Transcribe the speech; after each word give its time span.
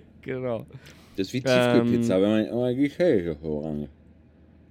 genau. 0.22 0.66
Das 1.16 1.26
ist 1.28 1.32
wie 1.34 1.40
Tiefkühlpizza, 1.42 2.16
Ähm, 2.16 2.22
wenn 2.22 2.30
man 2.30 2.44
immer 2.46 2.72
die 2.74 2.88
Käse 2.88 3.36
voran. 3.36 3.88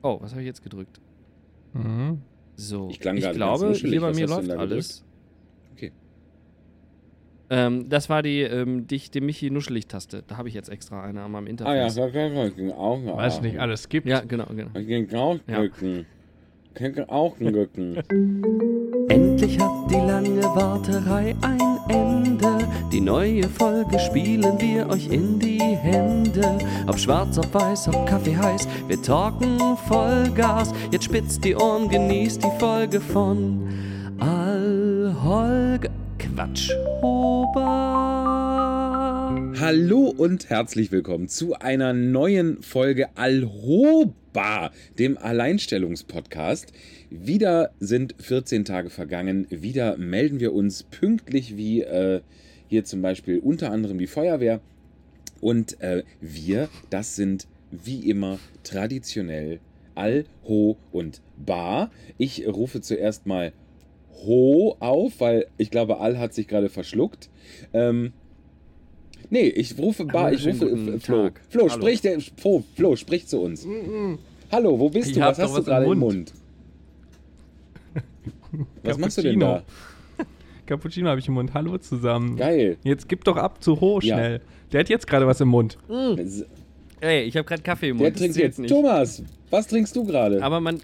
Oh, 0.01 0.17
was 0.21 0.31
habe 0.31 0.41
ich 0.41 0.47
jetzt 0.47 0.63
gedrückt? 0.63 0.99
Mhm. 1.73 2.21
So, 2.55 2.89
Ich 2.89 2.99
klang 2.99 3.17
ich 3.17 3.31
glaube, 3.31 3.73
hier 3.73 4.01
bei 4.01 4.13
mir 4.13 4.27
läuft 4.27 4.49
alles. 4.51 5.03
Okay. 5.73 5.91
Ähm, 7.49 7.89
das 7.89 8.09
war 8.09 8.23
die, 8.23 8.41
ähm, 8.41 8.87
die, 8.87 8.97
die 8.97 9.21
Michi-Nuschelig-Taste. 9.21 10.23
Da 10.27 10.37
habe 10.37 10.47
ich 10.49 10.53
jetzt 10.55 10.69
extra 10.69 11.03
eine 11.03 11.21
an 11.21 11.31
meinem 11.31 11.45
Ah 11.63 11.75
ja, 11.75 11.85
Interface. 11.87 11.95
das 11.95 12.13
kann 12.13 12.51
ich 12.67 12.73
auch 12.73 12.99
noch. 12.99 13.17
Was 13.17 13.41
nicht 13.41 13.59
alles 13.59 13.87
gibt. 13.89 14.07
ja, 14.07 14.21
genau, 14.21 14.45
genau. 14.45 14.71
Ich 14.79 15.07
kann 15.09 15.19
auch 15.19 15.39
Ja. 15.47 15.59
drücken. 15.59 16.05
Ich 16.73 16.93
kann 16.95 17.09
auch 17.09 17.37
drücken. 17.37 17.95
Endlich 19.09 19.59
hat 19.59 19.91
die 19.91 19.95
lange 19.95 20.41
Warterei 20.43 21.35
ein. 21.41 21.70
Die 22.91 22.99
neue 22.99 23.43
Folge 23.43 23.97
spielen 23.99 24.59
wir 24.59 24.89
euch 24.89 25.07
in 25.07 25.39
die 25.39 25.61
Hände. 25.61 26.57
Ob 26.87 26.99
schwarz, 26.99 27.37
ob 27.37 27.53
weiß, 27.53 27.87
ob 27.87 28.05
Kaffee 28.05 28.35
heiß, 28.35 28.67
wir 28.89 29.01
talken 29.01 29.57
Vollgas. 29.87 30.73
Jetzt 30.91 31.05
spitzt 31.05 31.45
die 31.45 31.55
Ohren, 31.55 31.87
genießt 31.87 32.43
die 32.43 32.51
Folge 32.59 32.99
von 32.99 33.69
Allholge. 34.19 35.89
Quatsch, 36.19 36.73
Ober. 37.01 37.61
Hallo 39.57 40.13
und 40.17 40.49
herzlich 40.49 40.91
willkommen 40.91 41.29
zu 41.29 41.53
einer 41.53 41.93
neuen 41.93 42.61
Folge 42.61 43.07
Alhoba, 43.15 44.71
dem 44.99 45.17
Alleinstellungspodcast. 45.17 46.73
Wieder 47.09 47.71
sind 47.79 48.15
14 48.19 48.65
Tage 48.65 48.89
vergangen, 48.89 49.47
wieder 49.49 49.95
melden 49.95 50.41
wir 50.41 50.51
uns 50.51 50.83
pünktlich 50.83 51.55
wie 51.55 51.83
äh, 51.83 52.19
hier 52.71 52.85
zum 52.85 53.01
Beispiel 53.01 53.37
unter 53.39 53.69
anderem 53.69 53.99
die 53.99 54.07
Feuerwehr. 54.07 54.61
Und 55.41 55.79
äh, 55.81 56.03
wir, 56.21 56.69
das 56.89 57.17
sind 57.17 57.47
wie 57.69 58.09
immer 58.09 58.39
traditionell 58.63 59.59
Al, 59.93 60.23
Ho 60.47 60.77
und 60.93 61.21
Ba. 61.37 61.91
Ich 62.17 62.47
rufe 62.47 62.79
zuerst 62.79 63.27
mal 63.27 63.51
Ho 64.25 64.77
auf, 64.79 65.19
weil 65.19 65.47
ich 65.57 65.69
glaube, 65.69 65.99
Al 65.99 66.17
hat 66.17 66.33
sich 66.33 66.47
gerade 66.47 66.69
verschluckt. 66.69 67.29
Ähm, 67.73 68.13
nee, 69.29 69.47
ich 69.49 69.77
rufe 69.77 70.05
Ba, 70.05 70.31
ich 70.31 70.45
Wunderschönen 70.45 70.77
rufe 70.77 70.95
äh, 70.95 70.99
Flo. 70.99 71.23
Tag. 71.23 71.41
Flo, 71.49 71.69
Hallo. 71.69 71.81
sprich 71.81 71.99
der, 71.99 72.21
Flo, 72.21 72.63
Flo, 72.75 72.95
sprich 72.95 73.27
zu 73.27 73.41
uns. 73.41 73.67
Hallo, 74.49 74.79
wo 74.79 74.89
bist 74.89 75.09
Ich 75.09 75.15
du? 75.15 75.19
Was 75.19 75.39
hast 75.39 75.53
du 75.55 75.59
im 75.59 75.65
gerade 75.65 75.85
im 75.87 75.99
Mund. 75.99 76.01
Mund? 76.01 76.33
Was 78.83 78.97
machst 78.97 79.17
du 79.17 79.23
denn 79.23 79.39
da? 79.41 79.63
Cappuccino. 80.71 81.09
Habe 81.09 81.19
ich 81.19 81.27
im 81.27 81.33
Mund. 81.33 81.53
Hallo 81.53 81.77
zusammen. 81.77 82.37
Geil. 82.37 82.77
Jetzt 82.83 83.09
gib 83.09 83.23
doch 83.25 83.35
ab 83.37 83.61
zu 83.63 83.81
Ho 83.81 83.99
Ja. 84.01 84.15
schnell. 84.15 84.41
Der 84.71 84.79
hat 84.79 84.89
jetzt 84.89 85.05
gerade 85.05 85.27
was 85.27 85.41
im 85.41 85.49
Mund. 85.49 85.77
Ey, 87.01 87.23
ich 87.23 87.35
habe 87.35 87.45
gerade 87.45 87.61
Kaffee 87.61 87.89
im 87.89 87.97
Der 87.97 88.05
Mund. 88.07 88.15
das 88.15 88.21
trinkt 88.21 88.37
jetzt. 88.37 88.59
nicht. 88.59 88.69
Thomas, 88.69 89.23
was 89.49 89.67
trinkst 89.67 89.95
du 89.95 90.05
gerade? 90.05 90.41
Aber 90.43 90.61
man, 90.61 90.79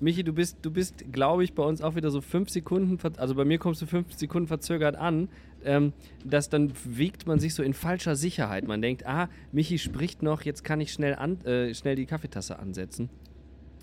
Michi, 0.00 0.24
du 0.24 0.32
bist, 0.32 0.58
du 0.62 0.70
bist, 0.70 1.04
glaube 1.12 1.44
ich, 1.44 1.52
bei 1.54 1.62
uns 1.62 1.82
auch 1.82 1.94
wieder 1.94 2.10
so 2.10 2.20
fünf 2.20 2.48
Sekunden, 2.48 2.98
also 3.18 3.34
bei 3.34 3.44
mir 3.44 3.58
kommst 3.58 3.82
du 3.82 3.86
fünf 3.86 4.14
Sekunden 4.14 4.48
verzögert 4.48 4.96
an. 4.96 5.28
Ähm, 5.64 5.92
das 6.24 6.48
dann 6.48 6.72
wiegt 6.84 7.26
man 7.26 7.38
sich 7.38 7.54
so 7.54 7.62
in 7.62 7.74
falscher 7.74 8.16
Sicherheit. 8.16 8.66
Man 8.66 8.80
denkt, 8.82 9.04
ah, 9.06 9.28
Michi 9.52 9.78
spricht 9.78 10.22
noch, 10.22 10.42
jetzt 10.42 10.64
kann 10.64 10.80
ich 10.80 10.92
schnell, 10.92 11.14
an, 11.14 11.40
äh, 11.44 11.72
schnell 11.74 11.96
die 11.96 12.06
Kaffeetasse 12.06 12.58
ansetzen. 12.58 13.10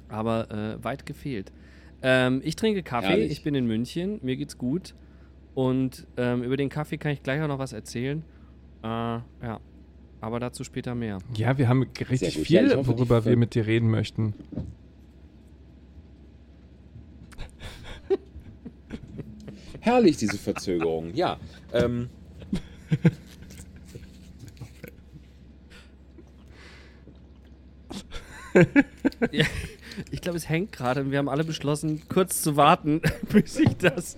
Aber 0.09 0.49
äh, 0.51 0.83
weit 0.83 1.05
gefehlt. 1.05 1.51
Ähm, 2.01 2.41
ich 2.43 2.55
trinke 2.55 2.81
Kaffee, 2.83 3.07
Herrlich. 3.07 3.31
ich 3.31 3.43
bin 3.43 3.53
in 3.55 3.67
München, 3.67 4.19
mir 4.23 4.35
geht's 4.37 4.57
gut. 4.57 4.95
Und 5.59 6.07
ähm, 6.15 6.41
über 6.41 6.55
den 6.55 6.69
Kaffee 6.69 6.97
kann 6.97 7.11
ich 7.11 7.21
gleich 7.21 7.41
auch 7.41 7.49
noch 7.49 7.59
was 7.59 7.73
erzählen. 7.73 8.23
Äh, 8.81 8.87
ja, 8.87 9.59
aber 10.21 10.39
dazu 10.39 10.63
später 10.63 10.95
mehr. 10.95 11.17
Ja, 11.35 11.57
wir 11.57 11.67
haben 11.67 11.85
richtig 12.09 12.35
gut. 12.35 12.45
viel, 12.45 12.55
Ja, 12.55 12.63
ich 12.65 12.75
hoffe, 12.77 12.87
worüber 12.87 13.25
wir 13.25 13.35
mit 13.35 13.55
dir 13.55 13.67
reden 13.67 13.91
möchten. 13.91 14.33
Herrlich, 19.81 20.15
diese 20.15 20.37
Verzögerung. 20.37 21.13
Ja. 21.13 21.37
Ähm, 21.73 22.07
Ich 30.11 30.21
glaube, 30.21 30.37
es 30.37 30.47
hängt 30.47 30.71
gerade 30.71 31.01
und 31.01 31.11
wir 31.11 31.17
haben 31.17 31.29
alle 31.29 31.43
beschlossen, 31.43 32.01
kurz 32.07 32.41
zu 32.41 32.55
warten, 32.55 33.01
bis 33.31 33.55
sich 33.55 33.75
das, 33.77 34.15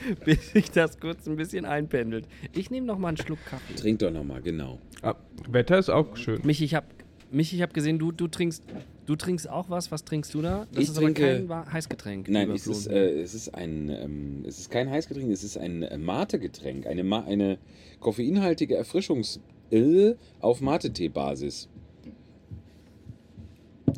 bis 0.24 0.52
sich 0.52 0.70
das 0.70 0.98
kurz 1.00 1.26
ein 1.26 1.36
bisschen 1.36 1.64
einpendelt. 1.64 2.26
Ich 2.52 2.70
nehme 2.70 2.86
noch 2.86 2.98
mal 2.98 3.08
einen 3.08 3.16
Schluck 3.16 3.38
Kaffee. 3.46 3.74
trink 3.74 3.98
doch 4.00 4.10
nochmal, 4.10 4.42
genau. 4.42 4.78
Ah, 5.02 5.14
Wetter 5.50 5.78
ist 5.78 5.88
auch 5.90 6.16
schön. 6.16 6.40
Michi, 6.44 6.64
ich 6.64 6.74
habe 6.74 6.86
Michi, 7.32 7.56
ich 7.56 7.62
hab 7.62 7.72
gesehen, 7.72 7.98
du, 8.00 8.10
du, 8.10 8.26
trinkst, 8.26 8.64
du 9.06 9.14
trinkst 9.14 9.48
auch 9.48 9.70
was. 9.70 9.92
Was 9.92 10.04
trinkst 10.04 10.34
du 10.34 10.42
da? 10.42 10.66
Das 10.72 10.82
Ich 10.82 10.88
ist 10.90 10.96
aber 10.98 11.06
trinke- 11.06 11.36
kein 11.36 11.48
Wa- 11.48 11.64
Heißgetränk. 11.72 12.28
Nein, 12.28 12.50
es 12.50 12.66
ist, 12.66 12.86
äh, 12.88 13.20
es 13.20 13.34
ist 13.34 13.54
ein, 13.54 13.88
ähm, 13.88 14.44
es 14.46 14.58
ist 14.58 14.70
kein 14.70 14.90
Heißgetränk, 14.90 15.30
es 15.30 15.44
ist 15.44 15.56
ein 15.56 15.82
äh, 15.84 15.96
Mate-Getränk, 15.96 16.86
eine, 16.88 17.04
Ma 17.04 17.20
eine 17.24 17.58
koffeinhaltige 18.00 18.74
Erfrischungsöl 18.74 20.18
auf 20.40 20.60
Mate-Tee-Basis. 20.60 21.68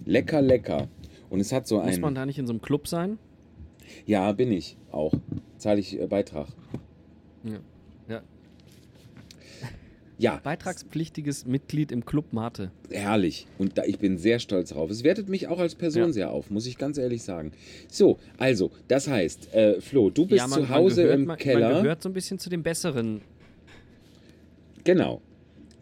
Lecker, 0.04 0.42
lecker. 0.42 0.88
Und 1.30 1.40
es 1.40 1.52
hat 1.52 1.66
so 1.66 1.76
Muss 1.78 1.94
ein, 1.94 2.00
man 2.00 2.14
da 2.14 2.26
nicht 2.26 2.38
in 2.38 2.46
so 2.46 2.52
einem 2.52 2.60
Club 2.62 2.86
sein? 2.88 3.18
ja, 4.06 4.30
bin 4.32 4.52
ich 4.52 4.76
auch. 4.90 5.12
Zahle 5.62 5.78
ich 5.78 5.96
äh, 6.00 6.06
Beitrag. 6.08 6.48
Ja. 7.44 7.60
ja. 8.08 8.22
Ja, 10.18 10.40
Beitragspflichtiges 10.42 11.46
Mitglied 11.46 11.92
im 11.92 12.04
Club 12.04 12.32
Mate. 12.32 12.72
herrlich. 12.90 13.46
Und 13.58 13.78
da, 13.78 13.84
ich 13.84 14.00
bin 14.00 14.18
sehr 14.18 14.40
stolz 14.40 14.70
drauf. 14.70 14.90
Es 14.90 15.04
wertet 15.04 15.28
mich 15.28 15.46
auch 15.46 15.60
als 15.60 15.76
Person 15.76 16.06
Ja. 16.08 16.12
sehr 16.12 16.30
auf, 16.32 16.50
muss 16.50 16.66
ich 16.66 16.78
ganz 16.78 16.98
ehrlich 16.98 17.22
sagen. 17.22 17.52
So, 17.88 18.18
also, 18.38 18.72
das 18.88 19.06
heißt, 19.06 19.54
äh, 19.54 19.80
Flo, 19.80 20.10
du 20.10 20.26
bist 20.26 20.38
ja, 20.40 20.48
man, 20.48 20.62
zu 20.62 20.68
Hause 20.68 21.02
gehört, 21.02 21.18
im 21.20 21.24
man, 21.26 21.38
Keller. 21.38 21.74
Man 21.74 21.82
gehört 21.84 22.02
so 22.02 22.08
ein 22.08 22.12
bisschen 22.12 22.40
zu 22.40 22.50
den 22.50 22.64
Besseren. 22.64 23.20
Genau. 24.82 25.22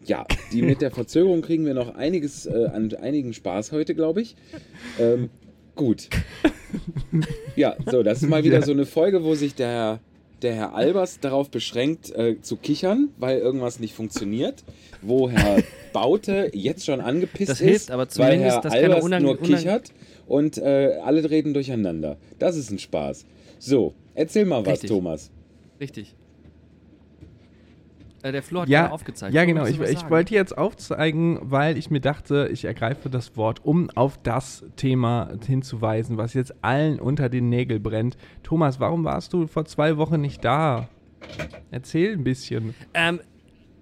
Ja, 0.05 0.25
die 0.51 0.61
mit 0.61 0.81
der 0.81 0.91
Verzögerung 0.91 1.41
kriegen 1.41 1.65
wir 1.65 1.73
noch 1.73 1.95
einiges 1.95 2.45
äh, 2.45 2.67
an 2.71 2.93
einigen 2.95 3.33
Spaß 3.33 3.71
heute, 3.71 3.95
glaube 3.95 4.21
ich. 4.21 4.35
Ähm, 4.99 5.31
gut. 5.75 6.09
Ja, 7.55 7.75
so, 7.89 8.03
das 8.03 8.21
ist 8.23 8.29
mal 8.29 8.43
wieder 8.43 8.59
Ja. 8.59 8.65
so 8.65 8.71
eine 8.71 8.85
Folge, 8.85 9.23
wo 9.23 9.35
sich 9.35 9.55
der, 9.55 9.99
der 10.41 10.53
Herr 10.55 10.75
Albers 10.75 11.19
darauf 11.19 11.49
beschränkt, 11.51 12.09
äh, 12.15 12.39
zu 12.41 12.55
kichern, 12.55 13.09
weil 13.17 13.39
irgendwas 13.39 13.79
nicht 13.79 13.93
funktioniert. 13.93 14.63
Wo 15.01 15.29
Herr 15.29 15.61
Baute 15.93 16.49
jetzt 16.53 16.85
schon 16.85 17.01
angepisst 17.01 17.49
Das 17.49 17.61
ist, 17.61 17.67
hilft 17.67 17.91
aber 17.91 18.03
weil 18.03 18.09
zumindest, 18.09 18.43
Herr 18.55 18.61
dass 18.61 18.73
keine 18.73 18.95
Albers 18.95 19.21
nur 19.21 19.39
kichert 19.39 19.91
und 20.27 20.57
äh, 20.57 20.99
alle 21.03 21.29
reden 21.29 21.53
durcheinander. 21.53 22.17
Das 22.39 22.55
ist 22.55 22.71
ein 22.71 22.79
Spaß. 22.79 23.25
So, 23.59 23.93
erzähl 24.15 24.45
mal 24.45 24.65
was, 24.65 24.73
Richtig. 24.73 24.89
Thomas. 24.89 25.29
Richtig. 25.79 26.15
Äh, 28.23 28.31
der 28.31 28.43
Flo 28.43 28.61
hat 28.61 28.69
Ja, 28.69 28.81
gerade 28.83 28.93
aufgezeigt. 28.93 29.33
ja 29.33 29.45
genau. 29.45 29.65
Ich, 29.65 29.79
ich 29.79 30.09
wollte 30.09 30.33
jetzt 30.33 30.57
aufzeigen, 30.57 31.39
weil 31.41 31.77
ich 31.77 31.89
mir 31.89 32.01
dachte, 32.01 32.49
ich 32.51 32.65
ergreife 32.65 33.09
das 33.09 33.35
Wort, 33.37 33.65
um 33.65 33.89
auf 33.91 34.17
das 34.21 34.63
Thema 34.75 35.29
hinzuweisen, 35.45 36.17
was 36.17 36.33
jetzt 36.33 36.63
allen 36.63 36.99
unter 36.99 37.29
den 37.29 37.49
Nägeln 37.49 37.81
brennt. 37.81 38.17
Thomas, 38.43 38.79
warum 38.79 39.03
warst 39.03 39.33
du 39.33 39.47
vor 39.47 39.65
zwei 39.65 39.97
Wochen 39.97 40.21
nicht 40.21 40.43
da? 40.45 40.87
Erzähl 41.71 42.13
ein 42.13 42.23
bisschen. 42.23 42.73
Ähm, 42.93 43.19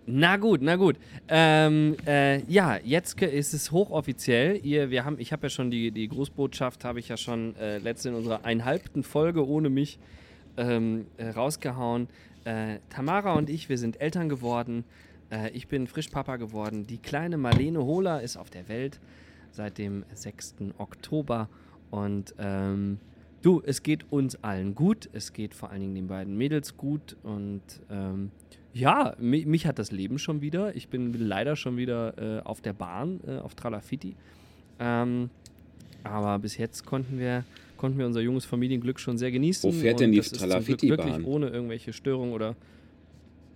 na 0.06 0.38
gut, 0.38 0.62
na 0.64 0.76
gut. 0.76 0.98
Ähm, 1.28 1.96
äh, 2.08 2.42
ja, 2.52 2.78
jetzt 2.84 3.22
ist 3.22 3.54
es 3.54 3.72
hochoffiziell. 3.72 4.60
Ihr, 4.64 4.90
wir 4.90 5.06
haben, 5.06 5.18
ich 5.20 5.32
habe 5.32 5.44
ja 5.44 5.50
schon 5.50 5.70
die, 5.70 5.92
die 5.92 6.08
Grußbotschaft, 6.08 6.84
habe 6.84 7.00
ich 7.00 7.10
ja 7.10 7.18
schon 7.18 7.56
äh, 7.58 7.78
letzte 7.78 8.10
in 8.10 8.16
unserer 8.16 8.44
einhalbten 8.44 9.04
Folge 9.04 9.48
ohne 9.48 9.70
mich 9.70 10.00
ähm, 10.58 11.06
äh, 11.18 11.30
rausgehauen. 11.30 12.08
Äh, 12.46 12.80
Tamara 12.90 13.34
und 13.34 13.50
ich, 13.50 13.70
wir 13.70 13.78
sind 13.78 14.00
Eltern 14.02 14.30
geworden. 14.30 14.84
Äh, 15.32 15.52
ich 15.52 15.68
bin 15.68 15.88
Frischpapa 15.88 16.38
geworden. 16.38 16.88
Die 16.88 16.98
kleine 16.98 17.38
Marlene 17.38 17.84
Hohler 17.84 18.22
ist 18.22 18.38
auf 18.38 18.50
der 18.50 18.68
Welt 18.70 19.00
seit 19.52 19.78
dem 19.78 20.06
6. 20.14 20.56
Oktober. 20.78 21.50
Und 21.92 22.36
ähm, 22.38 23.00
du, 23.42 23.62
es 23.66 23.84
geht 23.84 24.12
uns 24.12 24.44
allen 24.44 24.76
gut. 24.76 25.10
Es 25.14 25.34
geht 25.34 25.54
vor 25.54 25.72
allen 25.72 25.82
Dingen 25.82 25.96
den 25.96 26.08
beiden 26.08 26.38
Mädels 26.38 26.78
gut. 26.78 27.18
Und 27.24 27.62
ähm, 27.90 28.32
ja, 28.74 29.16
mi 29.20 29.46
mich 29.46 29.66
hat 29.66 29.80
das 29.80 29.92
Leben 29.92 30.20
schon 30.20 30.42
wieder. 30.42 30.76
Ich 30.76 30.90
bin 30.90 31.14
leider 31.14 31.56
schon 31.56 31.78
wieder 31.78 32.18
äh, 32.18 32.42
auf 32.42 32.62
der 32.62 32.74
Bahn, 32.74 33.20
äh, 33.28 33.38
auf 33.38 33.56
Tralafiti. 33.56 34.16
Ähm, 34.80 35.30
aber 36.04 36.40
bis 36.40 36.58
jetzt 36.58 36.86
konnten 36.86 37.20
wir, 37.20 37.44
konnten 37.80 37.98
wir 37.98 38.06
unser 38.06 38.22
junges 38.22 38.46
Familienglück 38.46 39.00
schon 39.00 39.18
sehr 39.18 39.32
genießen. 39.32 39.68
Wo 39.68 39.74
fährt 39.74 40.00
denn 40.00 40.12
die 40.12 40.20
Tralafiti-Bahn? 40.20 40.98
Wirklich 40.98 41.26
ohne 41.26 41.48
irgendwelche 41.48 41.94
Störungen 41.94 42.34
oder. 42.34 42.56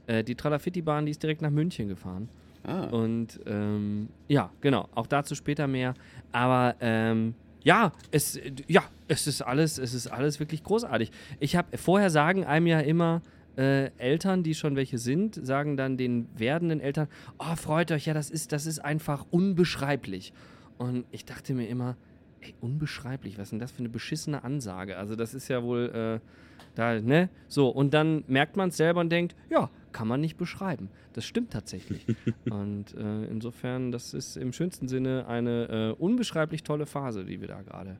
Äh, 0.08 0.24
die 0.24 0.34
Tralafiti-Bahn, 0.34 1.06
die 1.06 1.12
ist 1.12 1.22
direkt 1.22 1.42
nach 1.42 1.52
München 1.52 1.88
gefahren. 1.88 2.30
Ah, 2.64 2.86
Und 2.86 3.40
ähm, 3.46 4.08
ja, 4.28 4.50
genau, 4.62 4.88
auch 4.96 5.08
dazu 5.08 5.36
später 5.36 5.68
mehr. 5.68 5.94
Aber 6.32 6.76
ähm, 6.80 7.36
ja, 7.64 7.92
es, 8.12 8.40
ja, 8.68 8.84
es 9.08 9.28
ist 9.28 9.42
alles, 9.42 9.78
es 9.78 9.94
ist 9.94 10.08
alles 10.08 10.40
wirklich 10.40 10.64
großartig. 10.64 11.12
Ich 11.40 11.56
habe 11.56 11.78
vorher 11.78 12.10
sagen 12.10 12.46
einem 12.46 12.68
ja 12.68 12.80
immer, 12.80 13.22
äh, 13.58 13.92
Eltern, 13.98 14.44
die 14.44 14.56
schon 14.56 14.76
welche 14.76 14.98
sind, 14.98 15.36
sagen 15.46 15.78
dann 15.78 15.98
den 15.98 16.28
werdenden 16.36 16.80
Eltern, 16.80 17.08
oh, 17.38 17.56
freut 17.56 17.92
euch, 17.92 18.06
ja, 18.06 18.14
das 18.14 18.30
ist, 18.30 18.52
das 18.52 18.66
ist 18.66 18.80
einfach 18.80 19.26
unbeschreiblich. 19.30 20.34
Und 20.78 21.06
ich 21.12 21.26
dachte 21.26 21.54
mir 21.54 21.68
immer, 21.68 21.96
ey, 22.44 22.54
unbeschreiblich, 22.62 23.38
was 23.38 23.46
ist 23.46 23.52
denn 23.52 23.60
das 23.60 23.72
für 23.72 23.80
eine 23.80 23.90
beschissene 23.90 24.44
Ansage? 24.44 24.98
Also 24.98 25.16
das 25.16 25.34
ist 25.34 25.48
ja 25.48 25.64
wohl, 25.64 26.20
äh, 26.22 26.28
da, 26.76 27.00
ne? 27.00 27.30
So, 27.48 27.70
und 27.70 27.94
dann 27.94 28.24
merkt 28.28 28.58
man 28.58 28.70
es 28.70 28.78
selber 28.78 29.02
und 29.02 29.12
denkt, 29.12 29.36
ja, 29.50 29.70
kann 29.92 30.08
man 30.08 30.22
nicht 30.22 30.38
beschreiben. 30.38 30.90
Das 31.14 31.26
stimmt 31.26 31.52
tatsächlich. 31.52 32.06
und 32.50 32.96
äh, 32.96 33.26
insofern, 33.26 33.92
das 33.92 34.14
ist 34.14 34.38
im 34.38 34.54
schönsten 34.54 34.88
Sinne 34.88 35.28
eine 35.28 35.96
äh, 35.98 36.02
unbeschreiblich 36.02 36.64
tolle 36.64 36.86
Phase, 36.86 37.26
die 37.26 37.42
wir 37.42 37.48
da 37.48 37.62
gerade 37.62 37.98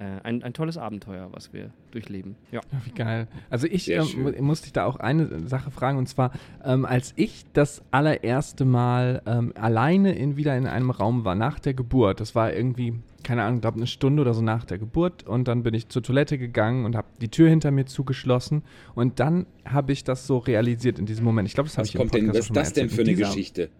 äh, 0.00 0.20
ein, 0.22 0.42
ein 0.42 0.52
tolles 0.52 0.78
Abenteuer, 0.78 1.28
was 1.32 1.52
wir 1.52 1.70
durchleben. 1.90 2.36
Ja. 2.50 2.60
ja 2.72 2.78
wie 2.84 2.92
geil. 2.92 3.28
Also 3.50 3.66
ich 3.66 3.90
ähm, 3.90 4.34
musste 4.40 4.64
dich 4.64 4.72
da 4.72 4.86
auch 4.86 4.96
eine 4.96 5.46
Sache 5.48 5.70
fragen 5.70 5.98
und 5.98 6.08
zwar, 6.08 6.32
ähm, 6.64 6.84
als 6.86 7.12
ich 7.16 7.44
das 7.52 7.82
allererste 7.90 8.64
Mal 8.64 9.22
ähm, 9.26 9.52
alleine 9.56 10.12
in, 10.14 10.36
wieder 10.36 10.56
in 10.56 10.66
einem 10.66 10.90
Raum 10.90 11.24
war, 11.24 11.34
nach 11.34 11.58
der 11.58 11.74
Geburt, 11.74 12.20
das 12.20 12.34
war 12.34 12.52
irgendwie, 12.52 12.94
keine 13.30 13.44
Ahnung, 13.44 13.60
glaube 13.60 13.76
eine 13.76 13.86
Stunde 13.86 14.22
oder 14.22 14.34
so 14.34 14.42
nach 14.42 14.64
der 14.64 14.76
Geburt 14.78 15.22
und 15.22 15.46
dann 15.46 15.62
bin 15.62 15.72
ich 15.72 15.88
zur 15.88 16.02
Toilette 16.02 16.36
gegangen 16.36 16.84
und 16.84 16.96
habe 16.96 17.06
die 17.20 17.28
Tür 17.28 17.48
hinter 17.48 17.70
mir 17.70 17.86
zugeschlossen 17.86 18.64
und 18.96 19.20
dann 19.20 19.46
habe 19.64 19.92
ich 19.92 20.02
das 20.02 20.26
so 20.26 20.38
realisiert 20.38 20.98
in 20.98 21.06
diesem 21.06 21.26
Moment. 21.26 21.46
Ich 21.46 21.54
glaube, 21.54 21.68
das 21.68 21.78
habe 21.78 21.86
ich 21.86 21.94
kommt 21.94 22.12
im 22.16 22.26
Podcast 22.26 22.48
denn, 22.50 22.56
Was 22.56 22.68
ist 22.68 22.76
das 22.76 22.82
denn 22.82 22.90
für 22.90 23.02
eine 23.02 23.14
Geschichte? 23.14 23.70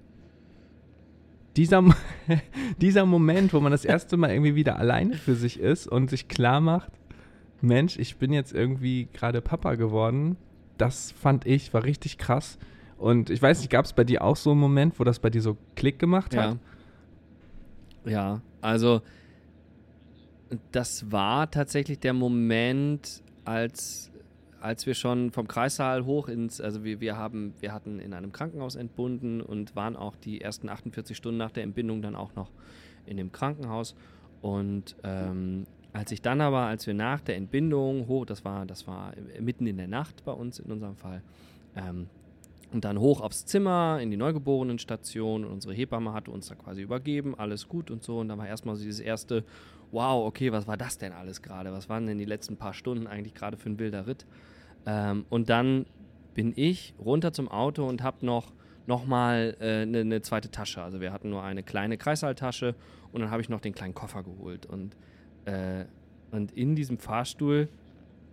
dieser, 1.57 1.83
dieser 2.81 3.07
Moment, 3.07 3.53
wo 3.53 3.59
man 3.59 3.73
das 3.73 3.85
erste 3.85 4.17
Mal 4.17 4.31
irgendwie 4.31 4.55
wieder 4.55 4.79
alleine 4.79 5.15
für 5.15 5.35
sich 5.35 5.59
ist 5.59 5.89
und 5.89 6.11
sich 6.11 6.29
klar 6.29 6.61
macht, 6.61 6.93
Mensch, 7.61 7.99
ich 7.99 8.19
bin 8.19 8.33
jetzt 8.33 8.53
irgendwie 8.55 9.09
gerade 9.13 9.41
Papa 9.41 9.75
geworden, 9.75 10.37
das 10.79 11.11
fand 11.11 11.45
ich, 11.45 11.75
war 11.75 11.83
richtig 11.83 12.19
krass. 12.19 12.57
Und 12.99 13.31
ich 13.31 13.43
weiß 13.43 13.59
nicht, 13.59 13.71
gab 13.71 13.85
es 13.85 13.95
bei 13.95 14.05
dir 14.05 14.23
auch 14.23 14.37
so 14.37 14.53
einen 14.53 14.61
Moment, 14.61 15.01
wo 15.01 15.03
das 15.03 15.19
bei 15.19 15.29
dir 15.29 15.43
so 15.43 15.57
Klick 15.75 15.99
gemacht 15.99 16.37
hat? 16.37 16.57
Ja. 18.05 18.11
Ja, 18.13 18.43
also 18.61 19.03
das 20.73 21.11
war 21.11 21.51
tatsächlich 21.51 21.99
der 22.01 22.13
Moment, 22.13 23.23
als 23.45 24.11
als 24.61 24.87
wir 24.87 24.95
schon 24.95 25.31
vom 25.31 25.49
Kreissaal 25.49 26.05
hoch 26.05 26.29
ins, 26.29 26.61
also 26.61 26.85
wir, 26.85 27.01
wir 27.01 27.17
haben, 27.17 27.55
wir 27.61 27.73
hatten 27.73 27.99
in 27.99 28.13
einem 28.13 28.33
Krankenhaus 28.33 28.77
entbunden 28.77 29.41
und 29.41 29.75
waren 29.75 29.97
auch 29.97 30.17
die 30.17 30.41
ersten 30.41 30.69
48 30.69 31.17
Stunden 31.17 31.39
nach 31.39 31.51
der 31.51 31.63
Entbindung 31.63 32.03
dann 32.03 32.15
auch 32.15 32.35
noch 32.35 32.51
in 33.07 33.17
dem 33.17 33.33
Krankenhaus. 33.33 33.95
Und 34.43 34.97
ähm, 35.03 35.67
als 35.93 36.13
ich 36.13 36.23
dann 36.23 36.41
aber, 36.41 36.61
als 36.61 36.87
wir 36.87 36.95
nach 36.95 37.21
der 37.21 37.37
Entbindung 37.37 38.07
hoch, 38.07 38.27
das 38.27 38.45
war, 38.45 38.67
das 38.67 38.87
war 38.87 39.13
mitten 39.41 39.67
in 39.67 39.77
der 39.77 39.89
Nacht 39.89 40.25
bei 40.25 40.33
uns 40.33 40.59
in 40.59 40.71
unserem 40.71 40.97
Fall, 40.97 41.23
ähm, 41.75 42.07
und 42.73 42.85
dann 42.85 43.01
hoch 43.01 43.21
aufs 43.21 43.47
Zimmer 43.47 43.99
in 44.01 44.13
die 44.13 44.17
Neugeborenenstation 44.17 45.45
und 45.45 45.51
unsere 45.51 45.75
Hebamme 45.75 46.13
hatte 46.13 46.31
uns 46.31 46.47
da 46.47 46.55
quasi 46.55 46.83
übergeben, 46.83 47.35
alles 47.37 47.67
gut 47.67 47.91
und 47.91 48.05
so. 48.05 48.21
Und 48.21 48.29
dann 48.29 48.39
war 48.39 48.47
erstmal 48.47 48.77
so 48.77 48.85
dieses 48.85 49.01
erste, 49.01 49.45
wow, 49.93 50.27
okay, 50.27 50.53
was 50.53 50.67
war 50.67 50.77
das 50.77 50.99
denn 50.99 51.13
alles 51.13 51.43
gerade? 51.43 51.73
Was 51.73 51.89
waren 51.89 52.07
denn 52.07 52.19
die 52.19 52.25
letzten 52.25 52.57
paar 52.57 52.75
Stunden 52.75 53.07
eigentlich 53.07 53.35
gerade 53.35 53.57
für 53.57 53.71
ein 53.71 53.79
wilder 53.79 54.07
Ritt? 54.07 54.27
Ähm, 54.87 55.25
und 55.29 55.49
dann 55.51 55.87
bin 56.35 56.53
ich 56.57 56.95
runter 56.99 57.33
zum 57.33 57.49
Auto 57.49 57.87
und 57.87 58.03
habe 58.03 58.25
noch 58.25 58.53
nochmal 58.87 59.57
eine 59.61 59.83
äh, 59.83 59.87
ne, 59.87 60.05
ne 60.05 60.23
zweite 60.23 60.51
Tasche. 60.51 60.83
Also 60.83 61.01
wir 61.01 61.13
hatten 61.13 61.31
nur 61.31 61.43
eine 61.43 61.63
kleine 61.63 61.97
Kreißsaaltasche 61.97 62.75
und 63.13 63.21
dann 63.21 63.31
habe 63.31 63.43
ich 63.43 63.49
noch 63.49 63.61
den 63.61 63.73
kleinen 63.73 63.95
Koffer 63.95 64.23
geholt. 64.23 64.67
Und, 64.67 64.97
äh, 65.45 65.85
und 66.31 66.53
in 66.53 66.75
diesem 66.75 66.99
Fahrstuhl 66.99 67.69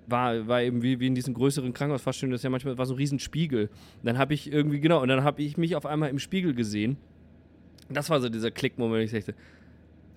war, 0.08 0.48
war 0.48 0.62
eben 0.62 0.82
wie, 0.82 1.00
wie 1.00 1.08
in 1.08 1.16
diesen 1.16 1.34
größeren 1.34 1.74
Krankenhausfahrstühlen, 1.74 2.32
das 2.32 2.40
ist 2.40 2.44
ja 2.44 2.50
manchmal 2.50 2.78
war 2.78 2.86
so 2.86 2.94
ein 2.94 2.98
Riesenspiegel. 2.98 3.68
Und 3.68 4.06
dann 4.06 4.18
habe 4.18 4.34
ich 4.34 4.52
irgendwie, 4.52 4.80
genau, 4.80 5.02
und 5.02 5.10
dann 5.10 5.24
habe 5.24 5.42
ich 5.42 5.58
mich 5.58 5.76
auf 5.76 5.86
einmal 5.86 6.10
im 6.10 6.20
Spiegel 6.20 6.54
gesehen. 6.54 6.98
Das 7.90 8.10
war 8.10 8.20
so 8.20 8.30
dieser 8.30 8.52
Klick-Moment, 8.52 9.06
ich 9.06 9.12
dachte, 9.12 9.36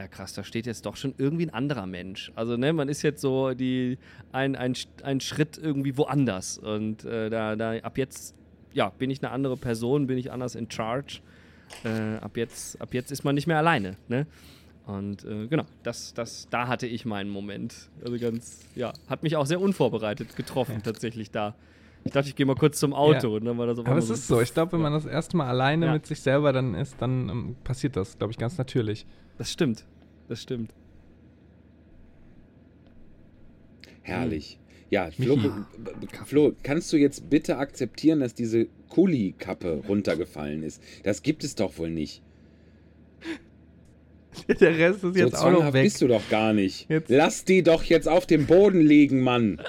ja 0.01 0.09
krass, 0.09 0.33
da 0.33 0.43
steht 0.43 0.67
jetzt 0.67 0.87
doch 0.87 0.97
schon 0.97 1.15
irgendwie 1.19 1.47
ein 1.47 1.53
anderer 1.53 1.87
Mensch. 1.87 2.33
Also, 2.35 2.57
ne, 2.57 2.73
man 2.73 2.89
ist 2.89 3.03
jetzt 3.03 3.21
so 3.21 3.53
die, 3.53 3.99
ein, 4.33 4.57
ein, 4.57 4.75
ein 5.03 5.21
Schritt 5.21 5.59
irgendwie 5.59 5.97
woanders. 5.99 6.57
Und 6.57 7.05
äh, 7.05 7.29
da, 7.29 7.55
da, 7.55 7.77
ab 7.77 7.99
jetzt, 7.99 8.35
ja, 8.73 8.89
bin 8.89 9.11
ich 9.11 9.23
eine 9.23 9.31
andere 9.31 9.59
Person, 9.59 10.07
bin 10.07 10.17
ich 10.17 10.33
anders 10.33 10.55
in 10.55 10.71
charge. 10.71 11.21
Äh, 11.85 12.17
ab, 12.17 12.37
jetzt, 12.37 12.81
ab 12.81 12.95
jetzt 12.95 13.13
ist 13.13 13.25
man 13.25 13.35
nicht 13.35 13.47
mehr 13.47 13.59
alleine, 13.59 13.97
ne? 14.09 14.27
Und 14.87 15.25
äh, 15.25 15.47
genau, 15.47 15.65
das, 15.83 16.15
das, 16.15 16.49
da 16.49 16.67
hatte 16.67 16.87
ich 16.87 17.05
meinen 17.05 17.31
Moment. 17.31 17.91
Also 18.03 18.19
ganz, 18.19 18.61
ja, 18.75 18.95
hat 19.09 19.23
mich 19.23 19.37
auch 19.37 19.47
sehr 19.47 19.61
unvorbereitet 19.61 20.35
getroffen, 20.35 20.77
ja. 20.77 20.81
tatsächlich 20.81 21.31
da. 21.31 21.55
Ich 22.05 22.13
dachte, 22.13 22.29
ich 22.29 22.37
gehe 22.37 22.47
mal 22.47 22.57
kurz 22.57 22.79
zum 22.79 22.95
Auto 22.95 23.29
ja. 23.29 23.37
und 23.37 23.45
dann 23.45 23.59
war 23.59 23.67
das 23.67 23.79
Aber 23.79 23.97
es 23.97 24.09
so 24.09 24.15
ist 24.15 24.27
so, 24.27 24.41
ich 24.41 24.55
glaube, 24.55 24.73
wenn 24.73 24.81
man 24.81 24.93
das 24.93 25.05
erste 25.05 25.37
Mal 25.37 25.49
alleine 25.49 25.87
ja. 25.87 25.93
mit 25.93 26.07
sich 26.07 26.21
selber 26.21 26.53
dann 26.53 26.75
ist, 26.75 26.97
dann 26.99 27.29
ähm, 27.29 27.57
passiert 27.63 27.97
das, 27.97 28.17
glaube 28.17 28.33
ich, 28.33 28.39
ganz 28.39 28.57
natürlich. 28.57 29.07
Das 29.39 29.51
stimmt. 29.51 29.85
Das 30.29 30.41
stimmt. 30.41 30.73
Herrlich. 34.03 34.59
Ja, 34.89 35.09
Flo, 35.13 35.39
Flo, 36.25 36.53
kannst 36.65 36.93
du 36.93 36.97
jetzt 36.97 37.31
bitte 37.31 37.59
akzeptieren, 37.59 38.19
dass 38.21 38.35
diese 38.35 38.67
Kuli-Kappe 38.89 39.83
runtergefallen 39.87 40.65
ist? 40.65 40.83
Das 41.05 41.23
gibt 41.23 41.45
es 41.45 41.55
doch 41.55 41.79
wohl 41.79 41.91
nicht. 41.91 42.23
Der 44.61 44.79
Rest 44.79 45.05
ist 45.05 45.17
jetzt 45.17 45.37
so 45.37 45.47
auch 45.47 45.53
noch 45.53 45.73
weg. 45.73 45.85
bist 45.85 46.01
du 46.03 46.09
doch 46.09 46.29
gar 46.29 46.53
nicht. 46.53 46.89
Jetzt. 46.89 47.09
Lass 47.09 47.45
die 47.45 47.63
doch 47.63 47.85
jetzt 47.85 48.09
auf 48.09 48.27
dem 48.27 48.47
Boden 48.47 48.81
liegen, 48.81 49.21
Mann. 49.21 49.61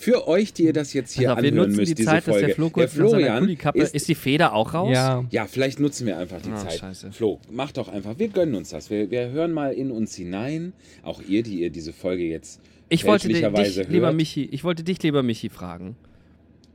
Für 0.00 0.26
euch, 0.26 0.54
die 0.54 0.64
ihr 0.64 0.72
das 0.72 0.94
jetzt 0.94 1.12
hier 1.12 1.36
also, 1.36 1.46
anhören 1.46 1.72
müsst, 1.72 1.90
die 1.90 1.94
diese 1.94 2.08
Zeit, 2.08 2.24
Folge. 2.24 2.46
der, 2.46 2.54
Flo 2.54 2.70
der 2.70 2.88
Florian 2.88 3.46
ist, 3.74 3.94
ist, 3.94 4.08
die 4.08 4.14
Feder 4.14 4.54
auch 4.54 4.72
raus? 4.72 4.88
Ja. 4.94 5.26
ja, 5.28 5.46
vielleicht 5.46 5.78
nutzen 5.78 6.06
wir 6.06 6.16
einfach 6.16 6.40
die 6.40 6.52
oh, 6.52 6.56
Zeit. 6.56 6.78
Scheiße. 6.78 7.12
Flo, 7.12 7.38
mach 7.50 7.70
doch 7.72 7.88
einfach. 7.88 8.18
Wir 8.18 8.28
gönnen 8.28 8.54
uns 8.54 8.70
das. 8.70 8.88
Wir, 8.88 9.10
wir 9.10 9.28
hören 9.28 9.52
mal 9.52 9.74
in 9.74 9.90
uns 9.90 10.14
hinein. 10.14 10.72
Auch 11.02 11.20
ihr, 11.28 11.42
die 11.42 11.60
ihr 11.60 11.68
diese 11.68 11.92
Folge 11.92 12.24
jetzt 12.24 12.62
ich 12.88 13.04
wollte 13.04 13.28
dich, 13.28 13.42
hört. 13.42 13.90
lieber 13.90 14.10
Michi, 14.14 14.48
ich 14.50 14.64
wollte 14.64 14.82
dich, 14.84 15.02
lieber 15.02 15.22
Michi, 15.22 15.50
fragen. 15.50 15.96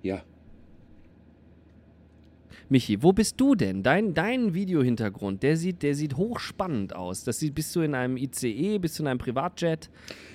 Ja. 0.04 0.22
Michi, 2.68 3.04
wo 3.04 3.14
bist 3.14 3.40
du 3.40 3.54
denn? 3.54 3.84
Dein, 3.84 4.16
dein 4.16 4.56
Videohintergrund, 4.56 5.44
der 5.44 5.56
sieht, 5.56 5.84
der 5.84 5.94
sieht 5.94 6.18
hochspannend 6.18 6.96
aus. 6.96 7.24
Das 7.24 7.40
sieht, 7.40 7.54
bist 7.54 7.76
du 7.76 7.82
in 7.82 7.94
einem 7.94 8.18
ICE, 8.18 8.80
bist 8.80 8.98
du 8.98 9.04
in 9.04 9.08
einem 9.08 9.20
Privatjet? 9.20 9.90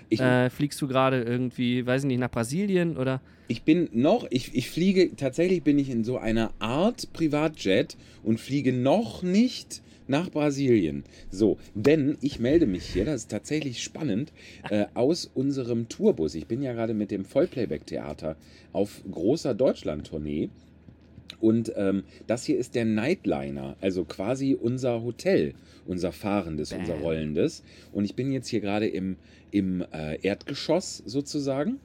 Ich, 0.09 0.21
äh, 0.21 0.49
fliegst 0.49 0.81
du 0.81 0.87
gerade 0.87 1.23
irgendwie, 1.23 1.85
weiß 1.85 2.03
ich 2.03 2.09
nicht, 2.09 2.21
nach 2.21 2.31
Brasilien 2.31 2.97
oder? 2.97 3.21
Ich 3.49 3.63
bin 3.65 3.89
noch, 3.93 4.27
ich, 4.31 4.55
ich 4.55 4.71
fliege, 4.71 5.17
tatsächlich 5.17 5.65
bin 5.65 5.79
ich 5.79 5.91
in 5.91 6.05
so 6.05 6.19
einer 6.19 6.53
Art 6.61 7.13
Privatjet 7.13 7.97
und 8.23 8.39
fliege 8.39 8.73
noch 8.73 9.25
nicht 9.25 9.83
nach 10.07 10.31
Brasilien. 10.31 11.05
So, 11.31 11.59
denn 11.75 12.17
ich 12.21 12.39
melde 12.39 12.67
mich 12.67 12.85
hier, 12.85 13.05
das 13.05 13.23
ist 13.23 13.31
tatsächlich 13.31 13.83
spannend, 13.83 14.33
äh, 14.69 14.87
aus 14.95 15.31
unserem 15.35 15.89
Tourbus. 15.89 16.35
Ich 16.35 16.47
bin 16.47 16.63
ja 16.63 16.73
gerade 16.75 16.95
mit 16.95 17.11
dem 17.11 17.25
Vollplayback-Theater 17.25 18.37
auf 18.73 19.03
großer 19.11 19.55
Deutschland-Tournee. 19.55 20.51
Und 21.39 21.73
ähm, 21.77 22.05
das 22.27 22.45
hier 22.45 22.59
ist 22.59 22.75
der 22.75 22.85
Nightliner, 22.85 23.77
also 23.81 24.05
quasi 24.05 24.57
unser 24.61 25.03
Hotel, 25.03 25.55
unser 25.87 26.13
fahrendes, 26.13 26.71
Bam. 26.71 26.81
unser 26.81 26.95
rollendes. 26.95 27.63
Und 27.93 28.05
ich 28.05 28.15
bin 28.15 28.33
jetzt 28.33 28.49
hier 28.49 28.61
gerade 28.61 28.89
im 28.89 29.17
im 29.51 29.85
äh, 29.93 30.19
Erdgeschoss 30.23 31.03
sozusagen, 31.07 31.81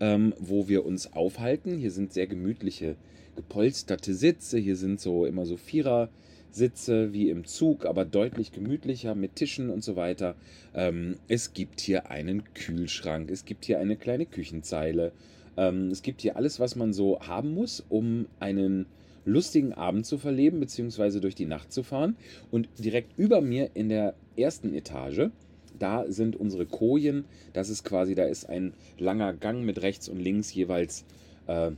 ähm, 0.00 0.34
wo 0.38 0.68
wir 0.68 0.84
uns 0.84 1.12
aufhalten. 1.12 1.78
Hier 1.78 1.90
sind 1.90 2.12
sehr 2.12 2.26
gemütliche, 2.26 2.96
gepolsterte 3.36 4.14
Sitze. 4.14 4.58
Hier 4.58 4.76
sind 4.76 5.00
so 5.00 5.26
immer 5.26 5.46
so 5.46 5.56
Vierer-Sitze 5.56 7.12
wie 7.12 7.30
im 7.30 7.44
Zug, 7.44 7.86
aber 7.86 8.04
deutlich 8.04 8.52
gemütlicher 8.52 9.14
mit 9.14 9.36
Tischen 9.36 9.70
und 9.70 9.82
so 9.82 9.96
weiter. 9.96 10.34
Ähm, 10.74 11.16
es 11.28 11.54
gibt 11.54 11.80
hier 11.80 12.10
einen 12.10 12.42
Kühlschrank, 12.54 13.30
es 13.30 13.44
gibt 13.44 13.64
hier 13.64 13.78
eine 13.78 13.96
kleine 13.96 14.26
Küchenzeile. 14.26 15.12
Ähm, 15.56 15.90
es 15.90 16.02
gibt 16.02 16.22
hier 16.22 16.36
alles, 16.36 16.60
was 16.60 16.76
man 16.76 16.92
so 16.92 17.20
haben 17.20 17.54
muss, 17.54 17.84
um 17.88 18.26
einen 18.40 18.86
lustigen 19.24 19.72
Abend 19.72 20.06
zu 20.06 20.18
verleben, 20.18 20.60
beziehungsweise 20.60 21.20
durch 21.20 21.34
die 21.34 21.46
Nacht 21.46 21.72
zu 21.72 21.82
fahren. 21.82 22.16
Und 22.50 22.68
direkt 22.78 23.18
über 23.18 23.40
mir 23.40 23.70
in 23.74 23.88
der 23.88 24.14
ersten 24.36 24.74
Etage 24.74 25.30
da 25.78 26.04
sind 26.08 26.36
unsere 26.36 26.66
Kojen. 26.66 27.24
Das 27.52 27.68
ist 27.68 27.84
quasi, 27.84 28.14
da 28.14 28.24
ist 28.24 28.48
ein 28.48 28.72
langer 28.98 29.32
Gang 29.34 29.64
mit 29.64 29.82
rechts 29.82 30.08
und 30.08 30.20
links 30.20 30.52
jeweils 30.54 31.04
äh, 31.46 31.72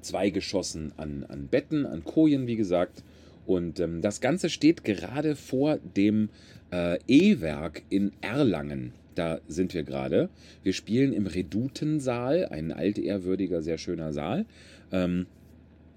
zwei 0.00 0.30
Geschossen 0.30 0.92
an, 0.96 1.24
an 1.28 1.48
Betten, 1.48 1.86
an 1.86 2.04
Kojen, 2.04 2.46
wie 2.46 2.56
gesagt. 2.56 3.02
Und 3.46 3.80
ähm, 3.80 4.00
das 4.00 4.20
Ganze 4.20 4.48
steht 4.48 4.84
gerade 4.84 5.36
vor 5.36 5.78
dem 5.78 6.30
äh, 6.72 6.98
E-Werk 7.06 7.82
in 7.90 8.12
Erlangen. 8.20 8.92
Da 9.14 9.40
sind 9.48 9.74
wir 9.74 9.82
gerade. 9.84 10.28
Wir 10.62 10.72
spielen 10.72 11.12
im 11.12 11.26
Redutensaal, 11.26 12.46
ein 12.46 12.72
altehrwürdiger, 12.72 13.62
sehr 13.62 13.78
schöner 13.78 14.12
Saal. 14.12 14.46
Ähm, 14.92 15.26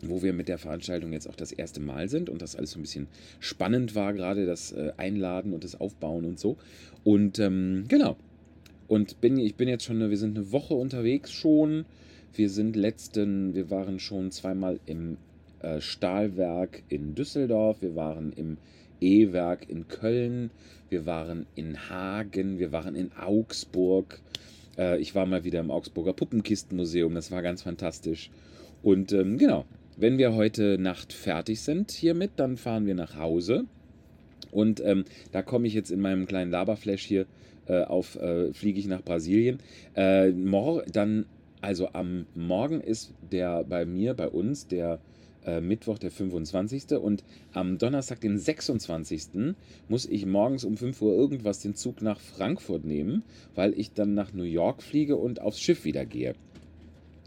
wo 0.01 0.21
wir 0.21 0.31
mit 0.31 0.47
der 0.47 0.59
Veranstaltung 0.59 1.11
jetzt 1.11 1.27
auch 1.27 1.35
das 1.35 1.51
erste 1.51 1.79
Mal 1.79 2.07
sind 2.07 2.29
und 2.29 2.43
das 2.43 2.55
alles 2.55 2.71
so 2.71 2.79
ein 2.79 2.83
bisschen 2.83 3.07
spannend 3.39 3.95
war, 3.95 4.13
gerade 4.13 4.45
das 4.45 4.71
äh, 4.71 4.91
Einladen 4.97 5.53
und 5.53 5.63
das 5.63 5.79
Aufbauen 5.79 6.23
und 6.25 6.39
so. 6.39 6.55
Und 7.03 7.39
ähm, 7.39 7.85
genau. 7.87 8.15
Und 8.87 9.19
bin, 9.21 9.37
ich 9.37 9.55
bin 9.55 9.67
jetzt 9.67 9.85
schon, 9.85 9.99
wir 9.99 10.17
sind 10.17 10.37
eine 10.37 10.51
Woche 10.51 10.75
unterwegs 10.75 11.31
schon, 11.31 11.85
Wir 12.33 12.49
sind 12.51 12.75
letzten, 12.75 13.55
wir 13.55 13.71
waren 13.71 13.99
schon 13.99 14.31
zweimal 14.31 14.79
im 14.85 15.17
äh, 15.61 15.81
Stahlwerk 15.81 16.83
in 16.87 17.15
Düsseldorf, 17.15 17.81
wir 17.81 17.95
waren 17.95 18.31
im 18.33 18.57
E-Werk 19.01 19.69
in 19.69 19.87
Köln, 19.87 20.51
wir 20.89 21.05
waren 21.05 21.45
in 21.55 21.89
Hagen, 21.89 22.59
wir 22.59 22.71
waren 22.71 22.95
in 22.95 23.11
Augsburg. 23.13 24.19
Äh, 24.77 24.99
ich 24.99 25.15
war 25.15 25.25
mal 25.25 25.43
wieder 25.43 25.59
im 25.59 25.71
Augsburger 25.71 26.13
Puppenkistenmuseum, 26.13 27.13
das 27.13 27.31
war 27.31 27.41
ganz 27.41 27.63
fantastisch. 27.63 28.29
Und 28.83 29.11
ähm, 29.11 29.37
genau, 29.37 29.65
wenn 29.97 30.17
wir 30.17 30.35
heute 30.35 30.77
Nacht 30.77 31.11
fertig 31.11 31.61
sind 31.61 31.91
hiermit, 31.91 32.31
dann 32.35 32.57
fahren 32.57 32.85
wir 32.85 32.95
nach 32.95 33.17
Hause. 33.17 33.65
Und 34.51 34.79
ähm, 34.85 35.05
da 35.31 35.41
komme 35.41 35.67
ich 35.67 35.73
jetzt 35.73 35.91
in 35.91 35.99
meinem 35.99 36.27
kleinen 36.27 36.51
Laberflash 36.51 37.03
hier 37.03 37.25
äh, 37.67 37.83
auf, 37.83 38.15
äh, 38.15 38.53
fliege 38.53 38.79
ich 38.79 38.87
nach 38.87 39.01
Brasilien. 39.01 39.59
Äh, 39.93 40.31
dann, 40.91 41.25
also 41.61 41.89
am 41.93 42.27
Morgen 42.35 42.79
ist 42.79 43.13
der 43.31 43.63
bei 43.63 43.85
mir, 43.85 44.13
bei 44.13 44.29
uns, 44.29 44.67
der 44.67 44.99
äh, 45.47 45.61
Mittwoch, 45.61 45.97
der 45.97 46.11
25. 46.11 46.91
Und 46.91 47.23
am 47.53 47.77
Donnerstag, 47.77 48.21
den 48.21 48.37
26. 48.37 49.55
muss 49.87 50.05
ich 50.05 50.25
morgens 50.25 50.63
um 50.63 50.77
5 50.77 51.01
Uhr 51.01 51.13
irgendwas 51.13 51.61
den 51.61 51.73
Zug 51.73 52.01
nach 52.01 52.19
Frankfurt 52.19 52.85
nehmen, 52.85 53.23
weil 53.55 53.73
ich 53.79 53.93
dann 53.93 54.13
nach 54.13 54.33
New 54.33 54.43
York 54.43 54.83
fliege 54.83 55.15
und 55.15 55.41
aufs 55.41 55.61
Schiff 55.61 55.85
wieder 55.85 56.05
gehe. 56.05 56.35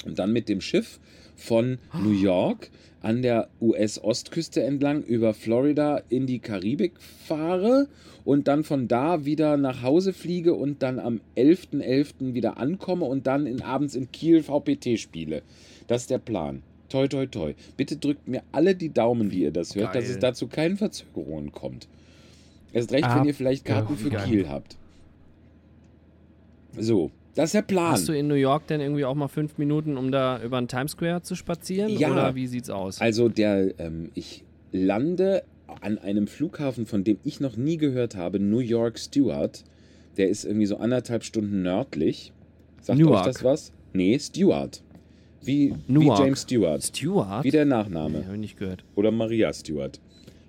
Und 0.04 0.18
dann 0.18 0.32
mit 0.32 0.48
dem 0.48 0.60
Schiff 0.60 1.00
von 1.34 1.78
New 1.94 2.12
York 2.12 2.70
an 3.02 3.22
der 3.22 3.48
US-Ostküste 3.60 4.62
entlang 4.62 5.02
über 5.02 5.32
Florida 5.32 6.02
in 6.10 6.26
die 6.26 6.38
Karibik 6.38 7.00
fahre 7.00 7.88
und 8.24 8.48
dann 8.48 8.64
von 8.64 8.88
da 8.88 9.24
wieder 9.24 9.56
nach 9.56 9.82
Hause 9.82 10.12
fliege 10.12 10.54
und 10.54 10.82
dann 10.82 10.98
am 10.98 11.20
11.11. 11.36 11.80
.11. 11.80 12.34
wieder 12.34 12.58
ankomme 12.58 13.06
und 13.06 13.26
dann 13.26 13.46
in, 13.46 13.62
abends 13.62 13.94
in 13.94 14.12
Kiel 14.12 14.42
VPT 14.42 14.98
spiele. 14.98 15.42
Das 15.86 16.02
ist 16.02 16.10
der 16.10 16.18
Plan. 16.18 16.62
Toi, 16.90 17.08
toi, 17.08 17.26
toi. 17.26 17.54
Bitte 17.76 17.96
drückt 17.96 18.28
mir 18.28 18.42
alle 18.52 18.74
die 18.74 18.92
Daumen, 18.92 19.30
wie 19.30 19.44
ihr 19.44 19.52
das 19.52 19.74
hört, 19.74 19.92
Geil. 19.92 20.02
dass 20.02 20.10
es 20.10 20.18
dazu 20.18 20.48
keinen 20.48 20.76
Verzögerungen 20.76 21.52
kommt. 21.52 21.88
Erst 22.72 22.92
recht, 22.92 23.08
wenn 23.14 23.24
ihr 23.24 23.34
vielleicht 23.34 23.64
Karten 23.64 23.96
für 23.96 24.10
Geil. 24.10 24.28
Kiel 24.28 24.48
habt. 24.48 24.76
So, 26.78 27.10
das 27.34 27.46
ist 27.46 27.54
der 27.54 27.62
Plan. 27.62 27.92
Hast 27.92 28.08
du 28.08 28.12
in 28.12 28.28
New 28.28 28.34
York 28.34 28.66
denn 28.66 28.80
irgendwie 28.80 29.04
auch 29.04 29.14
mal 29.14 29.28
fünf 29.28 29.58
Minuten, 29.58 29.96
um 29.96 30.12
da 30.12 30.42
über 30.42 30.60
den 30.60 30.68
Times 30.68 30.92
Square 30.92 31.22
zu 31.22 31.34
spazieren? 31.34 31.90
Ja. 31.90 32.12
Oder 32.12 32.34
wie 32.34 32.46
sieht's 32.46 32.70
aus? 32.70 33.00
Also 33.00 33.28
der, 33.28 33.78
ähm, 33.78 34.10
ich 34.14 34.44
lande 34.72 35.42
an 35.80 35.98
einem 35.98 36.26
Flughafen, 36.26 36.86
von 36.86 37.04
dem 37.04 37.18
ich 37.24 37.40
noch 37.40 37.56
nie 37.56 37.76
gehört 37.76 38.16
habe, 38.16 38.40
New 38.40 38.58
York 38.58 38.98
Stewart. 38.98 39.64
Der 40.16 40.28
ist 40.28 40.44
irgendwie 40.44 40.66
so 40.66 40.76
anderthalb 40.76 41.22
Stunden 41.22 41.62
nördlich. 41.62 42.32
Sagt 42.80 42.98
Newark. 42.98 43.26
euch 43.26 43.32
das 43.32 43.44
was? 43.44 43.72
Nee, 43.92 44.18
Stewart. 44.18 44.82
Wie, 45.42 45.74
wie. 45.88 46.06
James 46.06 46.42
Stewart. 46.42 46.82
Stewart? 46.82 47.44
Wie 47.44 47.50
der 47.50 47.64
Nee, 47.64 47.70
Nachname. 47.70 48.26
hab 48.26 48.34
ich 48.34 48.40
nicht 48.40 48.58
gehört. 48.58 48.84
Oder 48.94 49.10
Maria 49.10 49.52
Stewart. 49.52 50.00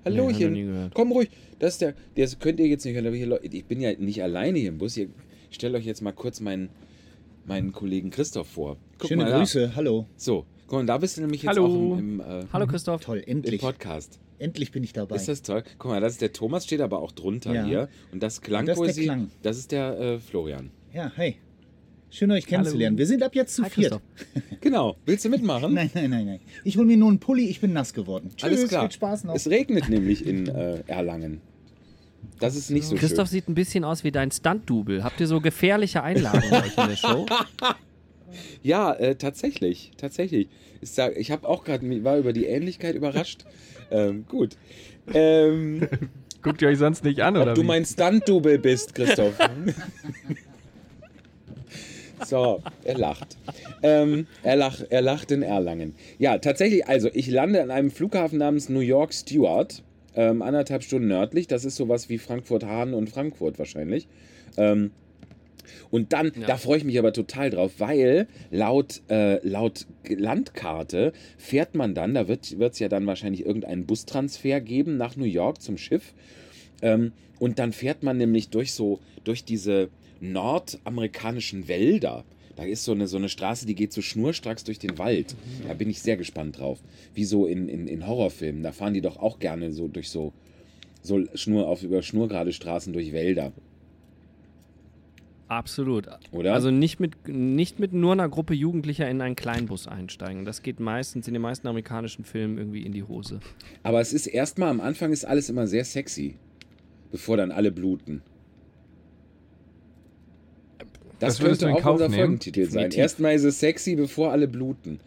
Nee, 0.03 0.11
Hallöchen. 0.17 0.53
gehört. 0.55 0.93
Komm 0.93 1.11
ruhig. 1.11 1.29
Das 1.59 1.73
ist 1.73 1.81
der. 1.81 1.93
Das 2.15 2.39
könnt 2.39 2.59
ihr 2.59 2.67
jetzt 2.67 2.85
nicht 2.85 2.95
hören, 2.95 3.05
aber 3.07 3.15
hier 3.15 3.27
Leute, 3.27 3.47
ich 3.55 3.65
bin 3.65 3.79
ja 3.79 3.93
nicht 3.97 4.21
alleine 4.23 4.57
hier 4.59 4.69
im 4.69 4.77
Bus. 4.79 4.97
Ihr, 4.97 5.07
ich 5.49 5.55
stelle 5.55 5.77
euch 5.77 5.85
jetzt 5.85 6.01
mal 6.01 6.11
kurz 6.11 6.39
meinen, 6.39 6.69
meinen 7.45 7.71
Kollegen 7.71 8.09
Christoph 8.09 8.47
vor. 8.47 8.77
Guck 8.97 9.09
Schöne 9.09 9.23
mal 9.23 9.29
da. 9.31 9.37
Grüße, 9.39 9.75
hallo. 9.75 10.07
So, 10.17 10.45
guck 10.67 10.79
mal, 10.79 10.85
da 10.85 10.97
bist 10.97 11.17
du 11.17 11.21
nämlich 11.21 11.43
jetzt 11.43 11.49
Hallo. 11.49 11.65
auch 11.65 11.97
im, 11.99 12.19
im, 12.19 12.19
äh, 12.19 12.45
Hallo 12.51 12.65
Christoph. 12.67 13.01
Toll, 13.05 13.19
im 13.19 13.37
endlich. 13.37 13.61
Podcast. 13.61 14.19
Endlich 14.39 14.71
bin 14.71 14.83
ich 14.83 14.91
dabei. 14.91 15.17
Ist 15.17 15.27
das 15.27 15.43
toll? 15.43 15.63
Guck 15.77 15.91
mal, 15.91 16.01
das 16.01 16.13
ist 16.13 16.21
der 16.21 16.33
Thomas, 16.33 16.65
steht 16.65 16.81
aber 16.81 16.99
auch 16.99 17.11
drunter 17.11 17.53
Ja. 17.53 17.63
hier. 17.65 17.79
Und 17.81 17.87
das 17.87 18.09
Und 18.11 18.23
das 18.23 18.33
ist 18.33 18.39
der 18.41 18.47
Klangpoesie, 18.49 19.03
Klang. 19.03 19.31
das 19.43 19.57
ist 19.59 19.71
der 19.71 19.99
äh, 19.99 20.19
Florian. 20.19 20.71
ja, 20.93 21.11
hey. 21.15 21.35
Schön, 22.11 22.29
euch 22.31 22.45
kennenzulernen. 22.45 22.97
Wir 22.97 23.07
sind 23.07 23.23
ab 23.23 23.33
jetzt 23.35 23.55
zu 23.55 23.63
Hi, 23.63 23.69
viert. 23.69 23.91
Christoph. 23.91 24.51
Genau. 24.61 24.95
Willst 25.05 25.25
du 25.25 25.29
mitmachen? 25.29 25.73
Nein, 25.73 25.89
nein, 25.95 26.09
nein, 26.11 26.25
nein. 26.25 26.39
Ich 26.63 26.77
hole 26.77 26.85
mir 26.85 26.97
nur 26.97 27.09
einen 27.09 27.19
Pulli, 27.19 27.47
ich 27.47 27.61
bin 27.61 27.73
nass 27.73 27.93
geworden. 27.93 28.29
Tschüss, 28.35 28.43
Alles 28.43 28.67
klar. 28.69 28.83
viel 28.83 28.91
Spaß 28.91 29.23
noch. 29.23 29.33
Es 29.35 29.49
regnet 29.49 29.89
nämlich 29.89 30.25
in 30.27 30.47
äh, 30.47 30.83
Erlangen. 30.87 31.41
Das 32.39 32.55
ist 32.55 32.69
nicht 32.69 32.85
so 32.85 32.95
Christoph 32.95 33.29
schön. 33.29 33.39
sieht 33.39 33.49
ein 33.49 33.55
bisschen 33.55 33.83
aus 33.83 34.03
wie 34.03 34.11
dein 34.11 34.29
Stunt-Double. 34.29 35.03
Habt 35.03 35.19
ihr 35.19 35.25
so 35.27 35.41
gefährliche 35.41 36.03
Einladungen 36.03 36.49
bei 36.51 36.63
euch 36.65 36.77
in 36.77 36.89
der 36.89 36.95
Show? 36.95 37.25
Ja, 38.63 38.93
äh, 38.93 39.15
tatsächlich. 39.15 39.91
Tatsächlich. 39.97 40.47
Ich, 40.79 40.91
sag- 40.91 41.17
ich 41.17 41.31
habe 41.31 41.45
auch 41.49 41.65
gerade, 41.65 41.85
war 42.05 42.17
über 42.17 42.31
die 42.31 42.45
Ähnlichkeit 42.45 42.95
überrascht. 42.95 43.43
ähm, 43.91 44.23
gut. 44.29 44.55
Ähm, 45.13 45.85
Guckt 46.41 46.61
ihr 46.61 46.69
euch 46.69 46.77
sonst 46.77 47.03
nicht 47.03 47.19
an, 47.21 47.35
oder 47.35 47.49
ob 47.51 47.55
du 47.55 47.61
wie? 47.63 47.65
mein 47.67 47.83
Stunt-Double 47.85 48.57
bist, 48.57 48.95
Christoph. 48.95 49.33
So, 52.25 52.61
er 52.83 52.97
lacht. 52.97 53.37
Ähm, 53.83 54.27
er, 54.43 54.55
lacht. 54.55 54.87
er 54.89 55.01
lacht 55.01 55.31
in 55.31 55.41
Erlangen. 55.41 55.95
Ja, 56.19 56.37
tatsächlich, 56.37 56.87
also 56.87 57.09
ich 57.13 57.27
lande 57.29 57.61
an 57.61 57.71
einem 57.71 57.91
Flughafen 57.91 58.37
namens 58.39 58.69
New 58.69 58.79
York 58.79 59.13
Stewart, 59.13 59.83
ähm, 60.15 60.41
anderthalb 60.41 60.83
Stunden 60.83 61.07
nördlich. 61.07 61.47
Das 61.47 61.65
ist 61.65 61.75
sowas 61.75 62.09
wie 62.09 62.17
Frankfurt-Hahn 62.17 62.93
und 62.93 63.09
Frankfurt 63.09 63.57
wahrscheinlich. 63.59 64.07
Ähm, 64.57 64.91
und 65.89 66.11
dann, 66.13 66.31
Ja. 66.39 66.47
da 66.47 66.57
freue 66.57 66.77
ich 66.79 66.83
mich 66.83 66.97
aber 66.99 67.13
total 67.13 67.49
drauf, 67.49 67.73
weil 67.77 68.27
laut, 68.49 69.01
äh, 69.09 69.45
laut 69.47 69.85
Landkarte 70.07 71.13
fährt 71.37 71.75
man 71.75 71.93
dann, 71.93 72.13
da 72.13 72.27
wird 72.27 72.51
es 72.59 72.79
ja 72.79 72.89
dann 72.89 73.05
wahrscheinlich 73.07 73.45
irgendeinen 73.45 73.85
Bustransfer 73.85 74.59
geben 74.61 74.97
nach 74.97 75.15
New 75.15 75.25
York 75.25 75.61
zum 75.61 75.77
Schiff. 75.77 76.13
Ähm, 76.81 77.11
und 77.39 77.59
dann 77.59 77.73
fährt 77.73 78.03
man 78.03 78.17
nämlich 78.17 78.49
durch 78.49 78.73
so, 78.73 78.99
durch 79.23 79.43
diese 79.45 79.89
nordamerikanischen 80.21 81.67
Wälder. 81.67 82.23
Da 82.55 82.63
ist 82.63 82.83
so 82.83 82.91
eine, 82.91 83.07
so 83.07 83.17
eine 83.17 83.29
Straße, 83.29 83.65
die 83.65 83.75
geht 83.75 83.93
so 83.93 84.01
schnurstracks 84.01 84.63
durch 84.63 84.79
den 84.79 84.97
Wald. 84.97 85.35
Da 85.67 85.73
bin 85.73 85.89
ich 85.89 86.01
sehr 86.01 86.17
gespannt 86.17 86.59
drauf. 86.59 86.79
Wie 87.13 87.25
so 87.25 87.45
in, 87.45 87.69
in, 87.69 87.87
in 87.87 88.07
Horrorfilmen. 88.07 88.63
Da 88.63 88.71
fahren 88.71 88.93
die 88.93 89.01
doch 89.01 89.17
auch 89.17 89.39
gerne 89.39 89.71
so 89.71 89.87
durch 89.87 90.09
so, 90.09 90.33
so 91.01 91.25
Schnur 91.33 91.67
auf 91.67 91.83
über 91.83 92.01
schnurgerade 92.01 92.53
Straßen 92.53 92.93
durch 92.93 93.13
Wälder. 93.13 93.51
Absolut. 95.47 96.07
Oder? 96.31 96.53
Also 96.53 96.71
nicht 96.71 97.01
mit, 97.01 97.27
nicht 97.27 97.77
mit 97.77 97.91
nur 97.91 98.13
einer 98.13 98.29
Gruppe 98.29 98.53
Jugendlicher 98.53 99.09
in 99.09 99.19
einen 99.21 99.35
Kleinbus 99.35 99.85
einsteigen. 99.85 100.45
Das 100.45 100.61
geht 100.61 100.79
meistens 100.79 101.27
in 101.27 101.33
den 101.33 101.41
meisten 101.41 101.67
amerikanischen 101.67 102.23
Filmen 102.23 102.57
irgendwie 102.57 102.85
in 102.85 102.93
die 102.93 103.03
Hose. 103.03 103.41
Aber 103.83 103.99
es 103.99 104.13
ist 104.13 104.27
erstmal, 104.27 104.69
am 104.69 104.79
Anfang 104.79 105.11
ist 105.11 105.25
alles 105.25 105.49
immer 105.49 105.67
sehr 105.67 105.83
sexy. 105.83 106.35
Bevor 107.11 107.35
dann 107.35 107.51
alle 107.51 107.73
bluten. 107.73 108.21
Das, 111.21 111.37
Das 111.37 111.45
könnte 111.45 111.69
auch 111.71 111.85
unser 111.85 112.09
nehmen? 112.09 112.19
Folgentitel 112.19 112.63
sein. 112.65 112.71
Definitiv. 112.73 112.99
Erstmal 112.99 113.35
ist 113.35 113.43
es 113.43 113.59
sexy, 113.59 113.95
bevor 113.95 114.31
alle 114.31 114.47
bluten. 114.47 114.99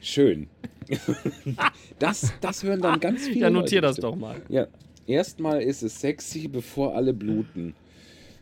Schön. 0.00 0.48
das, 2.00 2.32
das 2.40 2.64
hören 2.64 2.80
dann 2.80 2.98
ganz 2.98 3.28
viele 3.28 3.40
Ja, 3.40 3.50
notier 3.50 3.80
Leute 3.80 3.94
das 3.94 3.96
doch 3.96 4.16
mal. 4.16 4.42
Ja, 4.48 4.66
erstmal 5.06 5.62
ist 5.62 5.82
es 5.82 6.00
sexy, 6.00 6.48
bevor 6.48 6.96
alle 6.96 7.14
bluten. 7.14 7.74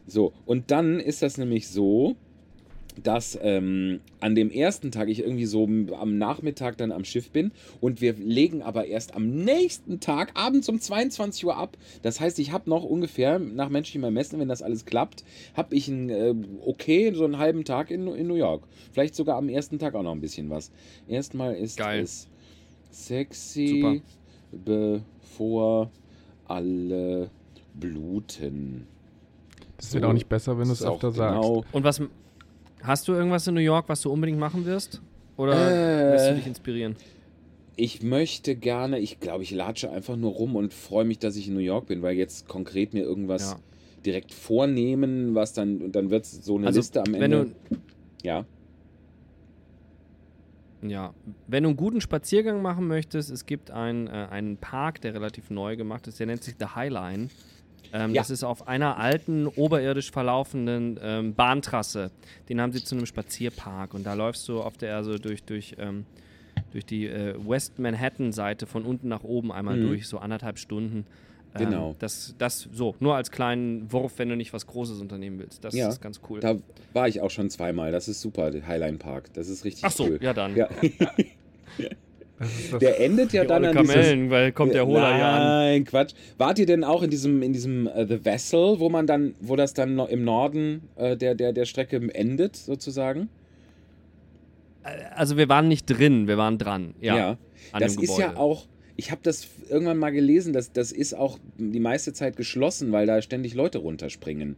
So, 0.07 0.33
und 0.47 0.71
dann 0.71 0.99
ist 0.99 1.21
das 1.21 1.37
nämlich 1.37 1.69
so, 1.69 2.17
dass 3.03 3.39
ähm, 3.43 4.01
an 4.21 4.35
dem 4.35 4.51
ersten 4.51 4.91
Tag 4.91 5.09
ich 5.09 5.21
irgendwie 5.21 5.47
so 5.47 5.65
am 5.65 6.19
Nachmittag 6.19 6.77
dann 6.79 6.93
am 6.93 7.05
Schiff 7.05 7.31
bin 7.31 7.53
und 7.81 8.01
wir 8.01 8.15
legen 8.15 8.63
aber 8.63 8.87
erst 8.87 9.15
am 9.15 9.31
nächsten 9.31 10.01
Tag 10.01 10.33
abends 10.35 10.69
um 10.69 10.81
22 10.81 11.45
Uhr 11.47 11.57
ab. 11.57 11.77
Das 12.03 12.21
heißt, 12.21 12.39
ich 12.39 12.53
habe 12.53 12.69
noch 12.69 12.85
ungefähr 12.85 13.39
nach 13.39 13.69
menschlichem 13.69 14.05
Ermessen, 14.05 14.39
wenn 14.39 14.49
das 14.49 14.63
alles 14.63 14.85
klappt, 14.85 15.25
habe 15.55 15.75
ich 15.75 15.89
ein 15.89 16.11
äh, 16.11 16.35
okay, 16.65 17.13
so 17.15 17.25
einen 17.25 17.39
halben 17.39 17.65
Tag 17.65 17.91
in, 17.91 18.07
in 18.09 18.27
New 18.27 18.35
York. 18.35 18.63
Vielleicht 18.93 19.15
sogar 19.15 19.37
am 19.37 19.49
ersten 19.49 19.79
Tag 19.79 19.95
auch 19.95 20.03
noch 20.03 20.13
ein 20.13 20.21
bisschen 20.21 20.51
was. 20.51 20.71
Erstmal 21.09 21.55
ist 21.55 21.77
Geil. 21.79 22.03
es 22.03 22.29
sexy, 22.91 24.03
bevor 24.53 25.91
alle 26.47 27.31
bluten. 27.75 28.87
Das 29.77 29.95
wird 29.95 30.03
So. 30.05 30.09
auch 30.11 30.13
nicht 30.13 30.29
besser, 30.29 30.59
wenn 30.59 30.67
du 30.67 30.73
es 30.73 30.83
öfter 30.85 31.09
auch 31.09 31.15
sagst. 31.15 31.43
genau- 31.43 31.65
Und 31.73 31.85
was 31.85 32.03
hast 32.83 33.09
du 33.09 33.13
irgendwas 33.13 33.47
in 33.47 33.55
New 33.55 33.61
York, 33.61 33.89
was 33.89 34.01
du 34.01 34.11
unbedingt 34.13 34.39
machen 34.39 34.65
wirst? 34.65 35.01
Oder 35.37 35.71
Äh. 35.71 36.13
lässt 36.13 36.31
du 36.31 36.35
dich 36.35 36.47
inspirieren? 36.47 36.97
Ich 37.77 38.03
möchte 38.03 38.57
gerne, 38.57 38.99
ich 38.99 39.21
glaube, 39.21 39.43
ich 39.43 39.53
latsche 39.53 39.91
einfach 39.91 40.17
nur 40.17 40.33
rum 40.33 40.57
und 40.57 40.75
freue 40.75 41.05
mich, 41.05 41.19
dass 41.19 41.37
ich 41.37 41.49
in 41.49 41.55
New 41.55 41.61
York 41.61 41.87
bin, 41.87 42.03
weil 42.03 42.17
jetzt 42.17 42.47
konkret 42.47 42.93
mir 42.93 43.03
irgendwas 43.03 43.53
Ja. 43.53 43.57
direkt 44.05 44.35
vornehmen, 44.35 45.35
was 45.35 45.53
dann, 45.55 45.81
und 45.81 45.93
dann 45.97 46.11
wird 46.11 46.25
es 46.25 46.31
so 46.45 46.57
eine 46.59 46.67
Also, 46.67 46.81
Liste 46.81 47.01
am 47.01 47.13
wenn 47.15 47.31
Ende. 47.31 47.55
du, 47.71 47.77
ja. 48.23 48.45
Ja, 50.83 51.13
wenn 51.47 51.63
du 51.65 51.71
einen 51.71 51.77
guten 51.77 52.01
Spaziergang 52.01 52.63
machen 52.63 52.87
möchtest, 52.87 53.31
es 53.31 53.45
gibt 53.45 53.71
einen, 53.71 54.07
äh, 54.07 54.29
einen 54.31 54.57
Park, 54.57 55.01
der 55.03 55.13
relativ 55.15 55.51
neu 55.51 55.77
gemacht 55.77 56.07
ist, 56.07 56.19
der 56.21 56.27
nennt 56.27 56.43
sich 56.43 56.55
The 56.59 56.67
Highline. 56.75 57.29
Ähm, 57.93 58.15
Ja. 58.15 58.21
Das 58.23 58.31
ist 58.31 58.45
auf 58.45 58.69
einer 58.69 58.99
alten, 58.99 59.47
oberirdisch 59.47 60.11
verlaufenden 60.11 60.99
ähm, 61.03 61.35
Bahntrasse. 61.35 62.11
Den 62.49 62.61
haben 62.61 62.73
sie 62.73 62.83
zu 62.85 62.95
einem 62.95 63.07
Spazierpark 63.07 63.95
und 63.95 64.05
da 64.05 64.15
läufst 64.15 64.49
du 64.49 64.61
auf 64.63 64.77
der, 64.77 64.97
also 64.97 65.19
durch, 65.19 65.43
durch, 65.45 65.75
ähm, 65.79 66.05
durch 66.73 66.85
die 66.87 67.07
äh, 67.07 67.35
West 67.39 67.79
Manhattan-Seite 67.79 68.67
von 68.67 68.85
unten 68.85 69.09
nach 69.09 69.25
oben 69.25 69.51
einmal 69.53 69.77
Mhm. 69.77 69.89
durch, 69.89 70.07
so 70.09 70.19
anderthalb 70.19 70.59
Stunden. 70.59 71.07
Ähm, 71.57 71.65
Genau. 71.67 71.97
Das, 71.99 72.37
das 72.39 72.69
so, 72.73 72.95
nur 73.01 73.17
als 73.17 73.33
kleinen 73.33 73.91
Wurf, 73.91 74.19
wenn 74.19 74.29
du 74.29 74.37
nicht 74.37 74.53
was 74.53 74.69
Großes 74.69 75.01
unternehmen 75.01 75.41
willst. 75.41 75.65
Das 75.65 75.75
Ja, 75.75 75.89
ist 75.89 76.01
ganz 76.01 76.21
cool. 76.29 76.39
Da 76.39 76.55
war 76.93 77.09
ich 77.09 77.21
auch 77.21 77.31
schon 77.31 77.51
zweimal. 77.51 77.91
Das 77.91 78.07
ist 78.07 78.21
super, 78.21 78.53
Highline 78.67 78.99
Park. 78.99 79.33
Das 79.35 79.49
ist 79.49 79.65
richtig 79.65 79.85
Ach 79.85 79.91
so, 79.91 80.05
cool. 80.05 80.19
ja 80.23 80.33
dann. 80.33 80.55
Ja. 80.55 80.69
Der 82.81 83.01
endet 83.01 83.33
ja 83.33 83.45
dann 83.45 83.65
an 83.65 83.77
dieses... 83.77 83.95
Kamellen, 83.95 84.31
weil 84.31 84.53
kommt 84.53 84.73
der 84.73 84.87
Holer 84.87 85.19
ja 85.19 85.37
an. 85.37 85.43
Nein, 85.43 85.85
Quatsch. 85.85 86.15
Wart 86.39 86.59
ihr 86.59 86.67
denn 86.67 86.85
auch 86.85 87.03
in 87.03 87.11
diesem, 87.11 87.43
in 87.43 87.53
diesem 87.53 87.87
äh, 87.87 88.07
The 88.07 88.25
Vessel, 88.25 88.81
wo 88.81 88.89
man 88.89 89.07
dann, 89.07 89.35
wo 89.41 89.57
das 89.57 89.75
dann 89.75 89.95
noch 89.95 90.09
im 90.09 90.25
Norden 90.25 90.89
äh, 90.97 91.17
der, 91.17 91.35
der, 91.35 91.53
der 91.53 91.67
Strecke 91.67 91.97
endet, 92.15 92.57
sozusagen? 92.57 93.29
Also 95.15 95.37
wir 95.37 95.51
waren 95.51 95.69
nicht 95.69 95.85
drin, 95.87 96.27
wir 96.27 96.39
waren 96.39 96.57
dran. 96.57 96.95
Ja. 97.01 97.37
an 97.73 97.81
das 97.81 97.97
dem 97.97 98.05
ist 98.05 98.19
ja 98.19 98.37
auch, 98.37 98.67
ich 98.97 99.11
habe 99.11 99.21
das 99.23 99.49
irgendwann 99.69 99.99
mal 99.99 100.11
gelesen, 100.11 100.55
dass 100.55 100.73
das 100.73 100.93
ist 100.93 101.13
auch 101.13 101.39
die 101.59 101.81
meiste 101.81 102.15
Zeit 102.15 102.37
geschlossen, 102.37 102.91
weil 102.91 103.07
da 103.07 103.21
ständig 103.21 103.55
Leute 103.55 103.79
runterspringen. 103.79 104.57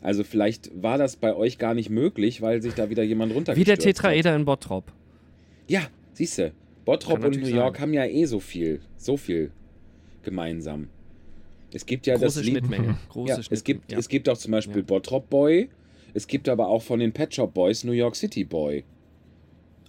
Also 0.00 0.24
vielleicht 0.24 0.70
war 0.82 0.96
das 0.96 1.16
bei 1.16 1.34
euch 1.34 1.58
gar 1.58 1.74
nicht 1.74 1.90
möglich, 1.90 2.40
weil 2.40 2.62
sich 2.62 2.74
da 2.74 2.88
wieder 2.88 3.02
jemand 3.02 3.32
Wie 3.32 3.36
runtergestürzt 3.36 3.84
der 3.84 3.90
hat. 3.90 3.96
Tetraeder 3.96 4.36
in 4.36 4.44
Bottrop. 4.46 4.84
Ja, 5.66 5.82
siehst 6.14 6.38
du. 6.38 6.52
Bottrop 6.88 7.20
Kann 7.20 7.34
und 7.34 7.42
New 7.42 7.48
York 7.48 7.76
sein. 7.76 7.82
haben 7.82 7.92
ja 7.92 8.06
eh 8.06 8.24
so 8.24 8.40
viel, 8.40 8.80
so 8.96 9.18
viel 9.18 9.50
gemeinsam. 10.22 10.88
Es 11.70 11.84
gibt 11.84 12.06
ja 12.06 12.14
Große 12.14 12.24
das 12.24 12.36
Lied, 12.36 12.56
Schnittmenge. 12.60 12.96
Große 13.10 13.28
ja, 13.28 13.34
Schnittmenge. 13.42 13.54
es 13.58 13.64
gibt, 13.64 13.92
ja. 13.92 13.98
es 13.98 14.08
gibt 14.08 14.28
auch 14.30 14.38
zum 14.38 14.52
Beispiel 14.52 14.78
Ja. 14.78 14.82
Bottrop 14.86 15.28
Boy. 15.28 15.68
Es 16.14 16.26
gibt 16.26 16.48
aber 16.48 16.66
auch 16.68 16.82
von 16.82 16.98
den 17.00 17.12
Pet 17.12 17.34
Shop 17.34 17.52
Boys 17.52 17.84
New 17.84 17.92
York 17.92 18.16
City 18.16 18.42
Boy. 18.42 18.84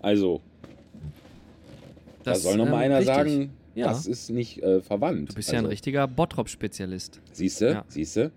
Also, 0.02 0.42
da 2.26 2.32
Das, 2.32 2.44
soll 2.44 2.58
noch 2.58 2.66
mal 2.66 2.84
ähm, 2.84 2.92
einer 2.92 2.98
richtig. 2.98 3.16
sagen, 3.16 3.50
Ja. 3.76 3.88
das 3.88 4.06
ist 4.06 4.30
nicht 4.30 4.62
äh, 4.62 4.82
verwandt. 4.82 5.30
Du 5.30 5.36
bist 5.36 5.54
ja 5.54 5.60
ein 5.60 5.66
richtiger 5.68 6.06
Bottrop-Spezialist. 6.06 7.22
Siehst 7.32 7.62
du, 7.62 7.72
Ja. 7.72 7.86
siehst 7.88 8.18
du. 8.18 8.30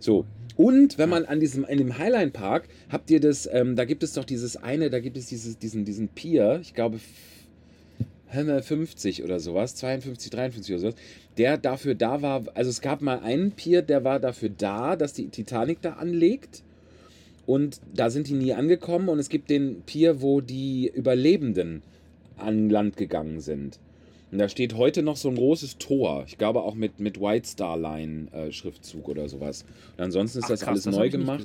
So. 0.00 0.26
Und 0.56 0.98
wenn 0.98 1.08
man 1.08 1.24
an 1.26 1.38
diesem, 1.38 1.64
in 1.64 1.78
dem 1.78 1.96
Highline 1.96 2.32
Park, 2.32 2.68
habt 2.88 3.08
ihr 3.12 3.20
das, 3.20 3.48
ähm, 3.52 3.76
da 3.76 3.84
gibt 3.84 4.02
es 4.02 4.14
doch 4.14 4.24
dieses 4.24 4.56
eine, 4.56 4.90
da 4.90 4.98
gibt 4.98 5.16
es 5.16 5.26
dieses, 5.26 5.58
diesen, 5.58 5.84
diesen 5.84 6.08
Pier, 6.08 6.58
ich 6.60 6.74
glaube 6.74 6.98
50 8.30 9.24
oder 9.24 9.40
sowas, 9.40 9.74
52, 9.76 10.30
53 10.30 10.74
oder 10.74 10.80
sowas, 10.80 10.94
der 11.36 11.58
dafür 11.58 11.94
da 11.94 12.22
war, 12.22 12.44
also 12.54 12.70
es 12.70 12.80
gab 12.80 13.02
mal 13.02 13.20
einen 13.20 13.52
Pier, 13.52 13.82
der 13.82 14.04
war 14.04 14.20
dafür 14.20 14.50
da, 14.50 14.96
dass 14.96 15.12
die 15.12 15.28
Titanic 15.28 15.82
da 15.82 15.94
anlegt. 15.94 16.62
Und 17.46 17.80
da 17.92 18.10
sind 18.10 18.28
die 18.28 18.34
nie 18.34 18.52
angekommen. 18.52 19.08
Und 19.08 19.18
es 19.18 19.28
gibt 19.28 19.50
den 19.50 19.82
Pier, 19.82 20.22
wo 20.22 20.40
die 20.40 20.88
Überlebenden 20.94 21.82
an 22.36 22.70
Land 22.70 22.96
gegangen 22.96 23.40
sind. 23.40 23.80
Und 24.32 24.38
da 24.38 24.48
steht 24.48 24.74
heute 24.76 25.02
noch 25.02 25.16
so 25.16 25.28
ein 25.28 25.34
großes 25.34 25.78
Tor. 25.78 26.24
Ich 26.28 26.38
glaube 26.38 26.62
auch 26.62 26.74
mit, 26.74 27.00
mit 27.00 27.20
White 27.20 27.48
Star 27.48 27.76
Line 27.76 28.28
äh, 28.32 28.52
Schriftzug 28.52 29.08
oder 29.08 29.28
sowas. 29.28 29.64
Und 29.96 30.04
ansonsten 30.04 30.38
ist 30.38 30.44
Ach, 30.44 30.48
das 30.50 30.60
krass, 30.60 30.68
alles 30.68 30.84
das 30.84 30.94
neu 30.96 31.10
gemacht. 31.10 31.44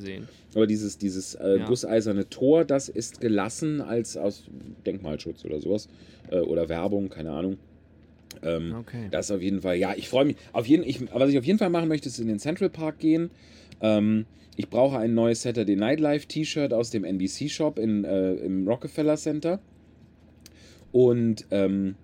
Aber 0.54 0.68
dieses, 0.68 0.98
dieses 1.00 1.34
äh, 1.36 1.58
Ja. 1.60 1.66
gusseiserne 1.66 2.30
Tor, 2.30 2.64
das 2.64 2.88
ist 2.90 3.22
gelassen 3.22 3.82
als 3.82 4.18
aus 4.18 4.44
Denkmalschutz 4.86 5.44
oder 5.46 5.60
sowas. 5.60 5.88
Äh, 6.30 6.40
oder 6.42 6.70
Werbung, 6.70 7.10
keine 7.10 7.32
Ahnung. 7.32 7.58
Ähm, 8.44 8.76
Okay. 8.82 9.08
Das 9.10 9.32
auf 9.32 9.42
jeden 9.42 9.62
Fall, 9.62 9.78
ja, 9.78 9.96
ich 9.96 10.08
freue 10.08 10.26
mich. 10.26 10.36
Auf 10.54 10.68
jeden, 10.68 10.84
ich, 10.84 11.02
was 11.12 11.30
ich 11.30 11.40
auf 11.40 11.46
jeden 11.46 11.58
Fall 11.58 11.70
machen 11.72 11.88
möchte, 11.88 12.08
ist 12.10 12.20
in 12.20 12.28
den 12.28 12.38
Central 12.40 12.70
Park 12.70 13.00
gehen. 13.00 13.32
Ähm, 13.82 14.26
ich 14.58 14.70
brauche 14.70 14.98
ein 15.00 15.14
neues 15.16 15.42
Saturday 15.42 15.76
Night 15.76 16.00
Live 16.00 16.28
T-Shirt 16.28 16.72
aus 16.72 16.92
dem 16.92 17.04
NBC 17.04 17.50
Shop 17.50 17.80
in, 17.80 18.04
äh, 18.06 18.34
im 18.36 18.68
Rockefeller 18.68 19.18
Center. 19.18 19.60
Und 20.92 21.46
ähm, 21.52 21.96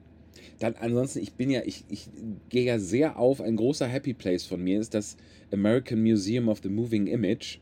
dann 0.62 0.76
ansonsten, 0.80 1.20
ich 1.20 1.34
bin 1.34 1.50
ja, 1.50 1.62
ich, 1.66 1.84
ich 1.90 2.08
gehe 2.50 2.64
ja 2.64 2.78
sehr 2.78 3.18
auf, 3.18 3.42
ein 3.42 3.56
großer 3.56 3.88
Happy 3.88 4.14
Place 4.14 4.46
von 4.46 4.64
mir 4.64 4.80
ist 4.80 4.94
das 4.94 5.18
American 5.52 6.02
Museum 6.02 6.50
of 6.50 6.60
the 6.62 6.70
Moving 6.70 7.08
Image 7.08 7.58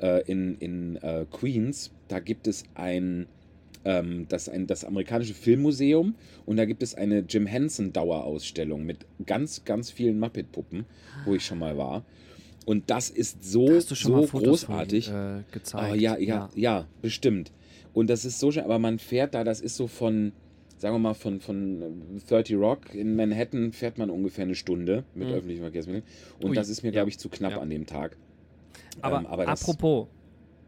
äh, 0.00 0.22
in, 0.30 0.56
in 0.58 0.96
äh, 0.96 1.26
Queens. 1.30 1.90
Da 2.06 2.20
gibt 2.20 2.46
es 2.46 2.62
ein, 2.74 3.26
ähm, 3.84 4.26
das, 4.28 4.48
ein, 4.48 4.68
das 4.68 4.84
amerikanische 4.84 5.34
Filmmuseum 5.34 6.14
und 6.44 6.56
da 6.56 6.66
gibt 6.66 6.84
es 6.84 6.94
eine 6.94 7.24
Jim 7.28 7.46
Henson 7.46 7.92
Dauerausstellung 7.92 8.84
mit 8.86 8.98
ganz, 9.26 9.64
ganz 9.64 9.90
vielen 9.90 10.20
Muppet-Puppen, 10.20 10.86
wo 11.24 11.34
ich 11.34 11.44
schon 11.44 11.58
mal 11.58 11.76
war. 11.76 12.04
Und 12.64 12.90
das 12.90 13.10
ist 13.10 13.42
so, 13.44 13.66
Da 13.66 13.74
hast 13.74 13.90
du 13.90 13.96
schon 13.96 14.12
so 14.12 14.16
mal 14.18 14.26
Fotos 14.28 14.66
großartig. 14.66 15.06
Von, 15.08 15.38
äh, 15.40 15.42
gezeigt. 15.50 15.92
Oh, 15.92 15.94
ja, 15.94 16.16
ja, 16.18 16.48
ja, 16.54 16.86
bestimmt. 17.02 17.50
Und 17.92 18.08
das 18.08 18.24
ist 18.24 18.38
so 18.38 18.52
schön, 18.52 18.62
aber 18.62 18.78
man 18.78 18.98
fährt 19.00 19.34
da, 19.34 19.42
das 19.42 19.60
ist 19.60 19.76
so 19.76 19.86
von, 19.86 20.32
sagen 20.78 20.94
wir 20.94 20.98
mal, 20.98 21.14
von, 21.14 21.40
von 21.40 22.18
30 22.28 22.56
Rock 22.56 22.94
in 22.94 23.16
Manhattan 23.16 23.72
fährt 23.72 23.98
man 23.98 24.10
ungefähr 24.10 24.44
eine 24.44 24.54
Stunde 24.54 25.04
mit 25.14 25.28
Mhm. 25.28 25.34
öffentlichen 25.34 25.62
Verkehrsmitteln. 25.62 26.04
Und 26.40 26.50
Ui, 26.50 26.54
das 26.54 26.68
ist 26.68 26.82
mir, 26.82 26.88
ja, 26.88 26.92
glaube 26.92 27.10
ich, 27.10 27.18
zu 27.18 27.28
knapp 27.28 27.52
ja. 27.52 27.60
an 27.60 27.70
dem 27.70 27.86
Tag. 27.86 28.16
Aber, 29.00 29.18
Ähm, 29.20 29.26
aber 29.26 29.46
das- 29.46 29.62
apropos, 29.62 30.06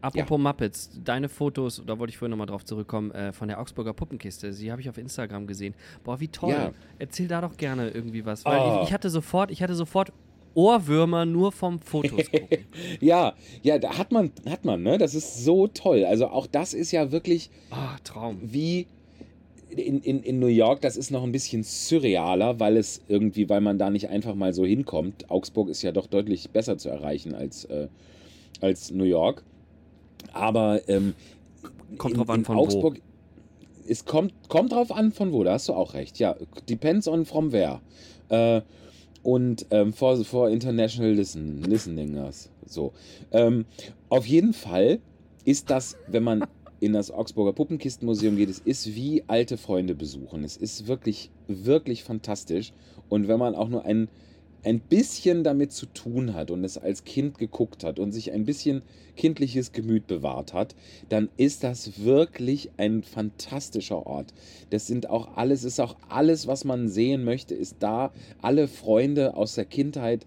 apropos 0.01 0.39
Muppets, 0.39 0.91
deine 1.03 1.29
Fotos, 1.29 1.83
da 1.85 1.97
wollte 1.99 2.11
ich 2.11 2.17
vorhin 2.17 2.31
nochmal 2.31 2.47
drauf 2.47 2.65
zurückkommen, 2.65 3.11
äh, 3.11 3.31
von 3.33 3.47
der 3.47 3.59
Augsburger 3.59 3.93
Puppenkiste, 3.93 4.51
die 4.51 4.71
habe 4.71 4.81
ich 4.81 4.89
auf 4.89 4.97
Instagram 4.97 5.45
gesehen. 5.47 5.73
Boah, 6.03 6.19
wie 6.19 6.27
toll. 6.27 6.51
Ja. 6.51 6.71
Erzähl 6.97 7.27
da 7.27 7.41
doch 7.41 7.55
gerne 7.57 7.89
irgendwie 7.89 8.25
was. 8.25 8.45
Weil 8.45 8.59
Oh. 8.59 8.79
ich, 8.81 8.89
ich 8.89 8.93
hatte 8.93 9.09
sofort, 9.09 9.51
ich 9.51 9.61
hatte 9.61 9.75
sofort 9.75 10.11
Ohrwürmer 10.55 11.25
nur 11.25 11.51
vom 11.51 11.79
Fotos 11.79 12.11
gucken. 12.31 12.65
Ja, 12.99 13.35
ja, 13.61 13.77
da 13.77 13.97
hat 13.97 14.11
man, 14.11 14.31
hat 14.49 14.65
man, 14.65 14.81
ne? 14.81 14.97
Das 14.97 15.13
ist 15.13 15.43
so 15.45 15.67
toll. 15.67 16.03
Also 16.05 16.27
auch 16.27 16.47
das 16.47 16.73
ist 16.73 16.91
ja 16.91 17.11
wirklich 17.11 17.51
Ah, 17.69 17.97
Traum. 18.03 18.39
wie 18.41 18.87
in, 19.69 20.01
in, 20.01 20.23
in 20.23 20.39
New 20.39 20.47
York, 20.47 20.81
das 20.81 20.97
ist 20.97 21.11
noch 21.11 21.23
ein 21.23 21.31
bisschen 21.31 21.63
surrealer, 21.63 22.59
weil 22.59 22.77
es 22.77 23.01
irgendwie, 23.07 23.49
weil 23.49 23.61
man 23.61 23.77
da 23.77 23.89
nicht 23.89 24.09
einfach 24.09 24.35
mal 24.35 24.53
so 24.53 24.65
hinkommt. 24.65 25.29
Augsburg 25.29 25.69
ist 25.69 25.81
ja 25.81 25.91
doch 25.91 26.07
deutlich 26.07 26.49
besser 26.49 26.77
zu 26.77 26.89
erreichen 26.89 27.35
als, 27.35 27.65
äh, 27.65 27.87
als 28.61 28.91
New 28.91 29.03
York. 29.03 29.43
Aber 30.33 30.81
ähm, 30.87 31.13
Kommt 31.97 32.13
in, 32.13 32.17
drauf 32.19 32.29
an, 32.29 32.45
von 32.45 32.57
wo. 32.57 32.61
Augsburg, 32.61 33.01
Es 33.87 34.05
kommt, 34.05 34.33
kommt 34.47 34.71
drauf 34.71 34.91
an, 34.91 35.11
von 35.11 35.31
wo, 35.31 35.43
da 35.43 35.53
hast 35.53 35.69
du 35.69 35.73
auch 35.73 35.93
recht. 35.93 36.19
Ja, 36.19 36.35
depends 36.67 37.07
on 37.07 37.25
from 37.25 37.51
where. 37.51 37.79
Äh, 38.29 38.61
und 39.21 39.65
ähm, 39.71 39.93
for, 39.93 40.23
for 40.23 40.49
international 40.49 41.11
listen, 41.11 41.61
listeningers. 41.63 42.49
So. 42.65 42.93
Ähm, 43.31 43.65
auf 44.09 44.25
jeden 44.25 44.53
Fall 44.53 44.99
ist 45.45 45.69
das, 45.69 45.97
wenn 46.07 46.23
man 46.23 46.45
in 46.79 46.93
das 46.93 47.11
Augsburger 47.11 47.53
Puppenkistenmuseum 47.53 48.37
geht, 48.37 48.49
es 48.49 48.59
ist 48.59 48.95
wie 48.95 49.23
alte 49.27 49.57
Freunde 49.57 49.95
besuchen. 49.95 50.43
Es 50.43 50.57
ist 50.57 50.87
wirklich, 50.87 51.29
wirklich 51.47 52.03
fantastisch. 52.03 52.73
Und 53.09 53.27
wenn 53.27 53.39
man 53.39 53.55
auch 53.55 53.69
nur 53.69 53.85
ein, 53.85 54.07
ein 54.63 54.79
bisschen 54.79 55.43
damit 55.43 55.71
zu 55.71 55.85
tun 55.85 56.33
hat 56.33 56.51
und 56.51 56.63
es 56.63 56.77
als 56.77 57.03
Kind 57.03 57.37
geguckt 57.37 57.83
hat 57.83 57.99
und 57.99 58.11
sich 58.11 58.31
ein 58.31 58.45
bisschen 58.45 58.81
kindliches 59.15 59.71
Gemüt 59.71 60.07
bewahrt 60.07 60.53
hat, 60.53 60.75
dann 61.09 61.29
ist 61.37 61.63
das 61.63 62.03
wirklich 62.03 62.69
ein 62.77 63.03
fantastischer 63.03 64.05
Ort. 64.05 64.33
Das 64.69 64.87
sind 64.87 65.09
auch 65.09 65.37
alles, 65.37 65.63
ist 65.63 65.79
auch 65.79 65.95
alles, 66.07 66.47
was 66.47 66.65
man 66.65 66.89
sehen 66.89 67.23
möchte, 67.23 67.55
ist 67.55 67.77
da. 67.79 68.11
Alle 68.41 68.67
Freunde 68.67 69.35
aus 69.35 69.55
der 69.55 69.65
Kindheit. 69.65 70.25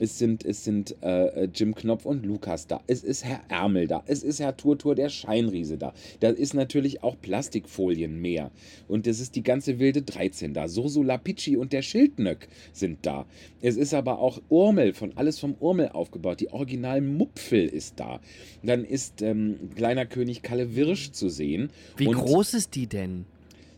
Es 0.00 0.18
sind, 0.18 0.46
es 0.46 0.64
sind 0.64 0.96
äh, 1.02 1.44
Jim 1.44 1.74
Knopf 1.74 2.06
und 2.06 2.24
Lukas 2.24 2.66
da. 2.66 2.80
Es 2.86 3.04
ist 3.04 3.22
Herr 3.24 3.40
Ärmel 3.48 3.86
da. 3.86 4.02
Es 4.06 4.22
ist 4.22 4.40
Herr 4.40 4.56
Turtur, 4.56 4.94
der 4.94 5.10
Scheinriese 5.10 5.76
da. 5.76 5.92
Da 6.20 6.30
ist 6.30 6.54
natürlich 6.54 7.02
auch 7.02 7.20
Plastikfolien 7.20 8.18
mehr. 8.20 8.50
Und 8.88 9.06
es 9.06 9.20
ist 9.20 9.36
die 9.36 9.42
ganze 9.42 9.78
wilde 9.78 10.00
13 10.00 10.54
da. 10.54 10.68
Soso 10.68 11.02
Lapicci 11.02 11.58
und 11.58 11.74
der 11.74 11.82
Schildnöck 11.82 12.48
sind 12.72 13.04
da. 13.04 13.26
Es 13.60 13.76
ist 13.76 13.92
aber 13.92 14.20
auch 14.20 14.40
Urmel, 14.48 14.94
von 14.94 15.12
alles 15.16 15.38
vom 15.38 15.54
Urmel 15.60 15.90
aufgebaut. 15.90 16.40
Die 16.40 16.50
Original 16.50 17.02
Mupfel 17.02 17.66
ist 17.66 18.00
da. 18.00 18.20
Dann 18.62 18.84
ist 18.84 19.20
ähm, 19.20 19.70
kleiner 19.76 20.06
König 20.06 20.40
Kalle 20.40 20.74
Wirsch 20.74 21.12
zu 21.12 21.28
sehen. 21.28 21.68
Wie 21.98 22.06
groß 22.06 22.54
ist 22.54 22.74
die 22.74 22.86
denn? 22.86 23.26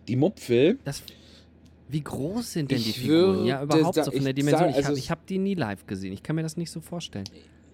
Die 0.07 0.17
Mupfel, 0.17 0.79
Das, 0.85 1.03
wie 1.93 2.01
groß 2.03 2.53
sind 2.55 2.71
denn 2.71 2.79
die 2.79 2.91
Ich 2.91 2.99
Figuren? 3.01 3.45
Ja, 3.45 3.63
überhaupt 3.63 3.95
sa- 3.95 4.05
so 4.05 4.11
von 4.11 4.25
der 4.25 4.33
Dimension. 4.33 4.61
sag- 4.61 4.71
Ich 4.71 4.77
also 4.77 4.89
habe 4.89 4.99
ich 4.99 5.11
hab 5.11 5.27
die 5.27 5.39
nie 5.39 5.55
live 5.55 5.87
gesehen. 5.87 6.13
Ich 6.13 6.23
kann 6.23 6.37
mir 6.37 6.43
das 6.43 6.57
nicht 6.57 6.71
so 6.71 6.81
vorstellen. 6.81 7.25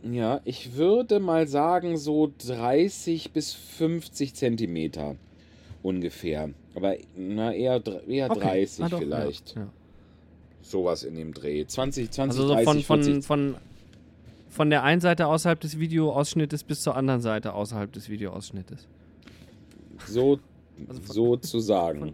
ja, 0.03 0.41
ich 0.45 0.75
würde 0.77 1.21
mal 1.21 1.47
sagen, 1.49 1.97
so 1.97 2.31
30 2.47 3.33
bis 3.33 3.53
50 3.55 4.35
Zentimeter 4.35 5.17
ungefähr. 5.83 6.51
Aber 6.75 6.97
na, 7.17 7.53
eher, 7.53 7.83
eher 8.09 8.29
30 8.29 8.85
Ah, 8.85 8.89
doch, 8.89 8.99
vielleicht. 8.99 9.55
Ja, 9.55 9.63
ja. 9.63 9.69
Sowas 10.63 11.03
in 11.03 11.15
dem 11.17 11.33
Dreh. 11.33 11.65
20, 11.67 12.11
20, 12.11 12.39
Also 12.41 12.49
so 12.49 12.55
30, 12.55 12.65
von, 12.67 12.83
von, 12.83 13.03
40. 13.05 13.25
von, 13.27 13.55
von 14.51 14.71
der 14.71 14.83
einen 14.83 15.01
Seite 15.01 15.27
außerhalb 15.29 15.59
des 15.61 15.79
Videoausschnittes 15.79 16.63
bis 16.65 16.83
zur 16.83 16.97
anderen 16.97 17.21
Seite 17.21 17.55
außerhalb 17.55 17.91
des 17.93 18.09
Videoausschnittes. 18.09 18.87
So, 20.07 20.39
Also 20.89 21.01
von- 21.03 21.15
so 21.15 21.37
zu 21.37 21.59
sagen. 21.61 22.13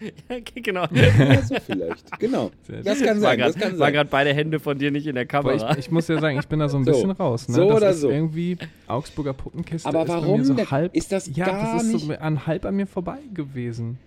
Ja, 0.28 0.36
genau. 0.62 0.86
Ja, 0.92 1.40
so 1.42 1.54
vielleicht. 1.64 2.18
Genau. 2.18 2.50
Das 2.84 3.00
kann 3.00 3.20
sein. 3.20 3.38
war 3.40 3.46
Das 3.46 3.54
kann 3.54 3.60
gerade 3.62 3.76
sein. 3.76 3.92
gerade 3.92 4.10
beide 4.10 4.34
Hände 4.34 4.58
von 4.60 4.78
dir 4.78 4.90
nicht 4.90 5.06
in 5.06 5.14
der 5.14 5.26
Kamera. 5.26 5.72
ich, 5.72 5.78
ich 5.78 5.90
muss 5.90 6.08
ja 6.08 6.20
sagen, 6.20 6.38
ich 6.38 6.46
bin 6.48 6.58
da 6.58 6.68
so 6.68 6.76
ein 6.78 6.84
So. 6.84 6.90
bisschen 6.92 7.10
raus. 7.12 7.48
Ne? 7.48 7.54
So 7.54 7.68
das 7.68 7.76
oder 7.76 7.90
ist 7.90 8.00
so. 8.00 8.10
irgendwie 8.10 8.58
Augsburger 8.86 9.32
Puppenkiste. 9.32 9.88
Aber 9.88 10.02
ist 10.02 10.08
bei 10.08 10.14
warum 10.14 10.40
Mir 10.40 10.44
so 10.46 10.54
denn? 10.54 10.70
halb, 10.70 10.94
Ist 10.94 11.12
das 11.12 11.30
ja, 11.34 11.46
gar 11.46 11.74
das 11.74 11.84
ist 11.84 11.92
nicht- 11.92 12.06
so 12.06 12.12
an 12.14 12.46
halb 12.46 12.64
an 12.64 12.74
mir 12.76 12.86
vorbei 12.86 13.18
gewesen. 13.32 13.98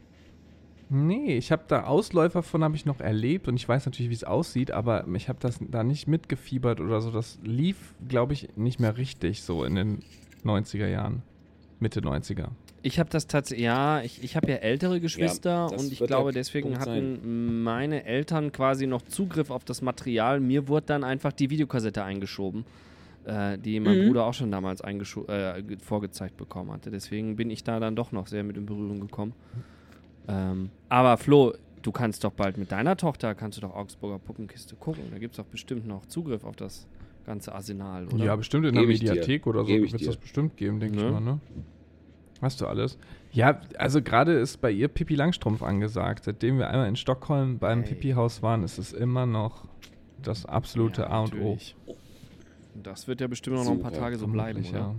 Nee, 0.90 1.36
ich 1.38 1.52
habe 1.52 1.64
da 1.68 1.84
Ausläufer 1.84 2.44
von 2.44 2.64
habe 2.64 2.76
ich 2.78 2.86
noch 2.86 3.02
erlebt 3.02 3.48
und 3.50 3.56
ich 3.58 3.68
weiß 3.68 3.86
natürlich, 3.86 4.10
wie 4.10 4.14
es 4.16 4.24
aussieht, 4.24 4.72
aber 4.72 5.06
ich 5.14 5.28
habe 5.28 5.38
das 5.42 5.60
da 5.60 5.84
nicht 5.84 6.08
mitgefiebert 6.08 6.80
oder 6.80 7.02
so. 7.02 7.12
Das 7.12 7.40
lief, 7.44 7.94
glaube 8.08 8.32
ich, 8.34 8.50
nicht 8.56 8.80
mehr 8.80 8.98
richtig 8.98 9.44
so 9.44 9.66
in 9.66 9.76
den 9.76 10.04
90er 10.46 10.88
Jahren. 10.88 11.24
Mitte 11.82 12.00
90er. 12.00 12.48
Ich 12.88 13.00
habe 13.00 13.10
das 13.10 13.28
tatsächlich, 13.28 13.66
ja, 13.66 14.02
ich, 14.02 14.24
ich 14.24 14.38
habe 14.38 14.50
ja 14.50 14.56
ältere 14.58 15.02
Geschwister 15.02 15.68
das 15.70 15.84
und 15.84 15.92
ich 15.92 16.00
glaube, 16.00 16.32
deswegen 16.32 16.70
Punkt 16.70 16.80
hatten 16.80 17.62
meine 17.64 18.06
Eltern 18.06 18.54
quasi 18.54 18.88
noch 18.88 19.02
Zugriff 19.02 19.50
auf 19.52 19.66
das 19.66 19.82
Material. 19.82 20.40
Mir 20.40 20.70
wurde 20.70 20.86
dann 20.86 21.04
einfach 21.04 21.34
die 21.34 21.50
Videokassette 21.50 22.02
eingeschoben, 22.06 22.64
äh, 23.26 23.58
die 23.58 23.82
mein 23.82 23.98
Mhm. 24.00 24.08
Bruder 24.08 24.24
auch 24.24 24.34
schon 24.34 24.52
damals 24.52 24.80
äh, 24.80 24.94
ge- 25.64 25.78
vorgezeigt 25.84 26.38
bekommen 26.38 26.72
hatte. 26.72 26.90
Deswegen 26.90 27.36
bin 27.36 27.50
ich 27.50 27.62
da 27.66 27.82
dann 27.82 27.98
doch 27.98 28.14
noch 28.14 28.28
sehr 28.28 28.46
mit 28.46 28.56
in 28.56 28.66
Berührung 28.66 29.02
gekommen. 29.02 29.34
Ähm, 30.30 30.70
aber 30.88 31.18
Flo, 31.18 31.56
du 31.82 31.92
kannst 31.92 32.24
doch 32.24 32.32
bald 32.32 32.58
mit 32.58 32.72
deiner 32.72 32.96
Tochter, 32.96 33.36
kannst 33.36 33.58
du 33.58 33.62
doch 33.64 33.76
Augsburger 33.76 34.18
Puppenkiste 34.20 34.76
gucken. 34.78 35.04
Da 35.12 35.18
gibt 35.20 35.34
es 35.34 35.38
doch 35.38 35.46
bestimmt 35.52 35.86
noch 35.86 36.06
Zugriff 36.06 36.46
auf 36.46 36.56
das 36.56 36.88
ganze 37.26 37.54
Arsenal, 37.54 38.08
oder? 38.08 38.24
Ja, 38.24 38.36
bestimmt 38.38 38.66
in 38.66 38.76
der 38.76 38.84
ich 38.88 39.02
dir. 39.02 39.10
Mediathek 39.10 39.46
oder 39.46 39.66
so 39.66 39.70
wird 39.70 39.94
es 39.94 40.06
das 40.06 40.16
bestimmt 40.16 40.56
geben, 40.56 40.80
denke 40.80 40.96
Ne? 40.96 41.06
ich 41.06 41.12
mal, 41.12 41.20
ne? 41.20 41.40
Hast 42.42 42.62
du 42.62 42.68
alles? 42.68 42.98
Ja, 43.32 43.62
also 43.78 44.02
gerade 44.02 44.34
ist 44.34 44.58
bei 44.62 44.72
ihr 44.72 44.88
Pippi 44.88 45.16
Langstrumpf 45.16 45.64
angesagt. 45.64 46.26
Seitdem 46.26 46.60
wir 46.60 46.70
einmal 46.70 46.88
in 46.88 46.96
Stockholm 46.96 47.58
beim 47.58 47.84
Ey. 47.84 47.90
Pipi-Haus 47.90 48.42
waren, 48.42 48.64
ist 48.64 48.78
es 48.78 48.94
immer 48.94 49.26
noch 49.26 49.66
das 50.22 50.46
absolute 50.46 51.04
Ja, 51.04 51.10
A 51.10 51.20
und 51.22 51.36
O. 51.40 51.58
Das 52.84 53.08
wird 53.08 53.22
ja 53.22 53.28
bestimmt 53.28 53.58
noch 53.58 53.70
ein 53.70 53.80
paar 53.80 53.94
Tage 53.94 54.18
so 54.18 54.28
bleiben, 54.28 54.64
oder? 54.70 54.96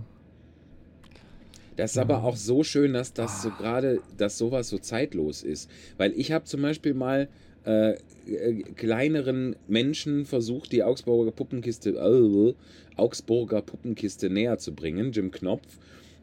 Das 1.75 1.91
ist 1.91 1.97
aber 1.97 2.23
auch 2.23 2.35
so 2.35 2.63
schön, 2.63 2.91
dass 2.91 3.13
das 3.13 3.41
so 3.41 3.51
gerade, 3.51 4.01
dass 4.17 4.37
sowas 4.37 4.67
so 4.67 4.79
zeitlos 4.79 5.43
ist. 5.43 5.71
Weil 5.97 6.11
ich 6.11 6.33
habe 6.33 6.43
zum 6.43 6.61
Beispiel 6.61 6.93
mal 6.93 7.29
äh, 7.65 7.91
äh, 8.27 8.63
kleineren 8.75 9.55
Menschen 9.67 10.25
versucht, 10.25 10.73
die 10.73 10.83
Augsburger 10.83 11.31
Puppenkiste, 11.31 11.91
äh, 11.91 12.53
Augsburger 12.97 13.61
Puppenkiste 13.61 14.29
näher 14.29 14.57
zu 14.57 14.73
bringen, 14.73 15.13
Jim 15.13 15.31
Knopf. 15.31 15.77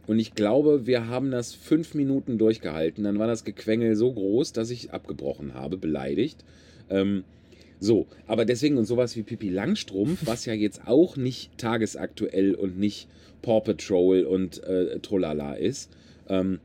Und 0.06 0.18
ich 0.18 0.34
glaube, 0.34 0.86
wir 0.86 1.08
haben 1.08 1.30
das 1.30 1.52
fünf 1.52 1.94
Minuten 1.94 2.38
durchgehalten. 2.38 3.04
Dann 3.04 3.18
war 3.18 3.26
das 3.26 3.44
Gequengel 3.44 3.96
so 3.96 4.12
groß, 4.12 4.52
dass 4.52 4.70
ich 4.70 4.92
abgebrochen 4.92 5.54
habe, 5.54 5.76
beleidigt. 5.76 6.44
Ähm, 6.88 7.24
so, 7.80 8.06
aber 8.26 8.44
deswegen 8.44 8.78
und 8.78 8.86
sowas 8.86 9.16
wie 9.16 9.22
Pippi 9.22 9.48
Langstrumpf, 9.48 10.26
was 10.26 10.46
ja 10.46 10.54
jetzt 10.54 10.86
auch 10.86 11.16
nicht 11.16 11.58
tagesaktuell 11.58 12.54
und 12.54 12.78
nicht 12.78 13.08
Paw 13.42 13.60
Patrol 13.60 14.22
und 14.22 14.62
äh, 14.64 14.98
Trolala 15.00 15.54
ist, 15.54 15.90
ähm, 16.28 16.60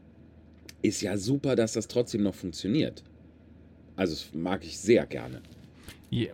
ist 0.82 1.01
ja 1.01 1.17
super, 1.17 1.56
dass 1.56 1.73
das 1.73 1.88
trotzdem 1.88 2.23
noch 2.23 2.36
funktioniert. 2.36 3.04
Also 3.95 4.13
das 4.13 4.34
mag 4.34 4.63
ich 4.63 4.80
sehr 4.80 5.06
gerne. 5.06 5.41
Ja. 6.10 6.32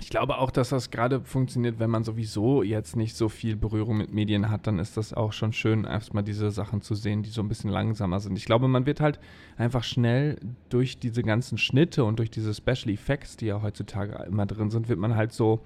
Ich 0.00 0.10
glaube 0.10 0.38
auch, 0.38 0.50
dass 0.50 0.70
das 0.70 0.90
gerade 0.90 1.20
funktioniert, 1.20 1.78
wenn 1.78 1.90
man 1.90 2.02
sowieso 2.04 2.62
jetzt 2.62 2.96
nicht 2.96 3.16
so 3.16 3.28
viel 3.28 3.54
Berührung 3.56 3.96
mit 3.96 4.12
Medien 4.12 4.50
hat, 4.50 4.66
dann 4.66 4.78
ist 4.78 4.96
das 4.96 5.14
auch 5.14 5.32
schon 5.32 5.52
schön, 5.52 5.84
erstmal 5.84 6.24
diese 6.24 6.50
Sachen 6.50 6.82
zu 6.82 6.94
sehen, 6.94 7.22
die 7.22 7.30
so 7.30 7.40
ein 7.42 7.48
bisschen 7.48 7.70
langsamer 7.70 8.18
sind. 8.20 8.36
Ich 8.36 8.44
glaube, 8.44 8.66
man 8.68 8.86
wird 8.86 9.00
halt 9.00 9.20
einfach 9.56 9.84
schnell 9.84 10.38
durch 10.68 10.98
diese 10.98 11.22
ganzen 11.22 11.58
Schnitte 11.58 12.04
und 12.04 12.18
durch 12.18 12.30
diese 12.30 12.54
Special 12.54 12.90
Effects, 12.92 13.36
die 13.36 13.46
ja 13.46 13.62
heutzutage 13.62 14.24
immer 14.24 14.46
drin 14.46 14.70
sind, 14.70 14.88
wird 14.88 14.98
man 14.98 15.14
halt 15.14 15.32
so 15.32 15.60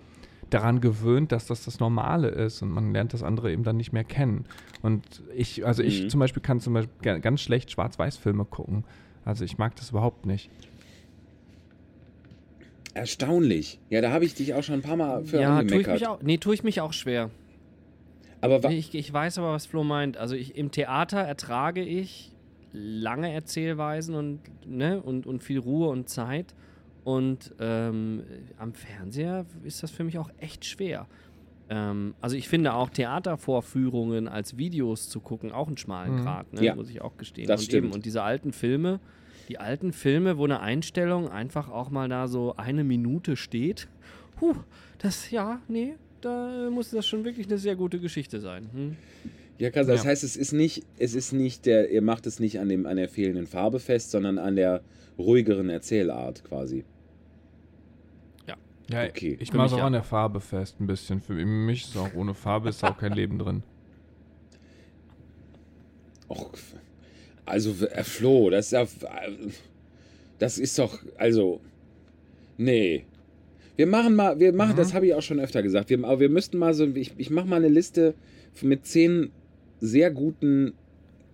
daran 0.50 0.80
gewöhnt, 0.80 1.32
dass 1.32 1.46
das 1.46 1.64
das 1.64 1.80
Normale 1.80 2.28
ist 2.28 2.62
und 2.62 2.70
man 2.70 2.92
lernt 2.92 3.12
das 3.12 3.22
andere 3.22 3.50
eben 3.52 3.64
dann 3.64 3.76
nicht 3.76 3.92
mehr 3.92 4.04
kennen. 4.04 4.44
Und 4.82 5.04
ich, 5.36 5.66
also 5.66 5.82
ich 5.82 6.04
Mhm. 6.04 6.08
zum 6.10 6.20
Beispiel 6.20 6.42
kann 6.42 6.60
zum 6.60 6.74
Beispiel 6.74 6.94
ga- 7.02 7.18
ganz 7.18 7.40
schlecht 7.40 7.70
Schwarz-Weiß-Filme 7.70 8.44
gucken. 8.44 8.84
Also 9.24 9.44
ich 9.44 9.58
mag 9.58 9.76
das 9.76 9.90
überhaupt 9.90 10.24
nicht. 10.26 10.50
Erstaunlich. 12.98 13.78
Ja, 13.90 14.00
da 14.00 14.10
habe 14.12 14.24
ich 14.24 14.34
dich 14.34 14.54
auch 14.54 14.62
schon 14.62 14.74
ein 14.76 14.82
paar 14.82 14.96
Mal 14.96 15.24
für 15.24 15.40
ja, 15.40 15.48
tue 15.48 15.54
ich 15.54 15.60
angemeckert. 15.60 15.94
mich 15.94 16.06
auch. 16.06 16.22
Nee, 16.22 16.38
tue 16.38 16.54
ich 16.54 16.62
mich 16.64 16.80
auch 16.80 16.92
schwer. 16.92 17.30
Aber 18.40 18.60
Nee, 18.68 18.76
ich, 18.78 18.94
ich 18.94 19.12
weiß 19.12 19.38
aber, 19.38 19.52
was 19.52 19.66
Flo 19.66 19.84
meint. 19.84 20.16
Also 20.16 20.34
ich, 20.36 20.56
im 20.56 20.70
Theater 20.70 21.18
ertrage 21.20 21.82
ich 21.82 22.34
lange 22.72 23.32
Erzählweisen 23.32 24.14
und, 24.14 24.40
ne, 24.66 25.00
und, 25.02 25.26
und 25.26 25.42
viel 25.42 25.58
Ruhe 25.58 25.88
und 25.88 26.08
Zeit. 26.08 26.54
Und 27.04 27.54
ähm, 27.58 28.22
am 28.58 28.74
Fernseher 28.74 29.46
ist 29.64 29.82
das 29.82 29.90
für 29.90 30.04
mich 30.04 30.18
auch 30.18 30.30
echt 30.38 30.64
schwer. 30.66 31.06
Ähm, 31.70 32.14
also 32.20 32.36
ich 32.36 32.48
finde 32.48 32.74
auch 32.74 32.90
Theatervorführungen 32.90 34.28
als 34.28 34.56
Videos 34.56 35.08
zu 35.08 35.20
gucken 35.20 35.50
auch 35.52 35.66
einen 35.68 35.76
schmalen 35.78 36.16
Mhm. 36.16 36.22
Grad, 36.22 36.52
ne, 36.52 36.64
Ja, 36.64 36.74
muss 36.74 36.90
ich 36.90 37.00
auch 37.00 37.16
gestehen. 37.16 37.46
das 37.48 37.60
und, 37.62 37.66
stimmt. 37.66 37.94
und 37.94 38.04
diese 38.04 38.22
alten 38.22 38.52
Filme, 38.52 39.00
die 39.48 39.58
alten 39.58 39.92
Filme, 39.92 40.38
wo 40.38 40.44
eine 40.44 40.60
Einstellung 40.60 41.28
einfach 41.28 41.68
auch 41.70 41.90
mal 41.90 42.08
da 42.08 42.28
so 42.28 42.54
eine 42.56 42.84
Minute 42.84 43.36
steht, 43.36 43.88
huh, 44.40 44.54
das, 44.98 45.30
ja, 45.30 45.60
nee, 45.68 45.94
da 46.20 46.68
muss 46.70 46.90
das 46.90 47.06
schon 47.06 47.24
wirklich 47.24 47.46
eine 47.46 47.58
sehr 47.58 47.76
gute 47.76 47.98
Geschichte 48.00 48.40
sein. 48.40 48.68
Hm? 48.72 48.96
Ja, 49.58 49.70
krass. 49.70 49.86
Das 49.86 50.04
Ja. 50.04 50.10
heißt, 50.10 50.22
es 50.24 50.36
ist 50.36 50.52
nicht, 50.52 50.84
es 50.98 51.14
ist 51.14 51.32
nicht 51.32 51.66
der, 51.66 51.90
ihr 51.90 52.02
macht 52.02 52.26
es 52.26 52.38
nicht 52.38 52.60
an, 52.60 52.68
dem, 52.68 52.86
an 52.86 52.96
der 52.96 53.08
fehlenden 53.08 53.46
Farbe 53.46 53.80
fest, 53.80 54.10
sondern 54.10 54.38
an 54.38 54.54
der 54.56 54.82
ruhigeren 55.18 55.68
Erzählart 55.68 56.44
quasi. 56.44 56.84
Ja, 58.90 59.04
Okay. 59.04 59.36
ich 59.38 59.52
mache 59.52 59.66
es 59.66 59.72
auch 59.74 59.78
ja. 59.78 59.86
an 59.86 59.92
der 59.92 60.02
Farbe 60.02 60.40
fest 60.40 60.80
ein 60.80 60.86
bisschen. 60.86 61.20
Für 61.20 61.34
mich 61.34 61.84
ist 61.84 61.96
auch 61.98 62.14
ohne 62.14 62.32
Farbe 62.32 62.70
ist 62.70 62.82
auch 62.82 62.96
kein 62.96 63.12
Leben 63.12 63.38
drin. 63.38 63.62
Och, 66.30 66.50
also 67.48 67.70
äh, 67.86 68.04
Flo, 68.04 68.50
das 68.50 68.66
ist 68.66 68.72
ja, 68.72 68.86
das 70.38 70.58
ist 70.58 70.78
doch, 70.78 70.98
also, 71.16 71.60
nee. 72.56 73.04
Wir 73.76 73.86
machen 73.86 74.14
mal, 74.16 74.38
wir 74.40 74.52
machen, 74.52 74.72
Mhm. 74.72 74.76
das 74.76 74.94
habe 74.94 75.06
ich 75.06 75.14
auch 75.14 75.22
schon 75.22 75.38
öfter 75.40 75.62
gesagt, 75.62 75.90
wir, 75.90 75.98
aber 76.04 76.20
wir 76.20 76.28
müssten 76.28 76.58
mal 76.58 76.74
so, 76.74 76.84
ich, 76.86 77.12
ich 77.16 77.30
mache 77.30 77.46
mal 77.46 77.56
eine 77.56 77.68
Liste 77.68 78.14
mit 78.62 78.86
zehn 78.86 79.30
sehr 79.80 80.10
guten 80.10 80.72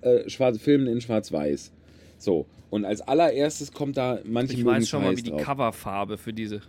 äh, 0.02 0.28
Schwarz, 0.28 0.58
Filmen 0.58 0.86
in 0.86 1.00
Schwarz-Weiß. 1.00 1.72
So, 2.18 2.46
und 2.70 2.84
als 2.84 3.00
allererstes 3.00 3.72
kommt 3.72 3.96
da 3.96 4.18
manche 4.24 4.54
Ich 4.54 4.64
weiß 4.64 4.88
schon 4.88 5.02
mal, 5.02 5.16
wie 5.16 5.22
die 5.22 5.30
drauf. 5.30 5.42
Coverfarbe 5.42 6.18
für 6.18 6.32
diese 6.32 6.60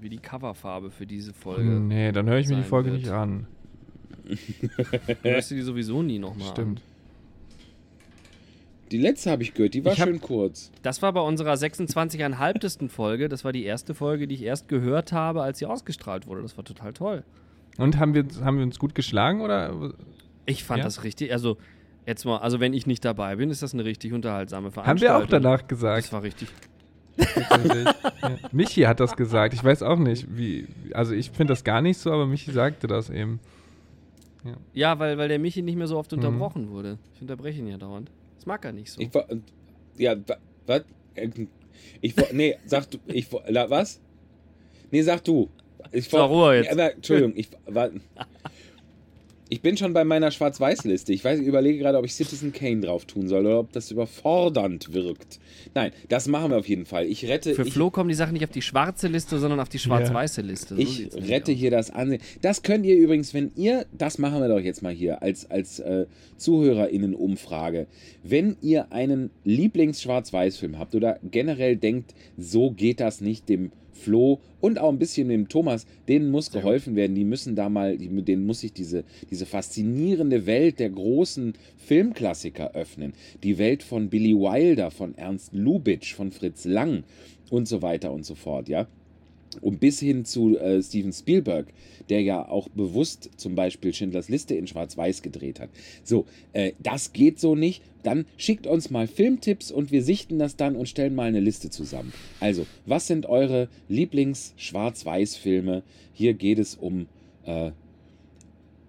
wie 0.00 0.08
die 0.08 0.18
Coverfarbe 0.18 0.90
für 0.90 1.06
diese 1.06 1.32
Folge. 1.32 1.62
Nee, 1.68 2.10
dann 2.10 2.28
höre 2.28 2.38
ich 2.38 2.48
mir 2.48 2.56
die 2.56 2.62
Folge 2.64 2.90
wird. 2.90 3.02
nicht 3.02 3.10
an. 3.12 3.46
Du 4.24 5.30
hörst 5.30 5.50
dir 5.52 5.54
die 5.56 5.62
sowieso 5.62 6.02
nie 6.02 6.18
nochmal 6.18 6.48
Stimmt. 6.48 6.80
Die 8.92 8.98
letzte 8.98 9.30
habe 9.30 9.42
ich 9.42 9.54
gehört, 9.54 9.74
die 9.74 9.84
war 9.84 9.96
hab- 9.96 10.06
schön 10.06 10.20
kurz. 10.20 10.70
Das 10.82 11.00
war 11.02 11.12
bei 11.12 11.20
unserer 11.20 11.54
26,5. 11.54 12.88
Folge. 12.88 13.28
Das 13.28 13.44
war 13.44 13.52
die 13.52 13.64
erste 13.64 13.94
Folge, 13.94 14.28
die 14.28 14.34
ich 14.36 14.42
erst 14.42 14.68
gehört 14.68 15.12
habe, 15.12 15.42
als 15.42 15.58
sie 15.58 15.66
ausgestrahlt 15.66 16.26
wurde. 16.26 16.42
Das 16.42 16.56
war 16.56 16.64
total 16.64 16.92
toll. 16.92 17.24
Und 17.78 17.98
haben 17.98 18.14
wir, 18.14 18.24
haben 18.44 18.58
wir 18.58 18.64
uns 18.64 18.78
gut 18.78 18.94
geschlagen 18.94 19.40
oder? 19.40 19.92
Ich 20.46 20.62
fand 20.64 20.78
Ja? 20.78 20.84
das 20.84 21.04
richtig, 21.04 21.32
also 21.32 21.56
jetzt 22.06 22.24
mal, 22.26 22.38
also 22.38 22.60
wenn 22.60 22.74
ich 22.74 22.86
nicht 22.86 23.04
dabei 23.04 23.36
bin, 23.36 23.48
ist 23.50 23.62
das 23.62 23.72
eine 23.74 23.84
richtig 23.84 24.12
unterhaltsame 24.12 24.66
Haben 24.66 24.72
Veranstaltung. 24.74 25.18
wir 25.20 25.24
auch 25.24 25.28
danach 25.28 25.66
gesagt. 25.66 26.04
Das 26.04 26.12
war 26.12 26.22
richtig. 26.22 26.48
ja. 27.16 27.94
Michi 28.52 28.82
hat 28.82 29.00
das 29.00 29.16
gesagt. 29.16 29.54
Ich 29.54 29.62
weiß 29.64 29.82
auch 29.82 29.98
nicht, 29.98 30.26
wie. 30.36 30.66
Also 30.92 31.14
ich 31.14 31.30
finde 31.30 31.52
das 31.52 31.64
gar 31.64 31.80
nicht 31.82 31.98
so, 31.98 32.10
aber 32.12 32.26
Michi 32.26 32.52
sagte 32.52 32.86
das 32.86 33.10
eben. 33.10 33.40
Ja, 34.72 34.98
weil, 34.98 35.18
weil 35.18 35.28
der 35.28 35.38
Michi 35.38 35.62
nicht 35.62 35.76
mehr 35.76 35.86
so 35.86 35.96
oft 35.98 36.10
Mhm. 36.12 36.18
unterbrochen 36.18 36.70
wurde. 36.70 36.98
Ich 37.14 37.20
unterbreche 37.20 37.60
ihn 37.60 37.68
ja 37.68 37.76
dauernd. 37.78 38.10
Das 38.42 38.46
mag 38.48 38.64
er 38.64 38.72
nicht 38.72 38.90
so. 38.90 39.00
Ich 39.00 39.14
war, 39.14 39.24
ja, 39.96 40.16
wa- 40.26 40.38
was? 40.66 40.82
Ich, 42.00 42.14
nee, 42.32 42.56
sag 42.66 42.90
du, 42.90 42.98
ich, 43.06 43.30
was? 43.30 44.00
Nee, 44.90 45.02
sag 45.02 45.22
du. 45.22 45.48
Ich 45.92 46.08
Sag 46.08 46.28
Ruhe 46.28 46.56
jetzt. 46.56 46.66
Nee, 46.66 46.72
aber, 46.72 46.92
Entschuldigung, 46.94 47.34
ich, 47.36 47.48
war, 47.66 47.90
ich 49.52 49.60
bin 49.60 49.76
schon 49.76 49.92
bei 49.92 50.02
meiner 50.02 50.30
Schwarz-Weiß-Liste. 50.30 51.12
Ich 51.12 51.22
weiß, 51.22 51.40
ich 51.40 51.46
überlege 51.46 51.76
gerade, 51.76 51.98
ob 51.98 52.06
ich 52.06 52.14
Citizen 52.14 52.54
Kane 52.54 52.80
drauf 52.80 53.04
tun 53.04 53.28
soll 53.28 53.44
oder 53.44 53.60
ob 53.60 53.70
das 53.70 53.90
überfordernd 53.90 54.94
wirkt. 54.94 55.40
Nein, 55.74 55.92
das 56.08 56.26
machen 56.26 56.52
wir 56.52 56.56
auf 56.56 56.66
jeden 56.66 56.86
Fall. 56.86 57.04
Ich 57.04 57.28
rette, 57.28 57.54
Für 57.54 57.66
ich, 57.66 57.74
Flo 57.74 57.90
kommen 57.90 58.08
die 58.08 58.14
Sachen 58.14 58.32
nicht 58.32 58.44
auf 58.44 58.50
die 58.50 58.62
schwarze 58.62 59.08
Liste, 59.08 59.38
sondern 59.38 59.60
auf 59.60 59.68
die 59.68 59.78
schwarz-weiße 59.78 60.40
Liste. 60.40 60.76
So 60.76 60.80
ich 60.80 61.10
rette 61.28 61.52
hier 61.52 61.70
das 61.70 61.90
Ansehen. 61.90 62.22
Das 62.40 62.62
könnt 62.62 62.86
ihr 62.86 62.96
übrigens, 62.96 63.34
wenn 63.34 63.52
ihr, 63.54 63.84
das 63.92 64.16
machen 64.16 64.40
wir 64.40 64.48
doch 64.48 64.58
jetzt 64.58 64.80
mal 64.80 64.94
hier 64.94 65.20
als, 65.20 65.50
als 65.50 65.80
äh, 65.80 66.06
ZuhörerInnen-Umfrage. 66.38 67.88
Wenn 68.22 68.56
ihr 68.62 68.90
einen 68.90 69.28
Lieblings-Schwarz-Weiß-Film 69.44 70.78
habt 70.78 70.94
oder 70.94 71.18
generell 71.30 71.76
denkt, 71.76 72.14
so 72.38 72.70
geht 72.70 73.00
das 73.00 73.20
nicht 73.20 73.50
dem 73.50 73.70
Flo 73.92 74.40
und 74.60 74.78
auch 74.78 74.90
ein 74.90 74.98
bisschen 74.98 75.28
dem 75.28 75.48
Thomas, 75.48 75.86
denen 76.08 76.30
muss 76.30 76.46
Sehr 76.46 76.60
geholfen 76.60 76.96
werden. 76.96 77.14
Die 77.14 77.24
müssen 77.24 77.56
da 77.56 77.68
mal, 77.68 77.96
denen 77.98 78.46
muss 78.46 78.60
sich 78.60 78.72
diese, 78.72 79.04
diese 79.30 79.46
faszinierende 79.46 80.46
Welt 80.46 80.78
der 80.78 80.90
großen 80.90 81.54
Filmklassiker 81.78 82.72
öffnen. 82.74 83.12
Die 83.42 83.58
Welt 83.58 83.82
von 83.82 84.08
Billy 84.08 84.34
Wilder, 84.34 84.90
von 84.90 85.16
Ernst 85.16 85.52
Lubitsch, 85.52 86.14
von 86.14 86.32
Fritz 86.32 86.64
Lang 86.64 87.04
und 87.50 87.68
so 87.68 87.82
weiter 87.82 88.12
und 88.12 88.24
so 88.24 88.34
fort, 88.34 88.68
ja 88.68 88.86
Und 89.60 89.80
bis 89.80 90.00
hin 90.00 90.24
zu 90.24 90.58
äh, 90.58 90.82
Steven 90.82 91.12
Spielberg, 91.12 91.66
der 92.08 92.22
ja 92.22 92.48
auch 92.48 92.68
bewusst 92.68 93.30
zum 93.36 93.54
Beispiel 93.54 93.92
Schindlers 93.94 94.28
Liste 94.28 94.54
in 94.54 94.66
Schwarz-Weiß 94.66 95.22
gedreht 95.22 95.60
hat. 95.60 95.70
So, 96.04 96.26
äh, 96.52 96.72
das 96.78 97.12
geht 97.12 97.38
so 97.40 97.54
nicht. 97.54 97.82
Dann 98.02 98.26
schickt 98.36 98.66
uns 98.66 98.90
mal 98.90 99.06
Filmtipps 99.06 99.70
und 99.70 99.92
wir 99.92 100.02
sichten 100.02 100.38
das 100.38 100.56
dann 100.56 100.74
und 100.76 100.88
stellen 100.88 101.14
mal 101.14 101.28
eine 101.28 101.40
Liste 101.40 101.70
zusammen. 101.70 102.12
Also, 102.40 102.66
was 102.84 103.06
sind 103.06 103.26
eure 103.26 103.68
Lieblings-Schwarz-Weiß-Filme? 103.88 105.82
Hier 106.12 106.34
geht 106.34 106.58
es 106.58 106.74
um 106.74 107.06
äh, 107.44 107.70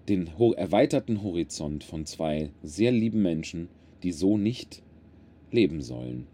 den 0.09 0.37
ho 0.37 0.53
erweiterten 0.53 1.23
Horizont 1.23 1.83
von 1.83 2.05
zwei 2.05 2.49
sehr 2.63 2.91
lieben 2.91 3.21
Menschen, 3.21 3.69
die 4.03 4.11
so 4.11 4.37
nicht 4.37 4.81
leben 5.51 5.81
sollen. 5.81 6.27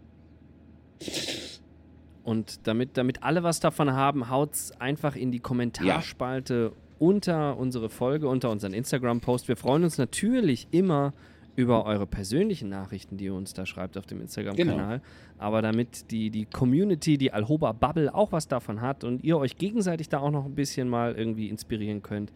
Und 2.30 2.66
damit, 2.68 2.96
damit 2.96 3.24
alle 3.24 3.42
was 3.42 3.58
davon 3.58 3.92
haben, 3.92 4.30
haut's 4.30 4.70
einfach 4.80 5.16
in 5.16 5.32
die 5.32 5.40
Kommentarspalte 5.40 6.70
unter 7.00 7.56
unsere 7.58 7.88
Folge, 7.88 8.28
unter 8.28 8.50
unseren 8.50 8.72
Instagram-Post. 8.72 9.48
Wir 9.48 9.56
freuen 9.56 9.82
uns 9.82 9.98
natürlich 9.98 10.68
immer 10.70 11.12
über 11.56 11.84
eure 11.86 12.06
persönlichen 12.06 12.68
Nachrichten, 12.68 13.16
die 13.16 13.24
ihr 13.24 13.34
uns 13.34 13.52
da 13.52 13.66
schreibt 13.66 13.98
auf 13.98 14.06
dem 14.06 14.20
Instagram-Kanal. 14.20 14.98
Genau. 14.98 15.08
Aber 15.38 15.60
damit 15.60 16.12
die, 16.12 16.30
die 16.30 16.44
Community, 16.44 17.18
die 17.18 17.32
Alhoba-Bubble 17.32 18.14
auch 18.14 18.30
was 18.30 18.46
davon 18.46 18.80
hat 18.80 19.02
und 19.02 19.24
ihr 19.24 19.36
euch 19.36 19.56
gegenseitig 19.56 20.08
da 20.08 20.20
auch 20.20 20.30
noch 20.30 20.44
ein 20.44 20.54
bisschen 20.54 20.88
mal 20.88 21.16
irgendwie 21.16 21.48
inspirieren 21.48 22.00
könnt, 22.00 22.32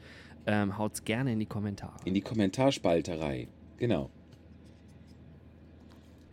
ähm, 0.46 0.76
haut's 0.76 1.04
gerne 1.04 1.32
in 1.34 1.38
die 1.38 1.46
Kommentare. 1.46 1.92
In 2.04 2.14
die 2.14 2.20
Kommentarspalterei. 2.20 3.46
Genau. 3.78 4.10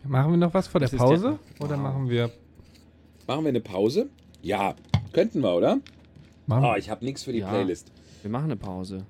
Machen 0.04 0.32
wir 0.32 0.36
noch 0.38 0.52
was 0.52 0.66
vor 0.66 0.80
der 0.80 0.86
Das 0.88 0.94
ist 0.94 0.98
Pause? 0.98 1.38
der- 1.60 1.64
Oder 1.66 1.76
Wow. 1.76 1.82
machen 1.82 2.08
wir. 2.10 2.30
Machen 3.32 3.44
wir 3.44 3.48
eine 3.48 3.60
Pause? 3.62 4.10
Ja, 4.42 4.74
könnten 5.14 5.40
wir, 5.40 5.54
oder? 5.56 5.78
Machen 6.46 6.64
Oh, 6.66 6.74
ich 6.76 6.90
habe 6.90 7.02
nichts 7.02 7.22
für 7.22 7.32
die 7.32 7.38
Ja. 7.38 7.48
Playlist. 7.48 7.90
Wir 8.20 8.30
machen 8.30 8.44
eine 8.44 8.56
Pause. 8.56 9.06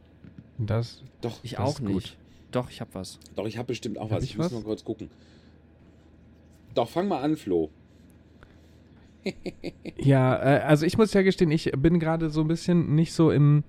das? 0.58 1.02
Doch, 1.20 1.40
Ich 1.42 1.52
Das 1.56 1.60
auch 1.60 1.68
ist 1.74 1.80
nicht. 1.80 1.92
gut. 1.92 2.16
Doch, 2.52 2.70
ich 2.70 2.80
habe 2.80 2.90
was. 2.92 3.18
doch, 3.34 3.46
ich 3.46 3.58
habe 3.58 3.66
bestimmt 3.66 3.98
auch 3.98 4.10
Hab 4.12 4.18
was. 4.18 4.22
ich 4.24 4.30
Ich 4.30 4.38
muss 4.38 4.52
mal 4.52 4.62
kurz 4.62 4.84
gucken. 4.84 5.10
Doch, 6.76 6.88
fang 6.88 7.08
mal 7.08 7.20
an, 7.20 7.36
Flo. 7.36 7.70
Ja, 9.96 10.36
äh, 10.36 10.60
also 10.60 10.86
ich 10.86 10.96
muss 10.98 11.12
ja 11.14 11.22
gestehen, 11.22 11.50
ich 11.50 11.72
bin 11.76 11.98
gerade 11.98 12.30
so 12.30 12.42
ein 12.42 12.48
bisschen 12.48 12.94
nicht 12.94 13.12
so 13.14 13.32
im, 13.32 13.64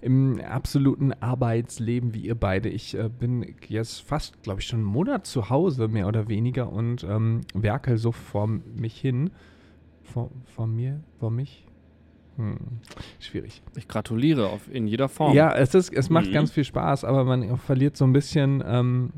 im 0.00 0.40
absoluten 0.40 1.12
Arbeitsleben 1.12 2.14
wie 2.14 2.20
ihr 2.22 2.34
beide. 2.34 2.70
Ich 2.70 2.94
äh, 2.96 3.10
bin 3.10 3.54
jetzt 3.68 4.00
fast, 4.00 4.42
glaube 4.42 4.60
ich, 4.62 4.66
schon 4.66 4.78
einen 4.80 4.88
Monat 4.88 5.26
zu 5.26 5.50
Hause, 5.50 5.86
mehr 5.88 6.08
oder 6.08 6.28
weniger, 6.28 6.72
und 6.72 7.04
ähm, 7.04 7.42
werkel 7.52 7.98
so 7.98 8.10
vor 8.12 8.46
mich 8.46 8.98
hin. 8.98 9.30
Vor, 10.12 10.30
vor 10.54 10.66
mir? 10.66 11.00
Vor 11.18 11.30
mich? 11.30 11.64
Hm, 12.36 12.56
schwierig. 13.18 13.62
Ich 13.76 13.88
gratuliere 13.88 14.46
auf, 14.48 14.72
in 14.72 14.86
jeder 14.86 15.08
Form. 15.08 15.34
Ja, 15.34 15.52
es, 15.54 15.74
ist, 15.74 15.92
es 15.92 16.08
macht 16.08 16.28
Mhm. 16.28 16.32
ganz 16.32 16.50
viel 16.52 16.64
Spaß, 16.64 17.04
aber 17.04 17.24
man 17.24 17.56
verliert 17.58 17.96
so 17.96 18.04
ein 18.04 18.12
bisschen. 18.12 18.62
Ähm, 18.66 19.10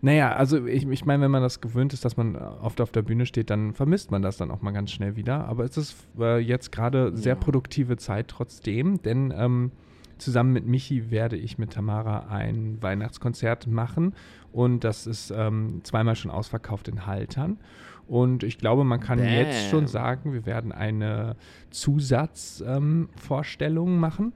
naja, 0.00 0.32
also 0.34 0.64
ich, 0.66 0.86
ich 0.86 1.04
meine, 1.06 1.22
wenn 1.24 1.30
man 1.30 1.42
das 1.42 1.60
gewöhnt 1.60 1.92
ist, 1.94 2.04
dass 2.04 2.16
man 2.16 2.36
oft 2.36 2.80
auf 2.80 2.92
der 2.92 3.02
Bühne 3.02 3.26
steht, 3.26 3.50
dann 3.50 3.72
vermisst 3.72 4.10
man 4.10 4.22
das 4.22 4.36
dann 4.36 4.50
auch 4.50 4.60
mal 4.62 4.70
ganz 4.72 4.90
schnell 4.92 5.16
wieder. 5.16 5.46
Aber 5.48 5.64
es 5.64 5.76
ist 5.76 5.96
äh, 6.18 6.38
jetzt 6.38 6.70
gerade 6.72 7.16
sehr 7.16 7.34
Ja. 7.34 7.40
produktive 7.40 7.96
Zeit 7.96 8.28
trotzdem, 8.28 9.02
denn 9.02 9.32
ähm, 9.36 9.72
zusammen 10.18 10.52
mit 10.52 10.66
Michi 10.66 11.10
werde 11.10 11.36
ich 11.36 11.58
mit 11.58 11.72
Tamara 11.72 12.26
ein 12.28 12.78
Weihnachtskonzert 12.82 13.66
machen 13.66 14.14
und 14.52 14.84
das 14.84 15.06
ist 15.08 15.32
ähm, 15.36 15.80
zweimal 15.82 16.14
schon 16.14 16.30
ausverkauft 16.30 16.86
in 16.86 17.06
Haltern. 17.06 17.58
Und 18.06 18.42
ich 18.42 18.58
glaube, 18.58 18.84
man 18.84 19.00
kann 19.00 19.18
jetzt 19.18 19.70
schon 19.70 19.84
Bam. 19.84 19.88
sagen, 19.88 20.32
wir 20.32 20.46
werden 20.46 20.72
eine 20.72 21.36
Zusatzvorstellung 21.70 23.88
ähm, 23.88 23.98
machen. 23.98 24.32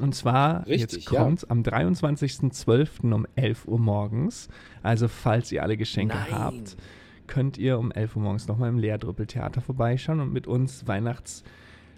Und 0.00 0.14
zwar, 0.14 0.66
Richtig, 0.66 0.80
jetzt 0.80 1.10
ja. 1.10 1.20
kommt 1.20 1.50
am 1.50 1.62
23.12. 1.62 3.12
um 3.12 3.26
11 3.34 3.66
Uhr 3.66 3.78
morgens. 3.78 4.48
Also, 4.82 5.08
falls 5.08 5.50
ihr 5.52 5.62
alle 5.62 5.76
Geschenke 5.76 6.16
Nein. 6.16 6.38
habt, 6.38 6.76
könnt 7.26 7.58
ihr 7.58 7.78
um 7.78 7.92
11 7.92 8.16
Uhr 8.16 8.22
morgens 8.22 8.46
nochmal 8.46 8.68
im 8.68 8.78
Leerdrüppel-Theater 8.78 9.60
vorbeischauen 9.60 10.20
und 10.20 10.32
mit 10.32 10.46
uns 10.46 10.86
Weihnachts 10.86 11.44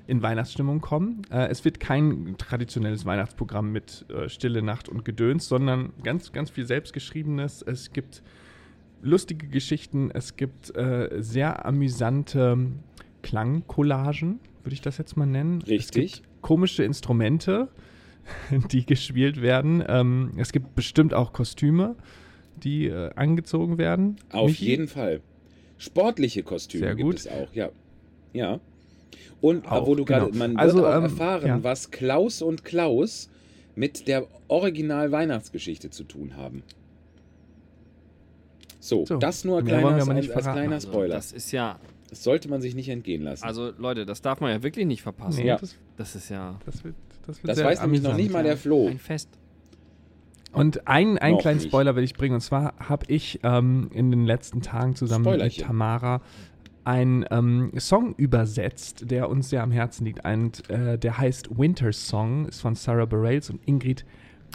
in 0.07 0.23
Weihnachtsstimmung 0.23 0.81
kommen. 0.81 1.23
Äh, 1.31 1.49
es 1.49 1.65
wird 1.65 1.81
kein 1.81 2.35
traditionelles 2.39 3.07
Weihnachtsprogramm 3.07 3.73
mit 3.73 4.07
äh, 4.11 4.29
Stille 4.29 4.63
Nacht 4.63 4.89
und 4.89 5.05
Gedöns, 5.05 5.49
sondern 5.49 5.93
ganz, 6.03 6.33
ganz 6.33 6.51
viel 6.51 6.67
selbstgeschriebenes. 6.67 7.63
Es 7.63 7.93
gibt 7.93 8.23
lustige 9.03 9.49
Geschichten, 9.49 10.11
es 10.13 10.37
gibt 10.37 10.75
äh, 10.77 11.09
sehr 11.21 11.67
amüsante 11.67 12.57
Klangcollagen, 13.23 14.41
würde 14.63 14.75
ich 14.75 14.81
das 14.81 14.99
jetzt 14.99 15.17
mal 15.17 15.27
nennen. 15.27 15.63
Richtig. 15.63 16.23
gibt 16.23 16.43
komische 16.43 16.85
Instrumente, 16.85 17.69
die 18.71 18.87
gespielt 18.87 19.43
werden. 19.43 19.83
Ähm, 19.87 20.33
es 20.37 20.53
gibt 20.53 20.75
bestimmt 20.75 21.15
auch 21.15 21.33
Kostüme, 21.33 21.97
die 22.63 22.87
äh, 22.87 23.11
angezogen 23.15 23.79
werden. 23.79 24.17
Auf 24.31 24.49
Michi? 24.51 24.67
jeden 24.67 24.89
Fall. 24.89 25.21
Sportliche 25.79 26.43
Kostüme 26.43 26.85
Sehr 26.85 26.95
gibt 26.95 27.07
gut. 27.07 27.17
es 27.19 27.29
auch, 27.29 27.53
ja. 27.53 27.71
Ja. 28.33 28.61
Und 29.41 29.67
Auch, 29.71 29.87
wo 29.87 29.95
du 29.97 30.05
gerade, 30.05 30.27
genau. 30.27 30.39
man 30.39 30.57
Also, 30.57 30.77
wird 30.79 30.87
auch 30.87 30.97
ähm, 30.97 31.03
erfahren, 31.03 31.47
ja. 31.47 31.65
was 31.65 31.91
Klaus 31.91 32.41
und 32.43 32.65
Klaus 32.65 33.29
mit 33.75 34.07
der 34.07 34.27
Original-Weihnachtsgeschichte 34.49 35.91
zu 35.91 36.05
tun 36.05 36.37
haben. 36.37 36.63
So, 38.83 39.07
So, 39.07 39.17
das 39.19 39.45
nur 39.45 39.63
kleiner, 39.63 39.89
als, 39.95 40.07
nicht 40.09 40.17
als 40.17 40.27
verraten. 40.43 40.53
kleiner 40.59 40.75
Also, 40.75 40.89
Spoiler. 40.89 41.15
Das 41.15 41.31
ist 41.33 41.53
ja, 41.53 41.79
Das 42.11 42.25
sollte 42.25 42.49
man 42.49 42.61
sich 42.61 42.75
nicht 42.75 42.89
entgehen 42.89 43.23
lassen. 43.23 43.45
also 43.45 43.71
Leute, 43.79 44.05
das 44.05 44.23
darf 44.23 44.41
man 44.41 44.51
ja 44.51 44.63
wirklich 44.63 44.87
nicht 44.87 45.03
verpassen. 45.03 45.41
Nee, 45.43 45.49
Ja. 45.49 45.57
das, 45.57 45.77
Das 45.97 46.17
ist 46.17 46.29
ja 46.31 46.59
das 46.67 46.83
wird, 46.85 46.95
das 47.27 47.37
wird 47.43 47.49
das 47.51 47.57
sehr 47.59 47.67
weiß 47.67 47.81
nämlich 47.83 48.03
noch 48.03 48.17
nicht 48.17 48.33
mal 48.33 48.43
der 48.43 48.57
Flo. 48.57 48.89
ein 48.89 48.99
Fest. 48.99 49.29
Und 50.53 50.87
ein, 50.89 51.17
einen 51.19 51.37
Noch 51.37 51.41
kleinen 51.43 51.59
nicht. 51.59 51.69
Spoiler 51.69 51.95
will 51.97 52.03
ich 52.05 52.13
bringen. 52.15 52.35
Und 52.35 52.41
zwar 52.43 52.75
habe 52.79 53.07
ich 53.09 53.39
ähm, 53.45 53.89
in 53.95 54.11
den 54.11 54.27
letzten 54.27 54.61
Tagen 54.63 54.95
zusammen 54.97 55.39
mit. 55.39 55.59
Tamara 55.61 56.21
einen 56.85 57.25
ähm, 57.31 57.71
Song 57.79 58.15
übersetzt, 58.17 59.11
der 59.11 59.31
uns 59.31 59.49
sehr 59.49 59.63
am 59.63 59.71
Herzen 59.71 60.05
liegt. 60.05 60.27
Und, 60.27 60.69
äh, 60.69 60.99
der 60.99 61.17
heißt 61.19 61.57
Winter 61.57 61.93
Song, 61.93 62.47
ist 62.49 62.61
von 62.61 62.75
Sarah 62.75 63.07
Bareilles 63.07 63.49
und 63.49 63.61
Ingrid 63.67 64.05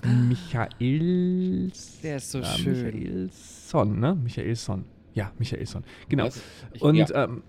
Michaels. 0.05 1.99
Der 2.03 2.17
ist 2.17 2.31
so 2.31 2.39
äh, 2.39 2.45
schön. 2.45 3.31
Michaelson, 3.73 3.99
ne? 3.99 4.15
Michaelson. 4.21 4.85
Ja, 5.13 5.31
Michaelson. 5.39 5.83
Genau. 6.09 6.27
Ich- 6.73 6.81
Und, 6.81 6.95
ja. 6.95 7.23
ähm, 7.25 7.43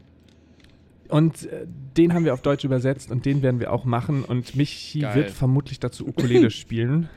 und 1.09 1.47
äh, 1.47 1.67
den 1.97 2.13
haben 2.15 2.25
wir 2.25 2.35
auf 2.35 2.43
Deutsch 2.43 2.65
übersetzt 2.65 3.11
und 3.11 3.25
den 3.25 3.43
werden 3.43 3.61
wir 3.61 3.73
auch 3.73 3.85
machen. 3.85 4.25
Und 4.25 4.57
Michi 4.57 5.01
Geil. 5.01 5.15
wird 5.15 5.31
vermutlich 5.31 5.79
dazu 5.81 6.07
Ukulele 6.07 6.51
spielen. 6.51 7.09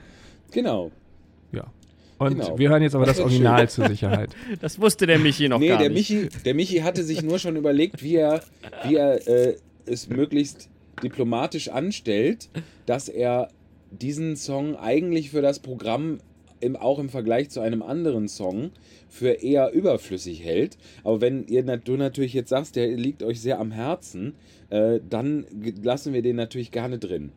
Genau. 0.51 0.91
Ja. 1.51 1.71
Und 2.17 2.35
Genau. 2.39 2.57
wir 2.59 2.69
hören 2.69 2.83
jetzt 2.83 2.95
aber 2.95 3.05
Das 3.05 3.17
das 3.17 3.25
Original 3.25 3.67
zur 3.69 3.87
Sicherheit. 3.87 4.35
Das 4.61 4.79
wusste 4.79 5.07
der 5.07 5.19
Michi 5.19 5.49
noch 5.49 5.59
nee, 5.59 5.69
gar 5.69 5.79
der 5.79 5.89
nicht. 5.89 6.09
Michi, 6.11 6.29
der 6.45 6.53
Michi 6.53 6.77
hatte 6.79 7.03
sich 7.03 7.21
nur 7.23 7.39
schon 7.39 7.55
überlegt, 7.55 8.03
wie 8.03 8.15
er, 8.15 8.41
wie 8.87 8.95
er 8.95 9.27
äh, 9.27 9.55
es 9.85 10.07
möglichst 10.09 10.69
diplomatisch 11.01 11.69
anstellt, 11.69 12.49
dass 12.85 13.09
er 13.09 13.47
diesen 13.89 14.35
Song 14.35 14.75
eigentlich 14.77 15.31
für 15.31 15.41
das 15.41 15.59
Programm 15.59 16.19
im, 16.61 16.75
auch 16.75 16.99
im 16.99 17.09
Vergleich 17.09 17.49
zu 17.49 17.59
einem 17.59 17.81
anderen 17.81 18.27
Song 18.27 18.71
für 19.09 19.29
eher 19.43 19.71
überflüssig 19.73 20.43
hält. 20.43 20.77
Aber 21.03 21.19
wenn 21.21 21.45
ihr 21.47 21.63
du 21.63 21.97
natürlich 21.97 22.33
jetzt 22.33 22.49
sagst, 22.49 22.75
der 22.75 22.87
liegt 22.87 23.23
euch 23.23 23.41
sehr 23.41 23.59
am 23.59 23.71
Herzen, 23.71 24.33
äh, 24.69 24.99
dann 25.09 25.45
lassen 25.83 26.13
wir 26.13 26.21
den 26.21 26.35
natürlich 26.37 26.71
gerne 26.71 26.97
drin. 26.99 27.31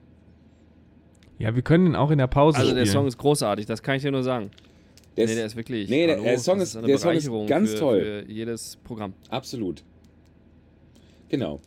Ja, 1.39 1.55
wir 1.57 1.63
können 1.63 1.87
ihn 1.89 1.97
auch 1.97 2.11
in 2.13 2.19
der 2.19 2.29
Pause 2.29 2.59
Also 2.59 2.71
spielen. 2.71 2.85
der 2.85 2.93
Song 2.93 3.07
ist 3.09 3.19
großartig, 3.19 3.67
das 3.67 3.83
kann 3.83 3.97
ich 3.97 4.03
dir 4.03 4.13
nur 4.13 4.23
sagen. 4.23 4.51
Der 5.17 5.27
nee, 5.27 5.33
ist 5.33 5.39
der 5.39 5.47
ist 5.47 5.57
wirklich. 5.57 5.89
Nee, 5.91 6.07
der- 6.07 6.17
hallo, 6.17 6.25
der 6.25 6.39
Song 6.39 6.61
ist- 6.61 6.77
eine 6.77 6.87
der 6.87 6.99
Song 6.99 7.13
ist 7.13 7.25
Bereicherung 7.25 7.47
ganz 7.47 7.71
für, 7.73 7.79
toll. 7.79 8.01
Für 8.27 8.33
jedes 8.33 8.77
Programm. 8.85 9.15
absolut. 9.31 9.83
Genau. 11.29 11.61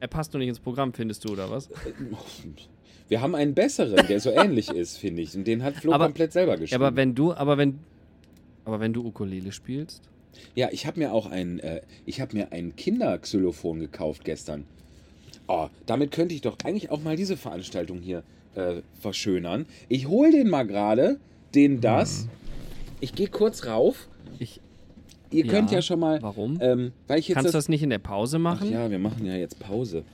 Er 0.00 0.08
passt 0.08 0.32
nur 0.34 0.40
nicht 0.40 0.48
ins 0.50 0.60
Programm, 0.60 0.92
findest 0.92 1.24
du, 1.24 1.32
oder 1.32 1.50
was? 1.50 1.70
Wir 3.08 3.20
haben 3.20 3.34
einen 3.34 3.54
besseren, 3.54 4.06
der 4.08 4.20
so 4.20 4.30
ähnlich 4.30 4.68
ist, 4.70 4.98
finde 4.98 5.22
ich. 5.22 5.34
Und 5.36 5.44
den 5.46 5.62
hat 5.62 5.74
Flo 5.76 5.92
Aber- 5.92 6.04
komplett 6.06 6.32
selber 6.32 6.52
Ja, 6.54 6.58
geschrieben. 6.58 6.82
aber 6.82 6.96
wenn 6.96 7.14
du, 7.14 7.32
aber 7.34 7.56
wenn, 7.58 7.78
aber 8.64 8.80
wenn 8.80 8.92
du 8.92 9.04
Ukulele 9.06 9.52
spielst, 9.52 10.02
Ja, 10.54 10.68
ich 10.70 10.86
habe 10.86 10.98
mir 11.00 11.12
auch 11.14 11.26
ein, 11.26 11.60
äh, 11.60 11.80
ich 12.04 12.20
habe 12.20 12.36
mir 12.36 12.52
ein 12.52 12.76
Kinderxylophon 12.76 13.80
gekauft 13.80 14.22
gestern. 14.24 14.64
Oh, 15.48 15.68
damit 15.86 16.10
könnte 16.10 16.34
ich 16.34 16.42
doch 16.42 16.56
eigentlich 16.64 16.90
auch 16.90 17.00
mal 17.02 17.16
diese 17.16 17.36
Veranstaltung 17.38 18.00
hier 18.00 18.22
äh, 18.54 18.82
verschönern. 19.00 19.64
Ich 19.88 20.08
hol 20.08 20.30
den 20.32 20.48
mal 20.50 20.66
gerade, 20.66 21.18
den 21.54 21.80
das. 21.80 22.26
Ich 23.00 23.14
gehe 23.14 23.28
kurz 23.28 23.64
rauf. 23.66 24.08
ich, 24.38 24.60
Ihr 25.30 25.44
Ja, 25.46 25.52
könnt 25.52 25.70
ja 25.70 25.80
schon 25.82 26.00
mal, 26.00 26.20
warum? 26.22 26.58
ähm, 26.60 26.92
weil 27.08 27.18
ich 27.18 27.28
jetzt 27.28 27.34
kannst 27.36 27.48
du 27.48 27.52
das, 27.56 27.64
das 27.64 27.68
nicht 27.68 27.82
in 27.82 27.90
der 27.90 27.98
Pause 27.98 28.36
Ach 28.36 28.40
machen? 28.40 28.70
ja, 28.70 28.90
wir 28.90 28.98
machen 28.98 29.24
ja 29.26 29.34
jetzt 29.36 29.58
Pause. 29.58 30.04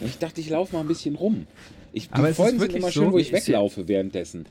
Ich 0.00 0.18
dachte, 0.18 0.40
ich 0.40 0.48
laufe 0.50 0.74
mal 0.76 0.80
ein 0.82 0.88
bisschen 0.88 1.14
rum. 1.16 1.46
Ich, 1.96 2.08
die 2.08 2.14
Aber 2.14 2.24
es 2.24 2.30
ist 2.32 2.36
Folgen 2.36 2.50
sind 2.50 2.60
wirklich 2.60 2.82
immer 2.82 2.90
so, 2.92 3.00
schön, 3.04 3.12
wo 3.12 3.18
ich 3.18 3.32
weglaufe 3.32 3.88
währenddessen. 3.88 4.44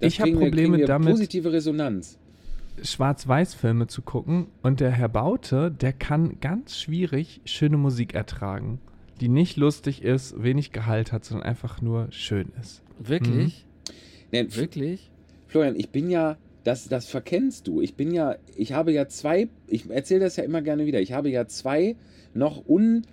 Das 0.00 0.12
Ich 0.12 0.20
hab 0.20 0.26
kriegen 0.26 0.38
wir- 0.38 0.46
Probleme 0.46 0.78
wir 0.78 0.86
damit- 0.86 1.10
Positive 1.10 1.52
Resonanz. 1.52 2.16
Schwarz-Weiß-Filme 2.82 3.86
zu 3.86 4.02
gucken 4.02 4.46
und 4.62 4.80
der 4.80 4.90
Herr 4.90 5.08
Baute, 5.08 5.70
der 5.70 5.92
kann 5.92 6.38
ganz 6.40 6.78
schwierig 6.78 7.40
schöne 7.44 7.76
Musik 7.76 8.14
ertragen. 8.14 8.80
die 9.22 9.30
nicht 9.30 9.56
lustig 9.56 10.02
ist, 10.02 10.42
wenig 10.42 10.72
Gehalt 10.72 11.10
hat, 11.10 11.24
sondern 11.24 11.46
einfach 11.48 11.80
nur 11.80 12.08
schön 12.10 12.52
ist. 12.60 12.82
Wirklich? 12.98 13.64
Nee, 14.30 14.46
Wirklich? 14.50 15.10
Florian, 15.46 15.74
ich 15.74 15.88
bin 15.88 16.10
ja, 16.10 16.36
das, 16.64 16.86
das 16.88 17.06
verkennst 17.06 17.66
du. 17.66 17.80
Ich 17.80 17.94
bin 17.94 18.10
ja, 18.12 18.36
ich 18.56 18.72
habe 18.74 18.92
ja 18.92 19.08
zwei, 19.08 19.48
ich 19.68 19.88
erzähle 19.88 20.20
das 20.20 20.36
ja 20.36 20.44
immer 20.44 20.60
gerne 20.60 20.84
wieder, 20.84 21.00
ich 21.00 21.12
habe 21.12 21.30
ja 21.30 21.46
zwei 21.46 21.96
noch 22.34 22.68
un, 22.68 23.06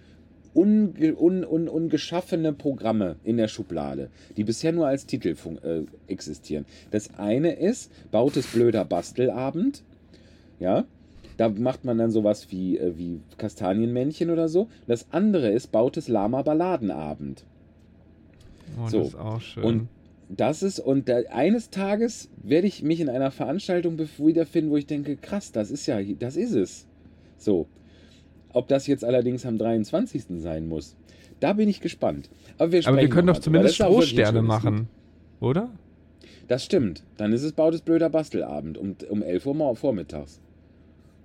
un, 0.53 0.93
un, 1.17 1.43
un, 1.43 1.67
ungeschaffene 1.67 2.53
Programme 2.53 3.15
in 3.23 3.37
der 3.37 3.47
Schublade, 3.47 4.09
die 4.37 4.43
bisher 4.43 4.71
nur 4.71 4.87
als 4.87 5.05
Titel 5.05 5.35
äh, 5.63 5.83
existieren. 6.07 6.65
Das 6.91 7.15
eine 7.17 7.53
ist 7.53 7.91
Bautes 8.11 8.47
blöder 8.47 8.85
Bastelabend. 8.85 9.83
Ja, 10.59 10.85
da 11.37 11.49
macht 11.49 11.83
man 11.83 11.97
dann 11.97 12.11
sowas 12.11 12.51
wie, 12.51 12.77
äh, 12.77 12.97
wie 12.97 13.19
Kastanienmännchen 13.37 14.29
oder 14.29 14.47
so. 14.47 14.67
Das 14.87 15.07
andere 15.11 15.49
ist 15.49 15.71
Bautes 15.71 16.07
Lama 16.07 16.41
Balladenabend. 16.41 17.43
Oh, 18.79 18.87
So. 18.87 18.99
das 18.99 19.07
ist 19.09 19.15
auch 19.15 19.41
schön. 19.41 19.63
Und 19.63 19.87
das 20.29 20.63
ist, 20.63 20.79
und 20.79 21.09
da, 21.09 21.17
eines 21.31 21.69
Tages 21.69 22.29
werde 22.41 22.67
ich 22.67 22.81
mich 22.81 22.99
in 22.99 23.09
einer 23.09 23.31
Veranstaltung 23.31 23.99
wiederfinden, 23.99 24.71
wo 24.71 24.77
ich 24.77 24.87
denke, 24.87 25.15
krass, 25.15 25.51
das 25.51 25.69
ist 25.69 25.85
ja, 25.85 26.01
das 26.01 26.35
ist 26.37 26.53
es. 26.53 26.85
So. 27.37 27.67
Ob 28.53 28.67
das 28.67 28.87
jetzt 28.87 29.03
allerdings 29.03 29.45
am 29.45 29.57
23. 29.57 30.25
sein 30.37 30.67
muss, 30.67 30.95
da 31.39 31.53
bin 31.53 31.67
ich 31.67 31.81
gespannt. 31.81 32.29
Aber 32.57 32.71
wir, 32.71 32.87
Aber 32.87 32.97
wir 32.97 33.09
können 33.09 33.27
doch 33.27 33.39
zumindest 33.39 33.75
Strohsterne 33.75 34.41
machen, 34.41 34.87
oder? 35.39 35.69
Das 36.47 36.63
stimmt. 36.63 37.03
Dann 37.17 37.33
ist 37.33 37.43
es 37.43 37.51
Bautes 37.53 37.81
blöder 37.81 38.09
Bastelabend 38.09 38.77
um, 38.77 38.95
um 39.09 39.21
11 39.21 39.45
Uhr 39.45 39.75
vormittags. 39.75 40.39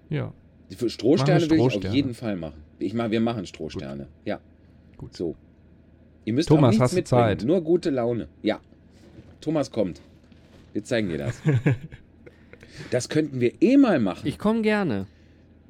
Ja. 0.09 0.33
Für 0.71 0.91
Strohsterne 0.91 1.43
wir 1.43 1.51
will 1.51 1.59
ich 1.59 1.63
auf 1.63 1.73
Strohsterne. 1.73 1.95
jeden 1.95 2.15
Fall 2.15 2.37
machen. 2.37 2.63
Ich 2.79 2.95
mach, 2.95 3.11
wir 3.11 3.21
machen 3.21 3.47
Strohsterne. 3.47 4.07
Ja. 4.25 4.41
Gut. 4.97 5.17
So. 5.17 5.37
Ihr 6.25 6.33
müsst 6.33 6.49
Thomas, 6.49 6.63
auch 6.63 6.69
nichts 6.71 6.83
hast 6.83 6.93
du 6.93 6.97
mitbringen, 6.97 7.39
Zeit? 7.39 7.45
Nur 7.45 7.61
gute 7.63 7.91
Laune. 7.91 8.29
Ja. 8.43 8.61
Thomas 9.41 9.71
kommt. 9.71 10.01
Wir 10.73 10.85
zeigen 10.85 11.09
dir 11.09 11.19
das. 11.19 11.41
das 12.91 13.09
könnten 13.09 13.41
wir 13.41 13.61
eh 13.63 13.77
mal 13.77 13.99
machen. 13.99 14.27
Ich 14.27 14.39
komme 14.39 14.63
gerne. 14.63 15.07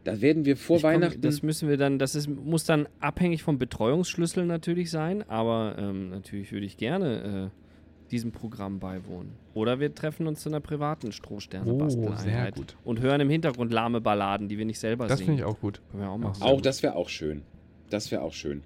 Da 0.09 0.21
werden 0.23 0.45
wir 0.47 0.57
vor 0.57 0.77
Ich 0.77 0.83
komm- 0.83 0.91
Weihnachten. 0.93 1.21
Das 1.21 1.43
müssen 1.43 1.69
wir 1.69 1.77
dann, 1.77 1.99
das 1.99 2.15
ist, 2.15 2.29
muss 2.29 2.65
dann 2.65 2.89
abhängig 3.01 3.43
vom 3.43 3.59
Betreuungsschlüssel 3.59 4.47
natürlich 4.47 4.91
sein, 4.91 5.23
aber 5.29 5.77
ähm, 5.79 6.09
natürlich 6.11 6.51
würde 6.51 6.65
ich 6.67 6.77
gerne 6.79 7.51
äh, 7.53 8.11
diesem 8.11 8.33
Programm 8.33 8.79
beiwohnen. 8.79 9.33
Oder 9.53 9.81
wir 9.81 9.95
treffen 9.95 10.27
uns 10.27 10.41
zu 10.41 10.49
einer 10.49 10.61
privaten 10.61 11.13
strohsterne 11.13 11.71
Oh, 11.71 11.77
basteleinheit 11.77 12.23
sehr 12.25 12.53
gut. 12.53 12.77
Und 12.85 13.01
hören 13.01 13.21
im 13.21 13.29
Hintergrund 13.29 13.71
lahme 13.73 14.01
Balladen, 14.01 14.49
die 14.49 14.57
wir 14.57 14.65
nicht 14.65 14.79
selber 14.81 15.07
Das 15.09 15.19
singen. 15.19 15.37
finde 15.37 15.43
ich 15.43 15.47
auch 15.47 15.61
gut. 15.61 15.83
Können 15.91 16.03
wir 16.05 16.11
auch 16.11 16.17
machen. 16.19 16.43
auch 16.43 16.61
das 16.63 16.83
wäre 16.83 16.97
auch 16.97 17.11
schön. 17.11 17.43
Das 17.91 18.11
wäre 18.11 18.23
auch 18.23 18.33
schön. 18.33 18.63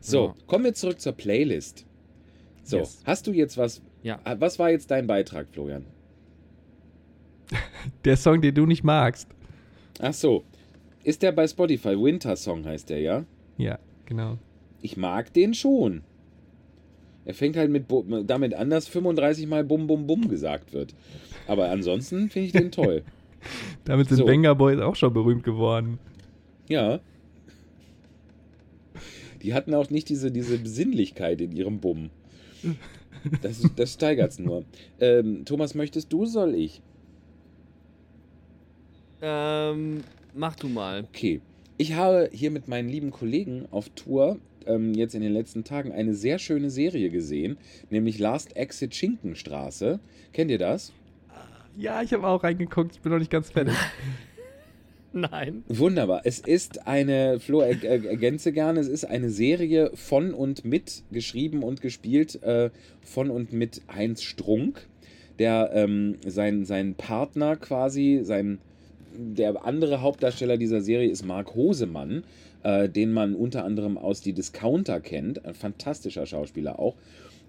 So, 0.00 0.28
Ja. 0.28 0.34
kommen 0.46 0.64
wir 0.64 0.72
zurück 0.74 1.00
zur 1.00 1.12
Playlist. 1.12 1.84
So, 2.62 2.78
Yes. 2.78 3.02
hast 3.04 3.26
du 3.26 3.32
jetzt 3.32 3.58
was? 3.58 3.82
Ja. 4.02 4.18
Ah, 4.24 4.36
Was 4.38 4.58
war 4.58 4.70
jetzt 4.70 4.90
dein 4.90 5.06
Beitrag, 5.06 5.48
Florian? 5.52 5.84
Der 8.04 8.16
Song, 8.16 8.40
den 8.40 8.54
du 8.54 8.66
nicht 8.66 8.82
magst. 8.84 9.28
Ach 10.00 10.12
so. 10.14 10.44
Ist 11.06 11.22
der 11.22 11.30
bei 11.30 11.46
Spotify? 11.46 11.90
Winter 11.90 12.34
Song 12.34 12.64
heißt 12.64 12.90
der, 12.90 12.98
ja? 12.98 13.24
Ja, 13.58 13.78
genau. 14.06 14.38
Ich 14.82 14.96
mag 14.96 15.32
den 15.32 15.54
schon. 15.54 16.02
Er 17.24 17.32
fängt 17.32 17.56
halt 17.56 17.70
mit 17.70 17.84
damit 18.28 18.54
an, 18.54 18.70
dass 18.70 18.88
35 18.88 19.46
Mal 19.46 19.62
Bum 19.62 19.86
Bum 19.86 20.08
Bum 20.08 20.26
gesagt 20.26 20.72
wird. 20.72 20.96
Aber 21.46 21.70
ansonsten 21.70 22.28
finde 22.28 22.46
ich 22.46 22.52
den 22.52 22.72
toll. 22.72 23.04
Damit 23.84 24.08
sind 24.08 24.16
So. 24.16 24.26
Venga 24.26 24.52
Boys 24.54 24.80
auch 24.80 24.96
schon 24.96 25.12
berühmt 25.12 25.44
geworden. 25.44 26.00
Ja. 26.68 26.98
Die 29.42 29.54
hatten 29.54 29.74
auch 29.74 29.90
nicht 29.90 30.08
diese, 30.08 30.32
diese 30.32 30.58
Besinnlichkeit 30.58 31.40
in 31.40 31.52
ihrem 31.52 31.78
Bumm. 31.78 32.10
Das, 33.42 33.62
das 33.76 33.92
steigert 33.92 34.32
es 34.32 34.40
nur. 34.40 34.64
Ähm, 34.98 35.44
Thomas, 35.44 35.76
möchtest 35.76 36.12
du, 36.12 36.26
soll 36.26 36.56
ich? 36.56 36.82
Ähm, 39.22 40.02
mach 40.36 40.56
du 40.56 40.68
mal. 40.68 41.04
Okay. 41.08 41.40
Ich 41.78 41.94
habe 41.94 42.30
hier 42.32 42.50
mit 42.50 42.68
meinen 42.68 42.88
lieben 42.88 43.10
Kollegen 43.10 43.66
auf 43.70 43.88
Tour 43.90 44.38
ähm, 44.66 44.94
jetzt 44.94 45.14
in 45.14 45.20
den 45.20 45.32
letzten 45.32 45.64
Tagen 45.64 45.92
eine 45.92 46.14
sehr 46.14 46.38
schöne 46.38 46.70
Serie 46.70 47.10
gesehen, 47.10 47.56
nämlich 47.90 48.18
Last 48.18 48.56
Exit 48.56 48.94
Schinkenstraße. 48.94 50.00
Kennt 50.32 50.50
ihr 50.50 50.58
das? 50.58 50.92
Ja, 51.76 52.02
ich 52.02 52.12
habe 52.12 52.26
auch 52.26 52.42
reingeguckt. 52.42 52.96
Ich 52.96 53.00
bin 53.02 53.12
noch 53.12 53.18
nicht 53.18 53.30
ganz 53.30 53.50
fertig. 53.50 53.74
Nein. 55.12 55.64
Wunderbar. 55.68 56.22
Es 56.24 56.40
ist 56.40 56.86
eine, 56.86 57.40
Flo, 57.40 57.60
er, 57.60 57.82
er, 57.82 58.04
ergänze 58.04 58.52
gerne, 58.52 58.80
es 58.80 58.88
ist 58.88 59.04
eine 59.04 59.30
Serie 59.30 59.90
von 59.94 60.34
und 60.34 60.64
mit, 60.64 61.04
geschrieben 61.10 61.62
und 61.62 61.80
gespielt 61.80 62.42
äh, 62.42 62.70
von 63.02 63.30
und 63.30 63.52
mit 63.52 63.82
Heinz 63.94 64.22
Strunk, 64.22 64.86
der 65.38 65.70
ähm, 65.72 66.16
sein, 66.26 66.64
sein 66.64 66.94
Partner 66.94 67.56
quasi, 67.56 68.20
sein, 68.22 68.58
der 69.18 69.64
andere 69.64 70.02
Hauptdarsteller 70.02 70.56
dieser 70.56 70.80
Serie 70.80 71.10
ist 71.10 71.24
Marc 71.24 71.54
Hosemann, 71.54 72.24
äh, 72.62 72.88
den 72.88 73.12
man 73.12 73.34
unter 73.34 73.64
anderem 73.64 73.98
aus 73.98 74.20
Die 74.20 74.32
Discounter 74.32 75.00
kennt, 75.00 75.44
ein 75.44 75.54
fantastischer 75.54 76.26
Schauspieler 76.26 76.78
auch. 76.78 76.96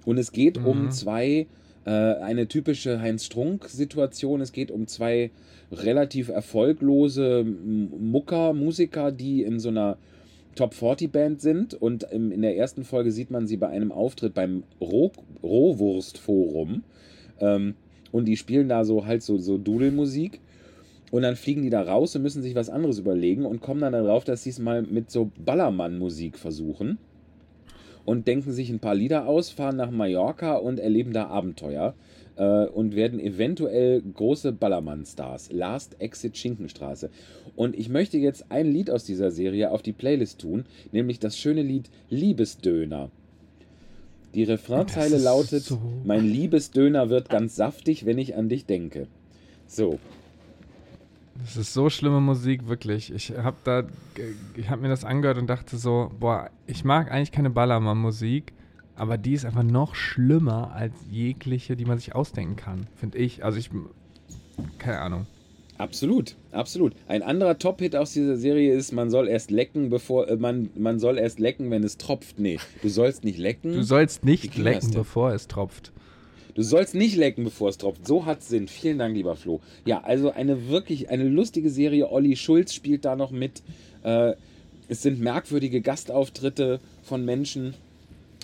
Und 0.05 0.17
es 0.17 0.31
geht 0.31 0.57
um 0.57 0.85
Mhm. 0.85 0.91
zwei, 0.91 1.47
äh, 1.85 1.89
eine 1.89 2.47
typische 2.47 3.01
Heinz 3.01 3.25
Strunk-Situation, 3.25 4.41
es 4.41 4.51
geht 4.51 4.71
um 4.71 4.87
zwei 4.87 5.31
relativ 5.71 6.29
erfolglose 6.29 7.43
Mucker, 7.43 8.53
Musiker, 8.53 9.11
die 9.11 9.43
in 9.43 9.59
so 9.59 9.69
einer 9.69 9.97
Top 10.55 10.73
40 10.73 11.11
Band 11.11 11.41
sind. 11.41 11.73
Und 11.73 12.03
in 12.03 12.41
der 12.41 12.57
ersten 12.57 12.83
Folge 12.83 13.11
sieht 13.11 13.31
man 13.31 13.47
sie 13.47 13.57
bei 13.57 13.67
einem 13.67 13.91
Auftritt 13.91 14.33
beim 14.33 14.63
Roh 14.81 15.11
Rohwurstforum. 15.43 16.83
Ähm, 17.39 17.75
und 18.11 18.25
die 18.25 18.37
spielen 18.37 18.69
da 18.69 18.85
so 18.85 19.05
halt 19.05 19.21
so, 19.21 19.37
so 19.37 19.57
Dudelmusik 19.57 20.39
und 21.11 21.21
dann 21.21 21.35
fliegen 21.35 21.61
die 21.63 21.69
da 21.69 21.81
raus 21.81 22.15
und 22.15 22.21
müssen 22.21 22.41
sich 22.41 22.55
was 22.55 22.69
anderes 22.69 22.99
überlegen 22.99 23.45
und 23.45 23.61
kommen 23.61 23.81
dann 23.81 23.93
darauf, 23.93 24.23
dass 24.23 24.43
sie 24.43 24.49
es 24.49 24.59
mal 24.59 24.81
mit 24.81 25.09
so 25.11 25.31
Ballermann-Musik 25.43 26.37
versuchen 26.37 26.97
und 28.05 28.27
denken 28.27 28.51
sich 28.51 28.69
ein 28.69 28.79
paar 28.79 28.95
Lieder 28.95 29.27
aus, 29.27 29.49
fahren 29.49 29.77
nach 29.77 29.91
Mallorca 29.91 30.55
und 30.55 30.79
erleben 30.79 31.13
da 31.13 31.27
Abenteuer 31.27 31.93
äh, 32.37 32.65
und 32.65 32.95
werden 32.95 33.19
eventuell 33.19 34.01
große 34.01 34.51
Ballermann-Stars. 34.53 35.51
Last 35.51 35.99
Exit 35.99 36.37
Schinkenstraße. 36.37 37.09
Und 37.55 37.77
ich 37.77 37.89
möchte 37.89 38.17
jetzt 38.17 38.45
ein 38.49 38.71
Lied 38.71 38.89
aus 38.91 39.03
dieser 39.03 39.31
Serie 39.31 39.71
auf 39.71 39.81
die 39.81 39.93
Playlist 39.93 40.39
tun, 40.39 40.65
nämlich 40.91 41.19
das 41.19 41.37
schöne 41.37 41.63
Lied 41.63 41.89
Liebesdöner. 42.09 43.09
Die 44.35 44.43
Refrainzeile 44.43 45.17
lautet: 45.17 45.63
so- 45.63 45.79
Mein 46.05 46.25
Liebesdöner 46.25 47.09
wird 47.09 47.29
ganz 47.29 47.55
saftig, 47.55 48.05
wenn 48.05 48.17
ich 48.17 48.35
an 48.35 48.49
dich 48.49 48.65
denke. 48.65 49.07
So, 49.65 49.99
Das 51.39 51.55
ist 51.57 51.73
so 51.73 51.89
schlimme 51.89 52.19
Musik, 52.19 52.67
wirklich. 52.67 53.13
Ich 53.13 53.31
habe 53.31 53.57
da, 53.63 53.83
ich 54.55 54.69
habe 54.69 54.81
mir 54.81 54.89
das 54.89 55.05
angehört 55.05 55.37
und 55.37 55.47
dachte 55.47 55.77
so, 55.77 56.11
boah, 56.19 56.49
ich 56.65 56.83
mag 56.83 57.11
eigentlich 57.11 57.31
keine 57.31 57.49
Ballermann-Musik, 57.49 58.53
aber 58.95 59.17
die 59.17 59.33
ist 59.33 59.45
einfach 59.45 59.63
noch 59.63 59.95
schlimmer 59.95 60.71
als 60.73 60.93
jegliche, 61.09 61.75
die 61.75 61.85
man 61.85 61.99
sich 61.99 62.15
ausdenken 62.15 62.55
kann, 62.55 62.87
finde 62.95 63.19
ich. 63.19 63.45
Also 63.45 63.59
ich, 63.59 63.69
keine 64.79 64.99
Ahnung. 64.99 65.27
Absolut, 65.77 66.35
absolut. 66.51 66.93
Ein 67.07 67.21
anderer 67.21 67.59
Top-Hit 67.59 67.95
aus 67.95 68.11
dieser 68.13 68.35
Serie 68.35 68.73
ist, 68.73 68.91
man 68.91 69.11
soll 69.11 69.27
erst 69.27 69.51
lecken, 69.51 69.89
bevor 69.89 70.27
äh, 70.27 70.35
man, 70.35 70.71
man 70.75 70.99
soll 70.99 71.19
erst 71.19 71.39
lecken, 71.39 71.69
wenn 71.69 71.83
es 71.83 71.97
tropft. 71.97 72.39
Nee, 72.39 72.59
du 72.81 72.89
sollst 72.89 73.23
nicht 73.23 73.37
lecken. 73.37 73.73
Du 73.73 73.83
sollst 73.83 74.25
nicht 74.25 74.57
lecken, 74.57 74.91
bevor 74.91 75.33
es 75.33 75.47
tropft. 75.47 75.91
Du 76.57 76.63
sollst 76.63 76.95
nicht 76.95 77.15
lecken, 77.15 77.43
bevor 77.43 77.69
es 77.69 77.77
tropft. 77.77 78.07
So 78.07 78.25
hat's 78.25 78.49
Sinn. 78.49 78.67
Vielen 78.67 78.97
Dank, 78.97 79.15
lieber 79.15 79.35
Flo. 79.35 79.61
Ja, 79.85 80.01
also 80.01 80.31
eine 80.31 80.69
wirklich, 80.69 81.07
eine 81.11 81.25
lustige 81.25 81.69
Serie. 81.69 82.11
Olli 82.11 82.35
Schulz 82.35 82.73
spielt 82.73 83.05
da 83.05 83.15
noch 83.15 83.29
mit. 83.29 83.61
Äh, 84.01 84.33
es 84.87 85.03
sind 85.03 85.19
merkwürdige 85.19 85.81
Gastauftritte 85.81 86.79
von 87.03 87.23
Menschen. 87.23 87.75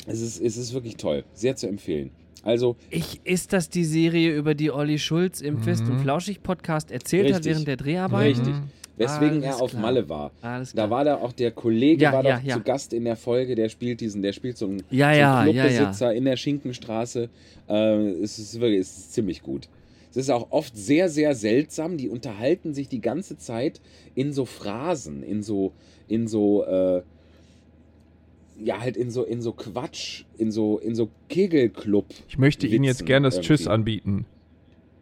Es 0.06 0.21
ist, 0.21 0.39
es 0.39 0.58
ist 0.58 0.76
wirklich 0.76 0.97
toll. 0.97 1.23
Sehr 1.34 1.56
zu 1.56 1.65
empfehlen. 1.67 2.12
Also, 2.43 2.76
Ich, 2.91 3.19
ist 3.23 3.52
das 3.52 3.69
die 3.69 3.84
Serie, 3.84 4.36
über 4.36 4.54
die 4.54 4.69
Olli 4.69 4.99
Schulz 4.99 5.41
im 5.41 5.63
Fest- 5.63 5.89
und 5.89 5.99
Flauschig-Podcast 5.99 6.91
erzählt 6.91 7.30
hat 7.30 7.38
Richtig. 7.38 7.52
während 7.52 7.67
der 7.67 7.78
Dreharbeiten? 7.78 8.41
richtig. 8.45 8.54
Weswegen 8.95 9.43
Alles 9.43 9.58
er 9.58 9.62
auf 9.62 9.71
klar. 9.71 9.82
Malle 9.82 10.08
war. 10.08 10.32
Alles 10.41 10.73
Da 10.73 10.89
war 10.89 11.03
da 11.03 11.15
auch 11.15 11.32
der 11.32 11.51
Kollege, 11.51 12.03
Ja, 12.03 12.13
war 12.13 12.23
ja, 12.23 12.38
doch 12.38 12.43
ja. 12.43 12.56
zu 12.58 12.62
Gast 12.62 12.93
in 12.93 13.06
der 13.06 13.15
Folge, 13.15 13.56
der 13.56 13.69
spielt 13.69 14.01
diesen, 14.01 14.21
der 14.21 14.34
spielt 14.34 14.58
so 14.58 14.67
einen, 14.67 14.84
Ja, 14.91 15.12
so 15.13 15.19
ja, 15.19 15.39
einen 15.39 15.56
ja, 15.56 15.65
ja. 15.65 15.69
Clubbesitzer 15.69 16.13
in 16.13 16.25
der 16.25 16.38
Schinkenstraße. 16.38 17.29
Äh, 17.67 18.10
es 18.21 18.38
ist 18.38 18.60
wirklich, 18.60 18.82
es 18.82 18.97
ist 18.97 19.13
ziemlich 19.13 19.41
gut. 19.41 19.67
Es 20.12 20.17
ist 20.17 20.29
auch 20.29 20.51
oft 20.51 20.77
sehr, 20.77 21.10
sehr 21.10 21.34
seltsam. 21.34 21.97
Die 21.97 22.08
unterhalten 22.08 22.76
sich 22.76 22.88
die 22.88 23.01
ganze 23.01 23.36
Zeit 23.38 23.82
in 24.13 24.32
so 24.32 24.45
Phrasen, 24.45 25.24
in 25.24 25.41
so, 25.41 25.72
in 26.07 26.28
so, 26.28 26.63
äh, 26.65 27.01
ja, 28.63 28.80
halt 28.80 28.95
in 28.95 29.09
so, 29.09 29.24
in 29.24 29.41
so 29.41 29.53
Quatsch, 29.53 30.26
in 30.38 30.51
so, 30.51 30.78
in 30.78 30.93
so 30.93 31.09
Kegelclub. 31.30 32.05
Ich 32.28 32.38
möchte 32.38 32.68
Ihnen 32.68 32.84
jetzt 32.84 33.07
gerne 33.07 33.26
das 33.28 33.41
Tschüss 33.41 33.65
anbieten. 33.68 34.28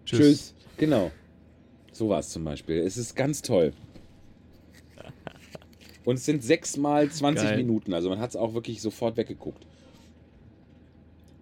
Tschüss. 0.05 0.55
Genau. 0.77 1.11
So 2.01 2.09
war 2.09 2.17
es 2.17 2.29
zum 2.29 2.43
Beispiel. 2.43 2.79
Es 2.79 2.97
ist 2.97 3.15
ganz 3.15 3.43
toll. 3.43 3.73
Und 6.03 6.15
es 6.15 6.25
sind 6.25 6.43
sechs 6.43 6.75
mal 6.75 7.07
20 7.07 7.47
Geil. 7.47 7.57
Minuten. 7.57 7.93
Also 7.93 8.09
man 8.09 8.17
hat 8.17 8.31
es 8.31 8.35
auch 8.35 8.55
wirklich 8.55 8.81
sofort 8.81 9.17
weggeguckt. 9.17 9.67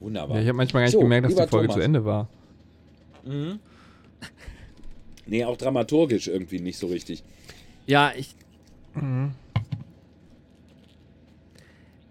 Wunderbar. 0.01 0.36
Ja, 0.36 0.41
ich 0.41 0.47
habe 0.49 0.57
manchmal 0.57 0.82
gar 0.82 0.88
nicht 0.88 0.91
So, 0.95 0.99
gemerkt, 0.99 1.28
dass 1.28 1.36
die 1.36 1.47
Folge 1.47 1.68
Thomas. 1.68 1.76
zu 1.76 1.82
Ende 1.82 2.03
war. 2.03 2.28
Nee, 5.28 5.45
auch 5.45 5.55
dramaturgisch 5.55 6.28
irgendwie 6.28 6.60
nicht 6.60 6.78
so 6.78 6.88
richtig. 6.88 7.24
Ja, 7.88 8.12
ich. 8.18 8.36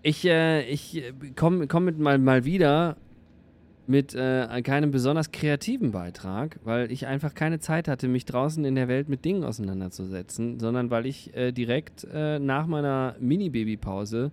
Ich, 0.03 0.25
äh, 0.25 0.63
ich 0.71 1.03
komme 1.37 1.67
komm 1.67 1.85
mit 1.85 1.99
mal, 1.99 2.17
mal 2.17 2.47
wieder 2.47 2.97
mit 3.89 4.15
äh, 4.15 4.47
keinem 4.63 4.91
besonders 4.91 5.33
kreativen 5.33 5.93
Beitrag, 5.93 6.61
weil 6.63 6.93
ich 6.93 7.07
einfach 7.07 7.35
keine 7.35 7.59
Zeit 7.59 7.89
hatte, 7.89 8.07
mich 8.07 8.27
draußen 8.27 8.63
in 8.67 8.75
der 8.75 8.87
Welt 8.87 9.09
mit 9.09 9.25
Dingen 9.25 9.45
auseinanderzusetzen, 9.45 10.61
sondern 10.61 10.91
weil 10.91 11.07
ich 11.07 11.35
äh, 11.35 11.53
direkt 11.53 12.07
äh, 12.13 12.39
nach 12.39 12.67
meiner 12.67 13.17
Mini-Baby-Pause 13.19 14.31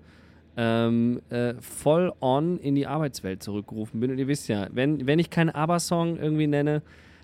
ähm, 0.58 1.22
äh, 1.30 1.53
voll 1.62 2.12
on 2.20 2.60
in 2.60 2.76
die 2.76 2.86
Arbeitswelt 2.86 3.41
zurückgerufen 3.41 4.01
bin. 4.01 4.12
Und 4.12 4.18
ihr 4.18 4.28
wisst 4.28 4.49
ja, 4.49 4.68
wenn, 4.74 5.08
wenn 5.08 5.20
ich 5.20 5.30
keinen 5.30 5.51
Aber-Song 5.51 6.18
irgendwie 6.18 6.47
nenne, 6.47 6.82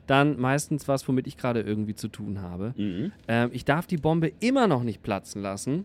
dann 0.07 0.39
meistens 0.39 0.87
was, 0.87 1.05
womit 1.09 1.27
ich 1.27 1.35
gerade 1.35 1.59
irgendwie 1.59 1.95
zu 1.95 2.07
tun 2.07 2.41
habe. 2.41 2.73
Mhm. 2.77 3.11
Ähm, 3.27 3.49
ich 3.51 3.65
darf 3.65 3.87
die 3.87 3.97
Bombe 3.97 4.31
immer 4.39 4.67
noch 4.67 4.83
nicht 4.83 5.03
platzen 5.03 5.41
lassen. 5.41 5.83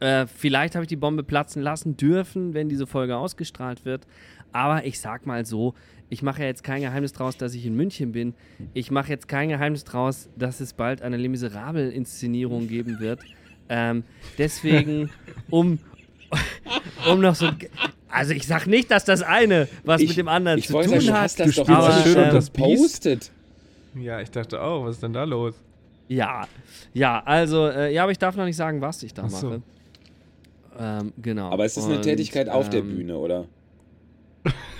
Äh, 0.00 0.26
vielleicht 0.26 0.74
habe 0.74 0.84
ich 0.84 0.88
die 0.88 0.96
Bombe 0.96 1.22
platzen 1.22 1.62
lassen 1.62 1.96
dürfen, 1.96 2.54
wenn 2.54 2.68
diese 2.68 2.86
Folge 2.86 3.16
ausgestrahlt 3.16 3.84
wird. 3.84 4.06
Aber 4.52 4.84
ich 4.84 5.00
sag 5.00 5.26
mal 5.26 5.44
so, 5.46 5.74
ich 6.08 6.22
mache 6.22 6.42
ja 6.42 6.48
jetzt 6.48 6.64
kein 6.64 6.82
Geheimnis 6.82 7.12
draus, 7.12 7.36
dass 7.36 7.54
ich 7.54 7.64
in 7.64 7.76
München 7.76 8.12
bin. 8.12 8.34
Ich 8.74 8.90
mache 8.90 9.10
jetzt 9.10 9.28
kein 9.28 9.48
Geheimnis 9.48 9.84
draus, 9.84 10.28
dass 10.36 10.60
es 10.60 10.72
bald 10.72 11.02
eine 11.02 11.16
Les 11.16 11.28
Miserables-Inszenierung 11.28 12.66
geben 12.66 12.98
wird. 12.98 13.20
Ähm, 13.68 14.02
deswegen, 14.36 15.10
um, 15.50 15.78
um 17.08 17.20
noch 17.20 17.36
so. 17.36 17.48
Also 18.08 18.32
ich 18.32 18.44
sag 18.44 18.66
nicht, 18.66 18.90
dass 18.90 19.04
das 19.04 19.22
eine 19.22 19.68
was 19.84 20.02
mit 20.02 20.16
dem 20.16 20.26
anderen 20.26 20.58
ich 20.58 20.66
zu 20.66 20.72
wollte 20.72 20.90
tun 20.90 21.00
sagen, 21.00 21.06
du 21.06 21.12
hat. 21.14 21.22
hast 21.22 21.40
das 21.40 21.54
doch 21.54 21.68
aber, 21.68 21.96
jetzt 21.96 22.12
schon 22.12 22.24
ähm, 22.24 22.30
gepostet. 22.30 23.30
Ja, 23.94 24.20
ich 24.20 24.30
dachte 24.32 24.60
auch, 24.60 24.84
was 24.84 24.96
ist 24.96 25.02
denn 25.04 25.12
da 25.12 25.22
los? 25.22 25.54
Ja, 26.08 26.48
ja, 26.92 27.22
also, 27.24 27.68
äh, 27.68 27.94
ja, 27.94 28.02
aber 28.02 28.10
ich 28.10 28.18
darf 28.18 28.34
noch 28.34 28.44
nicht 28.44 28.56
sagen, 28.56 28.80
was 28.80 29.04
ich 29.04 29.14
da 29.14 29.28
so. 29.28 29.46
mache. 29.46 29.62
Ähm, 30.76 31.12
genau. 31.22 31.50
Aber 31.50 31.64
es 31.64 31.76
ist 31.76 31.84
eine 31.84 31.96
Und, 31.96 32.02
Tätigkeit 32.02 32.48
auf 32.48 32.68
der 32.68 32.80
ähm, 32.80 32.96
Bühne, 32.96 33.16
oder? 33.16 33.44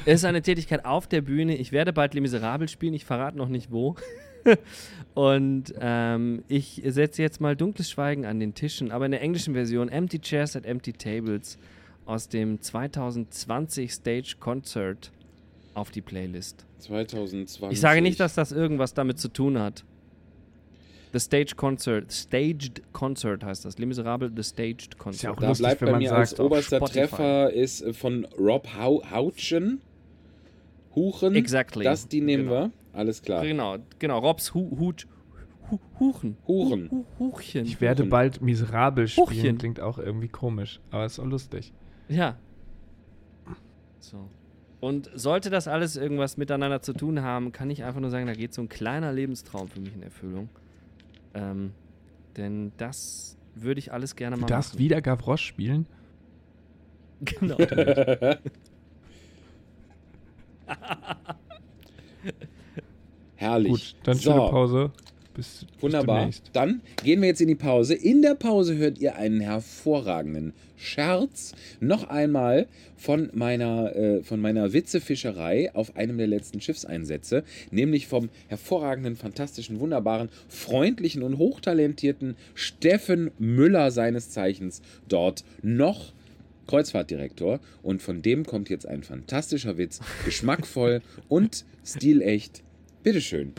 Es 0.06 0.20
ist 0.20 0.24
eine 0.24 0.42
Tätigkeit 0.42 0.84
auf 0.84 1.06
der 1.06 1.20
Bühne. 1.20 1.56
Ich 1.56 1.72
werde 1.72 1.92
bald 1.92 2.14
Les 2.14 2.22
Miserables 2.22 2.70
spielen, 2.72 2.94
ich 2.94 3.04
verrate 3.04 3.36
noch 3.36 3.48
nicht 3.48 3.70
wo. 3.70 3.96
Und 5.14 5.74
ähm, 5.78 6.42
ich 6.48 6.80
setze 6.86 7.20
jetzt 7.22 7.40
mal 7.40 7.54
dunkles 7.54 7.90
Schweigen 7.90 8.24
an 8.24 8.40
den 8.40 8.54
Tischen, 8.54 8.90
aber 8.90 9.04
in 9.04 9.10
der 9.10 9.20
englischen 9.20 9.52
Version 9.54 9.88
Empty 9.90 10.18
Chairs 10.20 10.56
at 10.56 10.64
Empty 10.64 10.94
Tables 10.94 11.58
aus 12.06 12.28
dem 12.28 12.60
2020 12.60 13.92
Stage 13.92 14.36
Concert 14.40 15.12
auf 15.74 15.90
die 15.90 16.00
Playlist. 16.00 16.64
2020. 16.78 17.72
Ich 17.72 17.80
sage 17.80 18.00
nicht, 18.00 18.18
dass 18.18 18.34
das 18.34 18.52
irgendwas 18.52 18.94
damit 18.94 19.18
zu 19.18 19.28
tun 19.28 19.58
hat. 19.58 19.84
The 21.12 21.18
Stage 21.18 21.56
Concert, 21.56 22.12
Staged 22.12 22.82
Concert 22.92 23.44
heißt 23.44 23.64
das. 23.64 23.78
Les 23.78 23.86
Miserables, 23.86 24.32
The 24.34 24.44
Staged 24.44 24.96
Concert. 24.96 25.22
ja 25.24 25.30
auch 25.32 25.36
Da 25.36 25.48
lustig, 25.48 25.66
bleibt 25.66 25.80
wenn 25.82 25.86
bei 25.86 25.92
man 25.92 26.02
mir 26.02 26.12
als 26.14 26.38
oberster 26.40 26.76
Spotify. 26.76 26.98
Treffer 27.00 27.52
ist 27.52 27.84
von 27.96 28.24
Rob 28.38 28.66
Houchen. 28.78 29.80
Huchen. 31.00 31.34
Exactly. 31.34 31.84
Das, 31.84 32.08
die 32.08 32.20
nehmen 32.20 32.44
Genau. 32.44 32.54
wir. 32.66 32.70
Alles 32.92 33.22
klar. 33.22 33.42
Genau, 33.44 33.76
genau. 33.98 34.18
Robs 34.18 34.52
Hu 34.54 34.78
Hut. 34.78 35.06
Hu 35.70 35.78
Huchen. 36.00 36.36
Huchen. 36.46 36.90
Hu 36.90 37.04
Huchen. 37.18 37.64
Ich 37.64 37.80
werde 37.80 38.02
Huchen. 38.02 38.10
bald 38.10 38.42
miserabel 38.42 39.06
spielen, 39.08 39.28
Huchen. 39.28 39.58
klingt 39.58 39.80
auch 39.80 39.98
irgendwie 39.98 40.28
komisch, 40.28 40.80
aber 40.90 41.04
ist 41.06 41.18
auch 41.20 41.24
lustig. 41.26 41.72
Ja. 42.08 42.36
So. 44.00 44.28
Und 44.80 45.10
sollte 45.14 45.50
das 45.50 45.68
alles 45.68 45.96
irgendwas 45.96 46.36
miteinander 46.36 46.80
zu 46.82 46.92
tun 46.92 47.22
haben, 47.22 47.52
kann 47.52 47.70
ich 47.70 47.84
einfach 47.84 48.00
nur 48.00 48.10
sagen, 48.10 48.26
da 48.26 48.32
geht 48.32 48.52
so 48.54 48.62
ein 48.62 48.68
kleiner 48.68 49.12
Lebenstraum 49.12 49.68
für 49.68 49.78
mich 49.80 49.94
in 49.94 50.02
Erfüllung. 50.02 50.48
Ähm, 51.34 51.72
denn 52.36 52.72
das 52.78 53.36
würde 53.54 53.78
ich 53.78 53.92
alles 53.92 54.16
gerne 54.16 54.36
Du 54.36 54.42
mal 54.42 54.46
darfst 54.48 54.74
machen. 54.74 54.78
wieder 54.80 55.00
Gavroche 55.02 55.38
spielen? 55.38 55.86
Genau. 57.22 57.56
Herrlich. 63.36 63.70
Gut, 63.70 63.96
dann 64.04 64.16
so, 64.16 64.32
schöne 64.32 64.50
Pause. 64.50 64.90
Bis, 65.34 65.64
bis 65.72 65.82
Wunderbar. 65.82 66.18
demnächst. 66.18 66.50
Dann 66.52 66.82
gehen 67.02 67.22
wir 67.22 67.28
jetzt 67.28 67.40
in 67.40 67.48
die 67.48 67.54
Pause. 67.54 67.94
In 67.94 68.20
der 68.20 68.34
Pause 68.34 68.76
hört 68.76 68.98
ihr 68.98 69.16
einen 69.16 69.40
hervorragenden 69.40 70.52
Scherz. 70.76 71.54
Noch 71.80 72.08
einmal 72.08 72.66
von 72.96 73.30
meiner, 73.32 73.96
äh, 73.96 74.22
von 74.22 74.40
meiner 74.40 74.72
Witzefischerei 74.72 75.74
auf 75.74 75.96
einem 75.96 76.18
der 76.18 76.26
letzten 76.26 76.60
Schiffseinsätze. 76.60 77.44
Nämlich 77.70 78.08
vom 78.08 78.28
hervorragenden, 78.48 79.16
fantastischen, 79.16 79.80
wunderbaren, 79.80 80.28
freundlichen 80.48 81.22
und 81.22 81.38
hochtalentierten 81.38 82.36
Steffen 82.54 83.30
Müller 83.38 83.90
seines 83.90 84.30
Zeichens 84.30 84.82
dort 85.08 85.44
noch. 85.62 86.12
Kreuzfahrtdirektor 86.70 87.58
und 87.82 88.00
von 88.00 88.22
dem 88.22 88.46
kommt 88.46 88.70
jetzt 88.70 88.86
ein 88.86 89.02
fantastischer 89.02 89.76
Witz, 89.76 89.98
geschmackvoll 90.24 91.02
und 91.28 91.64
stilecht. 91.84 92.62
Bitteschön. 93.02 93.54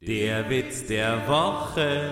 Der 0.00 0.48
Witz 0.48 0.86
der 0.86 1.26
Woche. 1.26 2.10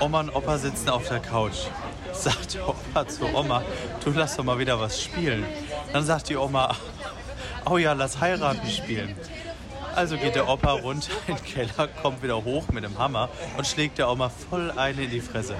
Oma 0.00 0.20
und 0.20 0.30
Opa 0.30 0.58
sitzen 0.58 0.88
auf 0.88 1.08
der 1.08 1.20
Couch. 1.20 1.68
Sagt 2.12 2.54
der 2.54 2.68
Opa 2.68 3.06
zu 3.06 3.32
Oma, 3.32 3.62
du 4.04 4.10
lass 4.10 4.36
doch 4.36 4.42
mal 4.42 4.58
wieder 4.58 4.80
was 4.80 5.00
spielen. 5.00 5.44
Dann 5.92 6.04
sagt 6.04 6.30
die 6.30 6.36
Oma, 6.36 6.76
oh 7.70 7.78
ja, 7.78 7.92
lass 7.92 8.20
heiraten 8.20 8.68
spielen. 8.68 9.14
Also 9.98 10.16
geht 10.16 10.36
der 10.36 10.48
Opa 10.48 10.74
runter 10.74 11.10
in 11.26 11.34
den 11.34 11.44
Keller, 11.44 11.88
kommt 11.88 12.22
wieder 12.22 12.44
hoch 12.44 12.68
mit 12.68 12.84
dem 12.84 12.96
Hammer 13.00 13.28
und 13.56 13.66
schlägt 13.66 13.98
der 13.98 14.08
Oma 14.08 14.28
voll 14.28 14.70
eine 14.76 15.02
in 15.02 15.10
die 15.10 15.20
Fresse. 15.20 15.56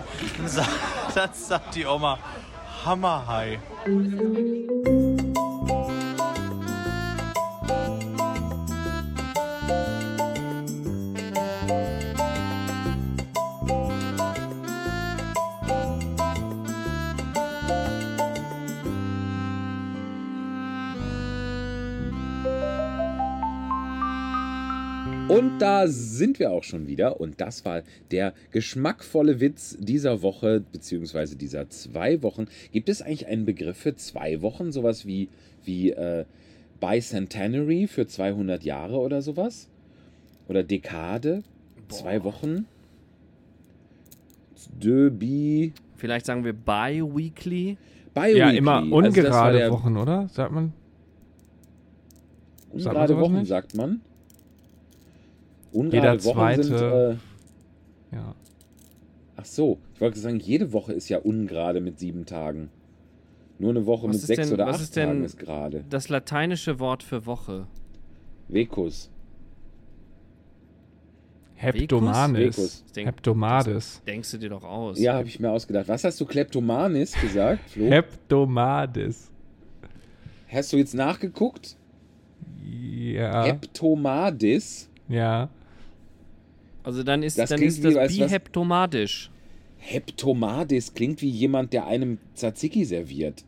Dann 1.17 1.31
sagt, 1.33 1.75
die 1.75 1.85
Oma, 1.85 2.21
Hammerhai. 2.85 3.59
Und 25.29 25.59
da 25.59 25.87
sind 25.87 26.39
wir 26.39 26.51
auch 26.53 26.65
schon 26.65 26.87
wieder. 26.87 27.21
Und 27.21 27.41
das 27.41 27.65
war 27.65 27.83
der 28.11 28.33
geschmackvolle 28.51 29.41
Witz 29.41 29.77
dieser 29.79 30.23
Woche, 30.23 30.63
beziehungsweise 30.73 31.37
dieser 31.37 31.69
zwei 31.69 32.23
Wochen. 32.23 32.47
Gibt 32.73 32.89
es 32.89 33.03
eigentlich 33.03 33.27
einen 33.27 33.45
Begriff 33.45 33.77
für 33.77 33.95
zwei 33.95 34.41
Wochen? 34.41 34.73
Sowas 34.73 35.07
wie, 35.07 35.29
wie 35.65 35.91
äh, 35.91 36.25
Bicentenary 36.81 37.87
für 37.89 38.07
200 38.07 38.65
Jahre 38.65 38.99
oder 38.99 39.21
sowas? 39.21 39.69
Oder 40.49 40.63
Dekade? 40.63 41.43
Zwei 41.89 42.25
Wochen? 42.25 42.67
De 44.83 45.11
bi. 45.11 45.73
Vielleicht 45.97 46.27
sagen 46.27 46.45
wir 46.45 46.53
bi-weekly. 46.53 47.77
Bi-weekly. 48.15 48.39
Ja, 48.39 48.51
immer 48.51 48.77
Also 48.79 48.97
ungerade 48.97 49.59
der 49.59 49.71
Wochen, 49.71 49.97
oder? 49.97 50.29
Sagt 50.29 50.53
man? 50.53 50.73
sagt 52.73 52.85
man 52.85 52.87
Ungerade 52.95 53.19
Wochen, 53.19 53.35
nicht? 53.35 53.49
sagt 53.49 53.75
man. 53.75 54.01
Ungerade 55.73 56.19
Jeder 56.23 56.25
Wochen 56.25 56.63
sind. 56.63 56.77
zweite- 56.77 57.19
Äh, 58.13 58.17
Ja. 58.17 58.35
Ach 59.37 59.45
so, 59.45 59.79
ich 59.95 60.01
wollte 60.01 60.19
sagen, 60.19 60.41
jede 60.41 60.73
Woche 60.73 60.93
ist 60.93 61.09
ja 61.09 61.19
ungerade 61.19 61.81
mit 61.81 61.99
sieben 61.99 62.27
Tagen. 62.27 62.71
Nur 63.61 63.71
eine 63.71 63.87
Woche 63.87 64.09
Was 64.09 64.15
mit 64.15 64.21
ist 64.23 64.27
sechs 64.27 64.43
denn- 64.49 64.55
oder 64.55 64.69
acht 64.69 64.81
ist 64.81 64.97
denn- 64.97 65.09
Tagen 65.09 65.25
ist 65.25 65.39
gerade. 65.39 65.85
Das 65.91 66.09
lateinische 66.09 66.81
Wort 66.81 67.03
für 67.03 67.27
Woche. 67.27 67.67
Vekus. 68.49 69.11
Heptomanis. 71.55 72.57
Vekus. 72.57 72.85
Ich 72.87 72.93
denk- 72.93 73.09
Heptomades. 73.09 74.03
Denkst 74.07 74.31
du 74.31 74.39
dir 74.39 74.51
doch 74.51 74.63
aus. 74.65 74.99
Ja, 75.01 75.15
habe 75.15 75.27
ich 75.29 75.41
mir 75.41 75.51
ausgedacht. 75.51 75.89
Was 75.89 76.05
hast 76.05 76.21
du 76.21 76.25
Kleptomanis 76.27 77.13
gesagt, 77.21 77.71
Flo? 77.71 77.87
Heptomades. 77.91 79.31
hast 80.51 80.73
du 80.73 80.77
jetzt 80.77 80.95
nachgeguckt? 80.95 81.77
Ja. 82.65 83.45
Heptomadis. 83.45 84.89
ja. 85.09 85.49
Also 86.89 87.03
dann 87.03 87.23
ist, 87.23 87.37
Das 87.39 87.51
dann 87.51 87.61
ist 87.61 87.85
das 87.85 88.17
biheptomadisch. 88.17 89.31
Heptomadis 89.77 90.95
klingt 90.95 91.21
wie 91.21 91.29
jemand, 91.29 91.75
der 91.75 91.87
einem 91.87 92.17
Tzatziki 92.35 92.87
serviert. 92.87 93.45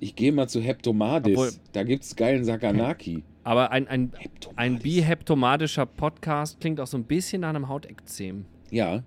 Ich 0.00 0.16
gehe 0.16 0.32
mal 0.32 0.48
zu 0.48 0.60
Heptomadis. 0.60 1.38
Obwohl- 1.38 1.52
da 1.72 1.84
gibt's 1.84 2.16
geilen 2.16 2.44
Sakanaki. 2.44 3.22
Aber 3.44 3.70
ein, 3.70 3.86
ein, 3.86 4.10
ein 4.56 4.80
biheptomatischer 4.80 5.86
Podcast 5.86 6.58
klingt 6.60 6.80
auch 6.80 6.88
so 6.88 6.96
ein 6.98 7.04
bisschen 7.04 7.42
nach 7.42 7.50
einem 7.50 7.68
Hautekzem. 7.68 8.46
Ja, 8.72 9.04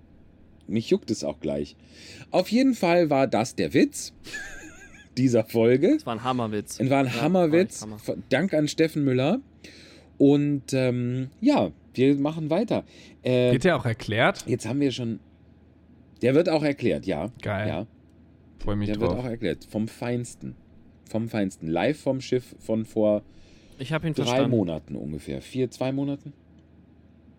mich 0.66 0.88
juckt 0.88 1.10
es 1.10 1.22
auch 1.22 1.38
gleich. 1.40 1.76
Auf 2.30 2.48
jeden 2.50 2.72
Fall 2.72 3.10
war 3.10 3.26
das 3.26 3.56
der 3.56 3.74
Witz 3.74 4.14
dieser 5.18 5.44
Folge. 5.44 5.96
Das 5.96 6.06
war 6.06 6.14
ein 6.14 6.24
Hammerwitz. 6.24 6.80
Es 6.80 6.88
war 6.88 7.00
ein 7.00 7.06
Ja, 7.14 7.20
Hammerwitz. 7.20 7.82
Hammer. 7.82 7.98
Dank 8.30 8.54
an 8.54 8.68
Steffen 8.68 9.04
Müller. 9.04 9.40
Und 10.16 10.72
ähm, 10.72 11.28
ja, 11.42 11.72
wir 11.96 12.14
machen 12.16 12.50
weiter. 12.50 12.84
Äh, 13.22 13.52
Wird 13.52 13.64
ja 13.64 13.76
auch 13.76 13.84
erklärt? 13.86 14.44
jetzt 14.46 14.66
haben 14.66 14.80
wir 14.80 14.92
schon. 14.92 15.20
Der 16.22 16.34
wird 16.34 16.48
auch 16.48 16.62
erklärt, 16.62 17.06
ja. 17.06 17.30
Geil. 17.42 17.68
Ja, 17.68 17.86
Freue 18.58 18.76
mich 18.76 18.90
der 18.90 19.00
wird 19.00 19.10
drauf. 19.12 19.20
auch 19.20 19.24
erklärt. 19.26 19.64
Vom 19.68 19.86
Feinsten. 19.88 20.54
Vom 21.08 21.28
Feinsten. 21.28 21.68
Live 21.68 22.00
vom 22.00 22.20
Schiff 22.20 22.54
von 22.58 22.84
vor 22.84 23.22
Ich 23.78 23.92
habe 23.92 24.06
ihn 24.06 24.14
drei 24.14 24.24
verstanden. 24.24 24.50
Monaten 24.56 24.96
ungefähr. 24.96 25.40
Vier, 25.42 25.70
zwei 25.70 25.92
Monaten? 25.92 26.32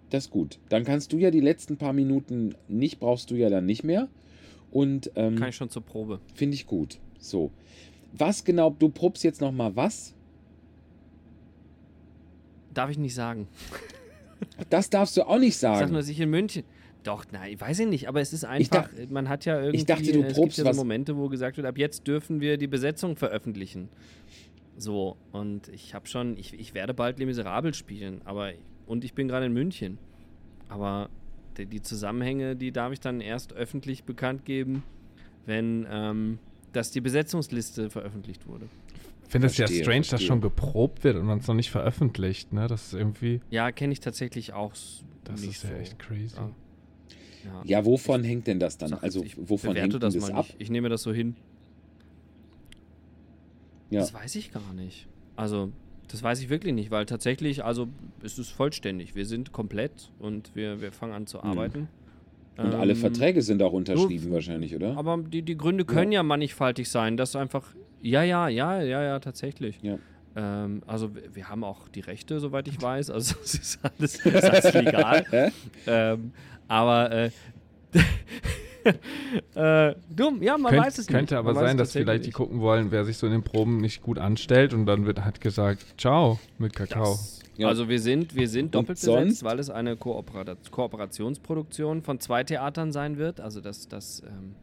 Das 0.09 0.25
ist 0.25 0.29
gut. 0.31 0.59
Dann 0.69 0.83
kannst 0.85 1.11
du 1.11 1.17
ja 1.17 1.31
die 1.31 1.41
letzten 1.41 1.77
paar 1.77 1.91
Minuten 1.93 2.55
nicht, 2.67 2.99
brauchst 2.99 3.29
du 3.31 3.35
ja 3.35 3.49
dann 3.49 3.65
nicht 3.65 3.83
mehr. 3.83 4.07
Und 4.71 5.11
ähm, 5.15 5.35
Kann 5.35 5.49
ich 5.49 5.55
schon 5.55 5.69
zur 5.69 5.81
Probe. 5.83 6.19
finde 6.35 6.55
ich 6.55 6.65
gut. 6.67 6.99
So. 7.19 7.51
Was 8.13 8.43
genau, 8.45 8.69
du 8.69 8.89
probst 8.89 9.23
jetzt 9.23 9.41
nochmal 9.41 9.75
was? 9.75 10.13
Darf 12.73 12.89
ich 12.91 12.97
nicht 12.97 13.15
sagen. 13.15 13.47
Das 14.69 14.89
darfst 14.89 15.17
du 15.17 15.23
auch 15.23 15.39
nicht 15.39 15.49
Ich 15.49 15.57
sag 15.57 15.77
sagen. 15.77 15.91
nur, 15.91 16.01
dass 16.01 16.09
ich 16.09 16.19
in 16.19 16.29
München. 16.29 16.63
Doch, 17.03 17.25
nein, 17.31 17.59
weiß 17.59 17.79
ich 17.79 17.87
nicht, 17.87 18.09
aber 18.09 18.19
es 18.19 18.33
ist 18.33 18.43
einfach, 18.43 18.89
man 19.09 19.29
hat 19.29 19.45
ja 19.45 19.61
irgendwie, 19.61 19.85
dachte, 19.85 20.11
du 20.11 20.19
es 20.19 20.27
gibt 20.27 20.33
probst 20.33 20.57
ja 20.57 20.73
so 20.73 20.77
Momente, 20.77 21.15
wo 21.15 21.29
gesagt 21.29 21.55
wird, 21.55 21.65
ab 21.65 21.77
jetzt 21.77 22.05
dürfen 22.05 22.41
wir 22.41 22.57
die 22.57 22.67
Besetzung 22.67 23.15
veröffentlichen. 23.15 23.87
So, 24.77 25.15
und 25.31 25.69
ich 25.69 25.93
habe 25.93 26.07
schon, 26.07 26.37
ich, 26.37 26.53
ich 26.53 26.73
werde 26.73 26.93
bald 26.93 27.17
Les 27.17 27.25
Miserables 27.25 27.77
spielen, 27.77 28.21
aber, 28.25 28.51
und 28.85 29.03
ich 29.05 29.13
bin 29.13 29.27
gerade 29.27 29.45
in 29.45 29.53
München. 29.53 29.97
Aber 30.69 31.09
die, 31.57 31.65
die 31.65 31.81
Zusammenhänge, 31.81 32.55
die 32.55 32.71
darf 32.71 32.91
ich 32.91 32.99
dann 32.99 33.21
erst 33.21 33.53
öffentlich 33.53 34.03
bekannt 34.03 34.45
geben, 34.45 34.83
wenn, 35.45 35.87
ähm, 35.89 36.39
dass 36.73 36.91
die 36.91 37.01
Besetzungsliste 37.01 37.89
veröffentlicht 37.89 38.47
wurde. 38.47 38.67
Ich 39.27 39.31
finde 39.31 39.47
es 39.47 39.57
ja 39.57 39.67
Verstehe, 39.67 39.83
strange, 39.83 39.99
dass 39.99 40.07
verstehe. 40.09 40.27
schon 40.27 40.41
geprobt 40.41 41.03
wird 41.03 41.17
und 41.17 41.25
man 41.25 41.39
es 41.39 41.47
noch 41.47 41.53
nicht 41.55 41.69
veröffentlicht, 41.69 42.53
ne? 42.53 42.67
Das 42.67 42.87
ist 42.87 42.93
irgendwie, 42.93 43.41
Ja, 43.49 43.71
kenne 43.71 43.91
ich 43.93 43.99
tatsächlich 43.99 44.53
auch 44.53 44.71
das 45.25 45.41
nicht 45.41 45.49
ist 45.51 45.63
ja 45.63 45.69
so. 45.71 45.75
echt 45.75 45.99
crazy. 45.99 46.35
Ja. 46.35 46.49
Ja. 47.43 47.61
Ja, 47.65 47.85
wovon 47.85 48.23
hängt 48.23 48.47
denn 48.47 48.59
das 48.59 48.77
dann? 48.77 48.93
Also, 48.93 49.23
ich 49.23 49.37
wovon 49.37 49.75
hängt 49.75 49.93
denn 49.93 49.99
das 49.99 50.13
das 50.13 50.23
mal 50.29 50.31
ab? 50.33 50.45
nicht. 50.47 50.55
Ich 50.59 50.69
nehme 50.69 50.89
das 50.89 51.03
so 51.03 51.13
hin. 51.13 51.35
Ja. 53.89 54.01
Das 54.01 54.13
weiß 54.13 54.35
ich 54.35 54.51
gar 54.51 54.73
nicht. 54.73 55.07
Also, 55.35 55.71
das 56.09 56.23
weiß 56.23 56.41
ich 56.41 56.49
wirklich 56.49 56.73
nicht, 56.73 56.91
weil 56.91 57.05
tatsächlich, 57.05 57.63
also, 57.63 57.87
es 58.23 58.37
ist 58.39 58.49
vollständig. 58.49 59.15
Wir 59.15 59.25
sind 59.25 59.51
komplett 59.51 60.11
und 60.19 60.55
wir, 60.55 60.81
wir 60.81 60.91
fangen 60.91 61.13
an 61.13 61.27
zu 61.27 61.41
arbeiten. 61.43 61.87
Mhm. 62.57 62.65
Und 62.65 62.73
alle 62.73 62.93
Ähm, 62.93 62.99
Verträge 62.99 63.41
sind 63.43 63.61
auch 63.61 63.71
unterschrieben 63.73 64.31
wahrscheinlich, 64.31 64.75
oder? 64.75 64.97
Aber 64.97 65.17
die, 65.17 65.43
die 65.43 65.55
Gründe 65.57 65.85
können 65.85 66.11
ja. 66.11 66.23
mannigfaltig 66.23 66.89
sein, 66.89 67.15
dass 67.17 67.35
einfach. 67.35 67.63
Ja, 68.01 68.23
ja, 68.23 68.47
ja, 68.47 68.81
ja, 68.81 69.03
ja, 69.03 69.19
tatsächlich. 69.19 69.79
Ja. 69.81 69.97
Ähm, 70.35 70.81
also, 70.85 71.15
wir, 71.15 71.35
wir 71.35 71.49
haben 71.49 71.63
auch 71.63 71.87
die 71.89 72.01
Rechte, 72.01 72.39
soweit 72.39 72.67
ich 72.67 72.81
weiß. 72.81 73.09
Also, 73.09 73.35
es 73.43 73.53
ist 73.55 73.79
alles, 73.83 74.19
es 74.19 74.25
ist 74.25 74.43
alles 74.43 74.73
legal. 74.85 75.51
ähm, 75.87 76.31
aber. 76.67 77.11
Äh, 77.11 77.31
äh, 79.55 79.95
dumm, 80.09 80.41
ja, 80.41 80.57
man 80.57 80.71
Könnt, 80.71 80.85
weiß 80.85 80.97
es 80.99 81.07
nicht. 81.07 81.15
könnte 81.15 81.37
aber 81.37 81.53
Man 81.53 81.63
sein, 81.63 81.77
dass 81.77 81.91
vielleicht 81.93 82.25
die 82.25 82.31
gucken 82.31 82.59
wollen, 82.59 82.91
wer 82.91 83.05
sich 83.05 83.17
so 83.17 83.25
in 83.25 83.33
den 83.33 83.43
Proben 83.43 83.77
nicht 83.77 84.01
gut 84.01 84.17
anstellt 84.19 84.73
und 84.73 84.85
dann 84.85 85.05
wird 85.05 85.23
halt 85.23 85.41
gesagt, 85.41 85.85
ciao 85.99 86.39
mit 86.57 86.73
Kakao. 86.75 87.11
Das, 87.13 87.39
Ja. 87.57 87.67
Also 87.67 87.89
wir 87.89 87.99
sind, 87.99 88.35
wir 88.35 88.47
sind 88.47 88.75
doppelt 88.75 88.97
sonst? 88.99 89.23
besetzt, 89.23 89.43
weil 89.43 89.59
es 89.59 89.69
eine 89.69 89.95
Koopera 89.97 90.55
Kooperationsproduktion 90.71 92.01
von 92.01 92.19
zwei 92.19 92.43
Theatern 92.43 92.91
sein 92.91 93.17
wird. 93.17 93.39
Also 93.41 93.61
das, 93.61 93.87
das, 93.87 94.21
ähm, 94.25 94.55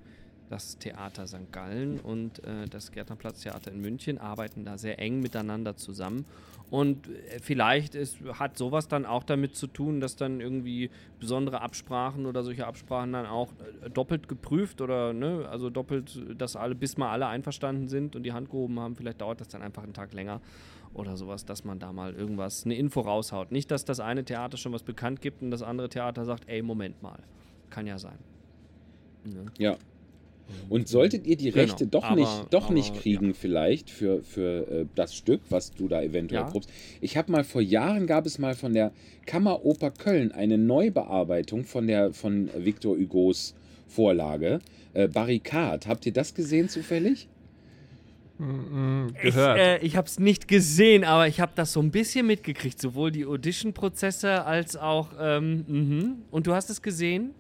das 0.51 0.78
Theater 0.78 1.26
St. 1.26 1.51
Gallen 1.53 2.01
und 2.01 2.45
äh, 2.45 2.66
das 2.68 2.92
Gärtnerplatztheater 2.92 3.72
in 3.72 3.80
München 3.80 4.18
arbeiten 4.18 4.64
da 4.64 4.78
sehr 4.78 4.99
eng 4.99 5.20
miteinander 5.20 5.76
zusammen. 5.76 6.24
Und 6.70 7.09
äh, 7.09 7.38
vielleicht 7.40 7.95
ist, 7.95 8.18
hat 8.38 8.59
sowas 8.59 8.88
dann 8.88 9.07
auch 9.07 9.22
damit 9.22 9.57
zu 9.57 9.66
tun, 9.66 10.01
dass 10.01 10.16
dann 10.16 10.40
irgendwie 10.40 10.90
besondere 11.20 11.61
Absprachen 11.61 12.26
oder 12.26 12.42
solche 12.42 12.66
Absprachen 12.66 13.12
dann 13.12 13.26
auch 13.26 13.53
äh, 13.82 13.90
doppelt 13.90 14.28
geprüft 14.28 14.80
oder 14.80 15.12
ne, 15.12 15.47
also 15.51 15.70
doppelt, 15.70 16.20
dass 16.38 16.57
alle, 16.57 16.74
bis 16.74 16.97
mal 16.97 17.11
alle 17.11 17.26
einverstanden 17.26 17.88
sind 17.88 18.16
und 18.16 18.22
die 18.22 18.32
Hand 18.32 18.51
gehoben 18.51 18.80
haben, 18.80 18.97
vielleicht 18.97 19.20
dauert 19.20 19.40
das 19.40 19.49
dann 19.49 19.62
einfach 19.62 19.82
einen 19.82 19.95
Tag 19.95 20.12
länger 20.12 20.40
oder 20.95 21.16
sowas, 21.16 21.45
dass 21.45 21.64
man 21.64 21.78
da 21.78 21.92
mal 21.92 22.14
irgendwas, 22.14 22.64
eine 22.64 22.76
Info 22.76 23.01
raushaut. 23.01 23.51
Nicht, 23.51 23.70
dass 23.70 23.84
das 23.84 24.01
eine 24.01 24.24
Theater 24.24 24.57
schon 24.57 24.72
was 24.72 24.82
bekannt 24.82 25.20
gibt 25.20 25.42
und 25.42 25.51
das 25.51 25.62
andere 25.62 25.88
Theater 25.88 26.24
sagt, 26.24 26.49
ey, 26.49 26.62
Moment 26.62 27.03
mal. 27.03 27.18
Kann 27.70 27.86
ja 27.86 27.99
sein. 27.99 28.18
Ne? 29.24 29.47
Ja. 29.59 29.76
Und 30.68 30.88
solltet 30.88 31.26
ihr 31.26 31.36
die 31.36 31.50
Genau, 31.50 31.57
Rechte 31.62 31.86
doch 31.86 32.05
aber- 32.05 32.20
nicht, 32.20 32.46
doch 32.50 32.64
aber, 32.66 32.74
nicht 32.74 32.94
kriegen, 32.94 33.34
vielleicht 33.34 33.90
für, 33.90 34.22
für 34.22 34.66
äh, 34.70 34.86
das 34.94 35.14
Stück, 35.14 35.40
was 35.50 35.72
du 35.74 35.88
da 35.88 36.02
eventuell 36.02 36.42
Ja. 36.42 36.48
probst. 36.50 36.70
Ich 37.00 37.16
habe 37.16 37.30
mal 37.32 37.44
vor 37.44 37.61
Jahren 37.61 38.07
gab 38.07 38.26
es 38.26 38.38
mal 38.38 38.55
von 38.55 38.72
der 38.72 38.92
Kammeroper 39.26 39.90
Köln 39.90 40.32
eine 40.32 40.59
Neubearbeitung 40.59 41.64
von 41.64 41.86
der 41.86 42.12
von 42.12 42.50
Victor 42.57 42.96
Hugos 42.96 43.55
Vorlage. 43.88 44.59
Äh, 44.94 45.09
Barricade. 45.09 45.86
Habt 45.88 46.07
ihr 46.07 46.12
das 46.12 46.34
gesehen 46.34 46.68
zufällig? 46.68 47.28
Mm, 48.38 49.09
Ich, 49.16 49.22
gehört. 49.34 49.59
äh, 49.59 49.78
ich 49.78 49.96
habe 49.96 50.09
es 50.09 50.18
nicht 50.18 50.48
gesehen, 50.48 51.05
aber 51.05 51.28
ich 51.28 51.38
habe 51.40 51.52
das 51.55 51.72
so 51.72 51.80
ein 51.80 51.90
bisschen 51.92 52.26
mitgekriegt, 52.26 52.80
sowohl 52.80 53.12
die 53.12 53.24
Audition-Prozesse 53.26 54.44
als 54.44 54.76
auch. 54.76 55.11
Ähm, 55.20 55.64
mhm. 55.68 56.12
Und 56.32 56.46
du 56.48 56.52
hast 56.55 56.68
es 56.70 56.82
gesehen? 56.82 57.30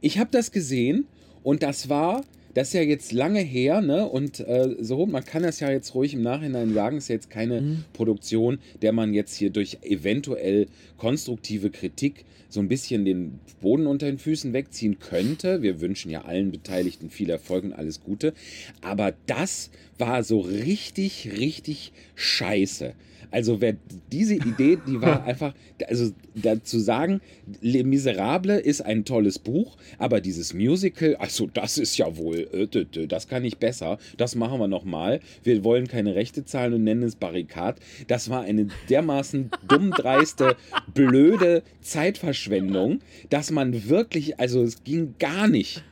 Ich 0.00 0.18
habe 0.18 0.30
das 0.30 0.52
gesehen 0.52 1.04
und 1.42 1.62
das 1.62 1.88
war, 1.88 2.22
das 2.54 2.68
ist 2.68 2.74
ja 2.74 2.82
jetzt 2.82 3.12
lange 3.12 3.40
her, 3.40 3.80
ne? 3.80 4.06
Und 4.08 4.40
äh, 4.40 4.76
so, 4.80 5.06
man 5.06 5.24
kann 5.24 5.42
das 5.42 5.60
ja 5.60 5.70
jetzt 5.70 5.94
ruhig 5.94 6.14
im 6.14 6.22
Nachhinein 6.22 6.74
sagen, 6.74 6.96
ist 6.98 7.08
ja 7.08 7.14
jetzt 7.14 7.30
keine 7.30 7.60
Mhm. 7.60 7.84
Produktion, 7.92 8.58
der 8.82 8.92
man 8.92 9.14
jetzt 9.14 9.36
hier 9.36 9.50
durch 9.50 9.78
eventuell 9.82 10.66
konstruktive 10.98 11.70
Kritik 11.70 12.24
so 12.48 12.58
ein 12.58 12.66
bisschen 12.68 13.04
den 13.04 13.38
Boden 13.60 13.86
unter 13.86 14.06
den 14.06 14.18
Füßen 14.18 14.52
wegziehen 14.52 14.98
könnte. 14.98 15.62
Wir 15.62 15.80
wünschen 15.80 16.10
ja 16.10 16.22
allen 16.22 16.50
Beteiligten 16.50 17.08
viel 17.08 17.30
Erfolg 17.30 17.62
und 17.62 17.72
alles 17.72 18.00
Gute. 18.02 18.34
Aber 18.80 19.14
das 19.26 19.70
war 19.98 20.24
so 20.24 20.40
richtig, 20.40 21.30
richtig 21.38 21.92
scheiße. 22.16 22.94
Also 23.30 23.60
wer 23.60 23.76
diese 24.10 24.34
Idee, 24.34 24.78
die 24.86 25.00
war 25.00 25.24
einfach, 25.30 25.54
also 25.88 26.12
dazu 26.34 26.78
sagen, 26.78 27.20
Les 27.60 27.84
Miserables 27.84 28.62
ist 28.62 28.80
ein 28.82 29.04
tolles 29.04 29.38
Buch, 29.38 29.76
aber 29.98 30.20
dieses 30.20 30.54
Musical, 30.54 31.16
also 31.16 31.46
das 31.46 31.78
ist 31.78 31.96
ja 31.98 32.16
wohl, 32.16 32.48
äh, 32.52 33.06
das 33.06 33.28
kann 33.28 33.44
ich 33.44 33.58
besser, 33.58 33.98
das 34.16 34.34
machen 34.34 34.58
wir 34.58 34.68
nochmal. 34.68 35.20
Wir 35.42 35.64
wollen 35.64 35.86
keine 35.88 36.14
Rechte 36.14 36.44
zahlen 36.44 36.74
und 36.74 36.84
nennen 36.84 37.02
es 37.02 37.16
Barrikad. 37.16 37.78
Das 38.06 38.30
war 38.30 38.42
eine 38.42 38.68
dermaßen 38.88 39.50
dummdreiste, 39.68 40.56
blöde 40.94 41.62
Zeitverschwendung, 41.80 43.00
dass 43.28 43.50
man 43.50 43.88
wirklich, 43.88 44.38
also 44.38 44.62
es 44.62 44.84
ging 44.84 45.14
gar 45.18 45.48
nicht. 45.48 45.82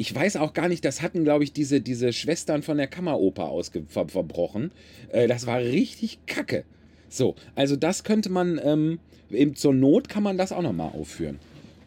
Ich 0.00 0.14
weiß 0.14 0.36
auch 0.36 0.54
gar 0.54 0.68
nicht, 0.68 0.82
das 0.86 1.02
hatten, 1.02 1.24
glaube 1.24 1.44
ich, 1.44 1.52
diese, 1.52 1.82
diese 1.82 2.14
Schwestern 2.14 2.62
von 2.62 2.78
der 2.78 2.86
Kammeroper 2.86 3.50
ausge 3.50 3.82
ver 3.86 4.08
verbrochen. 4.08 4.72
Äh, 5.12 5.28
das 5.28 5.46
war 5.46 5.58
richtig 5.58 6.20
kacke. 6.26 6.64
So, 7.10 7.34
also 7.54 7.76
das 7.76 8.02
könnte 8.02 8.30
man, 8.30 8.58
ähm, 8.64 8.98
eben 9.30 9.56
zur 9.56 9.74
Not 9.74 10.08
kann 10.08 10.22
man 10.22 10.38
das 10.38 10.52
auch 10.52 10.62
nochmal 10.62 10.92
aufführen. 10.98 11.38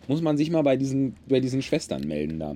Muss 0.07 0.22
man 0.22 0.38
sich 0.38 0.51
mal 0.51 0.61
bei 0.61 0.78
diesen, 0.78 1.16
bei 1.28 1.39
diesen 1.39 1.64
Schwestern 1.64 2.07
melden 2.07 2.38
da. 2.38 2.55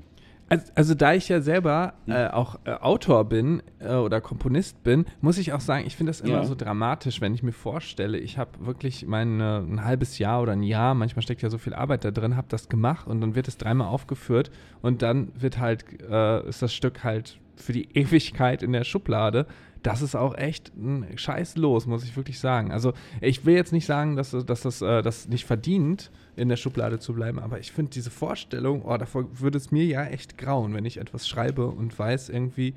Also, 0.49 0.71
also 0.75 0.95
da 0.95 1.13
ich 1.13 1.27
ja 1.27 1.41
selber 1.41 1.93
äh, 2.07 2.27
auch 2.27 2.59
äh, 2.63 2.71
Autor 2.71 3.25
bin 3.25 3.61
äh, 3.79 3.95
oder 3.95 4.21
Komponist 4.21 4.81
bin, 4.83 5.05
muss 5.19 5.37
ich 5.37 5.51
auch 5.53 5.59
sagen, 5.59 5.85
ich 5.85 5.95
finde 5.97 6.11
das 6.11 6.21
immer 6.21 6.37
Ja. 6.37 6.43
so 6.45 6.55
dramatisch, 6.55 7.19
wenn 7.19 7.33
ich 7.33 7.43
mir 7.43 7.51
vorstelle, 7.51 8.17
ich 8.17 8.37
habe 8.37 8.65
wirklich 8.65 9.05
mein 9.05 9.41
ein 9.41 9.83
halbes 9.83 10.19
Jahr 10.19 10.41
oder 10.41 10.53
ein 10.53 10.63
Jahr, 10.63 10.93
manchmal 10.95 11.21
steckt 11.23 11.41
ja 11.41 11.49
so 11.49 11.57
viel 11.57 11.73
Arbeit 11.73 12.05
da 12.05 12.11
drin, 12.11 12.37
habe 12.37 12.47
das 12.49 12.69
gemacht 12.69 13.07
und 13.07 13.19
dann 13.21 13.35
wird 13.35 13.47
es 13.47 13.57
dreimal 13.57 13.87
aufgeführt 13.87 14.49
und 14.81 15.01
dann 15.01 15.31
wird 15.35 15.57
halt 15.59 15.83
äh, 16.09 16.47
ist 16.47 16.61
das 16.61 16.73
Stück 16.73 17.03
halt 17.03 17.39
für 17.57 17.73
die 17.73 17.89
Ewigkeit 17.97 18.63
in 18.63 18.71
der 18.71 18.83
Schublade. 18.85 19.47
Das 19.83 20.01
ist 20.01 20.15
auch 20.15 20.35
echt 20.35 20.75
ein 20.75 21.17
Scheiß 21.17 21.57
los, 21.57 21.85
muss 21.85 22.03
ich 22.03 22.15
wirklich 22.15 22.39
sagen. 22.39 22.71
Also 22.71 22.93
ich 23.21 23.45
will 23.45 23.55
jetzt 23.55 23.71
nicht 23.71 23.85
sagen, 23.85 24.15
dass, 24.15 24.31
dass 24.31 24.61
das 24.61 24.81
äh, 24.81 25.01
das 25.01 25.27
nicht 25.27 25.45
verdient, 25.45 26.11
in 26.35 26.49
der 26.49 26.57
Schublade 26.57 26.99
zu 26.99 27.13
bleiben, 27.13 27.39
aber 27.39 27.59
ich 27.59 27.71
finde 27.71 27.91
diese 27.91 28.11
Vorstellung, 28.11 28.83
oh, 28.83 28.97
davor 28.97 29.25
würde 29.39 29.57
es 29.57 29.71
mir 29.71 29.85
ja 29.85 30.05
echt 30.05 30.37
grauen, 30.37 30.73
wenn 30.73 30.85
ich 30.85 30.97
etwas 30.97 31.27
schreibe 31.27 31.67
und 31.67 31.97
weiß 31.97 32.29
irgendwie, 32.29 32.75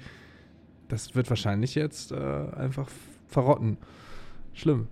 das 0.89 1.15
wird 1.15 1.29
wahrscheinlich 1.29 1.75
jetzt 1.75 2.13
äh, 2.13 2.17
einfach 2.17 2.89
verrotten. 3.29 3.77
Schlimm. 4.55 4.89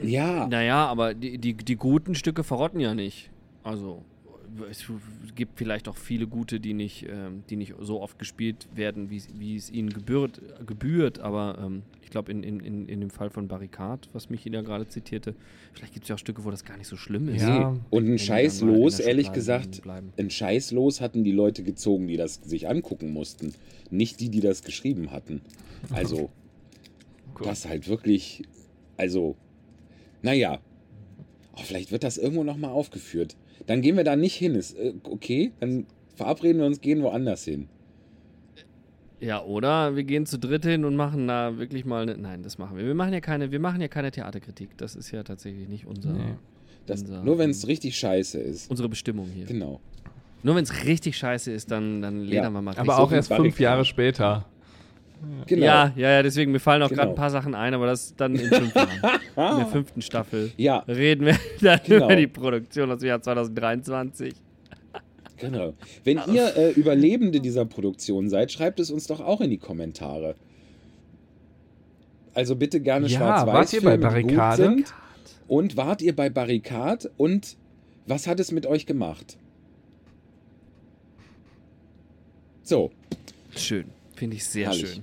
Ja, 0.00 0.46
Naja, 0.46 0.86
aber 0.86 1.14
die, 1.14 1.38
die, 1.38 1.54
die 1.54 1.76
guten 1.76 2.14
Stücke 2.14 2.44
verrotten 2.44 2.80
ja 2.80 2.94
nicht. 2.94 3.30
Also, 3.64 4.04
es 4.70 4.86
gibt 5.34 5.58
vielleicht 5.58 5.88
auch 5.88 5.96
viele 5.96 6.26
gute, 6.26 6.60
die 6.60 6.74
nicht, 6.74 7.06
ähm, 7.08 7.42
die 7.50 7.56
nicht 7.56 7.74
so 7.80 8.00
oft 8.00 8.18
gespielt 8.18 8.68
werden, 8.74 9.10
wie, 9.10 9.22
wie 9.34 9.56
es 9.56 9.70
ihnen 9.70 9.90
gebührt, 9.90 10.40
gebührt. 10.66 11.18
Aber 11.20 11.58
ähm, 11.60 11.82
ich 12.02 12.10
glaube, 12.10 12.32
in, 12.32 12.42
in, 12.42 12.60
in, 12.60 12.88
in 12.88 13.00
dem 13.00 13.10
Fall 13.10 13.30
von 13.30 13.48
Barricade, 13.48 14.08
was 14.12 14.30
Michi 14.30 14.50
da 14.50 14.62
gerade 14.62 14.88
zitierte, 14.88 15.34
vielleicht 15.72 15.92
gibt 15.92 16.04
es 16.04 16.08
ja 16.08 16.14
auch 16.14 16.18
Stücke, 16.18 16.44
wo 16.44 16.50
das 16.50 16.64
gar 16.64 16.76
nicht 16.76 16.88
so 16.88 16.96
schlimm 16.96 17.28
ist. 17.28 17.42
Ja. 17.42 17.76
Und 17.90 18.06
ein 18.06 18.12
die 18.12 18.18
Scheiß 18.18 18.60
dann 18.60 18.68
mal 18.68 18.74
in 18.76 18.82
los, 18.82 18.96
der 18.96 19.06
ehrlich 19.06 19.32
gesagt, 19.32 19.82
bleiben. 19.82 20.12
ein 20.16 20.30
Scheiß 20.30 20.72
los 20.72 21.00
hatten 21.00 21.24
die 21.24 21.32
Leute 21.32 21.62
gezogen, 21.62 22.08
die 22.08 22.16
das 22.16 22.36
sich 22.36 22.68
angucken 22.68 23.12
mussten. 23.12 23.54
Nicht 23.90 24.20
die, 24.20 24.30
die 24.30 24.40
das 24.40 24.62
geschrieben 24.62 25.10
hatten. 25.10 25.42
Also, 25.90 26.30
das 27.42 27.66
halt 27.66 27.88
wirklich, 27.88 28.42
also, 28.96 29.36
naja. 30.22 30.60
Oh, 31.54 31.62
vielleicht 31.64 31.90
wird 31.90 32.04
das 32.04 32.18
irgendwo 32.18 32.44
nochmal 32.44 32.70
aufgeführt. 32.70 33.36
Dann 33.68 33.80
gehen 33.82 33.96
wir 33.96 34.02
da 34.04 34.16
nicht 34.16 34.34
hin. 34.34 34.54
Ist, 34.56 34.76
äh, 34.76 34.94
okay, 35.04 35.52
dann 35.60 35.86
verabreden 36.16 36.58
wir 36.60 36.66
uns, 36.66 36.80
gehen 36.80 37.02
woanders 37.02 37.44
hin. 37.44 37.68
Ja, 39.20 39.42
oder 39.42 39.96
wir 39.96 40.04
gehen 40.04 40.26
zu 40.26 40.38
dritt 40.38 40.64
hin 40.64 40.84
und 40.84 40.94
machen 40.94 41.26
da 41.26 41.58
wirklich 41.58 41.84
mal 41.84 42.02
eine. 42.02 42.16
Nein, 42.16 42.42
das 42.42 42.56
machen 42.58 42.76
wir. 42.76 42.86
Wir 42.86 42.94
machen 42.94 43.12
ja 43.12 43.20
keine, 43.20 43.50
wir 43.50 43.58
machen 43.60 43.80
ja 43.80 43.88
keine 43.88 44.10
Theaterkritik. 44.12 44.76
Das 44.76 44.94
ist 44.94 45.10
ja 45.10 45.22
tatsächlich 45.22 45.68
nicht 45.68 45.86
unser, 45.86 46.12
Nee. 46.12 46.34
Das, 46.86 47.02
Unser- 47.02 47.22
nur 47.22 47.36
wenn 47.38 47.50
es 47.50 47.66
richtig 47.66 47.98
scheiße 47.98 48.38
ist. 48.38 48.70
unsere 48.70 48.88
Bestimmung 48.88 49.26
hier. 49.28 49.44
Genau. 49.44 49.80
Nur 50.42 50.54
wenn 50.54 50.62
es 50.62 50.84
richtig 50.86 51.18
scheiße 51.18 51.50
ist, 51.52 51.70
dann, 51.70 52.00
dann 52.00 52.20
ledern 52.22 52.44
Ja. 52.44 52.50
wir 52.52 52.62
mal 52.62 52.70
richtig. 52.70 52.88
Aber 52.90 53.02
auch 53.02 53.12
erst 53.12 53.30
fünf. 53.34 53.58
Jahre 53.60 53.84
später. 53.84 54.46
Genau. 55.46 55.64
Ja, 55.66 55.92
ja, 55.96 56.10
ja, 56.10 56.22
deswegen, 56.22 56.52
mir 56.52 56.60
fallen 56.60 56.82
auch 56.82 56.88
Genau. 56.88 57.00
gerade 57.02 57.12
ein 57.12 57.16
paar 57.16 57.30
Sachen 57.30 57.54
ein, 57.54 57.74
aber 57.74 57.86
das 57.86 58.14
dann 58.16 58.34
in 58.36 58.48
fünf 58.48 58.74
Jahren. 58.74 58.90
In 59.52 59.58
der 59.58 59.66
fünften 59.66 60.02
Staffel 60.02 60.52
Ja, 60.56 60.78
reden 60.88 61.26
wir 61.26 61.36
dann 61.60 61.80
Genau. 61.86 62.06
über 62.06 62.16
die 62.16 62.26
Produktion 62.26 62.90
aus 62.90 62.98
dem 63.00 63.08
Jahr 63.08 63.20
2023. 63.22 64.34
genau. 65.36 65.74
Wenn 66.04 66.20
ihr 66.32 66.52
äh, 66.56 66.70
Überlebende 66.72 67.40
dieser 67.40 67.64
Produktion 67.64 68.28
seid, 68.28 68.50
schreibt 68.52 68.80
es 68.80 68.90
uns 68.90 69.06
doch 69.06 69.20
auch 69.20 69.40
in 69.40 69.50
die 69.50 69.58
Kommentare. 69.58 70.34
Also 72.34 72.54
bitte 72.56 72.80
gerne 72.80 73.06
Ja, 73.08 73.18
schwarz-weiß. 73.18 73.54
wart 73.54 73.72
ihr 73.72 73.82
bei 73.82 73.96
Barrikade? 73.96 74.76
Und 75.48 75.76
wart 75.76 76.02
ihr 76.02 76.14
bei 76.14 76.30
Barrikad? 76.30 77.10
Und 77.16 77.56
was 78.06 78.26
hat 78.26 78.38
es 78.40 78.52
mit 78.52 78.66
euch 78.66 78.86
gemacht? 78.86 79.36
So, 82.62 82.90
Schön. 83.56 83.86
Finde 84.18 84.36
ich 84.36 84.44
sehr 84.44 84.66
Herrlich. 84.68 84.94
schön. 84.94 85.02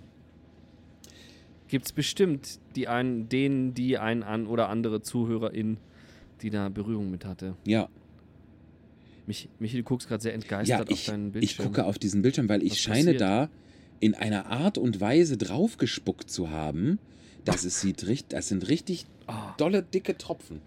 Gibt 1.67 1.85
es 1.85 1.93
bestimmt 1.93 2.59
die 2.75 2.87
einen, 2.87 3.27
denen, 3.29 3.73
die 3.73 3.97
ein 3.97 4.23
an 4.23 4.45
oder 4.45 4.69
andere 4.69 5.01
Zuhörerin, 5.01 5.77
die 6.41 6.49
da 6.49 6.69
Berührung 6.69 7.09
mit 7.11 7.25
hatte. 7.25 7.55
ja. 7.65 7.87
Mich, 9.27 9.49
Michi, 9.57 9.77
du 9.77 9.83
guckst 9.83 10.07
gerade 10.07 10.21
sehr 10.21 10.33
Ja, 10.33 10.35
entgeistert 10.35 10.91
ich, 10.91 10.99
auf 10.99 11.05
deinen 11.07 11.27
ich 11.29 11.31
Bildschirm. 11.33 11.65
gucke 11.65 11.85
auf 11.85 11.97
diesen 11.97 12.21
Bildschirm, 12.21 12.47
weil 12.47 12.61
ich 12.61 12.73
Was 12.73 12.77
scheine 12.79 13.13
passiert? 13.13 13.21
da 13.21 13.49
in 13.99 14.13
einer 14.13 14.45
Art 14.51 14.77
und 14.77 15.01
Weise 15.01 15.35
draufgespuckt 15.35 16.29
zu 16.29 16.51
haben, 16.51 16.99
dass 17.43 17.63
es 17.63 17.81
sieht 17.81 18.05
richtig, 18.05 18.29
das 18.37 18.49
sind 18.49 18.67
richtig 18.67 19.05
Ah. 19.25 19.55
dolle, 19.57 19.81
dicke 19.81 20.15
Tropfen. 20.15 20.61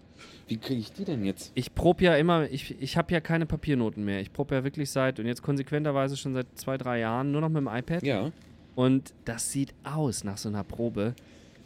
Wie 0.49 0.57
kriege 0.57 0.79
ich 0.81 0.91
die 0.91 1.05
denn 1.05 1.23
jetzt? 1.23 1.51
Ich 1.53 1.75
probe 1.75 2.03
ja 2.03 2.15
immer, 2.15 2.49
ich, 2.49 2.81
ich 2.81 2.97
habe 2.97 3.13
ja 3.13 3.21
keine 3.21 3.45
Papiernoten 3.45 4.03
mehr. 4.03 4.19
Ich 4.19 4.33
probe 4.33 4.55
ja 4.55 4.63
wirklich 4.63 4.89
seit, 4.89 5.19
und 5.19 5.27
jetzt 5.27 5.43
konsequenterweise 5.43 6.17
schon 6.17 6.33
seit 6.33 6.47
zwei, 6.55 6.75
drei 6.77 6.99
Jahren, 6.99 7.31
nur 7.31 7.41
noch 7.41 7.49
mit 7.49 7.57
dem 7.57 7.67
iPad. 7.67 8.01
Ja, 8.01 8.31
Und 8.75 9.13
das 9.25 9.51
sieht 9.51 9.75
aus 9.83 10.23
nach 10.23 10.37
so 10.39 10.49
einer 10.49 10.63
Probe. 10.63 11.13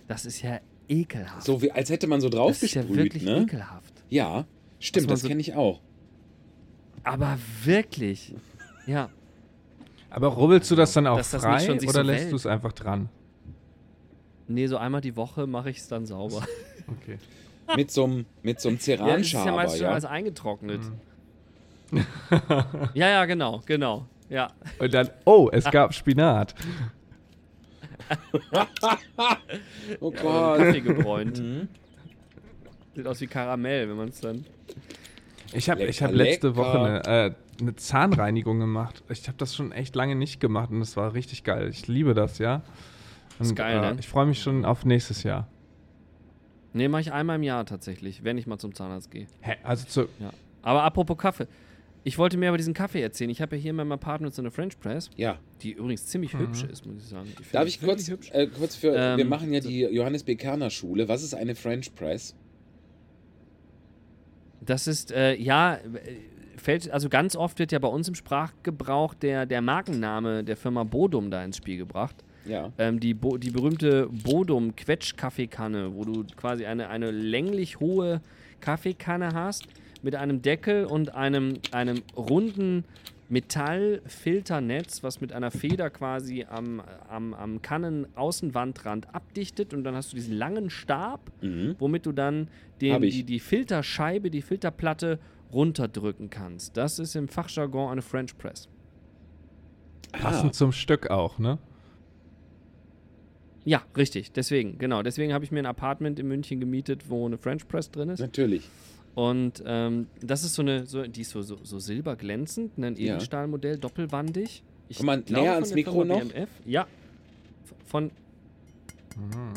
Das 0.09 0.25
ist 0.25 0.41
ja 0.41 0.59
ekelhaft. 0.89 1.43
so 1.45 1.61
wie, 1.61 1.71
als 1.71 1.89
hätte 1.89 2.07
man 2.07 2.19
so 2.19 2.27
das 2.27 2.61
ist 2.61 2.73
ja 2.73 2.87
wirklich 2.89 3.23
ne? 3.23 3.43
ekelhaft. 3.43 3.93
Ja, 4.09 4.45
stimmt, 4.79 5.07
man 5.07 5.13
das 5.13 5.21
so- 5.21 5.29
kenne 5.29 5.39
ich 5.39 5.55
auch. 5.55 5.79
Aber 7.05 7.37
wirklich. 7.63 8.35
Ja. 8.85 9.09
Aber 10.09 10.27
rubbelst 10.27 10.69
du 10.69 10.75
das 10.75 10.91
dann 10.91 11.07
auch 11.07 11.17
Dass 11.17 11.31
das 11.31 11.41
nicht 11.43 11.51
frei 11.51 11.65
schon 11.65 11.79
sich 11.79 11.89
oder 11.89 12.01
so 12.03 12.11
lässt 12.11 12.31
du 12.31 12.35
es 12.35 12.45
einfach 12.45 12.73
dran? 12.73 13.07
Nee, 14.47 14.67
so 14.67 14.75
einmal 14.77 14.99
die 14.99 15.15
Woche 15.15 15.47
mache 15.47 15.69
ich 15.69 15.77
es 15.77 15.87
dann 15.87 16.05
sauber. 16.05 16.45
Okay. 17.01 17.17
Mit 17.75 17.91
so 17.91 18.03
einem 18.05 18.25
mit 18.41 18.59
so 18.59 18.69
einem 18.69 18.77
ja, 18.81 18.95
das 18.97 19.21
ist 19.21 19.31
ja 19.31 19.39
Ceranschaber, 19.43 19.55
meistens 19.55 19.77
schon 19.79 19.85
ja. 19.85 19.91
alles 19.91 20.05
eingetrocknet. 20.05 20.81
ja, 22.93 23.09
ja, 23.09 23.25
genau, 23.25 23.61
genau. 23.65 24.05
Ja. 24.29 24.47
Und 24.79 24.93
dann, 24.93 25.09
oh, 25.25 25.49
es 25.51 25.65
gab 25.65 25.93
Spinat. 25.93 26.55
Oh 29.99 30.11
Ja, 30.11 30.21
Gott. 30.21 30.57
Kaffee 30.57 30.81
gebräunt. 30.81 31.39
Mhm. 31.39 31.67
Sieht 32.95 33.07
aus 33.07 33.21
wie 33.21 33.27
Karamell, 33.27 33.89
wenn 33.89 33.95
man 33.97 34.09
es 34.09 34.19
dann. 34.19 34.45
Ich 35.53 35.69
habe 35.69 35.83
ich 35.83 36.01
hab 36.01 36.11
letzte 36.11 36.47
lecker. 36.47 36.57
Woche 36.57 36.79
eine, 36.79 37.03
äh, 37.05 37.33
eine 37.61 37.75
Zahnreinigung 37.75 38.59
gemacht. 38.59 39.03
Ich 39.09 39.27
habe 39.27 39.37
das 39.37 39.55
schon 39.55 39.71
echt 39.71 39.95
lange 39.95 40.15
nicht 40.15 40.39
gemacht 40.39 40.71
und 40.71 40.79
das 40.79 40.97
war 40.97 41.13
richtig 41.13 41.43
geil. 41.43 41.69
Ich 41.69 41.87
liebe 41.87 42.13
das, 42.13 42.39
ja. 42.39 42.61
Und, 43.39 43.45
Ist 43.45 43.55
geil, 43.55 43.77
äh, 43.77 43.93
ne? 43.93 43.97
Ich 43.99 44.07
freue 44.07 44.25
mich 44.25 44.41
schon 44.41 44.65
auf 44.65 44.85
nächstes 44.85 45.23
Jahr. 45.23 45.47
Nee, 46.73 46.87
mache 46.87 47.01
ich 47.01 47.11
einmal 47.11 47.35
im 47.35 47.43
Jahr 47.43 47.65
tatsächlich, 47.65 48.23
wenn 48.23 48.37
ich 48.37 48.47
mal 48.47 48.57
zum 48.57 48.73
Zahnarzt 48.73 49.11
gehe. 49.11 49.27
Hä, 49.41 49.55
also 49.63 49.85
zu, 49.85 50.01
Ja. 50.19 50.31
Aber 50.63 50.83
apropos 50.83 51.17
Kaffee. 51.17 51.47
Ich 52.05 52.17
wollte 52.17 52.35
mehr 52.37 52.49
über 52.49 52.57
diesen 52.57 52.73
Kaffee 52.73 53.01
erzählen. 53.01 53.29
Ich 53.29 53.41
habe 53.41 53.55
ja 53.55 53.61
hier 53.61 53.69
in 53.69 53.77
meinem 53.77 53.93
Apartment 53.93 54.33
so 54.33 54.41
eine 54.41 54.51
French 54.51 54.77
Press, 54.79 55.09
Ja, 55.15 55.39
die 55.61 55.71
übrigens 55.71 56.05
ziemlich 56.07 56.33
hübsch 56.37 56.63
ist, 56.63 56.85
muss 56.85 56.97
ich 56.97 57.03
sagen. 57.09 57.27
Finde 57.27 57.49
darf 57.51 57.67
ich 57.67 57.79
kurz, 57.79 58.09
äh, 58.09 58.47
kurz 58.47 58.75
für, 58.75 58.93
Ähm, 58.93 59.17
wir 59.17 59.25
machen 59.25 59.53
ja 59.53 59.61
die 59.61 59.81
Johannes 59.81 60.23
B. 60.23 60.35
Kerner 60.35 60.69
Schule. 60.69 61.07
Was 61.07 61.23
ist 61.23 61.33
eine 61.33 61.55
French 61.55 61.95
Press? 61.95 62.35
Das 64.59 64.87
ist, 64.87 65.11
äh, 65.11 65.35
ja, 65.35 65.75
äh, 65.75 65.79
fällt, 66.57 66.89
also 66.91 67.07
ganz 67.09 67.35
oft 67.35 67.59
wird 67.59 67.71
ja 67.71 67.79
bei 67.79 67.87
uns 67.87 68.07
im 68.07 68.15
Sprachgebrauch 68.15 69.13
der, 69.13 69.45
der 69.45 69.61
Markenname 69.61 70.43
der 70.43 70.57
Firma 70.57 70.83
Bodum 70.83 71.31
da 71.31 71.43
ins 71.43 71.57
Spiel 71.57 71.77
gebracht. 71.77 72.23
Ja. 72.45 72.71
Ähm, 72.77 72.99
die, 72.99 73.13
Bo 73.13 73.37
die 73.37 73.51
berühmte 73.51 74.07
Bodum 74.11 74.75
Quetsch-Kaffeekanne, 74.75 75.95
wo 75.95 76.03
du 76.03 76.25
quasi 76.35 76.65
eine, 76.65 76.89
eine 76.89 77.11
länglich 77.11 77.79
hohe 77.79 78.21
Kaffeekanne 78.59 79.29
hast 79.33 79.65
mit 80.01 80.15
einem 80.15 80.41
Deckel 80.41 80.85
und 80.85 81.15
einem, 81.15 81.59
einem 81.71 82.01
runden 82.17 82.83
Metallfilternetz, 83.29 85.03
was 85.03 85.21
mit 85.21 85.31
einer 85.33 85.51
Feder 85.51 85.89
quasi 85.89 86.45
am, 86.49 86.81
am, 87.09 87.33
am 87.33 87.61
Kannenaußenwandrand 87.61 89.13
abdichtet 89.13 89.73
und 89.73 89.83
dann 89.83 89.95
hast 89.95 90.11
du 90.11 90.15
diesen 90.15 90.35
langen 90.35 90.69
Stab, 90.69 91.31
Mhm. 91.41 91.75
womit 91.79 92.05
du 92.05 92.11
dann 92.11 92.47
den, 92.81 93.01
die, 93.01 93.23
die 93.23 93.39
Filterscheibe, 93.39 94.29
die 94.29 94.41
Filterplatte 94.41 95.19
runterdrücken 95.51 96.29
kannst. 96.29 96.77
Das 96.77 96.99
ist 96.99 97.15
im 97.15 97.27
Fachjargon 97.27 97.91
eine 97.91 98.01
French 98.01 98.37
Press. 98.37 98.67
Ah, 100.11 100.17
passend 100.19 100.55
zum 100.55 100.71
Stück 100.71 101.09
auch, 101.09 101.39
ne? 101.39 101.57
Ja, 103.65 103.81
richtig. 103.95 104.31
Deswegen, 104.33 104.77
genau. 104.77 105.03
Deswegen 105.03 105.33
habe 105.33 105.45
ich 105.45 105.51
mir 105.51 105.59
ein 105.59 105.65
Apartment 105.65 106.19
in 106.19 106.27
München 106.27 106.59
gemietet, 106.59 107.09
wo 107.09 107.25
eine 107.25 107.37
French 107.37 107.67
Press 107.67 107.89
drin 107.91 108.09
ist. 108.09 108.19
natürlich. 108.19 108.67
Und 109.15 109.61
ähm, 109.65 110.07
das 110.21 110.43
ist 110.43 110.55
so 110.55 110.63
eine, 110.63 110.85
so, 110.87 111.03
die 111.03 111.21
ist 111.21 111.29
so, 111.29 111.41
so, 111.43 111.57
so 111.61 111.77
silberglänzend, 111.79 112.77
ein 112.79 112.95
Ja. 112.95 113.13
Edelstahlmodell, 113.13 113.77
doppelwandig. 113.77 114.63
Ich 114.89 114.97
Komm 114.97 115.05
mal 115.05 115.21
glaube, 115.21 115.43
näher 115.43 115.53
ans 115.53 115.73
Mikro 115.73 115.91
Firma 116.03 116.15
noch. 116.15 116.21
BMF. 116.31 116.49
Ja. 116.65 116.87
Von. 117.85 118.05
Mhm. 119.15 119.53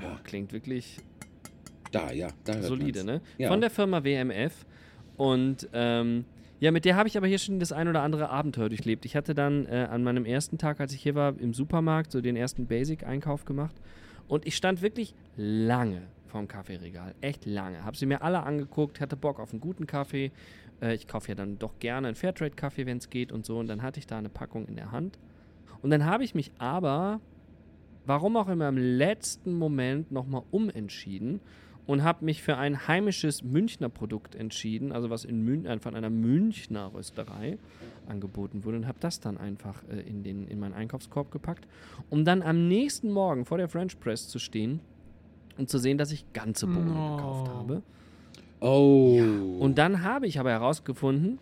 Boah, 0.00 0.20
klingt 0.24 0.52
wirklich 0.52 0.96
Da, 1.92 2.10
ja, 2.12 2.28
da 2.44 2.54
hört 2.54 2.64
solide, 2.64 3.04
man's. 3.04 3.06
ne? 3.06 3.20
Ja. 3.38 3.48
Von 3.48 3.60
der 3.60 3.70
Firma 3.70 4.02
WMF. 4.02 4.64
Und 5.18 5.68
ähm, 5.72 6.24
ja, 6.58 6.70
mit 6.70 6.84
der 6.84 6.96
habe 6.96 7.08
ich 7.08 7.16
aber 7.16 7.26
hier 7.26 7.38
schon 7.38 7.60
das 7.60 7.72
ein 7.72 7.88
oder 7.88 8.02
andere 8.02 8.30
Abenteuer 8.30 8.68
durchlebt. 8.68 9.04
Ich 9.04 9.14
hatte 9.14 9.34
dann 9.34 9.66
äh, 9.66 9.88
an 9.90 10.02
meinem 10.02 10.24
ersten 10.24 10.56
Tag, 10.56 10.80
als 10.80 10.94
ich 10.94 11.02
hier 11.02 11.14
war, 11.14 11.38
im 11.38 11.52
Supermarkt 11.52 12.12
so 12.12 12.20
den 12.20 12.36
ersten 12.36 12.66
Basic-Einkauf 12.66 13.44
gemacht. 13.44 13.76
Und 14.26 14.46
ich 14.46 14.56
stand 14.56 14.80
wirklich 14.80 15.14
lange 15.36 16.02
vorm 16.26 16.48
Kaffeeregal. 16.48 17.14
Echt 17.20 17.44
lange. 17.44 17.84
Habe 17.84 17.96
sie 17.96 18.06
mir 18.06 18.22
alle 18.22 18.42
angeguckt, 18.42 19.00
hatte 19.00 19.16
Bock 19.16 19.38
auf 19.38 19.52
einen 19.52 19.60
guten 19.60 19.86
Kaffee. 19.86 20.32
Äh, 20.80 20.94
ich 20.94 21.06
kaufe 21.06 21.28
ja 21.28 21.34
dann 21.34 21.58
doch 21.58 21.78
gerne 21.78 22.08
einen 22.08 22.16
Fairtrade-Kaffee, 22.16 22.86
wenn 22.86 22.98
es 22.98 23.10
geht 23.10 23.32
und 23.32 23.44
so. 23.44 23.58
Und 23.58 23.68
dann 23.68 23.82
hatte 23.82 23.98
ich 23.98 24.06
da 24.06 24.18
eine 24.18 24.30
Packung 24.30 24.66
in 24.66 24.76
der 24.76 24.92
Hand. 24.92 25.18
Und 25.82 25.90
dann 25.90 26.04
habe 26.06 26.24
ich 26.24 26.34
mich 26.34 26.52
aber, 26.58 27.20
warum 28.06 28.36
auch 28.36 28.48
immer, 28.48 28.68
im 28.68 28.78
letzten 28.78 29.54
Moment 29.54 30.10
nochmal 30.10 30.42
umentschieden 30.50 31.40
und 31.86 32.02
habe 32.02 32.24
mich 32.24 32.42
für 32.42 32.56
ein 32.56 32.88
heimisches 32.88 33.42
Münchner 33.42 33.88
Produkt 33.88 34.34
entschieden, 34.34 34.92
also 34.92 35.10
was 35.10 35.24
in 35.24 35.42
Mün 35.44 35.66
äh, 35.66 35.78
von 35.78 35.94
einer 35.94 36.10
Münchner 36.10 36.92
Rösterei 36.92 37.58
angeboten 38.08 38.64
wurde 38.64 38.78
und 38.78 38.88
habe 38.88 38.98
das 39.00 39.20
dann 39.20 39.38
einfach 39.38 39.82
äh, 39.90 40.00
in, 40.00 40.22
den, 40.22 40.48
in 40.48 40.58
meinen 40.58 40.74
Einkaufskorb 40.74 41.30
gepackt, 41.30 41.66
um 42.10 42.24
dann 42.24 42.42
am 42.42 42.68
nächsten 42.68 43.10
Morgen 43.12 43.44
vor 43.44 43.58
der 43.58 43.68
French 43.68 43.98
Press 44.00 44.28
zu 44.28 44.38
stehen 44.38 44.80
und 45.58 45.68
zu 45.70 45.78
sehen, 45.78 45.98
dass 45.98 46.12
ich 46.12 46.32
ganze 46.32 46.66
Bohnen 46.66 46.92
No. 46.94 47.16
gekauft 47.16 47.48
habe. 47.48 47.82
Oh. 48.60 49.20
Und 49.60 49.78
dann 49.78 50.02
habe 50.02 50.26
ich 50.26 50.40
aber 50.40 50.50
herausgefunden, 50.50 51.38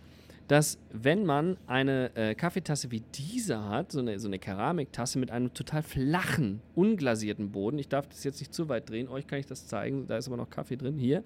dass 0.49 0.79
wenn 0.93 1.25
man 1.25 1.57
eine 1.67 2.15
äh, 2.17 2.35
Kaffeetasse 2.35 2.91
wie 2.91 3.03
diese 3.15 3.65
hat, 3.65 3.93
so 3.93 4.01
eine, 4.01 4.19
so 4.19 4.29
eine 4.29 4.39
Keramiktasse 4.39 5.19
mit 5.19 5.31
einem 5.31 5.55
total 5.55 5.83
flachen, 5.83 6.61
unglasierten 6.75 7.51
Boden, 7.51 7.79
ich 7.79 7.89
darf 7.89 8.09
das 8.09 8.25
jetzt 8.25 8.41
nicht 8.41 8.53
zu 8.53 8.69
weit 8.69 8.91
drehen, 8.91 9.09
euch 9.09 9.27
kann 9.27 9.39
ich 9.39 9.47
das 9.47 9.67
zeigen, 9.67 10.07
da 10.07 10.17
ist 10.17 10.27
aber 10.27 10.37
noch 10.37 10.51
Kaffee 10.51 10.77
drin, 10.77 10.99
hier. 10.99 11.23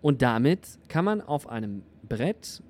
Und 0.00 0.22
damit 0.22 0.78
kann 0.88 1.04
man 1.04 1.20
auf 1.20 1.48
einem 1.48 1.82
Brett 2.08 2.62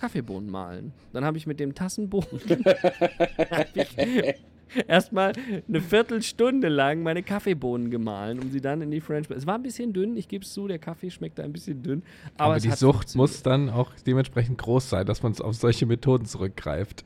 Kaffeebohnen 0.00 0.50
mahlen. 0.50 0.92
Dann 1.12 1.24
habe 1.24 1.38
ich 1.38 1.46
mit 1.46 1.58
dem 1.58 1.74
ich 3.74 3.96
erstmal 4.88 5.32
eine 5.68 5.80
Viertelstunde 5.80 6.68
lang 6.68 7.02
meine 7.02 7.22
Kaffeebohnen 7.22 7.90
gemahlen, 7.90 8.38
um 8.40 8.50
sie 8.50 8.60
dann 8.60 8.82
in 8.82 8.90
die 8.90 9.00
French 9.00 9.28
Press. 9.28 9.38
Es 9.38 9.46
war 9.46 9.56
ein 9.56 9.62
bisschen 9.62 9.92
dünn, 9.92 10.16
ich 10.16 10.28
gebe 10.28 10.44
es 10.44 10.52
zu, 10.52 10.66
der 10.68 10.78
Kaffee 10.78 11.10
schmeckt 11.10 11.38
da 11.38 11.44
ein 11.44 11.52
bisschen 11.52 11.82
dünn. 11.82 12.02
Aber, 12.36 12.54
Aber, 12.54 12.60
die 12.60 12.70
Sucht 12.70 13.14
muss 13.14 13.42
dann 13.42 13.70
auch 13.70 13.92
dementsprechend 14.06 14.58
groß 14.58 14.90
sein, 14.90 15.06
dass 15.06 15.22
man 15.22 15.38
auf 15.40 15.54
solche 15.54 15.86
Methoden 15.86 16.26
zurückgreift. 16.26 17.04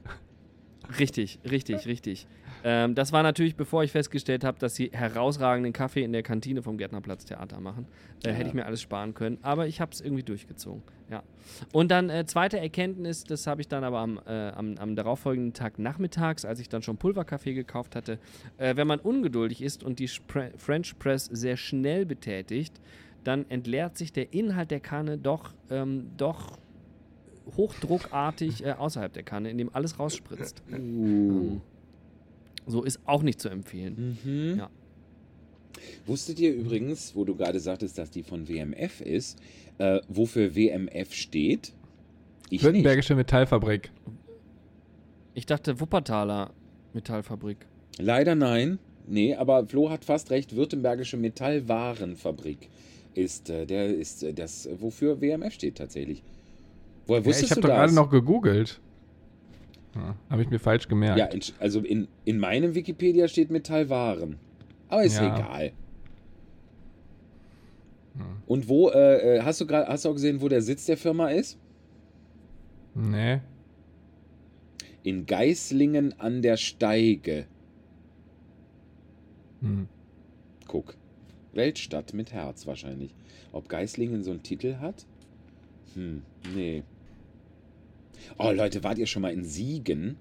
Richtig, 0.99 1.39
richtig, 1.49 1.87
richtig. 1.87 2.27
Ähm, 2.65 2.95
das 2.95 3.13
war 3.13 3.23
natürlich, 3.23 3.57
bevor 3.57 3.85
ich 3.85 3.93
festgestellt 3.93 4.45
habe, 4.45 4.59
dass 4.59 4.75
sie 4.75 4.91
herausragenden 4.93 5.73
Kaffee 5.73 6.03
in 6.03 6.13
der 6.13 6.23
Kantine 6.23 6.63
vom 6.63 6.79
Gärtnerplatz 6.79 7.25
Theater 7.25 7.61
machen. 7.61 7.87
Äh, 8.25 8.33
Hätte 8.33 8.49
ich 8.49 8.55
mir 8.55 8.67
alles 8.67 8.83
sparen 8.83 9.15
können. 9.15 9.39
Aber 9.43 9.67
ich 9.67 9.81
habe 9.81 9.93
es 9.93 10.01
irgendwie 10.01 10.23
durchgezogen. 10.23 10.83
Ja. 11.11 11.23
Und 11.73 11.91
dann 11.91 12.11
äh, 12.11 12.27
zweite 12.27 12.59
Erkenntnis, 12.59 13.25
das 13.25 13.47
habe 13.47 13.61
ich 13.61 13.69
dann 13.69 13.85
aber 13.85 13.99
am, 13.99 14.21
äh, 14.27 14.51
am, 14.51 14.77
am 14.79 14.95
darauffolgenden 14.95 15.55
Tag 15.55 15.79
nachmittags, 15.79 16.45
als 16.45 16.61
ich 16.61 16.69
dann 16.69 16.83
schon 16.83 16.97
Pulverkaffee 16.97 17.55
gekauft 17.55 17.97
hatte, 17.97 18.19
äh, 18.59 18.77
wenn 18.77 18.87
man 18.87 19.01
ungeduldig 19.01 19.63
ist 19.63 19.83
und 19.83 19.99
die 19.99 20.09
Spre 20.09 20.53
French 20.57 20.99
Press 20.99 21.27
sehr 21.27 21.57
schnell 21.57 22.07
betätigt, 22.07 22.81
dann 23.25 23.49
entleert 23.51 23.99
sich 23.99 24.13
der 24.13 24.33
Inhalt 24.33 24.71
der 24.71 24.81
Kanne 24.81 25.19
doch, 25.19 25.53
ähm, 25.71 26.11
doch 26.17 26.59
hochdruckartig 27.57 28.65
äh, 28.65 28.73
außerhalb 28.73 29.13
der 29.13 29.23
Kanne, 29.23 29.51
indem 29.51 29.71
alles 29.75 29.99
rausspritzt. 29.99 30.63
Ähm, 30.71 31.61
so 32.67 32.83
ist 32.83 33.01
auch 33.07 33.23
nicht 33.23 33.41
zu 33.41 33.49
empfehlen. 33.49 34.19
Mhm. 34.25 34.59
Ja. 34.59 34.71
Wusstet 36.07 36.39
ihr 36.41 36.55
übrigens, 36.55 37.15
wo 37.15 37.25
du 37.25 37.35
gerade 37.35 37.61
sagtest, 37.61 37.99
dass 37.99 38.11
die 38.11 38.23
von 38.23 38.49
WMF 38.49 39.01
ist, 39.01 39.39
äh, 39.79 40.01
wofür 40.09 40.55
WMF 40.55 41.15
steht? 41.15 41.73
Ich 42.45 42.51
nicht. 42.51 42.65
Württembergische 42.65 43.15
Metallfabrik. 43.15 43.91
Ich 45.35 45.47
dachte 45.47 45.81
Wuppertaler 45.81 46.51
Metallfabrik. 46.93 47.59
Leider 47.99 48.35
nein. 48.35 48.79
Nee, 49.07 49.35
aber 49.35 49.67
Flo 49.67 49.91
hat 49.91 50.05
fast 50.05 50.31
recht. 50.31 50.57
Württembergische 50.57 51.17
Metallwarenfabrik 51.17 52.69
ist 53.15 53.51
äh, 53.51 53.67
der 53.67 53.95
ist 53.95 54.23
äh, 54.23 54.33
das, 54.33 54.69
wofür 54.79 55.21
WMF 55.21 55.53
steht 55.53 55.77
tatsächlich. 55.79 56.23
Woher 57.07 57.21
Ja, 57.21 57.27
wusstest 57.27 57.45
ich 57.45 57.51
habe 57.53 57.61
doch 57.63 57.69
gerade 57.69 57.95
noch 57.95 58.11
gegoogelt. 58.11 58.81
Ja, 59.95 60.15
habe 60.29 60.43
ich 60.43 60.51
mir 60.51 60.59
falsch 60.61 60.87
gemerkt. 60.89 61.19
ja, 61.19 61.27
in, 61.27 61.41
also 61.59 61.81
in, 61.81 62.07
in 62.25 62.39
meinem 62.39 62.75
Wikipedia 62.75 63.27
steht 63.29 63.51
Metallwaren. 63.51 64.37
Aber 64.89 65.03
ist 65.03 65.17
Ja. 65.19 65.37
egal. 65.37 65.73
Hm. 68.17 68.25
Und 68.47 68.69
wo, 68.69 68.89
äh, 68.91 69.37
äh, 69.39 69.43
hast 69.43 69.61
du 69.61 69.67
gerade, 69.67 69.89
hast 69.89 70.05
du 70.05 70.11
auch 70.11 70.15
gesehen, 70.15 70.41
wo 70.41 70.49
der 70.49 70.63
Sitz 70.63 70.87
der 70.87 70.97
Firma 70.97 71.29
ist? 71.31 71.59
Nee. 72.95 73.41
In 75.03 75.27
Geislingen 75.27 76.19
an 76.21 76.43
der 76.43 76.57
Steige. 76.57 77.47
Hm. 79.61 79.89
Guck. 80.67 80.95
Weltstadt 81.53 82.15
mit 82.15 82.33
Herz 82.33 82.67
wahrscheinlich. 82.67 83.15
Ob 83.53 83.69
Geislingen 83.69 84.23
so 84.23 84.31
einen 84.31 84.43
Titel 84.43 84.77
hat? 84.81 85.05
Hm, 85.95 86.23
nee. 86.55 86.85
Oh, 88.39 88.51
Leute, 88.53 88.83
wart 88.85 88.99
ihr 88.99 89.07
schon 89.07 89.23
mal 89.23 89.33
in 89.33 89.45
Siegen? 89.45 90.17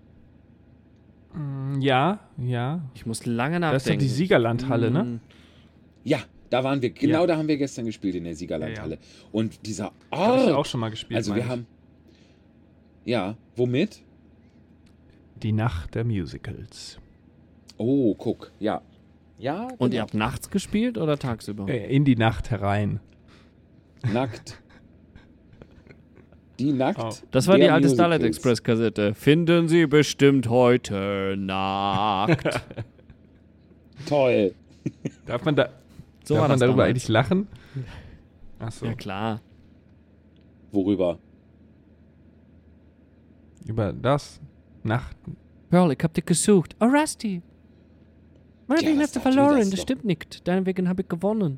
Mm, 1.34 1.80
Ja, 1.82 2.20
ja. 2.38 2.82
Ich 2.96 3.06
muss 3.06 3.26
lange 3.26 3.60
nachdenken. 3.60 3.74
Das 3.76 3.86
ist 3.86 3.94
doch 3.94 4.00
die 4.00 4.08
Siegerlandhalle, 4.08 4.92
ne? 4.92 5.04
Mm, 5.04 5.20
Ja, 6.04 6.20
da 6.50 6.64
waren 6.64 6.82
wir. 6.82 6.90
Genau 6.92 7.22
Ja. 7.22 7.28
da 7.28 7.38
haben 7.38 7.48
wir 7.48 7.58
gestern 7.58 7.86
gespielt 7.86 8.16
in 8.16 8.24
der 8.24 8.36
Siegerlandhalle. 8.36 8.98
Und 9.32 9.66
dieser 9.66 9.92
Habe 10.12 10.38
ich 10.42 10.48
Ort. 10.48 10.52
auch 10.56 10.66
schon 10.66 10.80
mal 10.80 10.90
gespielt. 10.90 11.18
also 11.18 11.36
wir 11.36 11.44
ich. 11.44 11.48
haben. 11.50 11.68
Ja, 13.06 13.36
womit? 13.56 14.02
Die 15.44 15.52
Nacht 15.52 15.96
der 15.96 16.04
Musicals. 16.04 17.00
Oh, 17.78 18.14
guck, 18.16 18.52
ja. 18.60 18.82
Ja, 19.38 19.64
Und 19.78 19.92
genau. 19.92 19.94
ihr 19.94 20.02
habt 20.02 20.14
nachts 20.14 20.50
gespielt 20.50 20.98
oder 20.98 21.18
tagsüber? 21.18 21.70
Äh, 21.70 21.96
in 21.96 22.04
die 22.04 22.18
Nacht 22.18 22.52
herein. 22.52 23.00
Nackt. 24.12 24.62
Die 26.60 26.74
Nackt. 26.74 27.00
Oh. 27.02 27.10
Das 27.32 27.48
war 27.48 27.58
die 27.58 27.70
alte. 27.70 27.90
Starlight 27.90 28.22
Express 28.24 28.62
Kassette. 28.62 29.14
Finden 29.16 29.68
Sie 29.70 29.86
bestimmt 29.88 30.50
heute 30.50 31.36
nackt. 31.38 32.62
Toll. 34.08 34.54
Darf 35.26 35.44
man, 35.46 35.56
da, 35.56 35.70
So 36.24 36.34
darf 36.36 36.42
war 36.44 36.50
man 36.50 36.60
darüber 36.60 36.74
damals. 36.84 36.90
eigentlich 36.90 37.08
lachen? 37.08 37.48
Achso. 38.60 38.86
Ja 38.86 38.94
klar. 38.94 39.42
Worüber? 40.72 41.18
Über 43.66 43.94
das? 43.94 44.40
Nacht. 44.84 45.16
Pearl, 45.70 45.92
ich 45.92 46.00
hab 46.04 46.14
dich 46.14 46.26
gesucht. 46.26 46.76
Oh, 46.80 46.86
Rusty. 46.86 47.42
Meine 48.68 48.82
Ja, 48.94 49.00
hast 49.00 49.16
du 49.16 49.20
verloren, 49.20 49.60
das 49.60 49.70
das 49.72 49.82
stimmt 49.82 50.06
nicht. 50.06 50.48
Deinetwegen 50.48 50.88
habe 50.90 51.02
ich 51.02 51.08
gewonnen. 51.10 51.58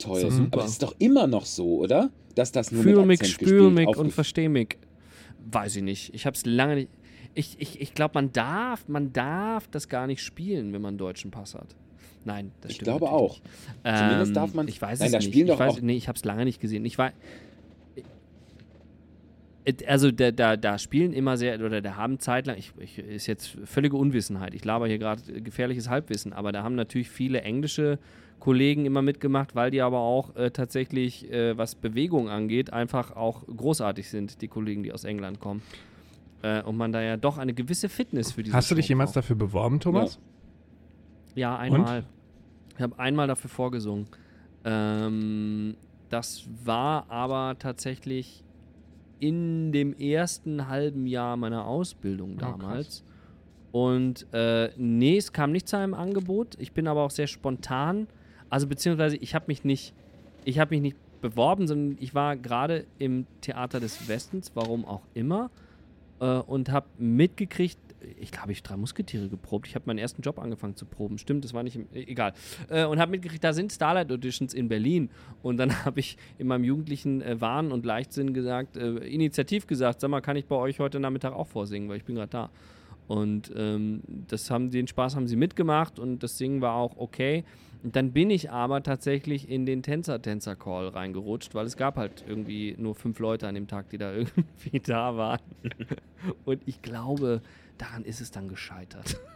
Toll. 0.00 0.30
Super. 0.30 0.48
Aber 0.52 0.64
es 0.64 0.72
ist 0.72 0.82
doch 0.82 0.94
immer 0.98 1.26
noch 1.26 1.44
so, 1.44 1.78
oder? 1.78 2.10
Dass 2.34 2.52
das 2.52 2.70
nur 2.72 2.82
Fühl 2.82 2.96
mit 2.96 3.06
mich, 3.06 3.18
gespielt, 3.20 3.72
mich 3.72 3.86
und 3.88 4.12
versteh 4.12 4.48
mich. 4.48 4.78
Weiß 5.50 5.76
ich 5.76 5.82
nicht. 5.82 6.14
Ich 6.14 6.26
hab's 6.26 6.46
lange 6.46 6.74
nicht. 6.76 6.88
Ich, 7.34 7.56
ich, 7.60 7.80
ich 7.80 7.94
glaube, 7.94 8.12
man 8.14 8.32
darf, 8.32 8.88
man 8.88 9.12
darf 9.12 9.68
das 9.68 9.88
gar 9.88 10.06
nicht 10.06 10.22
spielen, 10.22 10.72
wenn 10.72 10.80
man 10.82 10.90
einen 10.90 10.98
deutschen 10.98 11.30
Pass 11.30 11.54
hat. 11.54 11.76
Nein, 12.24 12.50
das 12.60 12.70
Ich 12.72 12.76
stimmt 12.76 12.86
glaube 12.86 13.04
natürlich 13.06 13.22
auch. 13.22 13.40
Nicht. 13.84 13.98
Zumindest 13.98 14.28
Ähm, 14.30 14.34
darf 14.34 14.54
man- 14.54 14.68
Ich 14.68 14.82
weiß 14.82 14.98
Nein, 15.00 15.06
es 15.06 15.12
da 15.12 15.18
nicht. 15.18 15.26
spielen 15.28 15.46
ich 15.46 15.52
doch 15.52 15.58
weiß, 15.60 15.72
auch- 15.74 15.80
Nee, 15.80 15.96
ich 15.96 16.08
hab's 16.08 16.24
lange 16.24 16.44
nicht 16.44 16.60
gesehen. 16.60 16.84
Ich 16.84 16.98
war. 16.98 17.12
Also 19.86 20.10
da, 20.10 20.32
da, 20.32 20.56
da 20.56 20.78
spielen 20.78 21.12
immer 21.12 21.36
sehr, 21.36 21.60
oder 21.60 21.80
da 21.82 21.94
haben 21.94 22.18
zeitlang, 22.18 22.56
ich, 22.58 22.72
ich, 22.78 22.98
ist 22.98 23.26
jetzt 23.26 23.56
völlige 23.64 23.96
Unwissenheit, 23.96 24.54
ich 24.54 24.64
laber 24.64 24.88
hier 24.88 24.98
gerade 24.98 25.22
gefährliches 25.42 25.88
Halbwissen, 25.88 26.32
aber 26.32 26.50
da 26.50 26.62
haben 26.62 26.74
natürlich 26.74 27.10
viele 27.10 27.42
englische 27.42 27.98
Kollegen 28.40 28.86
immer 28.86 29.02
mitgemacht, 29.02 29.54
weil 29.54 29.70
die 29.70 29.80
aber 29.82 29.98
auch 30.00 30.34
äh, 30.34 30.50
tatsächlich, 30.50 31.30
äh, 31.30 31.56
was 31.56 31.74
Bewegung 31.74 32.28
angeht, 32.28 32.72
einfach 32.72 33.14
auch 33.14 33.46
großartig 33.46 34.08
sind, 34.10 34.40
die 34.42 34.48
Kollegen, 34.48 34.82
die 34.82 34.92
aus 34.92 35.04
England 35.04 35.38
kommen. 35.40 35.62
Äh, 36.42 36.62
und 36.62 36.76
man 36.76 36.90
da 36.90 37.02
ja 37.02 37.16
doch 37.16 37.38
eine 37.38 37.52
gewisse 37.54 37.88
Fitness 37.88 38.32
für 38.32 38.42
diese 38.42 38.56
Hast 38.56 38.70
du 38.70 38.74
dich 38.74 38.88
jemals 38.88 39.10
braucht. 39.10 39.16
dafür 39.24 39.36
beworben, 39.36 39.78
Thomas? 39.78 40.18
Ja, 41.34 41.56
einmal. 41.58 42.04
Ich 42.76 42.82
habe 42.82 42.98
einmal 42.98 43.26
dafür 43.28 43.50
vorgesungen. 43.50 44.06
Ähm, 44.64 45.76
das 46.08 46.44
war 46.64 47.08
aber 47.10 47.56
tatsächlich 47.58 48.42
in 49.20 49.70
dem 49.70 49.92
ersten 49.92 50.66
halben 50.68 51.06
Jahr 51.06 51.36
meiner 51.36 51.66
Ausbildung 51.66 52.34
Oh, 52.36 52.40
damals. 52.40 53.04
Und 53.70 54.26
äh, 54.32 54.70
nee, 54.76 55.18
es 55.18 55.32
kam 55.32 55.52
nicht 55.52 55.68
zu 55.68 55.76
einem 55.76 55.94
Angebot. 55.94 56.56
Ich 56.58 56.72
bin 56.72 56.88
aber 56.88 57.02
auch 57.02 57.10
sehr 57.10 57.26
spontan. 57.26 58.08
Also 58.50 58.66
beziehungsweise 58.66 59.16
ich 59.16 59.34
habe 59.34 59.46
mich 59.48 59.64
nicht, 59.64 59.94
ich 60.44 60.58
habe 60.58 60.74
mich 60.74 60.82
nicht 60.82 60.96
beworben, 61.20 61.66
sondern 61.66 61.96
ich 62.00 62.14
war 62.14 62.36
gerade 62.36 62.86
im 62.98 63.26
Theater 63.40 63.80
des 63.80 64.08
Westens, 64.08 64.52
warum 64.54 64.84
auch 64.84 65.02
immer, 65.14 65.50
äh, 66.20 66.26
und 66.26 66.70
habe 66.70 66.86
mitgekriegt, 66.98 67.78
ich 68.18 68.32
glaube, 68.32 68.52
ich 68.52 68.62
drei 68.62 68.76
Musketiere 68.76 69.28
geprobt. 69.28 69.66
Ich 69.66 69.74
habe 69.74 69.84
meinen 69.86 69.98
ersten 69.98 70.22
Job 70.22 70.38
angefangen 70.38 70.74
zu 70.74 70.86
proben. 70.86 71.18
Stimmt, 71.18 71.44
das 71.44 71.52
war 71.52 71.62
nicht 71.62 71.76
im, 71.76 71.86
e- 71.92 72.04
egal. 72.04 72.32
Äh, 72.68 72.86
und 72.86 72.98
habe 72.98 73.10
mitgekriegt, 73.10 73.44
da 73.44 73.52
sind 73.52 73.72
Starlight 73.72 74.10
Auditions 74.10 74.54
in 74.54 74.68
Berlin. 74.68 75.10
Und 75.42 75.58
dann 75.58 75.70
habe 75.84 76.00
ich 76.00 76.16
in 76.38 76.46
meinem 76.46 76.64
jugendlichen 76.64 77.20
äh, 77.20 77.40
Wahn 77.40 77.72
und 77.72 77.84
Leichtsinn 77.84 78.32
gesagt, 78.32 78.76
äh, 78.76 78.96
initiativ 79.06 79.66
gesagt, 79.66 80.00
sag 80.00 80.10
mal, 80.10 80.20
kann 80.22 80.36
ich 80.36 80.46
bei 80.46 80.56
euch 80.56 80.80
heute 80.80 80.98
Nachmittag 80.98 81.34
auch 81.34 81.46
vorsingen, 81.46 81.88
weil 81.88 81.98
ich 81.98 82.04
bin 82.04 82.16
gerade 82.16 82.30
da. 82.30 82.50
Und 83.06 83.52
ähm, 83.56 84.02
das 84.28 84.50
haben, 84.50 84.70
den 84.70 84.86
Spaß 84.86 85.16
haben 85.16 85.26
sie 85.26 85.36
mitgemacht 85.36 85.98
und 85.98 86.22
das 86.22 86.38
Singen 86.38 86.60
war 86.60 86.76
auch 86.76 86.96
okay. 86.96 87.44
Und 87.82 87.96
dann 87.96 88.12
bin 88.12 88.30
ich 88.30 88.50
aber 88.50 88.82
tatsächlich 88.82 89.48
in 89.48 89.64
den 89.64 89.82
Tänzer-Tänzer-Call 89.82 90.88
reingerutscht, 90.88 91.54
weil 91.54 91.66
es 91.66 91.76
gab 91.76 91.96
halt 91.96 92.24
irgendwie 92.28 92.74
nur 92.78 92.94
fünf 92.94 93.18
Leute 93.18 93.48
an 93.48 93.54
dem 93.54 93.68
Tag, 93.68 93.88
die 93.90 93.98
da 93.98 94.12
irgendwie 94.14 94.80
da 94.80 95.16
waren. 95.16 95.40
Und 96.44 96.60
ich 96.66 96.82
glaube, 96.82 97.40
daran 97.78 98.04
ist 98.04 98.20
es 98.20 98.30
dann 98.30 98.48
gescheitert. 98.48 99.18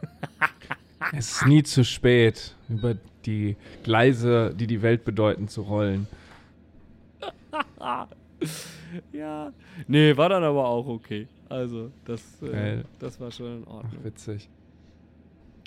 Es 1.13 1.33
ist 1.33 1.47
nie 1.47 1.63
zu 1.63 1.85
spät, 1.85 2.55
über 2.71 2.97
die 3.27 3.57
Gleise, 3.83 4.55
die 4.59 4.67
die 4.67 4.81
Welt 4.81 5.05
bedeuten, 5.05 5.49
zu 5.49 5.61
rollen. 5.61 6.07
ja. 9.13 9.53
Nee, 9.87 10.17
war 10.17 10.31
dann 10.31 10.43
aber 10.45 10.67
auch 10.67 10.87
okay. 10.87 11.29
Also, 11.51 11.91
das, 12.07 12.43
äh, 12.43 12.83
das 12.99 13.21
war 13.21 13.31
schon 13.31 13.59
in 13.59 13.65
Ach, 13.67 13.75
Ordnung. 13.75 14.05
witzig. 14.05 14.49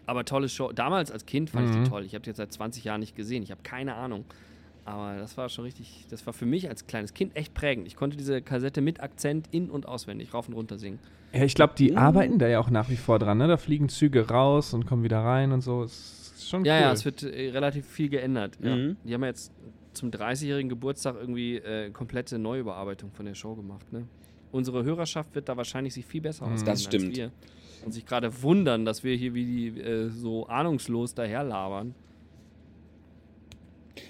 Aber 0.08 0.26
tolle 0.26 0.49
Show. 0.49 0.72
Damals 0.72 1.12
als 1.12 1.26
Kind 1.28 1.51
fand 1.51 1.70
ich 1.70 1.76
Mhm. 1.76 1.84
die 1.84 1.89
toll. 1.89 2.03
Ich 2.05 2.14
habe 2.16 2.24
die 2.24 2.30
jetzt 2.32 2.38
seit 2.38 2.51
20 2.51 2.84
Jahren 2.84 3.01
nicht 3.01 3.16
gesehen. 3.16 3.43
Ich 3.43 3.51
habe 3.51 3.62
keine 3.64 3.93
Ahnung. 3.95 4.26
Aber 4.86 5.18
das 5.18 5.36
war 5.38 5.49
schon 5.49 5.66
richtig, 5.66 6.05
das 6.10 6.26
war 6.26 6.34
für 6.34 6.45
mich 6.45 6.70
als 6.70 6.88
kleines 6.88 7.14
Kind 7.14 7.36
echt 7.36 7.53
prägend. 7.53 7.88
Ich 7.88 7.97
konnte 7.97 8.16
diese 8.16 8.41
Kassette 8.41 8.80
mit 8.82 9.01
Akzent 9.01 9.49
in- 9.51 9.70
und 9.70 9.86
auswendig 9.86 10.34
rauf 10.34 10.47
und 10.47 10.53
runter 10.53 10.78
singen. 10.78 10.97
Ja, 11.34 11.43
ich 11.43 11.55
glaube, 11.55 11.74
die 11.78 11.97
arbeiten 11.97 12.39
da 12.39 12.47
ja 12.47 12.60
auch 12.62 12.70
nach 12.70 12.89
wie 12.89 12.95
vor 12.95 13.20
dran. 13.20 13.38
Ne? 13.38 13.47
Da 13.49 13.58
fliegen 13.58 13.89
Züge 13.89 14.30
raus 14.30 14.74
und 14.74 14.86
kommen 14.86 15.03
wieder 15.03 15.20
rein 15.20 15.51
und 15.51 15.60
so. 15.60 15.84
Es 15.84 16.32
ist 16.38 16.49
schon 16.49 16.64
Ja, 16.64 16.76
cool. 16.78 16.82
ja, 16.84 16.91
es 16.93 17.03
wird 17.03 17.22
äh, 17.24 17.49
relativ 17.49 17.86
viel 17.86 18.08
geändert. 18.08 18.58
Ja. 18.64 18.78
Mhm. 18.78 18.95
Die 19.03 19.14
haben 19.14 19.22
ja 19.24 19.28
jetzt 19.28 19.51
zum 19.91 20.10
30-jährigen 20.10 20.70
Geburtstag 20.70 21.16
irgendwie 21.20 21.58
äh, 21.58 21.89
komplette 21.91 22.39
Neuüberarbeitung 22.39 23.12
von 23.12 23.26
der 23.26 23.34
Show 23.36 23.55
gemacht. 23.55 23.91
Ne? 23.91 24.08
Unsere 24.53 24.86
Hörerschaft 24.86 25.36
wird 25.36 25.49
da 25.49 25.58
wahrscheinlich 25.58 25.93
sich 25.95 26.05
viel 26.05 26.22
besser 26.22 26.45
auskennen 26.45 26.66
Das 26.66 26.84
stimmt. 26.84 27.08
als 27.10 27.18
wir. 27.18 27.32
Und 27.88 27.94
sich 27.94 28.06
gerade 28.06 28.42
wundern, 28.44 28.84
dass 28.84 29.06
wir 29.06 29.16
hier 29.16 29.34
wie 29.34 29.46
die 29.46 29.80
äh, 29.80 30.10
so 30.10 30.46
ahnungslos 30.48 31.16
daherlabern. 31.16 31.96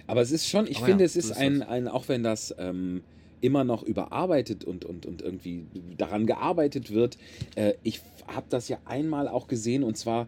Aber 0.08 0.22
es 0.22 0.32
ist 0.32 0.48
schon, 0.50 0.66
ich 0.66 0.78
Aber 0.78 0.88
finde, 0.88 1.04
ja, 1.04 1.06
es 1.06 1.16
ist 1.16 1.32
ein, 1.38 1.62
ein, 1.62 1.88
auch 1.88 2.08
wenn 2.08 2.24
das 2.24 2.56
ähm, 2.58 3.04
immer 3.40 3.64
noch 3.64 3.84
überarbeitet 3.84 4.64
und, 4.64 4.84
und, 4.84 5.06
und 5.06 5.22
irgendwie 5.22 5.68
daran 5.96 6.26
gearbeitet 6.26 6.92
wird, 6.92 7.20
äh, 7.54 7.76
ich 7.84 8.02
habe 8.26 8.48
das 8.50 8.68
ja 8.68 8.80
einmal 8.86 9.28
auch 9.28 9.48
gesehen 9.48 9.84
und 9.84 9.96
zwar, 9.96 10.28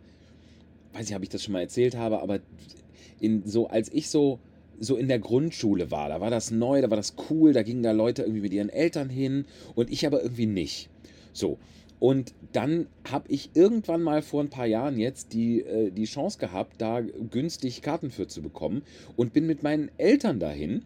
weiß 0.93 1.09
ich, 1.09 1.15
ob 1.15 1.23
ich 1.23 1.29
das 1.29 1.43
schon 1.43 1.53
mal 1.53 1.61
erzählt 1.61 1.97
habe, 1.97 2.21
aber 2.21 2.41
in 3.19 3.47
so, 3.47 3.67
als 3.67 3.91
ich 3.91 4.11
so 4.11 4.37
so 4.79 4.95
in 4.95 5.07
der 5.07 5.17
Grundschule 5.17 5.89
war, 5.89 6.07
da 6.07 6.21
war 6.21 6.29
das 6.29 6.51
neu, 6.51 6.81
da 6.81 6.89
war 6.91 6.97
das 6.97 7.15
cool, 7.31 7.51
da 7.51 7.63
gingen 7.63 7.81
da 7.81 7.93
Leute 7.93 8.21
irgendwie 8.21 8.41
mit 8.41 8.53
ihren 8.53 8.69
Eltern 8.69 9.09
hin 9.09 9.45
und 9.73 9.89
ich 9.89 10.05
aber 10.05 10.21
irgendwie 10.21 10.45
nicht. 10.45 10.87
So. 11.33 11.57
Und 11.99 12.33
dann 12.53 12.87
habe 13.09 13.25
ich 13.29 13.51
irgendwann 13.55 14.01
mal 14.01 14.21
vor 14.21 14.41
ein 14.41 14.49
paar 14.49 14.65
Jahren 14.65 14.97
jetzt 14.97 15.33
die, 15.33 15.61
äh, 15.61 15.91
die 15.91 16.05
Chance 16.05 16.39
gehabt, 16.39 16.81
da 16.81 17.01
günstig 17.01 17.81
Karten 17.81 18.09
für 18.09 18.27
zu 18.27 18.41
bekommen 18.41 18.83
und 19.17 19.33
bin 19.33 19.45
mit 19.45 19.63
meinen 19.63 19.91
Eltern 19.97 20.39
dahin 20.39 20.85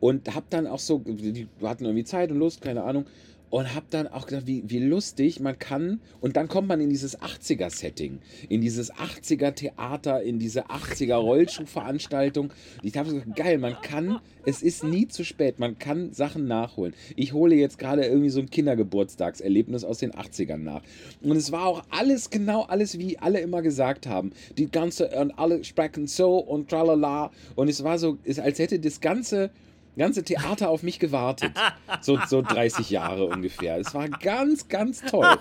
und 0.00 0.34
habe 0.34 0.46
dann 0.50 0.66
auch 0.66 0.78
so, 0.78 0.98
die 0.98 1.46
hatten 1.62 1.84
irgendwie 1.84 2.04
Zeit 2.04 2.32
und 2.32 2.38
Lust, 2.38 2.62
keine 2.62 2.82
Ahnung, 2.82 3.04
und 3.50 3.74
habe 3.74 3.86
dann 3.90 4.06
auch 4.08 4.26
gedacht, 4.26 4.46
wie, 4.46 4.62
wie 4.66 4.78
lustig 4.78 5.40
man 5.40 5.58
kann, 5.58 6.00
und 6.20 6.36
dann 6.36 6.48
kommt 6.48 6.68
man 6.68 6.80
in 6.80 6.88
dieses 6.88 7.18
80er-Setting, 7.18 8.20
in 8.48 8.60
dieses 8.60 8.92
80er-Theater, 8.94 10.22
in 10.22 10.38
diese 10.38 10.66
80er-Rollschuhveranstaltung. 10.66 12.52
Ich 12.82 12.96
habe 12.96 13.10
gesagt, 13.10 13.36
geil, 13.36 13.58
man 13.58 13.76
kann, 13.82 14.20
es 14.46 14.62
ist 14.62 14.84
nie 14.84 15.08
zu 15.08 15.24
spät, 15.24 15.58
man 15.58 15.78
kann 15.78 16.12
Sachen 16.12 16.46
nachholen. 16.46 16.94
Ich 17.16 17.32
hole 17.32 17.56
jetzt 17.56 17.78
gerade 17.78 18.04
irgendwie 18.04 18.30
so 18.30 18.40
ein 18.40 18.50
Kindergeburtstagserlebnis 18.50 19.84
aus 19.84 19.98
den 19.98 20.12
80ern 20.12 20.58
nach. 20.58 20.82
Und 21.20 21.36
es 21.36 21.50
war 21.50 21.66
auch 21.66 21.82
alles, 21.90 22.30
genau 22.30 22.62
alles, 22.62 22.98
wie 22.98 23.18
alle 23.18 23.40
immer 23.40 23.62
gesagt 23.62 24.06
haben. 24.06 24.32
Die 24.56 24.70
ganze, 24.70 25.08
und 25.08 25.32
alle 25.32 25.64
sprechen 25.64 26.06
so 26.06 26.38
und 26.38 26.70
tralala. 26.70 27.32
Und 27.56 27.68
es 27.68 27.82
war 27.82 27.98
so, 27.98 28.18
als 28.26 28.58
hätte 28.58 28.78
das 28.78 29.00
ganze 29.00 29.50
ganze 29.96 30.22
Theater 30.22 30.70
auf 30.70 30.82
mich 30.82 30.98
gewartet. 30.98 31.52
So, 32.00 32.18
so 32.28 32.42
30 32.42 32.90
Jahre 32.90 33.26
ungefähr. 33.26 33.78
Es 33.78 33.94
war 33.94 34.08
ganz, 34.08 34.68
ganz 34.68 35.02
toll. 35.02 35.36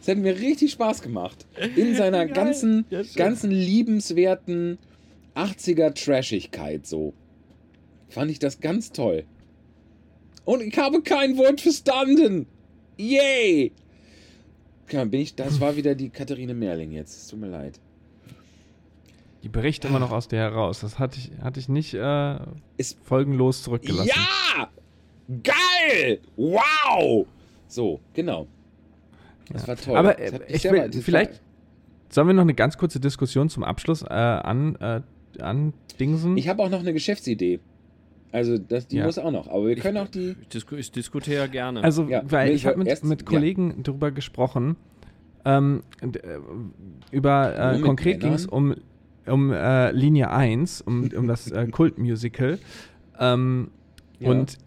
Es 0.00 0.08
hat 0.08 0.16
mir 0.16 0.38
richtig 0.38 0.72
Spaß 0.72 1.02
gemacht. 1.02 1.46
In 1.76 1.94
seiner 1.94 2.26
ganzen, 2.26 2.86
Ja, 2.90 3.02
ganzen 3.16 3.50
liebenswerten 3.50 4.78
80er 5.34 5.94
Trashigkeit 5.94 6.86
so. 6.86 7.12
Fand 8.08 8.30
ich 8.30 8.38
das 8.38 8.60
ganz 8.60 8.92
toll. 8.92 9.24
Und 10.44 10.62
ich 10.62 10.76
habe 10.78 11.02
kein 11.02 11.36
Wort 11.36 11.60
verstanden. 11.60 12.46
Yay! 12.96 13.72
Ja, 14.90 15.04
bin 15.04 15.20
ich, 15.20 15.36
das 15.36 15.60
war 15.60 15.76
wieder 15.76 15.94
die 15.94 16.10
Katharine 16.10 16.54
Merling 16.54 16.90
jetzt. 16.90 17.16
Es 17.16 17.28
tut 17.28 17.38
mir 17.40 17.48
leid. 17.48 17.78
Die 19.42 19.48
bricht 19.48 19.84
immer 19.84 19.98
noch 19.98 20.10
aus 20.12 20.28
dir 20.28 20.38
heraus. 20.38 20.80
Das 20.80 20.98
hatte 20.98 21.18
ich, 21.18 21.30
hatte 21.42 21.60
ich 21.60 21.68
nicht 21.68 21.94
äh, 21.94 22.36
Ist- 22.76 22.98
folgenlos 23.02 23.62
zurückgelassen. 23.62 24.10
Ja! 24.14 24.68
Geil! 25.42 26.18
Wow! 26.36 27.26
So, 27.68 28.00
genau. 28.14 28.46
Das 29.50 29.66
war 29.66 29.76
toll. 29.76 29.96
Aber 29.96 30.14
Das 30.14 30.32
äh, 30.32 30.40
ich 30.48 30.64
will, 30.64 30.90
vielleicht 31.02 31.32
war- 31.32 31.38
sollen 32.10 32.26
wir 32.28 32.34
noch 32.34 32.42
eine 32.42 32.54
ganz 32.54 32.76
kurze 32.76 33.00
Diskussion 33.00 33.48
zum 33.48 33.64
Abschluss 33.64 34.02
äh, 34.02 34.06
an, 34.08 34.76
äh, 34.76 35.00
an 35.40 35.72
Dingsen. 35.98 36.36
Ich 36.36 36.48
habe 36.48 36.62
auch 36.62 36.68
noch 36.70 36.80
eine 36.80 36.92
Geschäftsidee. 36.92 37.60
Also, 38.32 38.58
das, 38.58 38.86
die 38.86 38.96
Ja. 38.98 39.06
muss 39.06 39.18
auch 39.18 39.30
noch. 39.32 39.48
Aber 39.48 39.66
wir 39.66 39.76
können 39.76 39.96
auch 39.98 40.06
die. 40.08 40.36
Ich, 40.42 40.48
disku 40.48 40.76
ich 40.76 40.92
diskutiere 40.92 41.48
gerne. 41.48 41.82
Also, 41.82 42.04
Ja, 42.04 42.22
weil 42.30 42.52
ich 42.52 42.66
habe 42.66 42.78
mit, 42.78 42.86
erst- 42.88 43.04
mit 43.04 43.22
ja. 43.22 43.26
Kollegen 43.26 43.82
darüber 43.82 44.10
gesprochen. 44.12 44.76
Ähm, 45.44 45.82
äh, 46.02 46.08
über 47.10 47.74
äh, 47.74 47.80
konkret 47.80 48.20
ging 48.20 48.34
es 48.34 48.46
um, 48.46 48.74
um 49.30 49.52
äh, 49.52 49.92
Linie 49.92 50.30
1, 50.30 50.82
um, 50.82 51.08
um 51.16 51.26
das 51.26 51.50
äh, 51.50 51.66
Kultmusical. 51.70 52.58
Ähm, 53.18 53.70
Ja. 54.20 54.30
Und 54.30 54.58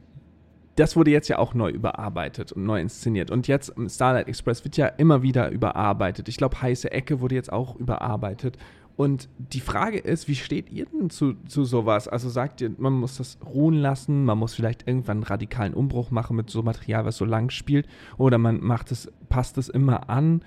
das 0.76 0.96
wurde 0.96 1.12
jetzt 1.12 1.28
ja 1.28 1.38
auch 1.38 1.54
neu 1.54 1.70
überarbeitet 1.70 2.52
und 2.52 2.66
neu 2.66 2.82
inszeniert. 2.82 3.30
Und 3.30 3.48
jetzt 3.48 3.70
im 3.70 3.88
Starlight 3.88 4.28
Express 4.28 4.64
wird 4.64 4.76
ja 4.76 4.88
immer 4.88 5.22
wieder 5.22 5.50
überarbeitet. 5.52 6.28
Ich 6.28 6.38
glaube, 6.38 6.60
Heiße 6.62 6.92
Ecke 6.92 7.22
wurde 7.22 7.36
jetzt 7.36 7.54
auch 7.54 7.76
überarbeitet. 7.76 8.58
Und 8.96 9.30
die 9.38 9.60
Frage 9.60 9.98
ist, 9.98 10.28
wie 10.28 10.36
steht 10.36 10.72
ihr 10.72 10.86
denn 10.86 11.10
zu, 11.10 11.34
zu 11.48 11.64
sowas? 11.64 12.08
Also 12.08 12.30
sagt 12.30 12.62
ihr, 12.62 12.72
man 12.78 12.94
muss 12.94 13.18
das 13.18 13.40
ruhen 13.44 13.76
lassen, 13.76 14.26
man 14.26 14.38
muss 14.38 14.54
vielleicht 14.54 14.88
irgendwann 14.88 15.18
einen 15.18 15.24
radikalen 15.24 15.74
Umbruch 15.74 16.12
machen 16.12 16.36
mit 16.36 16.50
so 16.50 16.62
Material, 16.62 17.06
was 17.06 17.18
so 17.18 17.26
lang 17.26 17.50
spielt, 17.50 17.88
oder 18.18 18.38
man 18.38 18.64
macht 18.64 18.92
es, 18.92 19.12
passt 19.30 19.58
es 19.58 19.70
immer 19.70 20.10
an. 20.10 20.44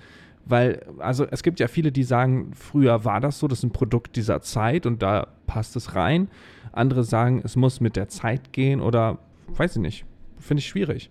Weil, 0.49 0.85
also 0.99 1.25
es 1.29 1.43
gibt 1.43 1.59
ja 1.59 1.67
viele, 1.67 1.91
die 1.91 2.03
sagen, 2.03 2.51
früher 2.53 3.03
war 3.05 3.19
das 3.19 3.39
so, 3.39 3.47
das 3.47 3.59
ist 3.59 3.63
ein 3.63 3.71
Produkt 3.71 4.15
dieser 4.15 4.41
Zeit 4.41 4.85
und 4.85 5.01
da 5.01 5.27
passt 5.45 5.75
es 5.75 5.95
rein. 5.95 6.29
Andere 6.71 7.03
sagen, 7.03 7.41
es 7.43 7.55
muss 7.55 7.81
mit 7.81 7.95
der 7.95 8.07
Zeit 8.07 8.53
gehen 8.53 8.81
oder 8.81 9.19
weiß 9.47 9.75
ich 9.77 9.81
nicht. 9.81 10.05
Finde 10.39 10.59
ich 10.59 10.67
schwierig. 10.67 11.09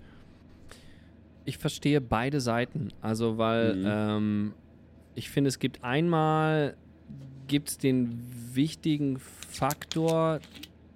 Ich 1.45 1.59
verstehe 1.59 2.01
beide 2.01 2.41
Seiten. 2.41 2.89
Also, 3.01 3.39
weil 3.39 3.77
Mhm. 3.77 3.85
ähm, 3.87 4.53
ich 5.15 5.31
finde, 5.31 5.49
es 5.49 5.59
gibt 5.59 5.83
einmal 5.85 6.77
gibt 7.47 7.69
es 7.69 7.79
den 7.79 8.21
wichtigen 8.55 9.19
Faktor, 9.19 10.41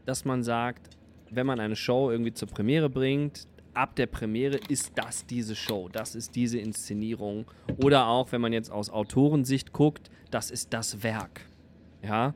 dass 0.07 0.25
man 0.25 0.43
sagt, 0.43 0.89
wenn 1.31 1.47
man 1.47 1.61
eine 1.61 1.77
Show 1.77 2.11
irgendwie 2.11 2.33
zur 2.33 2.49
Premiere 2.49 2.91
bringt, 2.91 3.47
ab 3.75 3.97
der 3.97 4.07
Premiere 4.07 4.59
ist 4.69 4.93
das 4.95 5.27
diese 5.27 5.55
Show, 5.55 5.89
das 5.91 6.15
ist 6.15 6.35
diese 6.37 6.59
Inszenierung. 6.59 7.47
Oder 7.83 8.07
auch, 8.07 8.33
wenn 8.33 8.41
man 8.41 8.53
jetzt 8.53 8.71
aus 8.71 8.91
Autorensicht 8.91 9.73
guckt, 9.73 10.11
das 10.31 10.51
ist 10.51 10.73
das 10.73 11.03
Werk. 11.03 11.43
Ja. 12.03 12.35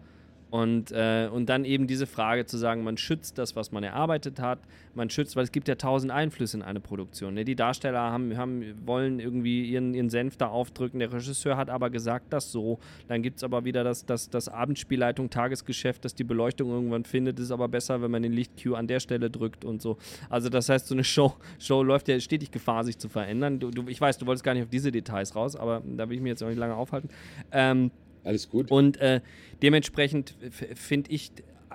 Und, 0.54 0.92
äh, 0.92 1.28
und 1.32 1.48
dann 1.48 1.64
eben 1.64 1.88
diese 1.88 2.06
Frage 2.06 2.46
zu 2.46 2.58
sagen, 2.58 2.84
man 2.84 2.96
schützt 2.96 3.38
das, 3.38 3.56
was 3.56 3.72
man 3.72 3.82
erarbeitet 3.82 4.38
hat, 4.38 4.60
man 4.94 5.10
schützt, 5.10 5.34
weil 5.34 5.42
es 5.42 5.50
gibt 5.50 5.66
ja 5.66 5.74
tausend 5.74 6.12
Einflüsse 6.12 6.58
in 6.58 6.62
eine 6.62 6.78
Produktion. 6.78 7.34
Ne? 7.34 7.44
Die 7.44 7.56
Darsteller 7.56 7.98
haben, 7.98 8.36
haben, 8.36 8.62
wollen 8.86 9.18
irgendwie 9.18 9.64
ihren, 9.64 9.94
ihren 9.94 10.10
Senf 10.10 10.36
da 10.36 10.46
aufdrücken, 10.46 11.00
der 11.00 11.12
Regisseur 11.12 11.56
hat 11.56 11.70
aber 11.70 11.90
gesagt, 11.90 12.32
das 12.32 12.52
so. 12.52 12.78
Dann 13.08 13.20
gibt 13.20 13.38
es 13.38 13.42
aber 13.42 13.64
wieder 13.64 13.82
das, 13.82 14.06
das, 14.06 14.30
das 14.30 14.48
Abendspielleitung, 14.48 15.28
Tagesgeschäft, 15.28 16.04
das 16.04 16.14
die 16.14 16.22
Beleuchtung 16.22 16.70
irgendwann 16.70 17.04
findet, 17.04 17.40
ist 17.40 17.50
aber 17.50 17.66
besser, 17.66 18.00
wenn 18.00 18.12
man 18.12 18.22
den 18.22 18.32
Licht-Cue 18.32 18.78
an 18.78 18.86
der 18.86 19.00
Stelle 19.00 19.30
drückt 19.30 19.64
und 19.64 19.82
so. 19.82 19.98
Also 20.30 20.50
das 20.50 20.68
heißt, 20.68 20.86
so 20.86 20.94
eine 20.94 21.02
Show, 21.02 21.34
Show 21.58 21.82
läuft 21.82 22.06
ja 22.06 22.20
stetig 22.20 22.52
Gefahr, 22.52 22.84
sich 22.84 22.96
zu 22.96 23.08
verändern. 23.08 23.58
Du, 23.58 23.72
du, 23.72 23.88
ich 23.88 24.00
weiß, 24.00 24.18
du 24.18 24.26
wolltest 24.26 24.44
gar 24.44 24.54
nicht 24.54 24.62
auf 24.62 24.70
diese 24.70 24.92
Details 24.92 25.34
raus, 25.34 25.56
aber 25.56 25.82
da 25.84 26.08
will 26.08 26.14
ich 26.14 26.22
mich 26.22 26.30
jetzt 26.30 26.44
auch 26.44 26.48
nicht 26.48 26.58
lange 26.58 26.76
aufhalten. 26.76 27.08
Ähm, 27.50 27.90
Alles 28.24 28.48
gut. 28.48 28.70
und 28.70 28.96
äh, 28.98 29.20
dementsprechend 29.62 30.34
finde 30.50 31.10
ich, 31.10 31.30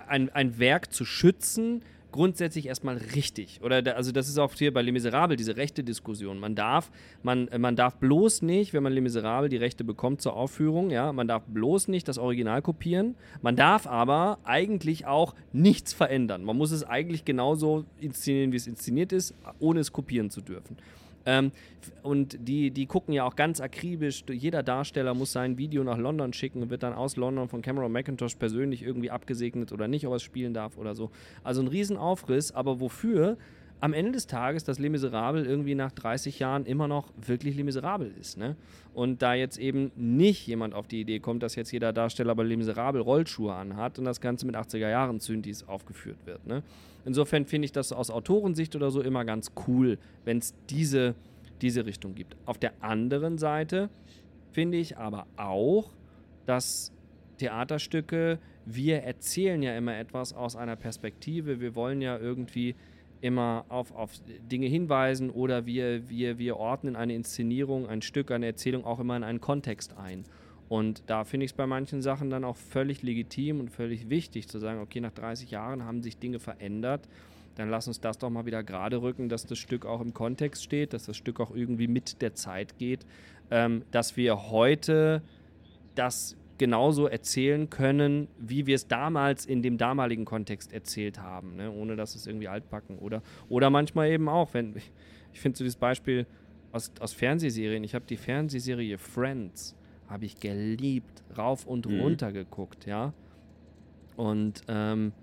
ein, 0.08 0.30
ein 0.30 0.60
Werk 0.60 0.92
zu 0.92 1.06
schützen, 1.06 1.82
grundsätzlich 2.12 2.68
erstmal 2.68 2.98
richtig. 2.98 3.60
Oder 3.64 3.82
da, 3.82 3.92
also 3.92 4.12
das 4.12 4.28
ist 4.28 4.38
auch 4.38 4.54
hier 4.54 4.74
bei 4.74 4.82
Les 4.82 4.92
Miserables 4.92 5.38
diese 5.38 5.58
rechte 5.58 5.84
Diskussion. 5.84 6.40
Man 6.40 6.56
darf, 6.56 6.92
man, 7.24 7.48
äh, 7.50 7.60
man 7.60 7.76
darf 7.76 7.96
bloß 7.98 8.42
nicht, 8.42 8.74
wenn 8.74 8.84
man 8.84 8.94
Les 8.94 9.04
Miserables 9.04 9.50
die 9.50 9.58
Rechte 9.58 9.84
bekommt 9.84 10.22
zur 10.22 10.34
Aufführung, 10.34 10.90
ja, 10.90 11.14
man 11.14 11.28
darf 11.28 11.44
bloß 11.46 11.88
nicht 11.88 12.08
das 12.08 12.18
Original 12.18 12.62
kopieren. 12.62 13.16
Man 13.42 13.56
darf 13.56 13.88
aber 13.88 14.40
eigentlich 14.44 15.06
auch 15.06 15.36
nichts 15.54 15.94
verändern. 15.94 16.44
Man 16.44 16.58
muss 16.58 16.72
es 16.72 16.84
eigentlich 16.84 17.26
genauso 17.26 17.86
inszenieren, 18.00 18.52
wie 18.52 18.58
es 18.58 18.68
inszeniert 18.68 19.12
ist, 19.12 19.34
ohne 19.60 19.80
es 19.80 19.92
kopieren 19.92 20.30
zu 20.30 20.42
dürfen. 20.42 20.78
Ähm, 21.26 21.52
und 22.02 22.38
die, 22.40 22.72
die 22.72 22.86
gucken 22.86 23.14
ja 23.14 23.24
auch 23.26 23.36
ganz 23.36 23.62
akribisch. 23.62 24.24
Jeder 24.30 24.64
Darsteller 24.64 25.14
muss 25.14 25.32
sein 25.32 25.58
Video 25.58 25.84
nach 25.84 25.98
London 25.98 26.34
schicken 26.34 26.62
und 26.62 26.70
wird 26.70 26.84
dann 26.84 26.94
aus 26.94 27.16
London 27.16 27.48
von 27.48 27.62
Cameron 27.62 27.92
McIntosh 27.92 28.36
persönlich 28.36 28.84
irgendwie 28.84 29.12
abgesegnet 29.12 29.72
oder 29.72 29.88
nicht, 29.88 30.06
ob 30.06 30.14
er 30.14 30.18
es 30.18 30.24
spielen 30.24 30.54
darf 30.54 30.78
oder 30.78 30.96
so. 30.96 31.12
Also 31.44 31.62
ein 31.62 31.68
Riesenaufriss, 31.68 32.52
aber 32.52 32.80
wofür 32.80 33.38
am 33.82 33.94
Ende 33.94 34.12
des 34.12 34.28
Tages 34.28 34.64
das 34.64 34.80
Les 34.80 34.90
Miserables 34.90 35.48
irgendwie 35.48 35.76
nach 35.76 35.92
30 35.92 36.40
Jahren 36.40 36.66
immer 36.66 36.88
noch 36.88 37.12
wirklich 37.16 37.56
Les 37.56 37.64
Miserables 37.64 38.12
ist. 38.18 38.38
Ne? 38.38 38.56
Und 38.94 39.22
da 39.22 39.34
jetzt 39.34 39.58
eben 39.58 39.92
nicht 39.96 40.46
jemand 40.48 40.74
auf 40.74 40.88
die 40.88 41.02
Idee 41.02 41.20
kommt, 41.20 41.44
dass 41.44 41.56
jetzt 41.56 41.72
jeder 41.72 41.94
Darsteller 41.94 42.36
bei 42.36 42.44
Les 42.44 42.58
Miserables 42.58 43.06
Rollschuhe 43.06 43.54
anhat 43.54 43.98
und 43.98 44.06
das 44.06 44.20
Ganze 44.20 44.46
mit 44.46 44.56
80er 44.56 44.90
Jahren 44.90 45.20
Synthes 45.20 45.68
aufgeführt 45.68 46.18
wird. 46.26 46.46
Ne? 46.46 46.64
Insofern 47.06 47.46
finde 47.46 47.66
ich 47.66 47.72
das 47.72 47.94
aus 47.94 48.12
Autorensicht 48.12 48.76
oder 48.76 48.92
so 48.92 49.02
immer 49.02 49.24
ganz 49.24 49.52
cool, 49.68 49.98
wenn 50.26 50.40
es 50.40 50.54
diese, 50.70 51.16
diese 51.62 51.86
Richtung 51.86 52.16
gibt. 52.16 52.36
Auf 52.46 52.58
der 52.58 52.74
anderen 52.82 53.38
Seite 53.38 53.90
finde 54.52 54.78
ich 54.78 54.98
aber 54.98 55.26
auch, 55.38 55.92
dass 56.46 56.92
Theaterstücke, 57.38 58.40
wir 58.66 59.04
erzählen 59.04 59.64
ja 59.64 59.76
immer 59.78 59.98
etwas 59.98 60.34
aus 60.34 60.56
einer 60.56 60.76
Perspektive, 60.76 61.62
wir 61.62 61.76
wollen 61.76 62.02
ja 62.02 62.18
irgendwie 62.18 62.76
immer 63.22 63.66
auf, 63.70 63.94
auf 63.94 64.12
Dinge 64.52 64.68
hinweisen 64.68 65.30
oder 65.30 65.66
wir, 65.66 66.10
wir, 66.10 66.38
wir 66.38 66.58
ordnen 66.58 66.96
eine 66.96 67.14
Inszenierung, 67.14 67.88
ein 67.88 68.02
Stück, 68.02 68.32
eine 68.32 68.46
Erzählung 68.46 68.86
auch 68.86 69.00
immer 69.00 69.18
in 69.18 69.24
einen 69.24 69.42
Kontext 69.42 69.98
ein. 69.98 70.26
Und 70.70 71.04
da 71.08 71.24
finde 71.24 71.46
ich 71.46 71.52
es 71.52 71.58
bei 71.58 71.66
manchen 71.66 72.02
Sachen 72.02 72.30
dann 72.30 72.44
auch 72.44 72.56
völlig 72.56 73.02
legitim 73.02 73.60
und 73.60 73.70
völlig 73.70 74.10
wichtig 74.10 74.48
zu 74.48 74.60
sagen, 74.60 74.80
okay, 74.80 75.02
nach 75.02 75.12
30 75.12 75.50
Jahren 75.50 75.84
haben 75.84 76.04
sich 76.04 76.18
Dinge 76.18 76.40
verändert. 76.40 77.10
Dann 77.56 77.70
lass 77.70 77.88
uns 77.88 78.00
das 78.00 78.20
doch 78.20 78.30
mal 78.30 78.46
wieder 78.46 78.64
gerade 78.64 79.02
rücken, 79.02 79.28
dass 79.28 79.46
das 79.46 79.58
Stück 79.58 79.86
auch 79.86 80.00
im 80.00 80.14
Kontext 80.14 80.64
steht, 80.64 80.94
dass 80.94 81.06
das 81.06 81.18
Stück 81.18 81.40
auch 81.40 81.54
irgendwie 81.54 81.88
mit 81.88 82.22
der 82.22 82.36
Zeit 82.36 82.78
geht, 82.78 83.06
ähm, 83.50 83.84
dass 83.92 84.16
wir 84.16 84.50
heute 84.52 85.24
das 85.96 86.38
genauso 86.60 87.08
erzählen 87.08 87.70
können, 87.72 88.28
wie 88.38 88.68
wir 88.68 88.76
es 88.76 88.88
damals 88.88 89.48
in 89.48 89.64
dem 89.64 89.80
damaligen 89.80 90.26
Kontext 90.26 90.72
erzählt 90.72 91.20
haben, 91.20 91.56
ne? 91.56 91.72
ohne 91.72 91.96
dass 91.96 92.14
es 92.14 92.28
irgendwie 92.28 92.48
altbacken 92.48 93.00
oder 93.00 93.24
oder 93.50 93.72
manchmal 93.72 94.12
eben 94.12 94.30
auch, 94.30 94.54
wenn 94.54 94.76
ich 95.34 95.40
finde 95.40 95.58
so 95.58 95.64
dieses 95.64 95.78
Beispiel 95.78 96.28
aus, 96.72 96.92
aus 97.00 97.14
Fernsehserien, 97.14 97.84
ich 97.84 97.96
habe 97.96 98.06
die 98.08 98.18
Fernsehserie 98.18 99.00
Friends, 99.00 99.76
habe 100.08 100.26
ich 100.26 100.40
geliebt, 100.40 101.24
rauf 101.36 101.66
und 101.66 101.88
Mhm. 101.88 102.00
runter 102.00 102.32
geguckt, 102.32 102.86
ja. 102.86 103.14
Und 104.16 104.62
ähm, 104.68 105.14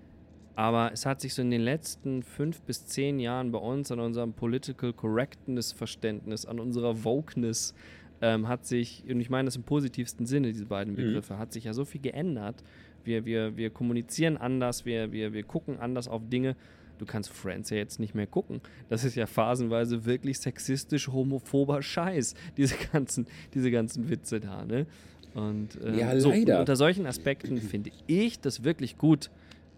aber 0.55 0.91
es 0.91 1.05
hat 1.05 1.21
sich 1.21 1.35
so 1.35 1.43
in 1.43 1.51
den 1.51 1.61
letzten 1.61 2.23
fünf 2.23 2.61
bis 2.63 2.87
zehn 2.87 3.19
Jahren 3.19 3.51
bei 3.51 3.59
uns 3.59 3.91
an 3.91 3.99
unserem 3.99 4.33
Political 4.33 4.91
Correctness 4.91 5.71
Verständnis, 5.71 6.47
an 6.47 6.59
unserer 6.59 7.03
Wokeness, 7.03 7.75
ähm, 8.21 8.47
hat 8.47 8.65
sich, 8.65 9.03
und 9.09 9.19
ich 9.19 9.29
meine 9.29 9.45
das 9.45 9.55
im 9.55 9.63
positivsten 9.63 10.25
Sinne, 10.25 10.51
diese 10.51 10.65
beiden 10.65 10.93
Mhm. 10.93 10.97
Begriffe, 10.97 11.37
hat 11.37 11.53
sich 11.53 11.65
ja 11.65 11.73
so 11.73 11.85
viel 11.85 12.01
geändert. 12.01 12.63
Wir, 13.03 13.25
wir, 13.25 13.55
wir 13.55 13.69
kommunizieren 13.69 14.37
anders, 14.37 14.85
wir, 14.85 15.11
wir, 15.11 15.33
wir 15.33 15.43
gucken 15.43 15.79
anders 15.79 16.07
auf 16.07 16.21
Dinge. 16.29 16.55
Du 16.97 17.05
kannst 17.05 17.29
Friends 17.29 17.69
ja 17.69 17.77
jetzt 17.77 17.99
nicht 17.99 18.15
mehr 18.15 18.25
gucken. 18.25 18.59
Das 18.89 19.03
ist 19.03 19.15
ja 19.15 19.27
phasenweise 19.27 20.05
wirklich 20.05 20.39
sexistisch, 20.39 21.07
homophober 21.07 21.81
Scheiß, 21.83 22.33
diese 22.57 22.75
ganzen, 22.91 23.27
diese 23.53 23.69
ganzen 23.71 24.09
Witze 24.09 24.39
da, 24.39 24.65
ne? 24.65 24.87
Und 25.35 25.77
ähm, 25.85 25.99
Ja, 25.99 26.19
so, 26.19 26.29
leider. 26.31 26.55
und 26.55 26.59
unter 26.61 26.75
solchen 26.75 27.05
Aspekten 27.05 27.57
finde 27.61 27.91
ich 28.07 28.39
das 28.39 28.63
wirklich 28.63 28.97
gut. 28.97 29.29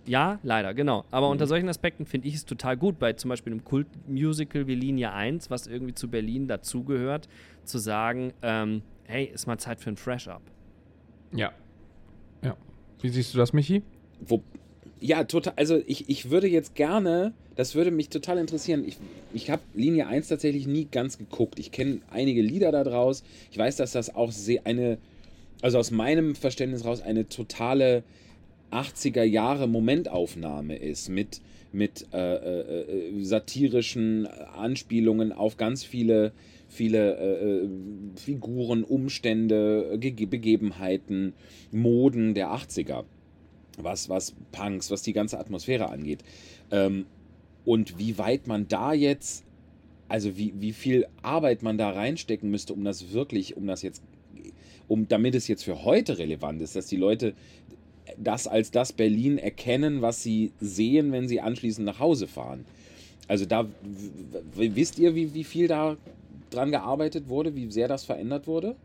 Ja, 0.10 0.40
leider, 0.42 0.74
genau. 0.74 1.06
Aber 1.12 1.28
Mhm. 1.28 1.34
unter 1.34 1.46
solchen 1.46 1.70
Aspekten 1.70 2.08
finde 2.08 2.28
ich 2.28 2.34
es 2.34 2.44
total 2.44 2.76
gut, 2.78 2.98
bei 2.98 3.14
zum 3.14 3.30
Beispiel 3.30 3.54
einem 3.54 3.64
Kultmusical 3.64 4.66
wie 4.66 4.74
Linie 4.74 5.14
1, 5.14 5.52
was 5.52 5.68
irgendwie 5.68 5.94
zu 5.94 6.08
Berlin 6.10 6.48
dazugehört, 6.48 7.30
zu 7.64 7.78
sagen, 7.78 8.34
ähm, 8.42 8.82
hey, 9.06 9.26
ist 9.26 9.46
mal 9.46 9.60
Zeit 9.60 9.80
für 9.80 9.92
ein 9.92 9.98
Fresh-Up. 9.98 10.42
Ja. 11.32 11.52
Ja. 12.44 12.58
Wie 13.02 13.10
siehst 13.10 13.36
du 13.36 13.38
das, 13.38 13.54
Michi? 13.54 13.84
Wo, 14.20 14.42
ja, 15.00 15.24
total. 15.26 15.54
Also 15.58 15.80
ich, 15.86 16.10
ich 16.10 16.32
würde 16.32 16.48
jetzt 16.48 16.74
gerne, 16.74 17.34
das 17.56 17.76
würde 17.76 17.92
mich 17.92 18.10
total 18.10 18.40
interessieren. 18.40 18.84
Ich, 18.88 18.98
ich 19.32 19.52
habe 19.52 19.62
Linie 19.76 20.08
1 20.08 20.28
tatsächlich 20.28 20.66
nie 20.66 20.86
ganz 20.86 21.20
geguckt. 21.20 21.60
Ich 21.60 21.72
kenne 21.72 22.00
einige 22.10 22.42
Lieder 22.42 22.72
da 22.72 22.84
draus. 22.84 23.24
Ich 23.52 23.60
weiß, 23.60 23.76
dass 23.76 23.92
das 23.92 24.16
auch 24.16 24.32
sehr 24.32 24.66
eine, 24.66 24.98
also 25.62 25.78
aus 25.78 25.92
meinem 25.92 26.34
Verständnis 26.34 26.84
raus, 26.84 27.00
eine 27.00 27.30
totale 27.30 28.04
80er 28.72 29.24
Jahre 29.24 29.68
Momentaufnahme 29.68 30.76
ist 30.76 31.10
mit, 31.10 31.42
mit 31.72 32.08
äh, 32.14 32.36
äh, 32.36 33.10
äh, 33.10 33.24
satirischen 33.24 34.28
Anspielungen 34.28 35.32
auf 35.32 35.58
ganz 35.58 35.84
viele, 35.84 36.32
viele 36.68 37.18
äh, 37.18 37.66
äh, 37.66 37.70
Figuren, 38.16 38.84
Umstände, 38.84 39.98
Ge 40.00 40.26
Begebenheiten, 40.26 41.34
Moden 41.72 42.34
der 42.34 42.50
80er 42.50 43.06
was, 43.84 44.10
was 44.10 44.36
Punks, 44.52 44.92
was 44.92 45.02
die 45.02 45.14
ganze 45.14 45.40
Atmosphäre 45.40 45.90
angeht. 45.90 46.24
Ähm, 46.72 47.06
und 47.66 47.98
wie 47.98 48.18
weit 48.18 48.48
man 48.48 48.68
da 48.68 48.94
jetzt, 48.94 49.44
also 50.08 50.38
wie, 50.38 50.54
wie 50.60 50.74
viel 50.74 51.08
Arbeit 51.22 51.62
man 51.62 51.78
da 51.78 51.90
reinstecken 51.90 52.50
müsste, 52.50 52.74
um 52.74 52.84
das 52.84 53.12
wirklich, 53.12 53.58
um 53.58 53.68
das 53.68 53.82
jetzt, 53.82 54.02
um 54.88 55.08
damit 55.08 55.36
es 55.36 55.48
jetzt 55.48 55.64
für 55.64 55.84
heute 55.84 56.18
relevant 56.18 56.62
ist, 56.62 56.76
dass 56.76 56.88
die 56.88 56.98
Leute 56.98 57.34
das 58.18 58.48
als 58.48 58.72
das 58.72 58.94
Berlin 58.94 59.38
erkennen, 59.38 60.02
was 60.02 60.24
sie 60.24 60.52
sehen, 60.60 61.12
wenn 61.12 61.28
sie 61.28 61.42
anschließend 61.42 61.86
nach 61.86 62.00
Hause 62.00 62.28
fahren. 62.28 62.66
Also 63.28 63.46
da 63.46 63.66
wisst 64.56 64.98
ihr, 65.00 65.14
wie, 65.16 65.34
wie 65.34 65.44
viel 65.44 65.68
da 65.68 65.98
dran 66.50 66.72
gearbeitet 66.72 67.30
wurde, 67.30 67.56
wie 67.56 67.70
sehr 67.72 67.88
das 67.88 68.04
verändert 68.06 68.48
wurde? 68.48 68.76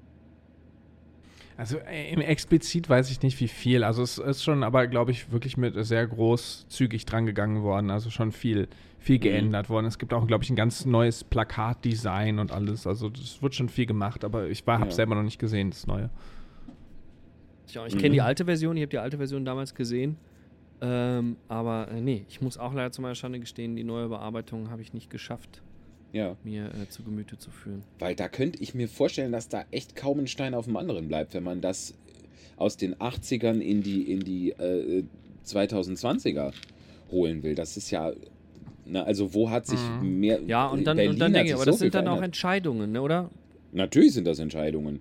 Also 1.56 1.78
äh, 1.78 2.12
im 2.12 2.20
explizit 2.20 2.88
weiß 2.88 3.10
ich 3.10 3.22
nicht, 3.22 3.38
wie 3.40 3.48
viel. 3.48 3.84
Also 3.84 4.02
es 4.02 4.18
ist 4.18 4.42
schon, 4.42 4.62
aber 4.64 4.86
glaube 4.86 5.12
ich, 5.12 5.30
wirklich 5.30 5.56
mit 5.56 5.74
sehr 5.86 6.06
großzügig 6.06 7.06
dran 7.06 7.26
gegangen 7.26 7.62
worden. 7.62 7.90
Also 7.90 8.10
schon 8.10 8.32
viel, 8.32 8.68
viel 8.98 9.18
geändert 9.20 9.70
worden. 9.70 9.86
Es 9.86 9.98
gibt 9.98 10.12
auch, 10.12 10.26
glaube 10.26 10.42
ich, 10.42 10.50
ein 10.50 10.56
ganz 10.56 10.84
neues 10.84 11.22
Plakatdesign 11.22 12.38
und 12.40 12.50
alles. 12.50 12.86
Also 12.86 13.08
das 13.08 13.40
wird 13.40 13.54
schon 13.54 13.68
viel 13.68 13.86
gemacht, 13.86 14.24
aber 14.24 14.48
ich 14.48 14.64
habe 14.66 14.86
Ja. 14.86 14.90
selber 14.90 15.14
noch 15.14 15.22
nicht 15.22 15.38
gesehen, 15.38 15.70
das 15.70 15.86
Neue. 15.86 16.10
Ich, 17.74 17.94
ich 17.94 17.98
kenne 17.98 18.10
die 18.14 18.20
Mhm. 18.20 18.26
alte 18.26 18.44
Version, 18.44 18.76
ich 18.76 18.82
habe 18.82 18.90
die 18.90 18.98
alte 18.98 19.16
Version 19.16 19.44
damals 19.44 19.74
gesehen. 19.74 20.16
Ähm, 20.80 21.36
aber 21.48 21.88
äh, 21.90 22.00
nee, 22.00 22.24
ich 22.28 22.40
muss 22.40 22.58
auch 22.58 22.72
leider 22.74 22.90
zu 22.92 23.00
meiner 23.02 23.14
Schande 23.14 23.40
gestehen, 23.40 23.74
die 23.76 23.84
neue 23.84 24.08
Bearbeitung 24.08 24.70
habe 24.70 24.82
ich 24.82 24.92
nicht 24.92 25.08
geschafft, 25.10 25.62
Ja. 26.12 26.36
mir 26.44 26.66
äh, 26.74 26.88
zu 26.88 27.02
Gemüte 27.02 27.38
zu 27.38 27.50
führen. 27.50 27.82
Weil 27.98 28.14
da 28.14 28.28
könnte 28.28 28.60
ich 28.62 28.74
mir 28.74 28.88
vorstellen, 28.88 29.32
dass 29.32 29.48
da 29.48 29.64
echt 29.70 29.96
kaum 29.96 30.18
ein 30.20 30.26
Stein 30.26 30.54
auf 30.54 30.66
dem 30.66 30.76
anderen 30.76 31.08
bleibt, 31.08 31.32
wenn 31.34 31.42
man 31.44 31.60
das 31.60 31.94
aus 32.56 32.76
den 32.76 32.94
80ern 32.96 33.60
in 33.60 33.82
die, 33.82 34.02
in 34.12 34.20
die 34.20 34.50
äh, 34.50 35.04
2020er 35.46 36.52
holen 37.10 37.42
will. 37.42 37.54
Das 37.54 37.76
ist 37.76 37.90
ja. 37.90 38.12
Na, 38.86 39.02
also 39.04 39.32
wo 39.32 39.48
hat 39.50 39.66
sich 39.66 39.80
Mhm. 40.00 40.20
mehr. 40.20 40.40
Ja, 40.46 40.66
und 40.68 40.84
dann, 40.84 40.96
Berlin 40.96 41.12
und 41.14 41.18
dann 41.20 41.32
denke 41.32 41.48
ich, 41.48 41.54
aber 41.54 41.64
das 41.64 41.76
so 41.76 41.78
viel 41.84 41.90
sind 41.92 41.94
dann 41.94 42.08
auch. 42.08 42.20
Entscheidungen, 42.22 42.92
ne, 42.92 43.00
oder? 43.00 43.30
Natürlich 43.72 44.12
sind 44.12 44.26
das 44.26 44.38
Entscheidungen. 44.38 45.00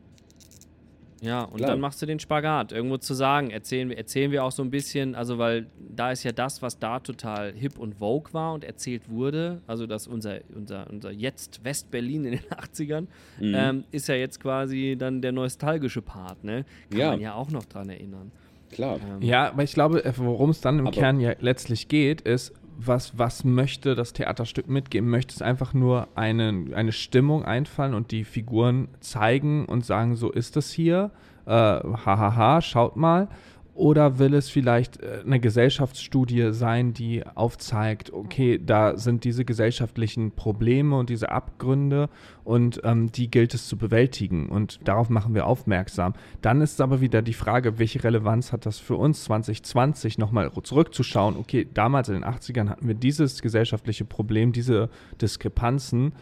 Ja, 1.23 1.43
und 1.43 1.55
Klar. 1.57 1.69
dann 1.71 1.79
machst 1.79 2.01
du 2.01 2.05
den 2.05 2.19
Spagat, 2.19 2.73
irgendwo 2.73 2.97
zu 2.97 3.13
sagen, 3.13 3.49
erzählen 3.49 3.87
wir, 3.89 3.97
erzählen 3.97 4.29
wir 4.31 4.43
auch 4.43 4.51
so 4.51 4.61
ein 4.61 4.69
bisschen, 4.69 5.15
also 5.15 5.37
weil 5.37 5.67
da 5.95 6.11
ist 6.11 6.23
ja 6.23 6.33
das, 6.33 6.61
was 6.61 6.77
da 6.79 6.99
total 6.99 7.53
hip 7.53 7.79
und 7.79 7.95
vogue 7.95 8.33
war 8.33 8.53
und 8.53 8.65
erzählt 8.65 9.09
wurde, 9.09 9.61
also 9.65 9.87
dass 9.87 10.05
unser, 10.05 10.39
unser, 10.53 10.85
unser 10.89 11.11
jetzt 11.11 11.63
West-Berlin 11.63 12.25
in 12.25 12.31
den 12.33 12.41
80ern, 12.49 13.07
Mhm. 13.39 13.55
ähm, 13.55 13.83
ist 13.91 14.07
ja 14.09 14.15
jetzt 14.15 14.41
quasi 14.41 14.95
dann 14.99 15.21
der 15.21 15.31
nostalgische 15.31 16.01
Part, 16.01 16.43
ne? 16.43 16.65
Kann 16.89 16.99
Ja. 16.99 17.11
man 17.11 17.21
ja 17.21 17.33
auch 17.35 17.49
noch 17.51 17.63
dran 17.65 17.89
erinnern. 17.89 18.31
Klar. 18.71 18.97
Ähm, 18.97 19.21
Ja, 19.21 19.49
aber 19.49 19.63
ich 19.63 19.73
glaube, 19.73 20.03
äh, 20.03 20.11
worum 20.17 20.49
es 20.49 20.59
dann 20.59 20.79
im 20.79 20.87
Aber- 20.87 20.95
Kern 20.95 21.19
ja 21.21 21.33
letztlich 21.39 21.87
geht, 21.87 22.21
ist, 22.21 22.51
was, 22.77 23.17
was 23.17 23.43
möchte 23.43 23.95
das 23.95 24.13
Theaterstück 24.13 24.67
mitgeben? 24.67 25.09
Möchte 25.09 25.33
es 25.33 25.41
einfach 25.41 25.73
nur 25.73 26.07
eine, 26.15 26.65
eine 26.73 26.91
Stimmung 26.91 27.45
einfallen 27.45 27.93
und 27.93 28.11
die 28.11 28.23
Figuren 28.23 28.87
zeigen 28.99 29.65
und 29.65 29.85
sagen, 29.85 30.15
so 30.15 30.31
ist 30.31 30.57
es 30.57 30.71
hier, 30.71 31.11
äh, 31.45 31.51
hahaha, 31.51 32.61
schaut 32.61 32.95
mal? 32.95 33.27
Oder 33.75 34.19
will 34.19 34.35
es 34.35 34.49
vielleicht 34.49 35.01
äh, 35.01 35.21
eine 35.25 35.39
Gesellschaftsstudie 35.39 36.53
sein, 36.53 36.93
die 36.93 37.25
aufzeigt, 37.25 38.13
okay, 38.13 38.59
da 38.63 38.97
sind 38.97 39.23
diese 39.23 39.45
gesellschaftlichen 39.45 40.31
Probleme 40.31 40.95
und 40.95 41.09
diese 41.09 41.31
Abgründe 41.31 42.09
und 42.43 42.81
ähm, 42.83 43.11
die 43.11 43.31
gilt 43.31 43.53
es 43.55 43.67
zu 43.67 43.77
bewältigen 43.77 44.49
und 44.49 44.79
darauf 44.83 45.09
machen 45.09 45.33
wir 45.33 45.47
aufmerksam. 45.47 46.13
Dann 46.41 46.61
ist 46.61 46.81
aber 46.81 47.01
wieder 47.01 47.23
die 47.23 47.33
Frage, 47.33 47.79
welche 47.79 48.03
Relevanz 48.03 48.51
hat 48.51 48.67
das 48.67 48.77
für 48.77 48.95
uns 48.95 49.23
2020 49.23 50.19
nochmal 50.19 50.51
zurückzuschauen, 50.51 51.35
okay, 51.35 51.67
damals 51.73 52.09
in 52.09 52.15
den 52.15 52.25
80ern 52.25 52.69
hatten 52.69 52.87
wir 52.87 52.95
dieses 52.95 53.41
gesellschaftliche 53.41 54.05
Problem, 54.05 54.51
diese 54.51 54.89
Diskrepanzen, 55.19 56.13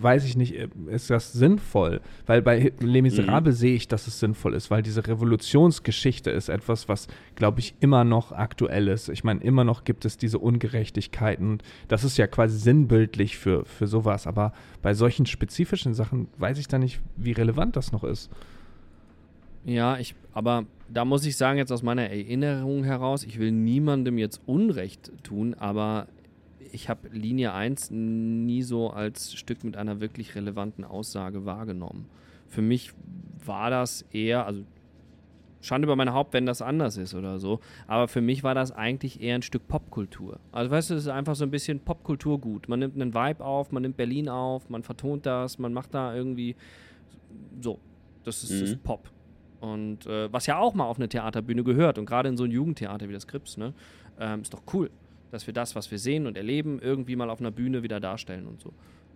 weiß 0.00 0.24
ich 0.24 0.36
nicht, 0.36 0.54
ist 0.88 1.10
das 1.10 1.32
sinnvoll? 1.32 2.00
Weil 2.26 2.42
bei 2.42 2.72
Les 2.80 3.02
Miserables 3.02 3.58
sehe 3.58 3.74
ich, 3.74 3.88
dass 3.88 4.06
es 4.06 4.18
sinnvoll 4.18 4.54
ist, 4.54 4.70
weil 4.70 4.82
diese 4.82 5.06
Revolutionsgeschichte 5.06 6.30
ist 6.30 6.48
etwas, 6.48 6.88
was, 6.88 7.08
glaube 7.36 7.60
ich, 7.60 7.74
immer 7.80 8.04
noch 8.04 8.32
aktuell 8.32 8.88
ist. 8.88 9.08
Ich 9.08 9.24
meine, 9.24 9.40
immer 9.40 9.64
noch 9.64 9.84
gibt 9.84 10.04
es 10.04 10.16
diese 10.16 10.38
Ungerechtigkeiten 10.38 11.58
das 11.88 12.04
ist 12.04 12.16
ja 12.18 12.26
quasi 12.26 12.58
sinnbildlich 12.58 13.38
für, 13.38 13.64
für 13.64 13.86
sowas. 13.86 14.26
Aber 14.26 14.52
bei 14.82 14.94
solchen 14.94 15.26
spezifischen 15.26 15.94
Sachen 15.94 16.28
weiß 16.38 16.58
ich 16.58 16.68
da 16.68 16.78
nicht, 16.78 17.00
wie 17.16 17.32
relevant 17.32 17.76
das 17.76 17.92
noch 17.92 18.04
ist. 18.04 18.30
Ja, 19.64 19.98
ich, 19.98 20.14
aber 20.32 20.64
da 20.88 21.04
muss 21.04 21.26
ich 21.26 21.36
sagen, 21.36 21.58
jetzt 21.58 21.72
aus 21.72 21.82
meiner 21.82 22.08
Erinnerung 22.08 22.84
heraus, 22.84 23.24
ich 23.24 23.38
will 23.38 23.52
niemandem 23.52 24.18
jetzt 24.18 24.40
Unrecht 24.46 25.12
tun, 25.22 25.54
aber 25.54 26.06
ich 26.72 26.88
habe 26.88 27.08
Linie 27.08 27.52
1 27.52 27.90
nie 27.90 28.62
so 28.62 28.90
als 28.90 29.34
Stück 29.34 29.64
mit 29.64 29.76
einer 29.76 30.00
wirklich 30.00 30.34
relevanten 30.34 30.84
Aussage 30.84 31.44
wahrgenommen. 31.44 32.06
Für 32.46 32.62
mich 32.62 32.92
war 33.44 33.70
das 33.70 34.02
eher, 34.12 34.46
also 34.46 34.62
Schande 35.60 35.86
über 35.86 35.96
mein 35.96 36.12
Haupt, 36.12 36.32
wenn 36.34 36.46
das 36.46 36.62
anders 36.62 36.96
ist 36.96 37.14
oder 37.14 37.38
so, 37.40 37.58
aber 37.88 38.06
für 38.06 38.20
mich 38.20 38.44
war 38.44 38.54
das 38.54 38.70
eigentlich 38.70 39.20
eher 39.20 39.34
ein 39.34 39.42
Stück 39.42 39.66
Popkultur. 39.66 40.38
Also 40.52 40.70
weißt 40.70 40.90
du, 40.90 40.94
es 40.94 41.02
ist 41.02 41.08
einfach 41.08 41.34
so 41.34 41.44
ein 41.44 41.50
bisschen 41.50 41.80
Popkulturgut. 41.80 42.68
Man 42.68 42.78
nimmt 42.78 42.94
einen 42.94 43.12
Vibe 43.12 43.44
auf, 43.44 43.72
man 43.72 43.82
nimmt 43.82 43.96
Berlin 43.96 44.28
auf, 44.28 44.70
man 44.70 44.82
vertont 44.84 45.26
das, 45.26 45.58
man 45.58 45.72
macht 45.72 45.94
da 45.94 46.14
irgendwie 46.14 46.54
so. 47.60 47.78
Das 48.24 48.42
ist, 48.44 48.52
das 48.52 48.58
Mhm. 48.60 48.64
ist 48.74 48.82
Pop. 48.84 49.10
Und 49.60 50.06
äh, 50.06 50.32
was 50.32 50.46
ja 50.46 50.58
auch 50.58 50.74
mal 50.74 50.84
auf 50.84 50.98
eine 50.98 51.08
Theaterbühne 51.08 51.64
gehört 51.64 51.98
und 51.98 52.06
gerade 52.06 52.28
in 52.28 52.36
so 52.36 52.44
ein 52.44 52.50
Jugendtheater 52.52 53.08
wie 53.08 53.12
das 53.12 53.26
Krips, 53.26 53.56
ne, 53.56 53.74
ähm, 54.20 54.42
ist 54.42 54.54
doch 54.54 54.62
cool, 54.72 54.90
dass 55.30 55.46
wir 55.46 55.54
das, 55.54 55.74
was 55.76 55.90
wir 55.90 55.98
sehen 55.98 56.26
und 56.26 56.36
erleben, 56.36 56.78
irgendwie 56.80 57.16
mal 57.16 57.30
auf 57.30 57.40
einer 57.40 57.50
Bühne 57.50 57.82
wieder 57.82 58.00
darstellen 58.00 58.46
und 58.46 58.60
so. 58.60 58.72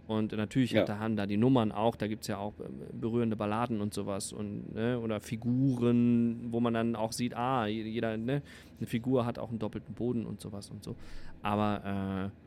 Und 0.09 0.33
natürlich 0.33 0.73
Ja. 0.73 0.81
hat 0.81 0.89
der 0.89 0.99
Han 0.99 1.17
da 1.17 1.27
die 1.27 1.37
Nummern 1.37 1.71
auch, 1.73 1.95
da 1.97 2.09
gibt 2.09 2.23
es 2.23 2.29
ja 2.29 2.37
auch 2.39 2.55
ähm, 2.61 3.01
berührende 3.01 3.37
Balladen 3.37 3.81
und 3.81 3.95
sowas 3.95 4.33
und 4.33 4.75
ne, 4.75 4.99
oder 4.99 5.21
Figuren, 5.21 6.49
wo 6.53 6.61
man 6.61 6.75
dann 6.75 6.97
auch 6.97 7.13
sieht, 7.13 7.35
ah, 7.37 7.67
jeder, 7.67 8.17
ne, 8.17 8.43
eine 8.79 8.87
Figur 8.87 9.25
hat 9.27 9.39
auch 9.39 9.51
einen 9.51 9.59
doppelten 9.59 9.95
Boden 9.95 10.27
und 10.27 10.41
sowas 10.41 10.71
und 10.71 10.83
so. 10.83 10.97
Aber 11.43 12.31
äh, 12.33 12.42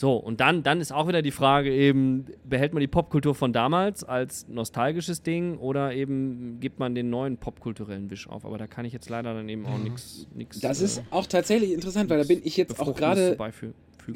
so, 0.00 0.14
und 0.14 0.38
dann, 0.38 0.62
dann 0.62 0.80
ist 0.80 0.92
auch 0.92 1.08
wieder 1.08 1.22
die 1.22 1.32
Frage 1.32 1.74
eben, 1.74 2.26
behält 2.44 2.72
man 2.72 2.80
die 2.80 2.86
Popkultur 2.86 3.34
von 3.34 3.52
damals 3.52 4.04
als 4.04 4.46
nostalgisches 4.46 5.24
Ding 5.24 5.58
oder 5.58 5.92
eben 5.92 6.60
gibt 6.60 6.78
man 6.78 6.94
den 6.94 7.10
neuen 7.10 7.36
popkulturellen 7.36 8.08
Wisch 8.08 8.28
auf? 8.28 8.44
Aber 8.44 8.58
da 8.58 8.68
kann 8.68 8.84
ich 8.84 8.92
jetzt 8.92 9.08
leider 9.08 9.34
dann 9.34 9.48
eben 9.48 9.66
auch 9.66 9.76
nichts. 9.78 10.28
Das 10.60 10.80
ist 10.80 11.02
auch 11.10 11.26
tatsächlich 11.26 11.72
interessant, 11.72 12.08
weil 12.10 12.18
da 12.18 12.24
bin 12.28 12.40
ich 12.44 12.56
jetzt 12.56 12.78
auch 12.78 12.94
gerade 12.94 13.36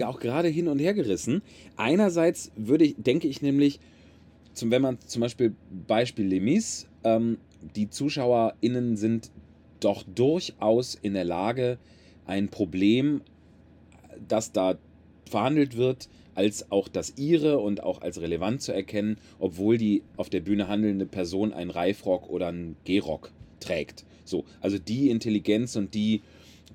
auch 0.05 0.21
gerade 0.21 0.47
hin 0.47 0.69
und 0.69 0.79
her 0.79 0.95
gerissen. 0.95 1.43
Einerseits 1.77 2.53
würde 2.55 2.85
ich, 2.85 2.95
denke 2.97 3.27
ich 3.27 3.43
nämlich, 3.43 3.81
zum, 4.55 4.71
wenn 4.71 4.83
man 4.83 5.01
zum 5.01 5.19
Beispiel 5.19 5.57
Beispiel 5.89 6.27
Lemis, 6.27 6.87
ähm, 7.03 7.39
die 7.75 7.91
ZuschauerInnen 7.91 8.97
sind 8.97 9.33
doch 9.81 10.05
durchaus 10.05 10.95
in 10.95 11.15
der 11.15 11.25
Lage, 11.25 11.79
ein 12.25 12.51
Problem, 12.51 13.23
das 14.29 14.53
da 14.53 14.79
verhandelt 15.33 15.77
wird, 15.77 16.09
als 16.35 16.71
auch 16.71 16.89
das 16.89 17.15
ihre 17.17 17.59
und 17.59 17.83
auch 17.83 18.01
als 18.01 18.21
relevant 18.21 18.63
zu 18.63 18.73
erkennen, 18.73 19.19
obwohl 19.39 19.77
die 19.77 20.03
auf 20.17 20.31
der 20.31 20.41
Bühne 20.41 20.69
handelnde 20.69 21.07
Person 21.07 21.53
einen 21.53 21.71
Reifrock 21.71 22.31
oder 22.31 22.49
einen 22.49 22.77
Gehrock 22.85 23.33
trägt. 23.61 24.05
So, 24.25 24.45
also 24.61 24.79
die 24.79 25.11
Intelligenz 25.11 25.77
und 25.77 25.95
die, 25.95 26.23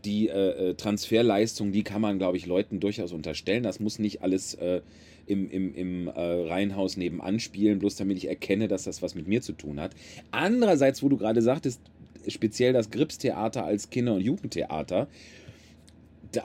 die 0.05 0.27
äh, 0.27 0.69
äh, 0.69 0.73
Transferleistung, 0.75 1.71
die 1.71 1.83
kann 1.83 2.01
man, 2.01 2.17
glaube 2.17 2.37
ich, 2.37 2.45
Leuten 2.45 2.79
durchaus 2.79 3.13
unterstellen. 3.13 3.63
Das 3.63 3.79
muss 3.79 3.99
nicht 3.99 4.21
alles 4.21 4.53
äh, 4.55 4.81
im, 5.25 5.49
im, 5.49 5.73
im 5.73 6.07
äh, 6.07 6.11
Reihenhaus 6.11 6.97
nebenan 6.97 7.39
spielen, 7.39 7.79
bloß 7.79 7.95
damit 7.95 8.17
ich 8.17 8.27
erkenne, 8.27 8.67
dass 8.67 8.83
das 8.83 9.01
was 9.01 9.15
mit 9.15 9.27
mir 9.27 9.41
zu 9.41 9.53
tun 9.53 9.79
hat. 9.79 9.91
Andererseits, 10.31 11.01
wo 11.01 11.09
du 11.09 11.17
gerade 11.17 11.41
sagtest, 11.41 11.81
speziell 12.27 12.73
das 12.73 12.91
Gripstheater 12.91 13.65
als 13.65 13.89
Kinder- 13.89 14.15
und 14.15 14.21
Jugendtheater, 14.21 15.07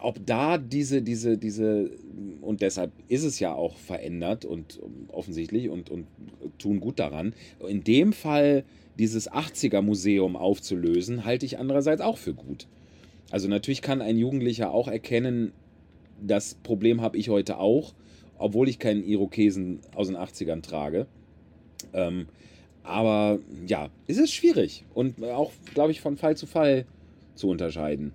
ob 0.02 0.24
da 0.26 0.58
diese, 0.58 1.02
diese, 1.02 1.38
diese, 1.38 1.90
und 2.40 2.60
deshalb 2.60 2.92
ist 3.08 3.24
es 3.24 3.38
ja 3.40 3.54
auch 3.54 3.76
verändert 3.76 4.44
und 4.44 4.78
um, 4.78 5.08
offensichtlich 5.08 5.68
und, 5.68 5.90
und 5.90 6.06
tun 6.58 6.80
gut 6.80 6.98
daran, 6.98 7.34
in 7.66 7.84
dem 7.84 8.12
Fall 8.12 8.64
dieses 8.98 9.30
80er-Museum 9.30 10.36
aufzulösen, 10.36 11.24
halte 11.24 11.46
ich 11.46 11.58
andererseits 11.58 12.02
auch 12.02 12.18
für 12.18 12.34
gut. 12.34 12.66
Also 13.30 13.48
natürlich 13.48 13.82
kann 13.82 14.02
ein 14.02 14.18
Jugendlicher 14.18 14.72
auch 14.72 14.88
erkennen, 14.88 15.52
das 16.20 16.54
Problem 16.54 17.00
habe 17.00 17.16
ich 17.16 17.30
heute 17.30 17.58
auch, 17.58 17.94
obwohl 18.38 18.68
ich 18.68 18.78
keinen 18.78 19.02
Irokesen 19.02 19.80
aus 19.94 20.08
den 20.08 20.16
80ern 20.16 20.62
trage. 20.62 21.06
Ähm, 21.92 22.26
aber 22.82 23.38
ja, 23.66 23.90
es 24.06 24.18
ist 24.18 24.32
schwierig 24.32 24.84
und 24.92 25.22
auch, 25.24 25.52
glaube 25.74 25.92
ich, 25.92 26.00
von 26.00 26.16
Fall 26.16 26.36
zu 26.36 26.46
Fall 26.46 26.84
zu 27.34 27.48
unterscheiden 27.48 28.12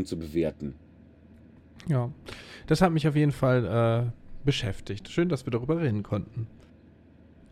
und 0.00 0.06
zu 0.06 0.18
bewerten. 0.18 0.74
Ja, 1.88 2.10
das 2.66 2.82
hat 2.82 2.92
mich 2.92 3.06
auf 3.08 3.16
jeden 3.16 3.32
Fall 3.32 4.06
äh, 4.08 4.10
beschäftigt. 4.44 5.08
Schön, 5.08 5.28
dass 5.28 5.46
wir 5.46 5.50
darüber 5.50 5.80
reden 5.80 6.02
konnten. 6.02 6.46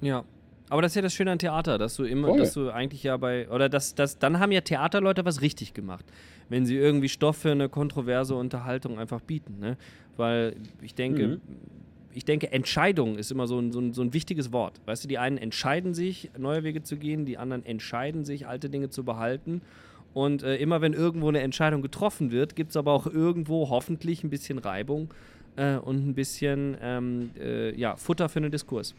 Ja. 0.00 0.24
Aber 0.70 0.82
das 0.82 0.92
ist 0.92 0.96
ja 0.96 1.02
das 1.02 1.14
Schöne 1.14 1.30
an 1.32 1.38
Theater, 1.38 1.78
dass 1.78 1.96
du 1.96 2.04
immer, 2.04 2.28
Voll. 2.28 2.38
dass 2.40 2.52
du 2.52 2.68
eigentlich 2.70 3.02
ja 3.02 3.16
bei, 3.16 3.48
oder 3.48 3.70
dass, 3.70 3.94
dass, 3.94 4.18
dann 4.18 4.38
haben 4.38 4.52
ja 4.52 4.60
Theaterleute 4.60 5.24
was 5.24 5.40
richtig 5.40 5.72
gemacht, 5.72 6.04
wenn 6.50 6.66
sie 6.66 6.76
irgendwie 6.76 7.08
Stoff 7.08 7.38
für 7.38 7.52
eine 7.52 7.70
kontroverse 7.70 8.34
Unterhaltung 8.34 8.98
einfach 8.98 9.22
bieten, 9.22 9.58
ne? 9.60 9.78
Weil 10.18 10.56
ich 10.82 10.94
denke, 10.94 11.26
Mhm. 11.26 11.40
ich 12.12 12.26
denke, 12.26 12.52
Entscheidung 12.52 13.16
ist 13.16 13.30
immer 13.30 13.46
so 13.46 13.58
ein, 13.58 13.72
so, 13.72 13.80
ein, 13.80 13.94
so 13.94 14.02
ein 14.02 14.12
wichtiges 14.12 14.52
Wort. 14.52 14.78
Weißt 14.84 15.04
du, 15.04 15.08
die 15.08 15.16
einen 15.16 15.38
entscheiden 15.38 15.94
sich, 15.94 16.30
neue 16.36 16.64
Wege 16.64 16.82
zu 16.82 16.98
gehen, 16.98 17.24
die 17.24 17.38
anderen 17.38 17.64
entscheiden 17.64 18.26
sich, 18.26 18.46
alte 18.46 18.68
Dinge 18.68 18.90
zu 18.90 19.04
behalten. 19.04 19.62
Und 20.14 20.42
äh, 20.42 20.56
immer 20.56 20.80
wenn 20.80 20.94
irgendwo 20.94 21.28
eine 21.28 21.40
Entscheidung 21.40 21.82
getroffen 21.82 22.30
wird, 22.32 22.56
gibt 22.56 22.70
es 22.70 22.76
aber 22.76 22.92
auch 22.92 23.06
irgendwo 23.06 23.68
hoffentlich 23.70 24.24
ein 24.24 24.30
bisschen 24.30 24.58
Reibung 24.58 25.12
äh, 25.56 25.76
und 25.76 26.06
ein 26.08 26.14
bisschen 26.14 26.76
ähm, 26.82 27.30
äh, 27.38 27.78
ja, 27.78 27.96
Futter 27.96 28.28
für 28.28 28.38
einen 28.40 28.50
Diskurs. 28.50 28.94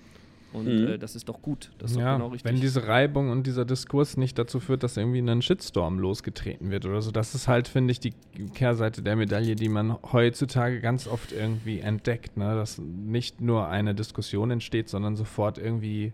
Und 0.52 0.66
Mhm. 0.66 0.88
äh, 0.88 0.98
das 0.98 1.16
ist 1.16 1.30
doch 1.30 1.42
gut. 1.44 1.72
Das 1.78 1.92
ist 1.92 1.98
ja, 1.98 2.06
doch 2.12 2.18
genau 2.18 2.28
richtig. 2.30 2.52
wenn 2.52 2.60
diese 2.60 2.88
Reibung 2.88 3.30
und 3.30 3.46
dieser 3.46 3.66
Diskurs 3.66 4.18
nicht 4.18 4.38
dazu 4.40 4.60
führt, 4.60 4.82
dass 4.82 4.98
irgendwie 4.98 5.20
ein 5.20 5.42
Shitstorm 5.44 6.00
losgetreten 6.00 6.72
wird 6.72 6.86
oder 6.86 7.02
so. 7.04 7.12
Das 7.12 7.36
ist 7.36 7.48
halt, 7.48 7.68
finde 7.68 7.92
ich, 7.92 8.00
die 8.00 8.14
Kehrseite 8.56 9.04
der 9.04 9.16
Medaille, 9.16 9.56
die 9.56 9.70
man 9.70 9.98
heutzutage 10.12 10.80
ganz 10.80 11.08
oft 11.08 11.32
irgendwie 11.34 11.80
entdeckt. 11.82 12.36
Ne? 12.38 12.56
Dass 12.56 12.80
nicht 12.80 13.42
nur 13.42 13.68
eine 13.68 13.94
Diskussion 13.94 14.50
entsteht, 14.50 14.90
sondern 14.90 15.16
sofort 15.16 15.60
irgendwie 15.60 16.14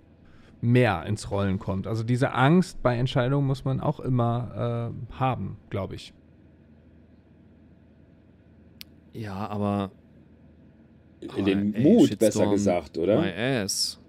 mehr 0.62 1.06
ins 1.06 1.32
Rollen 1.32 1.60
kommt. 1.60 1.88
Also 1.88 2.04
diese 2.04 2.34
Angst 2.34 2.82
bei 2.82 2.98
Entscheidungen 2.98 3.46
muss 3.46 3.66
man 3.66 3.80
auch 3.80 4.00
immer 4.00 4.92
äh, 5.12 5.14
haben, 5.16 5.58
glaube 5.70 5.96
ich. 5.96 6.14
ja, 9.16 9.48
aber. 9.48 9.92
In 11.38 11.46
den 11.46 11.74
ey, 11.74 11.84
Mut, 11.84 12.10
Shitstorm, 12.10 12.20
besser 12.20 12.52
gesagt, 12.52 12.98
oder? 12.98 13.20
My 13.22 13.32
ass. 13.32 14.00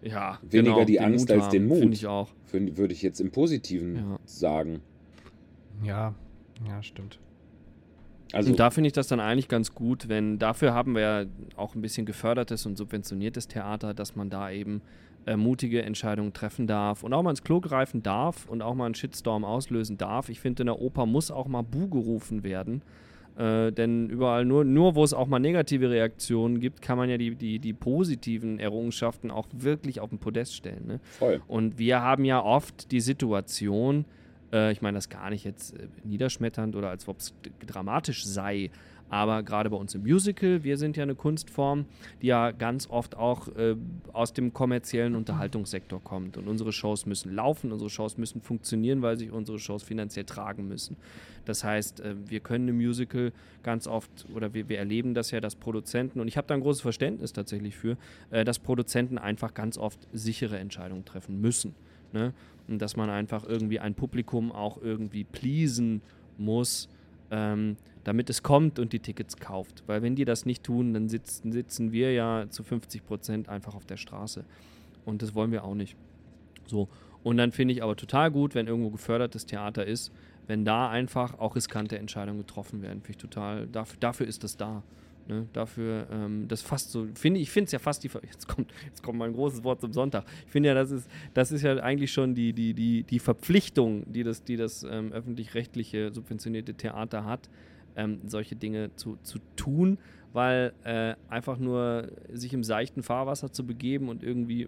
Ja, 0.00 0.38
Weniger 0.42 0.74
genau, 0.74 0.84
die 0.84 0.92
den 0.94 1.04
Angst 1.04 1.28
Mut 1.28 1.36
als 1.36 1.48
den 1.48 1.66
Mut. 1.66 1.78
Finde 1.78 1.94
ich 1.94 2.06
auch. 2.06 2.30
Würde 2.52 2.94
ich 2.94 3.02
jetzt 3.02 3.20
im 3.20 3.30
Positiven 3.30 3.96
Ja. 3.96 4.18
sagen. 4.24 4.80
Ja, 5.82 6.14
ja, 6.66 6.82
stimmt. 6.82 7.18
Also, 8.32 8.50
und 8.50 8.60
da 8.60 8.70
finde 8.70 8.86
ich 8.88 8.92
das 8.92 9.08
dann 9.08 9.20
eigentlich 9.20 9.48
ganz 9.48 9.74
gut, 9.74 10.08
wenn 10.08 10.38
dafür 10.38 10.72
haben 10.72 10.94
wir 10.94 11.00
ja 11.02 11.24
auch 11.56 11.74
ein 11.74 11.80
bisschen 11.82 12.06
gefördertes 12.06 12.64
und 12.66 12.76
subventioniertes 12.76 13.48
Theater, 13.48 13.92
dass 13.92 14.16
man 14.16 14.30
da 14.30 14.50
eben 14.50 14.82
äh, 15.26 15.36
mutige 15.36 15.82
Entscheidungen 15.82 16.32
treffen 16.32 16.66
darf 16.66 17.02
und 17.02 17.12
auch 17.12 17.22
mal 17.22 17.30
ins 17.30 17.44
Klo 17.44 17.60
greifen 17.60 18.02
darf 18.02 18.46
und 18.46 18.62
auch 18.62 18.74
mal 18.74 18.86
einen 18.86 18.94
Shitstorm 18.94 19.44
auslösen 19.44 19.98
darf. 19.98 20.28
Ich 20.28 20.40
finde, 20.40 20.62
in 20.62 20.66
der 20.66 20.80
Oper 20.80 21.06
muss 21.06 21.30
auch 21.30 21.46
mal 21.46 21.62
Bu 21.62 21.88
gerufen 21.88 22.42
werden. 22.44 22.82
Äh, 23.38 23.70
denn 23.70 24.10
überall, 24.10 24.44
nur, 24.44 24.64
nur 24.64 24.96
wo 24.96 25.04
es 25.04 25.14
auch 25.14 25.28
mal 25.28 25.38
negative 25.38 25.90
Reaktionen 25.90 26.58
gibt, 26.58 26.82
kann 26.82 26.98
man 26.98 27.08
ja 27.08 27.16
die, 27.16 27.36
die, 27.36 27.60
die 27.60 27.72
positiven 27.72 28.58
Errungenschaften 28.58 29.30
auch 29.30 29.46
wirklich 29.52 30.00
auf 30.00 30.10
den 30.10 30.18
Podest 30.18 30.56
stellen. 30.56 30.86
Ne? 30.86 31.00
voll. 31.18 31.40
Und 31.46 31.78
wir 31.78 32.02
haben 32.02 32.24
ja 32.24 32.42
oft 32.42 32.90
die 32.90 33.00
Situation, 33.00 34.06
äh, 34.52 34.72
ich 34.72 34.82
meine 34.82 34.96
das 34.96 35.08
gar 35.08 35.30
nicht 35.30 35.44
jetzt 35.44 35.78
äh, 35.78 35.86
niederschmetternd 36.02 36.74
oder 36.74 36.90
als 36.90 37.06
ob 37.06 37.18
es 37.18 37.32
dramatisch 37.64 38.26
sei, 38.26 38.70
aber 39.10 39.42
gerade 39.42 39.70
bei 39.70 39.76
uns 39.76 39.94
im 39.94 40.02
Musical, 40.02 40.64
wir 40.64 40.76
sind 40.76 40.96
ja 40.96 41.02
eine 41.02 41.14
Kunstform, 41.14 41.86
die 42.20 42.26
ja 42.26 42.50
ganz 42.50 42.88
oft 42.90 43.16
auch 43.16 43.48
äh, 43.56 43.76
aus 44.12 44.32
dem 44.32 44.52
kommerziellen 44.52 45.14
Unterhaltungssektor 45.14 46.02
kommt. 46.02 46.36
Und 46.36 46.46
unsere 46.46 46.72
Shows 46.72 47.06
müssen 47.06 47.34
laufen, 47.34 47.72
unsere 47.72 47.90
Shows 47.90 48.18
müssen 48.18 48.42
funktionieren, 48.42 49.00
weil 49.00 49.16
sich 49.16 49.32
unsere 49.32 49.58
Shows 49.58 49.82
finanziell 49.82 50.24
tragen 50.24 50.68
müssen. 50.68 50.96
Das 51.46 51.64
heißt, 51.64 52.00
äh, 52.00 52.14
wir 52.26 52.40
können 52.40 52.68
im 52.68 52.76
Musical 52.76 53.32
ganz 53.62 53.86
oft, 53.86 54.26
oder 54.34 54.52
wir, 54.52 54.68
wir 54.68 54.78
erleben 54.78 55.14
das 55.14 55.30
ja, 55.30 55.40
dass 55.40 55.54
Produzenten, 55.56 56.20
und 56.20 56.28
ich 56.28 56.36
habe 56.36 56.46
da 56.46 56.54
ein 56.54 56.60
großes 56.60 56.82
Verständnis 56.82 57.32
tatsächlich 57.32 57.76
für, 57.76 57.96
äh, 58.30 58.44
dass 58.44 58.58
Produzenten 58.58 59.16
einfach 59.16 59.54
ganz 59.54 59.78
oft 59.78 59.98
sichere 60.12 60.58
Entscheidungen 60.58 61.06
treffen 61.06 61.40
müssen. 61.40 61.74
Ne? 62.12 62.34
Und 62.68 62.82
dass 62.82 62.96
man 62.96 63.08
einfach 63.08 63.44
irgendwie 63.48 63.80
ein 63.80 63.94
Publikum 63.94 64.52
auch 64.52 64.82
irgendwie 64.82 65.24
pleasen 65.24 66.02
muss, 66.36 66.88
ähm, 67.30 67.76
damit 68.04 68.30
es 68.30 68.42
kommt 68.42 68.78
und 68.78 68.92
die 68.92 69.00
Tickets 69.00 69.36
kauft. 69.36 69.82
Weil 69.86 70.02
wenn 70.02 70.14
die 70.14 70.24
das 70.24 70.46
nicht 70.46 70.62
tun, 70.62 70.94
dann 70.94 71.08
sitzen, 71.08 71.52
sitzen 71.52 71.92
wir 71.92 72.12
ja 72.12 72.46
zu 72.48 72.62
50 72.62 73.04
Prozent 73.04 73.48
einfach 73.48 73.74
auf 73.74 73.84
der 73.84 73.96
Straße. 73.96 74.44
Und 75.04 75.22
das 75.22 75.34
wollen 75.34 75.52
wir 75.52 75.64
auch 75.64 75.74
nicht. 75.74 75.96
So. 76.66 76.88
Und 77.22 77.36
dann 77.36 77.52
finde 77.52 77.74
ich 77.74 77.82
aber 77.82 77.96
total 77.96 78.30
gut, 78.30 78.54
wenn 78.54 78.66
irgendwo 78.66 78.90
gefördertes 78.90 79.46
Theater 79.46 79.84
ist, 79.84 80.12
wenn 80.46 80.64
da 80.64 80.88
einfach 80.88 81.38
auch 81.38 81.56
riskante 81.56 81.98
Entscheidungen 81.98 82.38
getroffen 82.38 82.80
werden. 82.82 83.00
Finde 83.02 83.10
ich 83.10 83.16
total, 83.18 83.66
dafür, 83.66 83.96
dafür 84.00 84.26
ist 84.26 84.44
das 84.44 84.56
da. 84.56 84.82
Ne? 85.28 85.46
Dafür, 85.52 86.06
ähm, 86.10 86.48
das 86.48 86.62
fast 86.62 86.90
so, 86.90 87.06
finde 87.14 87.38
ich, 87.40 87.50
finde 87.50 87.66
es 87.66 87.72
ja 87.72 87.78
fast 87.78 88.02
die, 88.02 88.10
jetzt 88.22 88.48
kommt, 88.48 88.72
jetzt 88.86 89.02
kommt 89.02 89.18
mal 89.18 89.26
ein 89.28 89.34
großes 89.34 89.62
Wort 89.62 89.80
zum 89.82 89.92
Sonntag. 89.92 90.24
Ich 90.46 90.52
finde 90.52 90.70
ja, 90.70 90.74
das 90.74 90.90
ist, 90.90 91.08
das 91.34 91.52
ist 91.52 91.62
ja 91.62 91.76
eigentlich 91.76 92.10
schon 92.10 92.34
die, 92.34 92.54
die, 92.54 92.72
die, 92.72 93.02
die 93.02 93.18
Verpflichtung, 93.18 94.10
die 94.10 94.22
das, 94.22 94.42
die 94.42 94.56
das 94.56 94.84
ähm, 94.84 95.12
öffentlich-rechtliche 95.12 96.12
subventionierte 96.14 96.74
Theater 96.74 97.26
hat, 97.26 97.50
ähm, 97.94 98.20
solche 98.24 98.56
Dinge 98.56 98.90
zu, 98.96 99.18
zu 99.22 99.38
tun, 99.54 99.98
weil 100.32 100.72
äh, 100.84 101.14
einfach 101.28 101.58
nur 101.58 102.08
sich 102.32 102.54
im 102.54 102.64
seichten 102.64 103.02
Fahrwasser 103.02 103.52
zu 103.52 103.66
begeben 103.66 104.08
und 104.08 104.22
irgendwie, 104.22 104.66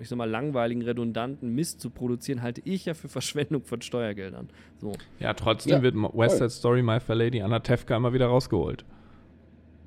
ich 0.00 0.08
sag 0.08 0.16
mal, 0.16 0.28
langweiligen, 0.28 0.82
redundanten 0.82 1.54
Mist 1.54 1.80
zu 1.80 1.90
produzieren, 1.90 2.42
halte 2.42 2.62
ich 2.64 2.86
ja 2.86 2.94
für 2.94 3.08
Verschwendung 3.08 3.62
von 3.62 3.80
Steuergeldern. 3.80 4.48
So. 4.80 4.92
Ja, 5.20 5.34
trotzdem 5.34 5.72
Ja, 5.74 5.82
wird 5.82 5.94
West. 5.94 6.38
Side 6.38 6.50
Story, 6.50 6.82
My 6.82 6.98
Fair 6.98 7.14
Lady, 7.14 7.40
Anna 7.42 7.60
Tefka 7.60 7.96
immer 7.96 8.12
wieder 8.12 8.26
rausgeholt. 8.26 8.84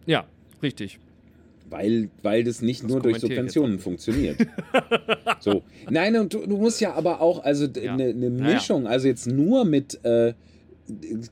Ja, 0.05 0.25
richtig. 0.61 0.99
Weil, 1.69 2.09
weil 2.21 2.43
das 2.43 2.61
nicht 2.61 2.83
Das 2.83 2.91
nur 2.91 3.01
durch 3.01 3.19
Subventionen 3.19 3.79
funktioniert. 3.79 4.37
so. 5.39 5.63
Nein, 5.89 6.15
und 6.17 6.33
du, 6.33 6.45
du 6.45 6.57
musst 6.57 6.81
ja 6.81 6.93
aber 6.93 7.21
auch, 7.21 7.43
also 7.43 7.65
eine 7.65 7.83
Ja. 7.83 7.95
ne 7.95 8.11
Ja, 8.11 8.47
ja. 8.47 8.53
Mischung, 8.53 8.85
also 8.85 9.07
jetzt 9.07 9.27
nur 9.27 9.65
mit, 9.65 10.03
äh, 10.03 10.33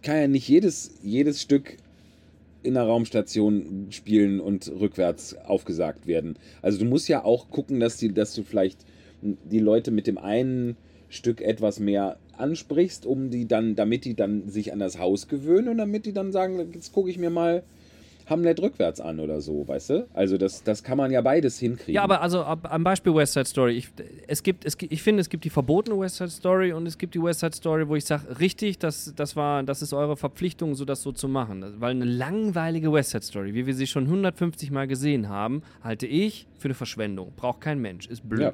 kann 0.02 0.18
ja 0.18 0.28
nicht 0.28 0.48
jedes, 0.48 0.96
jedes 1.04 1.42
Stück 1.42 1.78
in 2.64 2.76
der 2.76 2.84
Raumstation 2.84 3.88
spielen 3.90 4.40
und 4.40 4.72
rückwärts 4.80 5.36
aufgesagt 5.36 6.08
werden. 6.08 6.38
Also 6.62 6.80
du 6.80 6.86
musst 6.86 7.08
ja 7.08 7.24
auch 7.24 7.50
gucken, 7.50 7.80
dass, 7.80 7.98
die, 7.98 8.14
dass 8.14 8.34
du 8.34 8.44
vielleicht 8.44 8.86
die 9.22 9.60
Leute 9.60 9.92
mit 9.92 10.08
dem 10.08 10.18
einen 10.18 10.78
Stück 11.10 11.42
etwas 11.42 11.80
mehr 11.80 12.18
ansprichst, 12.38 13.06
um 13.06 13.30
die 13.30 13.48
dann, 13.48 13.76
damit 13.76 14.06
die 14.06 14.16
dann 14.16 14.50
sich 14.50 14.74
an 14.74 14.80
das 14.80 14.98
Haus 14.98 15.28
gewöhnen 15.28 15.68
und 15.70 15.78
damit 15.78 16.06
die 16.06 16.14
dann 16.14 16.32
sagen, 16.32 16.72
jetzt 16.74 16.94
gucke 16.94 17.10
ich 17.10 17.18
mir 17.18 17.30
mal 17.30 17.64
Hamlet 18.32 18.60
rückwärts 18.60 19.00
an 19.00 19.20
oder 19.20 19.42
so, 19.42 19.68
weißt 19.68 19.90
du? 19.92 20.08
Also 20.14 20.38
das, 20.38 20.64
das 20.64 20.82
kann 20.82 20.98
man 20.98 21.12
ja 21.12 21.22
beides 21.22 21.60
hinkriegen. 21.60 21.94
Ja, 21.94 22.04
aber 22.04 22.22
also 22.22 22.42
ab, 22.42 22.68
am 22.72 22.84
Beispiel 22.84 23.14
West 23.14 23.34
Side 23.34 23.46
Story. 23.46 23.74
Ich, 23.74 23.90
es 24.28 24.42
gibt, 24.42 24.66
es, 24.66 24.76
ich 24.80 25.04
finde, 25.04 25.22
es 25.22 25.30
gibt 25.30 25.44
die 25.44 25.52
verbotene 25.52 26.00
West 26.00 26.16
Side 26.16 26.32
Story 26.32 26.74
und 26.74 26.88
es 26.88 26.98
gibt 26.98 27.14
die 27.14 27.22
West 27.22 27.42
Side 27.42 27.56
Story, 27.56 27.88
wo 27.88 27.96
ich 27.96 28.06
sage, 28.06 28.40
richtig, 28.40 28.80
das, 28.80 29.14
das, 29.16 29.36
war, 29.36 29.62
das 29.62 29.84
ist 29.84 29.94
eure 29.94 30.18
Verpflichtung, 30.18 30.74
so 30.74 30.86
das 30.86 31.04
so 31.04 31.12
zu 31.12 31.28
machen. 31.28 31.64
Weil 31.78 31.92
eine 31.92 32.06
langweilige 32.06 32.92
West 32.92 33.12
Side 33.12 33.24
Story, 33.24 33.54
wie 33.54 33.68
wir 33.68 33.76
sie 33.76 33.86
schon 33.86 34.06
150 34.06 34.72
Mal 34.72 34.88
gesehen 34.88 35.30
haben, 35.30 35.62
halte 35.84 36.08
ich 36.08 36.48
für 36.58 36.70
eine 36.70 36.74
Verschwendung. 36.74 37.34
Braucht 37.36 37.62
kein 37.62 37.80
Mensch, 37.80 38.08
ist 38.08 38.28
blöd. 38.28 38.42
Ja. 38.42 38.54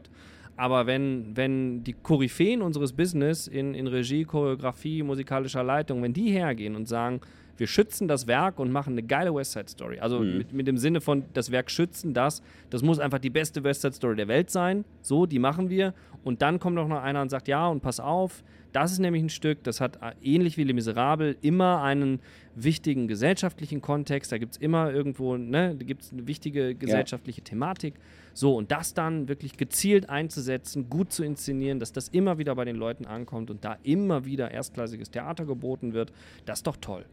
Aber 0.57 0.87
wenn, 0.87 1.37
wenn 1.37 1.83
die 1.83 1.93
Koryphäen 1.93 2.63
unseres 2.63 2.91
Business 2.91 3.47
in, 3.47 3.75
in 3.75 3.85
Regie, 3.85 4.25
Choreografie, 4.25 5.03
musikalischer 5.03 5.63
Leitung, 5.63 6.01
wenn 6.01 6.13
die 6.13 6.31
hergehen 6.31 6.75
und 6.75 6.87
sagen, 6.87 7.21
wir 7.57 7.67
schützen 7.67 8.07
das 8.07 8.27
Werk 8.27 8.59
und 8.59 8.71
machen 8.71 8.93
eine 8.93 9.03
geile 9.03 9.33
West 9.33 9.53
Side 9.53 9.67
Story. 9.67 9.99
Also 9.99 10.19
mit, 10.19 10.53
mit 10.53 10.67
dem 10.67 10.77
Sinne 10.77 11.01
von 11.01 11.25
das 11.33 11.51
Werk 11.51 11.71
schützen, 11.71 12.13
das, 12.13 12.41
das 12.69 12.81
muss 12.81 12.99
einfach 12.99 13.19
die 13.19 13.29
beste 13.29 13.63
West 13.63 13.81
Side 13.81 13.93
Story 13.93 14.15
der 14.15 14.27
Welt 14.27 14.49
sein. 14.49 14.85
So, 15.01 15.25
die 15.25 15.39
machen 15.39 15.69
wir. 15.69 15.93
Und 16.23 16.41
dann 16.41 16.59
kommt 16.59 16.77
doch 16.77 16.87
noch 16.87 17.01
einer 17.01 17.21
und 17.21 17.29
sagt, 17.29 17.47
ja, 17.47 17.67
und 17.67 17.81
pass 17.81 17.99
auf, 17.99 18.43
das 18.73 18.91
ist 18.91 18.99
nämlich 18.99 19.23
ein 19.23 19.29
Stück, 19.29 19.63
das 19.63 19.81
hat 19.81 19.97
äh, 20.03 20.13
ähnlich 20.21 20.57
wie 20.57 20.63
Les 20.63 20.73
Miserables 20.73 21.37
immer 21.41 21.81
einen 21.81 22.19
wichtigen 22.53 23.07
gesellschaftlichen 23.07 23.81
Kontext. 23.81 24.31
Da 24.31 24.37
gibt 24.37 24.55
es 24.55 24.61
immer 24.61 24.91
irgendwo, 24.91 25.37
ne, 25.37 25.75
da 25.75 25.85
gibt 25.85 26.03
es 26.03 26.11
eine 26.11 26.27
wichtige 26.27 26.75
gesellschaftliche 26.75 27.41
Thematik. 27.41 27.95
So, 28.33 28.55
und 28.55 28.71
das 28.71 28.93
dann 28.93 29.27
wirklich 29.27 29.57
gezielt 29.57 30.09
einzusetzen, 30.09 30.89
gut 30.89 31.11
zu 31.11 31.23
inszenieren, 31.23 31.79
dass 31.79 31.91
das 31.91 32.09
immer 32.09 32.37
wieder 32.37 32.53
bei 32.55 32.65
den 32.65 32.75
Leuten 32.75 33.05
ankommt 33.05 33.49
und 33.49 33.65
da 33.65 33.77
immer 33.83 34.25
wieder 34.25 34.51
erstklassiges 34.51 35.09
Theater 35.09 35.45
geboten 35.45 35.93
wird, 35.93 36.11
das 36.45 36.59
ist 36.59 36.67
doch 36.67 36.77
toll. 36.77 37.05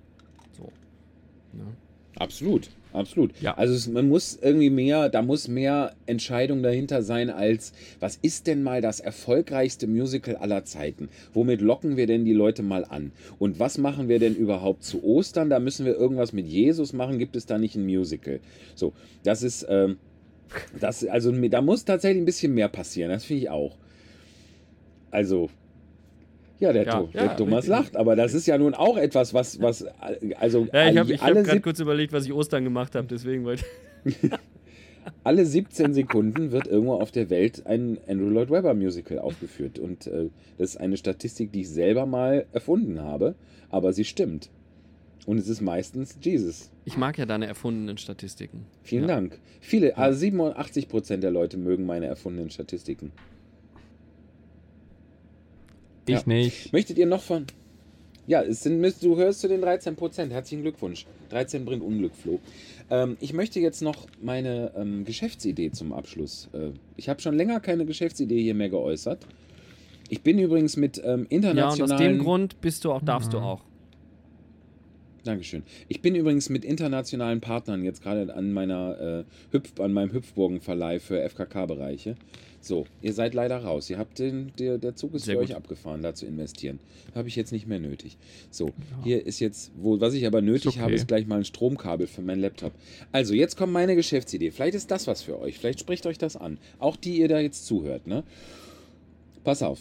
So. 0.57 0.73
Absolut, 2.17 2.71
absolut. 2.93 3.33
Ja. 3.41 3.55
Also 3.55 3.75
es, 3.75 3.89
man 3.89 4.09
muss 4.09 4.39
irgendwie 4.41 4.71
mehr, 4.71 5.09
da 5.09 5.23
muss 5.23 5.49
mehr 5.49 5.95
Entscheidung 6.07 6.63
dahinter 6.63 7.03
sein 7.03 7.29
als, 7.29 7.73
was 7.99 8.17
ist 8.23 8.47
denn 8.47 8.63
mal 8.63 8.81
das 8.81 9.01
erfolgreichste 9.01 9.89
Musical 9.89 10.37
aller 10.37 10.65
Zeiten? 10.65 11.09
Womit 11.33 11.61
locken 11.61 11.97
wir 11.97 12.07
denn 12.07 12.25
die 12.25 12.33
Leute 12.33 12.63
mal 12.63 12.85
an? 12.85 13.11
Und 13.39 13.59
was 13.59 13.79
machen 13.79 14.09
wir 14.09 14.21
denn 14.21 14.37
überhaupt 14.37 14.85
zu 14.85 15.03
Ostern? 15.03 15.51
Da 15.51 15.59
müssen 15.59 15.87
wir 15.87 15.95
irgendwas 15.95 16.33
mit 16.33 16.47
Jesus 16.47 16.93
machen. 16.93 17.19
Gibt 17.19 17.35
es 17.35 17.47
da 17.47 17.59
nicht 17.59 17.75
ein 17.75 17.85
Musical? 17.85 18.39
So, 18.77 18.93
das 19.25 19.43
ist, 19.43 19.67
ähm, 19.69 19.97
das, 20.79 21.05
also 21.05 21.33
da 21.33 21.63
muss 21.63 21.85
tatsächlich 21.85 22.23
ein 22.23 22.27
bisschen 22.27 22.55
mehr 22.55 22.69
passieren. 22.69 23.11
Das 23.11 23.25
finde 23.25 23.43
ich 23.43 23.51
auch. 23.51 23.77
Also, 25.11 25.51
ja, 26.65 26.73
der, 26.73 26.85
Ja, 26.85 26.93
To- 27.01 27.09
ja, 27.13 27.23
der 27.29 27.37
Thomas 27.37 27.65
richtig. 27.65 27.69
lacht, 27.71 27.97
aber 27.97 28.17
das 28.17 28.35
ist 28.35 28.47
ja 28.47 28.59
nun 28.59 28.75
auch 28.75 28.97
etwas, 28.97 29.33
was, 29.35 29.61
was, 29.61 29.85
also 30.39 30.67
Ja, 30.73 30.91
ich 30.91 30.99
habe 30.99 31.15
hab 31.15 31.23
alle 31.25 31.43
gerade 31.43 31.61
kurz 31.61 31.79
überlegt, 31.81 32.13
was 32.13 32.25
ich 32.27 32.33
Ostern 32.33 32.65
gemacht 32.65 32.95
habe, 32.95 33.07
deswegen 33.07 33.45
wollte 33.45 33.65
alle 35.23 35.45
17 35.45 35.95
Sekunden 35.95 36.51
wird 36.53 36.67
irgendwo 36.67 36.95
auf 36.95 37.11
der 37.11 37.29
Welt 37.31 37.67
ein 37.67 37.99
Andrew 38.09 38.29
Lloyd 38.31 38.51
Webber 38.51 38.75
Musical 38.75 39.19
aufgeführt. 39.19 39.79
Und 39.79 40.07
äh, 40.07 40.29
das 40.59 40.71
ist 40.71 40.77
eine 40.79 40.97
Statistik, 40.97 41.53
die 41.53 41.63
ich 41.63 41.71
selber 41.71 42.07
mal 42.07 42.47
erfunden 42.53 43.01
habe, 43.03 43.35
aber 43.71 43.93
sie 43.93 44.05
stimmt. 44.05 44.51
Und 45.27 45.39
es 45.39 45.49
ist 45.49 45.61
meistens 45.63 46.19
Jesus. 46.21 46.71
ich 46.85 46.99
mag 46.99 47.17
ja 47.17 47.25
deine 47.25 47.47
erfundenen 47.47 47.97
Statistiken. 47.97 48.67
Vielen 48.83 49.03
Ja. 49.09 49.15
Dank. 49.15 49.39
Viele, 49.61 49.97
also 49.97 50.19
87 50.19 50.89
Prozent 50.89 51.23
der 51.23 51.31
Leute 51.31 51.57
mögen 51.57 51.87
meine 51.87 52.07
erfundenen 52.07 52.51
Statistiken. 52.51 53.11
Ich 56.07 56.15
Ja. 56.15 56.23
nicht. 56.27 56.73
Möchtet 56.73 56.99
ihr 56.99 57.07
noch 57.07 57.23
von. 57.23 57.47
Ja, 58.27 58.43
es 58.43 58.63
sind, 58.63 58.83
du 59.03 59.17
hörst 59.17 59.41
zu 59.41 59.49
den 59.49 59.61
13 59.61 59.97
Prozent. 59.97 60.33
Herzlichen 60.33 60.63
Glückwunsch. 60.63 61.07
13 61.31 61.65
bringt 61.65 61.83
Unglück, 61.83 62.15
Flo. 62.15 62.41
Ähm, 62.91 63.17
ich 63.21 63.33
möchte 63.35 63.61
jetzt 63.61 63.83
noch 63.83 64.07
meine 64.23 64.73
ähm, 64.77 65.05
Geschäftsidee 65.05 65.71
zum 65.73 65.93
Abschluss. 65.93 66.49
Äh, 66.55 66.71
ich 66.97 67.09
habe 67.09 67.21
schon 67.21 67.37
länger 67.37 67.61
keine 67.61 67.85
Geschäftsidee 67.85 68.41
hier 68.43 68.55
mehr 68.55 68.71
geäußert. 68.71 69.27
Ich 70.09 70.23
bin 70.23 70.39
übrigens 70.39 70.77
mit 70.77 70.99
ähm, 70.99 71.05
Ja, 71.05 71.15
und 71.15 71.27
internationalen. 71.33 71.93
aus 71.93 71.99
dem 71.99 72.19
Grund 72.19 72.61
bist 72.61 72.85
du 72.85 72.93
auch, 72.93 73.03
darfst 73.03 73.33
du 73.33 73.39
auch. 73.39 73.61
Dankeschön. 75.25 75.63
Ich 75.89 76.03
bin 76.03 76.15
übrigens 76.15 76.51
mit 76.51 76.65
internationalen 76.65 77.41
Partnern 77.41 77.83
jetzt 77.83 78.03
gerade 78.03 78.35
an 78.35 78.53
meiner 78.53 79.25
äh, 79.25 79.25
Hüpf, 79.53 79.81
an 79.81 79.93
meinem 79.93 80.13
Hüpfburgenverleih 80.13 81.01
für 81.01 81.19
FKK-Bereiche. 81.29 82.17
So, 82.61 82.87
ihr 83.03 83.13
seid 83.13 83.35
leider 83.35 83.59
raus. 83.59 83.91
Ihr 83.91 83.99
habt 83.99 84.19
den, 84.19 84.53
der, 84.59 84.79
der 84.79 84.97
Zug 84.97 85.15
ist 85.15 85.25
Sehr 85.25 85.35
für 85.35 85.41
gut. 85.41 85.51
euch 85.51 85.57
abgefahren, 85.57 86.03
da 86.03 86.15
zu 86.15 86.25
investieren. 86.27 86.79
Habe 87.15 87.29
ich 87.29 87.37
jetzt 87.37 87.53
nicht 87.53 87.67
mehr 87.67 87.79
nötig. 87.79 88.17
So, 88.51 88.73
hier 89.03 89.27
ist 89.27 89.41
jetzt, 89.41 89.71
wo, 89.77 90.01
was 90.01 90.15
ich 90.15 90.27
aber 90.27 90.41
nötig 90.41 90.69
okay. 90.69 90.81
habe, 90.81 90.95
ist 90.95 91.09
gleich 91.09 91.27
mal 91.27 91.37
ein 91.37 91.45
Stromkabel 91.45 92.07
für 92.07 92.23
meinen 92.23 92.41
Laptop. 92.41 92.73
Also, 93.13 93.35
jetzt 93.35 93.57
kommt 93.57 93.73
meine 93.73 93.97
Geschäftsidee. 93.97 94.51
Vielleicht 94.51 94.75
ist 94.75 94.91
das 94.91 95.07
was 95.07 95.23
für 95.23 95.39
euch. 95.39 95.59
Vielleicht 95.59 95.81
spricht 95.81 96.07
euch 96.07 96.17
das 96.17 96.37
an. 96.37 96.59
Auch 96.79 96.97
die 96.97 97.19
ihr 97.19 97.29
da 97.29 97.39
jetzt 97.39 97.67
zuhört, 97.67 98.07
ne? 98.07 98.25
Pass 99.43 99.63
auf. 99.63 99.79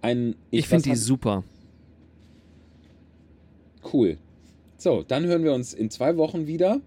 Ein, 0.00 0.34
Ich, 0.50 0.66
finde 0.66 0.90
was 0.90 0.98
die 0.98 1.04
super. 1.04 1.44
Cool. 3.92 4.16
So, 4.76 5.02
dann 5.02 5.24
hören 5.26 5.44
wir 5.44 5.54
uns 5.54 5.72
in 5.72 5.90
zwei 5.90 6.16
Wochen 6.16 6.46
wieder. 6.46 6.80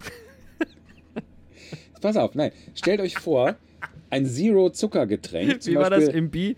Pass 2.00 2.16
auf, 2.16 2.34
nein. 2.34 2.52
Stellt 2.74 3.00
euch 3.00 3.18
vor, 3.18 3.56
ein 4.10 4.26
Zero-Zucker-Getränk. 4.26 5.64
Wie 5.66 5.76
war 5.76 5.90
das 5.90 6.08
im 6.08 6.30
Bi? 6.30 6.56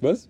Was? 0.00 0.28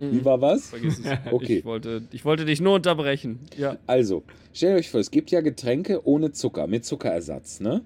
Wie 0.00 0.24
war 0.24 0.40
was? 0.40 0.68
Vergiss 0.68 0.98
es. 0.98 1.06
Okay. 1.30 1.58
Ich 1.58 1.64
wollte, 1.64 2.02
ich 2.10 2.24
wollte 2.24 2.44
dich 2.46 2.60
nur 2.60 2.74
unterbrechen. 2.74 3.40
Ja. 3.56 3.76
Also, 3.86 4.22
stellt 4.52 4.78
euch 4.78 4.90
vor, 4.90 5.00
es 5.00 5.10
gibt 5.10 5.30
ja 5.30 5.42
Getränke 5.42 6.06
ohne 6.06 6.32
Zucker, 6.32 6.66
mit 6.66 6.84
Zuckerersatz, 6.84 7.60
ne? 7.60 7.82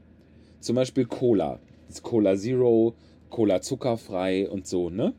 Zum 0.61 0.77
Beispiel 0.77 1.05
Cola. 1.07 1.59
Das 1.89 1.97
ist 1.97 2.03
Cola 2.03 2.37
Zero, 2.37 2.95
Cola 3.31 3.61
zuckerfrei 3.61 4.49
und 4.49 4.67
so, 4.67 4.91
ne? 4.91 5.13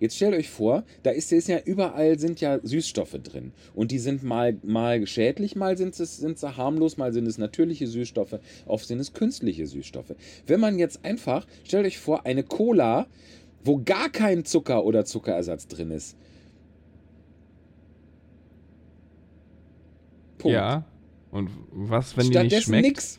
Jetzt 0.00 0.16
stellt 0.16 0.34
euch 0.34 0.50
vor, 0.50 0.84
da 1.02 1.10
ist, 1.10 1.32
ist 1.32 1.48
ja 1.48 1.58
überall 1.64 2.18
sind 2.18 2.40
ja 2.40 2.58
Süßstoffe 2.62 3.18
drin. 3.22 3.52
Und 3.74 3.90
die 3.90 3.98
sind 3.98 4.22
mal, 4.22 4.56
mal 4.62 5.06
schädlich, 5.06 5.56
mal 5.56 5.76
sind 5.76 5.98
es, 5.98 6.16
sind 6.16 6.38
sie 6.38 6.56
harmlos, 6.56 6.96
mal 6.96 7.12
sind 7.12 7.26
es 7.26 7.38
natürliche 7.38 7.86
Süßstoffe, 7.86 8.38
oft 8.66 8.86
sind 8.86 8.98
es 8.98 9.12
künstliche 9.12 9.66
Süßstoffe. 9.66 10.14
Wenn 10.46 10.60
man 10.60 10.78
jetzt 10.78 11.04
einfach, 11.04 11.46
stellt 11.64 11.86
euch 11.86 11.98
vor, 11.98 12.26
eine 12.26 12.42
Cola, 12.42 13.06
wo 13.64 13.80
gar 13.84 14.10
kein 14.10 14.44
Zucker 14.44 14.84
oder 14.84 15.04
Zuckerersatz 15.04 15.66
drin 15.68 15.90
ist. 15.90 16.16
Punkt. 20.38 20.54
Ja. 20.54 20.84
Und 21.30 21.50
was, 21.70 22.16
wenn 22.16 22.24
die 22.24 22.30
nicht 22.30 22.38
Stattdessen 22.40 22.62
schmeckt? 22.64 22.86
nix. 22.86 23.18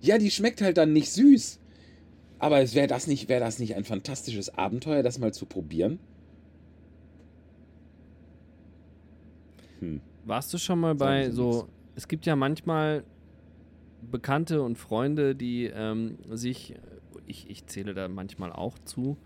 Ja, 0.00 0.18
die 0.18 0.30
schmeckt 0.30 0.62
halt 0.62 0.76
dann 0.78 0.92
nicht 0.92 1.12
süß. 1.12 1.59
Aber 2.40 2.58
wäre 2.74 2.86
das, 2.86 3.06
nicht, 3.06 3.28
wär 3.28 3.38
das 3.38 3.58
nicht 3.58 3.76
ein 3.76 3.84
fantastisches 3.84 4.52
Abenteuer, 4.52 5.02
das 5.02 5.18
mal 5.18 5.32
zu 5.32 5.44
probieren? 5.44 6.00
Hm. 9.78 10.00
Warst 10.24 10.52
du 10.52 10.58
schon 10.58 10.80
mal 10.80 10.94
bei 10.94 11.30
so, 11.30 11.68
es 11.94 12.08
gibt 12.08 12.24
ja 12.24 12.36
manchmal 12.36 13.04
Bekannte 14.10 14.62
und 14.62 14.78
Freunde, 14.78 15.34
die 15.34 15.66
ähm, 15.66 16.16
sich, 16.30 16.74
ich, 17.26 17.48
ich 17.50 17.66
zähle 17.66 17.92
da 17.92 18.08
manchmal 18.08 18.52
auch 18.52 18.78
zu, 18.78 19.18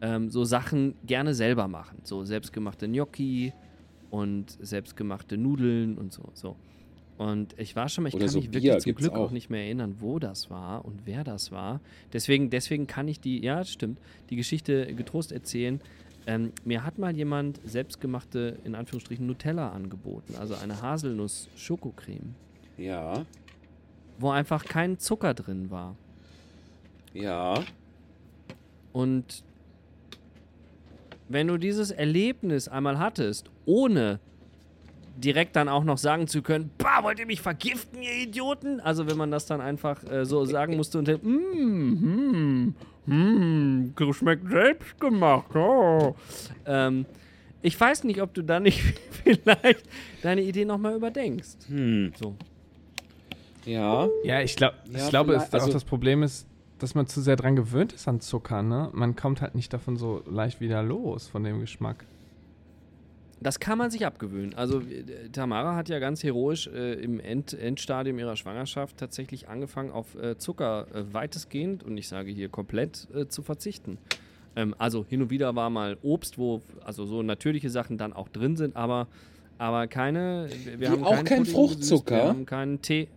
ähm, 0.00 0.30
so 0.30 0.44
Sachen 0.44 0.94
gerne 1.04 1.34
selber 1.34 1.66
machen. 1.66 1.98
So 2.04 2.24
selbstgemachte 2.24 2.88
Gnocchi 2.88 3.52
und 4.10 4.56
selbstgemachte 4.60 5.36
Nudeln 5.36 5.98
und 5.98 6.12
so. 6.12 6.30
so. 6.34 6.56
Und 7.30 7.54
ich 7.58 7.76
war 7.76 7.88
schon 7.88 8.02
mal, 8.02 8.08
ich 8.08 8.14
Oder 8.14 8.24
kann 8.24 8.32
so 8.32 8.40
mich 8.40 8.50
Bier 8.50 8.62
wirklich 8.62 8.82
zum 8.82 8.94
Glück 8.96 9.12
auch. 9.12 9.26
auch. 9.26 9.30
nicht 9.30 9.48
mehr 9.48 9.62
erinnern, 9.64 9.96
wo 10.00 10.18
das 10.18 10.50
war 10.50 10.84
und 10.84 11.02
wer 11.06 11.22
das 11.22 11.52
war. 11.52 11.80
Deswegen, 12.12 12.50
deswegen 12.50 12.86
kann 12.88 13.06
ich 13.06 13.20
die, 13.20 13.42
ja, 13.42 13.64
stimmt, 13.64 13.98
die 14.30 14.36
Geschichte 14.36 14.92
getrost 14.94 15.30
erzählen. 15.30 15.80
Ähm, 16.26 16.52
mir 16.64 16.84
hat 16.84 16.98
mal 16.98 17.14
jemand 17.14 17.60
selbstgemachte, 17.64 18.58
in 18.64 18.74
Anführungsstrichen, 18.74 19.26
Nutella 19.26 19.70
angeboten, 19.70 20.34
also 20.36 20.54
eine 20.54 20.80
Haselnuss-Schokocreme, 20.82 22.34
Ja, 22.76 23.24
wo 24.18 24.30
einfach 24.30 24.64
kein 24.64 24.98
Zucker 24.98 25.34
drin 25.34 25.70
war. 25.70 25.96
ja. 27.14 27.62
Und 28.92 29.42
wenn 31.28 31.46
du 31.48 31.56
dieses 31.56 31.90
Erlebnis 31.90 32.68
einmal 32.68 32.98
hattest, 32.98 33.48
ohne 33.64 34.20
direkt 35.16 35.56
dann 35.56 35.68
auch 35.68 35.84
noch 35.84 35.98
sagen 35.98 36.26
zu 36.26 36.42
können, 36.42 36.70
bah, 36.78 37.02
wollt 37.02 37.18
ihr 37.18 37.26
mich 37.26 37.40
vergiften, 37.40 38.02
ihr 38.02 38.14
Idioten? 38.14 38.80
Also 38.80 39.06
wenn 39.08 39.16
man 39.16 39.30
das 39.30 39.46
dann 39.46 39.60
einfach 39.60 40.02
äh, 40.10 40.24
so 40.24 40.44
sagen 40.44 40.76
musste 40.76 40.98
und 40.98 41.08
dann, 41.08 41.20
mm, 41.22 42.74
hm, 43.06 43.94
hm, 43.96 44.12
schmeckt 44.12 44.48
selbst 44.50 44.98
gemacht, 45.00 45.54
oh. 45.54 46.14
ähm, 46.66 47.06
Ich 47.62 47.78
weiß 47.80 48.04
nicht, 48.04 48.20
ob 48.20 48.34
du 48.34 48.42
da 48.42 48.60
nicht 48.60 48.80
vielleicht 49.24 49.84
deine 50.22 50.42
Idee 50.42 50.64
nochmal 50.64 50.94
überdenkst. 50.96 51.56
Hm. 51.68 52.12
So. 52.18 52.34
Ja. 53.64 54.08
Ja, 54.24 54.40
ich, 54.40 54.56
glaub, 54.56 54.74
Ja, 54.90 54.98
ich 55.04 55.08
glaube, 55.10 55.32
vielleicht- 55.34 55.48
es, 55.48 55.54
auch 55.54 55.60
also- 55.64 55.72
das 55.72 55.84
Problem 55.84 56.22
ist, 56.22 56.46
dass 56.78 56.96
man 56.96 57.06
zu 57.06 57.20
sehr 57.20 57.36
dran 57.36 57.54
gewöhnt 57.54 57.92
ist 57.92 58.08
an 58.08 58.20
Zucker, 58.20 58.62
ne? 58.62 58.90
Man 58.92 59.14
kommt 59.14 59.40
halt 59.40 59.54
nicht 59.54 59.72
davon 59.72 59.96
so 59.96 60.22
leicht 60.28 60.60
wieder 60.60 60.82
los, 60.82 61.28
von 61.28 61.44
dem 61.44 61.60
Geschmack. 61.60 62.04
Das 63.42 63.60
kann 63.60 63.78
man 63.78 63.90
sich 63.90 64.06
abgewöhnen. 64.06 64.54
Also 64.54 64.80
äh, 64.80 65.28
Tamara 65.32 65.74
hat 65.76 65.88
ja 65.88 65.98
ganz 65.98 66.22
heroisch 66.22 66.66
äh, 66.66 66.94
im 66.94 67.20
End 67.20 67.52
Endstadium 67.52 68.18
ihrer 68.18 68.36
Schwangerschaft 68.36 68.96
tatsächlich 68.96 69.48
angefangen, 69.48 69.90
auf 69.90 70.14
äh, 70.14 70.36
Zucker 70.38 70.86
äh, 70.94 71.12
weitestgehend, 71.12 71.82
und 71.82 71.96
ich 71.96 72.08
sage 72.08 72.30
hier 72.30 72.48
komplett, 72.48 73.08
äh, 73.14 73.26
zu 73.28 73.42
verzichten. 73.42 73.98
Ähm, 74.54 74.74
also 74.78 75.04
hin 75.08 75.22
und 75.22 75.30
wieder 75.30 75.54
war 75.56 75.70
mal 75.70 75.96
Obst, 76.02 76.38
wo 76.38 76.62
also 76.84 77.04
so 77.06 77.22
natürliche 77.22 77.70
Sachen 77.70 77.98
dann 77.98 78.12
auch 78.12 78.28
drin 78.28 78.56
sind, 78.56 78.76
aber, 78.76 79.08
aber 79.58 79.86
keine. 79.86 80.48
Wir 80.64 80.80
Wie, 80.80 80.88
haben 80.88 81.04
auch 81.04 81.24
keinen 81.24 81.46
Fruchtzucker? 81.46 82.16
Wir 82.16 82.24
haben 82.24 82.46
keinen 82.46 82.82
Tee. 82.82 83.08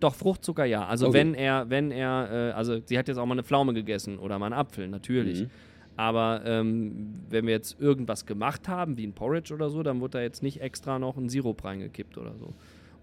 Doch, 0.00 0.14
Fruchtzucker 0.14 0.64
ja. 0.64 0.86
Also 0.86 1.06
Okay. 1.06 1.18
wenn 1.18 1.34
er, 1.34 1.70
wenn 1.70 1.90
er, 1.90 2.50
äh, 2.50 2.52
also 2.52 2.80
sie 2.84 2.98
hat 2.98 3.08
jetzt 3.08 3.16
auch 3.16 3.26
mal 3.26 3.32
eine 3.34 3.44
Pflaume 3.44 3.72
gegessen 3.72 4.18
oder 4.18 4.38
mal 4.38 4.46
einen 4.46 4.54
Apfel, 4.54 4.88
natürlich. 4.88 5.42
Mhm. 5.42 5.50
Aber 5.96 6.42
ähm, 6.44 7.14
wenn 7.30 7.46
wir 7.46 7.54
jetzt 7.54 7.80
irgendwas 7.80 8.26
gemacht 8.26 8.68
haben, 8.68 8.96
wie 8.98 9.06
ein 9.06 9.14
Porridge 9.14 9.54
oder 9.54 9.70
so, 9.70 9.82
dann 9.82 10.00
wird 10.00 10.14
da 10.14 10.20
jetzt 10.20 10.42
nicht 10.42 10.60
extra 10.60 10.98
noch 10.98 11.16
ein 11.16 11.28
Sirup 11.28 11.64
reingekippt 11.64 12.18
oder 12.18 12.34
so. 12.36 12.50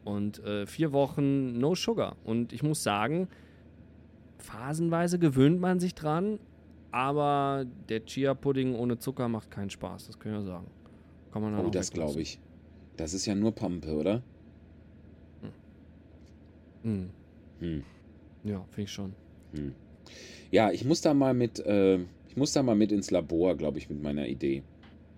Und 0.03 0.43
äh, 0.43 0.67
vier 0.67 0.91
Wochen 0.91 1.57
No 1.59 1.75
Sugar. 1.75 2.15
Und 2.23 2.53
ich 2.53 2.61
muss 2.61 2.83
sagen, 2.83 3.27
phasenweise 4.37 5.17
gewöhnt 5.17 5.59
man 5.59 5.79
sich 5.79 5.95
dran, 5.95 6.39
aber 6.91 7.65
der 7.89 8.05
Chia-Pudding 8.05 8.75
ohne 8.75 8.99
Zucker 8.99 9.27
macht 9.27 9.49
keinen 9.49 9.69
Spaß, 9.69 10.07
das 10.07 10.19
können 10.19 10.35
wir 10.35 10.43
sagen. 10.43 10.67
Kann 11.31 11.41
man 11.41 11.57
Oh, 11.57 11.69
das 11.69 11.89
glaube 11.89 12.21
ich. 12.21 12.39
Das 12.97 13.15
ist 13.15 13.25
ja 13.25 13.33
nur 13.33 13.53
Pampe, 13.55 13.95
oder? 13.95 14.21
Mhm. 16.83 17.09
Hm. 17.59 17.83
Ja, 18.43 18.63
finde 18.69 18.81
ich 18.83 18.91
schon. 18.91 19.13
Ja, 20.51 20.71
ich 20.71 20.85
muss 20.85 21.01
da 21.01 21.13
mal 21.13 21.33
mit, 21.33 21.59
äh, 21.59 21.99
ich 22.33 22.37
muss 22.37 22.51
da 22.51 22.63
mal 22.63 22.73
mit 22.73 22.91
ins 22.91 23.11
Labor, 23.11 23.55
glaube 23.55 23.77
ich, 23.77 23.91
mit 23.91 24.01
meiner 24.01 24.27
Idee. 24.27 24.63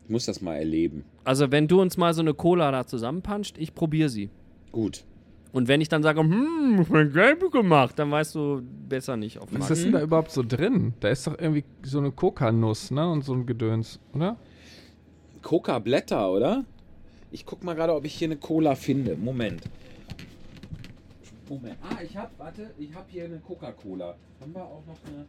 Ich 0.03 0.09
muss 0.09 0.25
das 0.25 0.41
mal 0.41 0.55
erleben. 0.55 1.05
Also 1.23 1.49
wenn 1.49 1.65
du 1.65 1.79
uns 1.79 1.95
mal 1.95 2.13
so 2.13 2.19
eine 2.19 2.33
Cola 2.33 2.69
da 2.71 2.85
zusammenpanscht, 2.85 3.57
ich 3.57 3.73
probiere 3.73 4.09
sie. 4.09 4.29
Gut. 4.73 5.05
Und 5.53 5.69
wenn 5.69 5.79
ich 5.79 5.87
dann 5.87 6.03
sage, 6.03 6.19
hm, 6.19 6.81
ich 6.81 6.89
hab 6.89 7.13
gelb 7.13 7.49
gemacht, 7.53 7.97
dann 7.97 8.11
weißt 8.11 8.35
du 8.35 8.61
besser 8.89 9.15
nicht 9.15 9.37
auf 9.37 9.47
Was 9.53 9.59
Markt. 9.59 9.71
ist 9.71 9.85
denn 9.85 9.93
da 9.93 10.01
überhaupt 10.01 10.29
so 10.31 10.43
drin? 10.43 10.93
Da 10.99 11.07
ist 11.07 11.25
doch 11.25 11.39
irgendwie 11.39 11.63
so 11.83 11.99
eine 11.99 12.11
Kokanuss, 12.11 12.91
ne? 12.91 13.09
Und 13.09 13.23
so 13.23 13.33
ein 13.33 13.45
Gedöns, 13.45 13.97
oder? 14.13 14.35
Coca-Blätter, 15.41 16.29
oder? 16.29 16.65
Ich 17.31 17.45
guck 17.45 17.63
mal 17.63 17.75
gerade, 17.75 17.95
ob 17.95 18.03
ich 18.03 18.13
hier 18.15 18.27
eine 18.27 18.35
Cola 18.35 18.75
finde. 18.75 19.15
Moment. 19.15 19.61
Moment. 21.47 21.77
Ah, 21.81 21.99
ich 22.03 22.17
hab, 22.17 22.37
warte, 22.37 22.71
ich 22.77 22.93
hab 22.93 23.09
hier 23.09 23.23
eine 23.23 23.39
Coca-Cola. 23.39 24.17
Haben 24.41 24.53
wir 24.53 24.63
auch 24.65 24.83
noch 24.85 24.97
eine. 25.07 25.25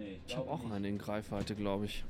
Nee, 0.00 0.18
Ich 0.26 0.36
habe 0.36 0.50
auch 0.50 0.70
eine 0.70 0.88
in 0.88 0.96
Greifweite, 0.98 1.54
glaube 1.54 1.84
ich. 1.84 2.04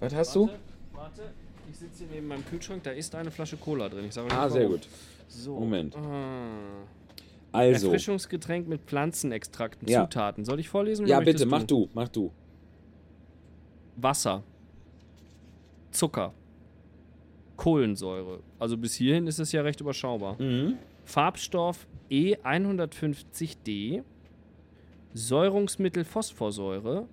Was 0.00 0.14
hast 0.14 0.34
du? 0.34 0.46
Warte, 0.46 0.58
warte. 0.94 1.22
Ich 1.70 1.76
sitze 1.76 2.04
hier 2.04 2.14
neben 2.14 2.26
meinem 2.28 2.44
Kühlschrank, 2.46 2.82
da 2.82 2.90
ist 2.90 3.14
eine 3.14 3.30
Flasche 3.30 3.56
Cola 3.58 3.88
drin. 3.88 4.06
Ich 4.06 4.14
sage 4.14 4.28
Ah, 4.32 4.44
nicht 4.44 4.52
sehr 4.54 4.62
warum. 4.62 4.76
gut. 4.76 4.88
So. 5.28 5.60
Moment. 5.60 5.94
Ah. 5.96 6.48
Also. 7.52 7.86
Erfrischungsgetränk 7.88 8.66
mit 8.66 8.80
Pflanzenextrakten, 8.82 9.86
Ja. 9.88 10.04
Zutaten. 10.04 10.44
Soll 10.44 10.58
ich 10.60 10.68
vorlesen? 10.68 11.02
oder 11.04 11.10
Ja, 11.10 11.20
bitte, 11.20 11.44
mach 11.46 11.64
du, 11.64 11.88
mach 11.94 12.08
du. 12.08 12.32
Wasser. 13.96 14.42
Zucker. 15.90 16.32
Kohlensäure. 17.56 18.40
Also 18.58 18.78
bis 18.78 18.94
hierhin 18.94 19.26
ist 19.26 19.38
es 19.38 19.52
ja 19.52 19.60
recht 19.62 19.80
überschaubar. 19.80 20.40
Mhm. 20.40 20.78
Farbstoff 21.04 21.86
E 22.08 22.36
E150D. 22.36 24.02
Säurungsmittel 25.14 26.04
Phosphorsäure. 26.04 27.06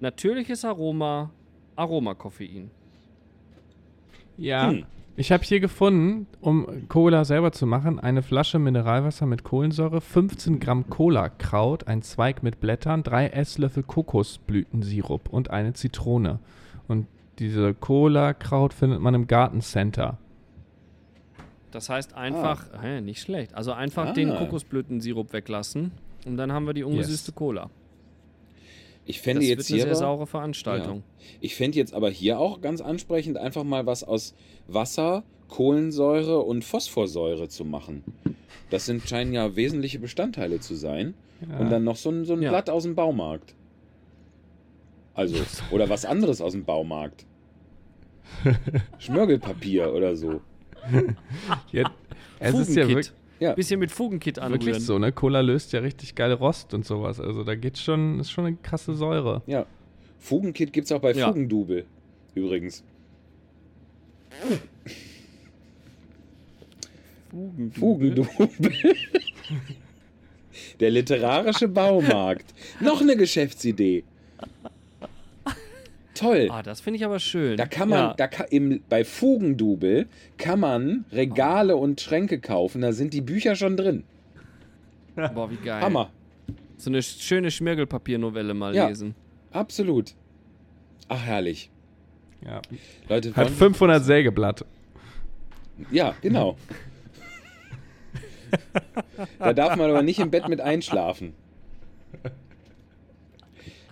Natürliches 0.00 0.64
Aroma. 0.64 1.30
Aromakoffein. 1.76 2.70
Ja. 4.36 4.70
Hm. 4.70 4.84
Ich 5.14 5.30
habe 5.30 5.44
hier 5.44 5.60
gefunden, 5.60 6.26
um 6.40 6.88
Cola 6.88 7.26
selber 7.26 7.52
zu 7.52 7.66
machen, 7.66 8.00
eine 8.00 8.22
Flasche 8.22 8.58
Mineralwasser 8.58 9.26
mit 9.26 9.44
Kohlensäure, 9.44 10.00
15 10.00 10.58
Gramm 10.58 10.88
Cola-Kraut, 10.88 11.86
ein 11.86 12.00
Zweig 12.00 12.42
mit 12.42 12.60
Blättern, 12.60 13.02
drei 13.02 13.26
Esslöffel 13.28 13.82
Kokosblütensirup 13.82 15.28
und 15.28 15.50
eine 15.50 15.74
Zitrone. 15.74 16.38
Und 16.88 17.08
diese 17.38 17.74
Cola-Kraut 17.74 18.72
findet 18.72 19.00
man 19.00 19.12
im 19.14 19.26
Gartencenter. 19.26 20.16
Das 21.72 21.90
heißt 21.90 22.14
einfach, 22.14 22.64
hä, 22.82 23.02
nicht 23.02 23.20
schlecht. 23.20 23.54
Also 23.54 23.72
einfach 23.72 24.08
Ah. 24.08 24.12
den 24.12 24.34
Kokosblütensirup 24.34 25.34
weglassen 25.34 25.92
und 26.26 26.36
dann 26.36 26.52
haben 26.52 26.66
wir 26.66 26.74
die 26.74 26.84
ungesüßte 26.84 27.30
Yes. 27.30 27.34
Cola. 27.34 27.70
Ich 29.04 29.16
Das 29.16 29.24
fände 29.24 29.40
wird 29.42 29.58
jetzt 29.58 29.68
eine 29.70 29.76
hier. 29.76 29.82
sehr 29.84 29.90
aber- 29.92 29.98
saure 29.98 30.26
Veranstaltung. 30.26 31.02
Ich 31.40 31.54
fände 31.56 31.76
jetzt 31.78 31.92
aber 31.94 32.10
hier 32.10 32.38
auch 32.38 32.60
ganz 32.60 32.80
ansprechend, 32.80 33.36
einfach 33.36 33.64
mal 33.64 33.84
was 33.86 34.04
aus 34.04 34.34
Wasser, 34.68 35.24
Kohlensäure 35.48 36.40
und 36.40 36.64
Phosphorsäure 36.64 37.48
zu 37.48 37.64
machen. 37.64 38.04
Das 38.70 38.86
sind, 38.86 39.06
scheinen 39.08 39.32
ja 39.32 39.54
wesentliche 39.56 39.98
Bestandteile 39.98 40.60
zu 40.60 40.74
sein. 40.76 41.14
Ja. 41.50 41.58
Und 41.58 41.70
dann 41.70 41.82
noch 41.84 41.96
so 41.96 42.10
ein, 42.10 42.24
so 42.24 42.32
ein 42.34 42.42
Ja. 42.42 42.50
Blatt 42.50 42.70
aus 42.70 42.84
dem 42.84 42.94
Baumarkt. 42.94 43.54
Also, 45.14 45.36
oder 45.72 45.88
was 45.88 46.04
anderes 46.04 46.40
aus 46.40 46.52
dem 46.52 46.64
Baumarkt. 46.64 47.26
Schmirgelpapier 48.98 49.92
oder 49.92 50.16
so. 50.16 50.40
Ja, 51.72 51.90
es 52.40 52.54
ist 52.54 52.74
ja 52.74 52.88
wirklich, 52.88 53.12
Ja. 53.42 53.54
Bisschen 53.54 53.80
mit 53.80 53.90
Fugenkit 53.90 54.38
anrühren. 54.38 54.64
wirklich 54.64 54.84
so, 54.84 54.98
ne? 55.00 55.10
Cola 55.10 55.40
löst 55.40 55.72
ja 55.72 55.80
richtig 55.80 56.14
geil 56.14 56.32
Rost 56.32 56.74
und 56.74 56.84
sowas. 56.86 57.18
Also 57.18 57.42
da 57.42 57.56
geht's 57.56 57.82
schon, 57.82 58.20
ist 58.20 58.30
schon 58.30 58.46
eine 58.46 58.56
krasse 58.62 58.94
Säure. 58.94 59.42
Ja. 59.46 59.66
Fugenkit 60.20 60.72
gibt 60.72 60.84
es 60.84 60.92
auch 60.92 61.00
bei 61.00 61.12
Ja. 61.12 61.26
Fugendubel. 61.26 61.84
Übrigens. 62.36 62.84
Fugendubel. 67.30 68.26
Der 70.80 70.90
literarische 70.90 71.68
Baumarkt. 71.68 72.54
Noch 72.80 73.00
eine 73.00 73.16
Geschäftsidee. 73.16 74.04
Toll. 76.14 76.48
Ah, 76.50 76.62
das 76.62 76.80
finde 76.80 76.98
ich 76.98 77.04
aber 77.04 77.18
schön. 77.18 77.56
Da 77.56 77.66
kann 77.66 77.88
man, 77.88 77.98
Ja. 77.98 78.14
da 78.14 78.26
kann, 78.28 78.46
im, 78.50 78.82
bei 78.88 79.04
Fugendubel 79.04 80.06
kann 80.36 80.60
man 80.60 81.04
Regale 81.10 81.76
und 81.76 82.00
Schränke 82.00 82.38
kaufen. 82.40 82.82
Da 82.82 82.92
sind 82.92 83.14
die 83.14 83.20
Bücher 83.22 83.56
schon 83.56 83.76
drin. 83.76 84.04
Boah, 85.34 85.50
wie 85.50 85.56
geil. 85.56 85.80
Hammer. 85.82 86.10
So 86.76 86.90
eine 86.90 87.02
schöne 87.02 87.50
Schmirgelpapiernovelle 87.50 88.52
mal 88.54 88.74
Ja. 88.74 88.88
lesen. 88.88 89.14
Absolut. 89.52 90.14
Ach, 91.08 91.22
herrlich. 91.22 91.70
Ja. 92.44 92.60
Leute, 93.08 93.30
Hat 93.36 93.46
wollen- 93.46 93.54
500 93.56 94.04
Sägeblatt. 94.04 94.64
Ja, 95.90 96.14
genau. 96.20 96.56
da 99.38 99.52
darf 99.52 99.76
man 99.76 99.90
aber 99.90 100.02
nicht 100.02 100.18
im 100.18 100.30
Bett 100.30 100.48
mit 100.48 100.60
einschlafen. 100.60 101.32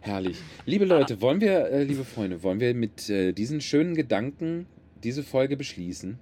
Herrlich. 0.03 0.39
Liebe 0.65 0.85
Leute, 0.87 1.21
wollen 1.21 1.41
wir, 1.41 1.67
äh, 1.71 1.83
liebe 1.85 2.05
Freunde, 2.05 2.43
wollen 2.43 2.61
wir 2.61 2.75
mit 2.75 3.11
äh, 3.11 3.33
diesen 3.33 3.61
schönen 3.61 3.95
Gedanken 3.95 4.67
diese 5.03 5.23
Folge 5.23 5.57
beschließen? 5.57 6.19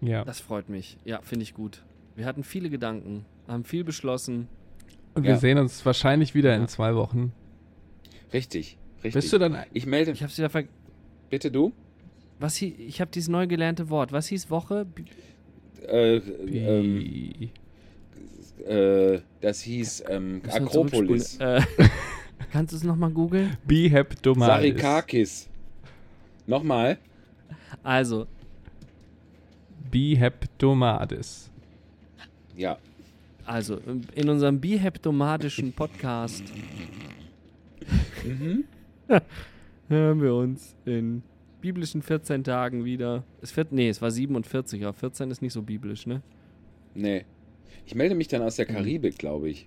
Ja. 0.00 0.24
Das 0.24 0.40
freut 0.40 0.68
mich. 0.68 0.96
Ja, 1.04 1.20
finde 1.22 1.42
ich 1.42 1.54
gut. 1.54 1.82
Wir 2.14 2.24
hatten 2.24 2.44
viele 2.44 2.70
Gedanken, 2.70 3.24
haben 3.48 3.64
viel 3.64 3.82
beschlossen. 3.84 4.48
Und 5.14 5.24
wir 5.24 5.30
Ja. 5.32 5.36
sehen 5.38 5.58
uns 5.58 5.84
wahrscheinlich 5.84 6.34
wieder 6.34 6.50
Ja. 6.50 6.56
in 6.60 6.68
zwei 6.68 6.94
Wochen. 6.94 7.32
Richtig, 8.32 8.76
richtig. 9.02 9.14
Bist 9.14 9.32
du 9.32 9.38
dann. 9.38 9.58
ich 9.72 9.86
melde, 9.86 10.12
Ich 10.12 10.22
habe 10.22 10.36
wieder 10.36 10.50
ver 10.50 10.64
bitte 11.30 11.50
du? 11.50 11.72
Was 12.38 12.56
hie 12.56 12.68
ich 12.78 13.00
habe 13.00 13.10
dieses 13.10 13.28
neu 13.28 13.48
gelernte 13.48 13.90
Wort. 13.90 14.12
Was 14.12 14.28
hieß 14.28 14.50
Woche? 14.50 14.84
B 14.84 15.02
Äh, 15.88 16.16
ähm, 16.18 17.50
äh, 18.66 19.20
das 19.40 19.60
hieß 19.62 20.04
ähm, 20.08 20.42
wir 20.44 20.54
Akropolis. 20.54 21.38
kannst 22.52 22.72
du 22.72 22.76
es 22.76 22.84
nochmal 22.84 23.10
googeln? 23.10 23.56
Biheptomatis. 23.66 24.54
Sarikakis. 24.54 25.48
Nochmal. 26.46 26.98
Also, 27.82 28.26
Biheptomatis. 29.90 31.50
Ja. 32.56 32.78
also 33.46 33.78
in 34.14 34.28
unserem 34.28 34.60
biheptomatischen 34.60 35.72
Podcast 35.72 36.42
Mhm. 38.24 38.64
hören 39.88 40.20
wir 40.20 40.34
uns 40.34 40.74
in 40.84 41.22
biblischen 41.62 42.02
14 42.02 42.44
Tagen 42.44 42.84
wieder. 42.84 43.24
Es 43.40 43.56
wird, 43.56 43.72
nee, 43.72 43.88
es 43.88 44.02
war 44.02 44.10
47, 44.10 44.82
aber 44.84 44.92
14 44.92 45.30
ist 45.30 45.40
nicht 45.40 45.52
so 45.54 45.62
biblisch, 45.62 46.06
ne? 46.06 46.20
Nee. 46.94 47.24
Ich 47.86 47.94
melde 47.94 48.14
mich 48.14 48.28
dann 48.28 48.42
aus 48.42 48.56
der 48.56 48.66
Karibik, 48.66 49.16
glaube 49.18 49.48
ich. 49.48 49.66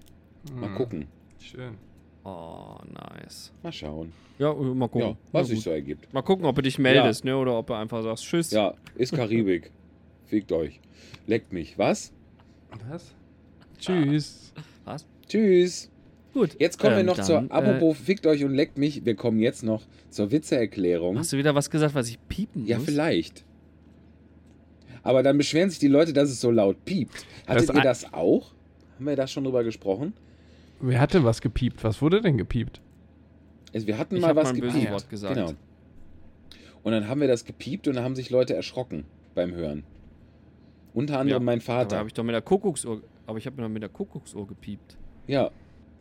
Mal 0.54 0.70
Hm, 0.70 0.76
gucken. 0.76 1.06
Schön. 1.40 1.76
Oh, 2.24 2.78
nice. 2.94 3.52
Mal 3.64 3.72
schauen. 3.72 4.14
Ja, 4.38 4.52
äh, 4.52 4.56
mal 4.56 4.88
gucken. 4.88 5.10
Ja, 5.10 5.18
was 5.32 5.48
sich 5.48 5.62
so 5.62 5.72
ergibt. 5.72 6.14
Mal 6.14 6.22
gucken, 6.22 6.46
ob 6.46 6.56
du 6.56 6.62
dich 6.62 6.78
meldest, 6.78 7.26
ne? 7.26 7.38
Oder 7.38 7.58
ob 7.58 7.68
du 7.68 7.74
einfach 7.74 8.04
sagst, 8.04 8.24
tschüss. 8.26 8.52
Ja, 8.52 8.74
ist 8.96 9.14
Karibik. 9.14 9.72
Fickt 10.26 10.52
euch. 10.52 10.80
Leckt 11.28 11.52
mich. 11.52 11.78
Was? 11.78 12.12
Was? 12.90 13.14
Tschüss. 13.80 14.54
Was? 14.86 15.06
Tschüss. 15.28 15.90
Gut. 16.34 16.56
Jetzt 16.60 16.80
kommen 16.80 16.94
wir 16.94 17.00
Ähm, 17.02 17.06
noch 17.08 17.18
dann, 17.18 17.26
zur, 17.26 17.42
äh, 17.44 17.48
apropos 17.50 17.98
fickt 17.98 18.26
euch 18.26 18.44
und 18.46 18.54
leckt 18.54 18.78
mich, 18.78 19.04
wir 19.04 19.16
kommen 19.16 19.40
jetzt 19.40 19.64
noch 19.64 19.82
zur 20.10 20.32
Witzeerklärung. 20.32 21.18
Hast 21.18 21.34
du 21.34 21.38
wieder 21.38 21.54
was 21.56 21.70
gesagt, 21.70 21.94
was 21.96 22.08
ich 22.08 22.18
piepen 22.30 22.66
Ja, 22.66 22.78
muss? 22.78 22.86
vielleicht. 22.86 23.44
Aber 25.04 25.24
dann 25.24 25.38
beschweren 25.38 25.70
sich 25.70 25.80
die 25.80 25.88
Leute, 25.88 26.14
dass 26.14 26.30
es 26.30 26.40
so 26.40 26.52
laut 26.52 26.86
piept. 26.86 27.26
Hattet 27.48 27.68
Das 27.70 27.76
ihr 27.76 27.82
das 27.82 28.14
auch? 28.14 28.52
Haben 28.96 29.06
wir 29.08 29.16
da 29.16 29.28
schon 29.28 29.44
drüber 29.44 29.64
gesprochen? 29.64 30.14
Wer 30.82 31.00
hatte 31.00 31.24
was 31.24 31.42
gepiept? 31.42 31.84
Was 31.84 32.02
wurde 32.02 32.22
denn 32.22 32.38
gepiept? 32.38 32.82
Also 33.74 33.88
wir 33.88 33.98
hatten 33.98 34.16
Ich 34.16 34.22
mal 34.22 34.36
was 34.36 34.52
mal 34.52 34.60
böses 34.60 34.74
gepiept. 34.74 34.92
Wort 34.92 35.10
gesagt. 35.10 35.36
Genau. 35.36 35.54
Und 36.84 36.92
dann 36.92 37.08
haben 37.08 37.22
wir 37.22 37.28
das 37.28 37.46
gepiept 37.46 37.88
und 37.88 37.96
dann 37.96 38.04
haben 38.04 38.16
sich 38.16 38.30
Leute 38.30 38.56
erschrocken 38.56 39.06
beim 39.36 39.54
Hören. 39.54 39.84
Unter 40.94 41.20
anderem 41.20 41.42
Ja, 41.44 41.46
mein 41.46 41.62
Vater. 41.62 41.98
habe 41.98 42.08
ich 42.08 42.14
doch 42.14 42.24
mit 42.24 42.34
der 42.34 42.42
Kuckucksuhr, 42.42 43.02
aber 43.28 43.38
ich 43.38 43.46
habe 43.46 43.56
mir 43.58 43.64
doch 43.64 43.70
mit 43.74 43.82
der 43.84 43.90
Kuckucksuhr 43.90 44.48
gepiept. 44.48 44.98
Ja. 45.28 45.52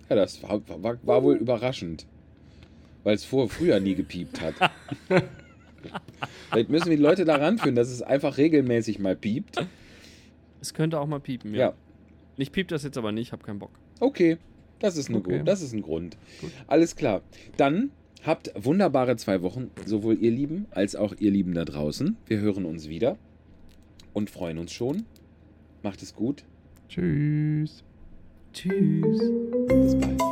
Ja, 0.08 0.16
das 0.16 0.42
war, 0.42 0.60
war, 0.82 0.98
war 1.02 1.22
wohl 1.22 1.36
überraschend. 1.36 2.06
Weil 3.04 3.14
es 3.14 3.24
vor, 3.24 3.48
früher 3.48 3.78
nie 3.80 3.94
gepiept 3.94 4.40
hat. 4.40 4.54
Vielleicht 6.50 6.68
müssen 6.68 6.90
wir 6.90 6.96
die 6.96 7.02
Leute 7.02 7.24
daran 7.24 7.58
führen, 7.58 7.74
dass 7.74 7.88
es 7.88 8.02
einfach 8.02 8.36
regelmäßig 8.36 8.98
mal 8.98 9.16
piept. 9.16 9.64
Es 10.60 10.74
könnte 10.74 10.98
auch 10.98 11.06
mal 11.06 11.20
piepen, 11.20 11.54
ja. 11.54 11.60
Ja. 11.68 11.74
Ich 12.36 12.52
piep 12.52 12.68
das 12.68 12.82
jetzt 12.82 12.98
aber 12.98 13.12
nicht, 13.12 13.32
habe 13.32 13.44
keinen 13.44 13.58
Bock. 13.58 13.70
Okay, 14.00 14.38
das 14.80 14.96
ist, 14.96 15.08
eine 15.08 15.18
Okay. 15.18 15.38
Gu- 15.38 15.44
das 15.44 15.62
ist 15.62 15.72
ein 15.72 15.82
Grund. 15.82 16.16
Alles 16.66 16.96
klar. 16.96 17.22
Dann 17.56 17.90
habt 18.24 18.50
wunderbare 18.54 19.16
zwei 19.16 19.40
Wochen, 19.42 19.70
sowohl 19.86 20.18
ihr 20.20 20.30
Lieben 20.30 20.66
als 20.72 20.96
auch 20.96 21.14
ihr 21.18 21.30
Lieben 21.30 21.54
da 21.54 21.64
draußen. 21.64 22.16
Wir 22.26 22.40
hören 22.40 22.64
uns 22.64 22.88
wieder 22.88 23.16
und 24.12 24.28
freuen 24.30 24.58
uns 24.58 24.72
schon. 24.72 25.04
Macht 25.82 26.02
es 26.02 26.14
gut. 26.14 26.44
Tschüss. 26.88 27.82
Tschüss. 28.52 29.20
Bis 29.68 29.94
bald. 29.98 30.29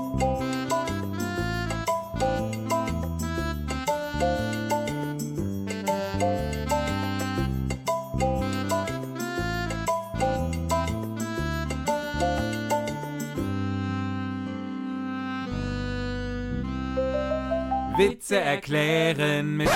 Witze 18.10 18.40
erklären 18.40 19.56
mit 19.56 19.68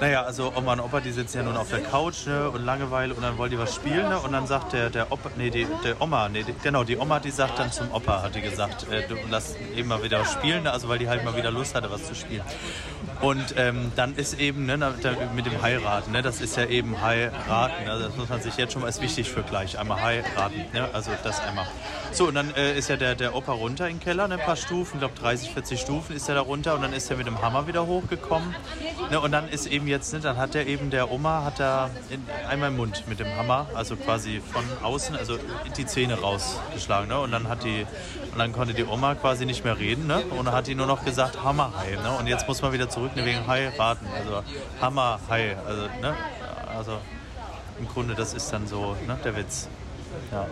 Naja, 0.00 0.22
also 0.22 0.52
Oma 0.56 0.72
und 0.72 0.80
Opa, 0.80 1.00
die 1.00 1.12
sitzen 1.12 1.38
ja 1.38 1.42
nun 1.44 1.56
auf 1.56 1.70
der 1.70 1.80
Couch 1.80 2.26
ne, 2.26 2.50
und 2.50 2.64
Langeweile 2.64 3.14
und 3.14 3.22
dann 3.22 3.38
wollen 3.38 3.50
die 3.50 3.58
was 3.58 3.74
spielen. 3.74 4.08
Ne, 4.08 4.18
und 4.18 4.32
dann 4.32 4.46
sagt 4.46 4.72
der, 4.72 4.90
der 4.90 5.12
Opa, 5.12 5.30
nee, 5.36 5.50
die, 5.50 5.66
der 5.84 6.00
Oma, 6.00 6.28
nee, 6.28 6.42
die, 6.42 6.54
genau, 6.60 6.82
die 6.82 6.96
Oma, 6.96 7.20
die 7.20 7.30
sagt 7.30 7.58
dann 7.58 7.70
zum 7.70 7.92
Opa, 7.92 8.22
hat 8.22 8.34
die 8.34 8.40
gesagt, 8.40 8.86
äh, 8.90 9.06
du 9.06 9.16
lass 9.30 9.54
eben 9.76 9.88
mal 9.88 10.02
wieder 10.02 10.24
spielen, 10.24 10.64
ne, 10.64 10.72
also 10.72 10.88
weil 10.88 10.98
die 10.98 11.08
halt 11.08 11.24
mal 11.24 11.36
wieder 11.36 11.52
Lust 11.52 11.74
hatte, 11.76 11.90
was 11.90 12.04
zu 12.04 12.16
spielen. 12.16 12.42
Und 13.20 13.54
ähm, 13.56 13.92
dann 13.94 14.16
ist 14.16 14.40
eben 14.40 14.66
ne, 14.66 14.76
mit 15.36 15.46
dem 15.46 15.62
Heiraten, 15.62 16.10
ne, 16.10 16.22
das 16.22 16.40
ist 16.40 16.56
ja 16.56 16.66
eben 16.66 17.00
heiraten, 17.00 17.88
also 17.88 18.06
das 18.06 18.16
muss 18.16 18.28
man 18.28 18.42
sich 18.42 18.56
jetzt 18.56 18.72
schon 18.72 18.82
mal, 18.82 18.88
ist 18.88 19.00
wichtig 19.00 19.30
für 19.30 19.42
gleich, 19.42 19.78
einmal 19.78 20.02
heiraten, 20.02 20.64
ne, 20.72 20.88
also 20.92 21.12
das 21.22 21.40
einmal. 21.40 21.66
So, 22.14 22.28
und 22.28 22.34
dann 22.34 22.54
äh, 22.54 22.76
ist 22.76 22.90
ja 22.90 22.96
der, 22.96 23.14
der 23.14 23.34
Opa 23.34 23.52
runter 23.52 23.88
in 23.88 23.96
den 23.96 24.00
Keller, 24.00 24.28
ne, 24.28 24.34
ein 24.34 24.40
paar 24.40 24.56
Stufen, 24.56 24.96
ich 24.96 24.98
glaube 24.98 25.14
30, 25.18 25.50
40 25.50 25.80
Stufen 25.80 26.14
ist 26.14 26.28
er 26.28 26.34
da 26.34 26.42
runter 26.42 26.74
und 26.74 26.82
dann 26.82 26.92
ist 26.92 27.10
er 27.10 27.16
mit 27.16 27.26
dem 27.26 27.40
Hammer 27.40 27.66
wieder 27.66 27.86
hochgekommen. 27.86 28.54
Ne, 29.10 29.18
und 29.18 29.32
dann 29.32 29.48
ist 29.48 29.66
eben 29.66 29.86
jetzt, 29.86 30.12
ne, 30.12 30.20
dann 30.20 30.36
hat 30.36 30.54
er 30.54 30.66
eben, 30.66 30.90
der 30.90 31.10
Oma 31.10 31.42
hat 31.42 31.58
da 31.58 31.88
in, 32.10 32.22
einmal 32.46 32.68
im 32.68 32.76
Mund 32.76 33.04
mit 33.08 33.18
dem 33.18 33.34
Hammer, 33.34 33.66
also 33.74 33.96
quasi 33.96 34.42
von 34.52 34.62
außen, 34.82 35.16
also 35.16 35.38
die 35.78 35.86
Zähne 35.86 36.20
rausgeschlagen. 36.20 37.08
Ne, 37.08 37.18
und 37.18 37.32
dann 37.32 37.48
hat 37.48 37.64
die, 37.64 37.86
und 38.30 38.38
dann 38.38 38.52
konnte 38.52 38.74
die 38.74 38.84
Oma 38.84 39.14
quasi 39.14 39.46
nicht 39.46 39.64
mehr 39.64 39.78
reden, 39.78 40.06
ne, 40.06 40.22
und 40.36 40.44
dann 40.44 40.54
hat 40.54 40.66
die 40.66 40.74
nur 40.74 40.86
noch 40.86 41.06
gesagt, 41.06 41.42
Hammerhai, 41.42 41.92
ne, 41.92 42.12
und 42.18 42.26
jetzt 42.26 42.46
muss 42.46 42.60
man 42.60 42.74
wieder 42.74 42.90
zurück, 42.90 43.16
ne, 43.16 43.24
wegen 43.24 43.46
heiraten, 43.46 44.06
also 44.14 44.42
Hammerhai, 44.82 45.56
also, 45.66 45.82
ne, 46.02 46.14
also 46.76 46.98
im 47.78 47.88
Grunde, 47.88 48.14
das 48.14 48.34
ist 48.34 48.52
dann 48.52 48.66
so, 48.66 48.96
ne, 49.06 49.18
der 49.24 49.34
Witz. 49.34 49.68
Ja. 50.30 50.46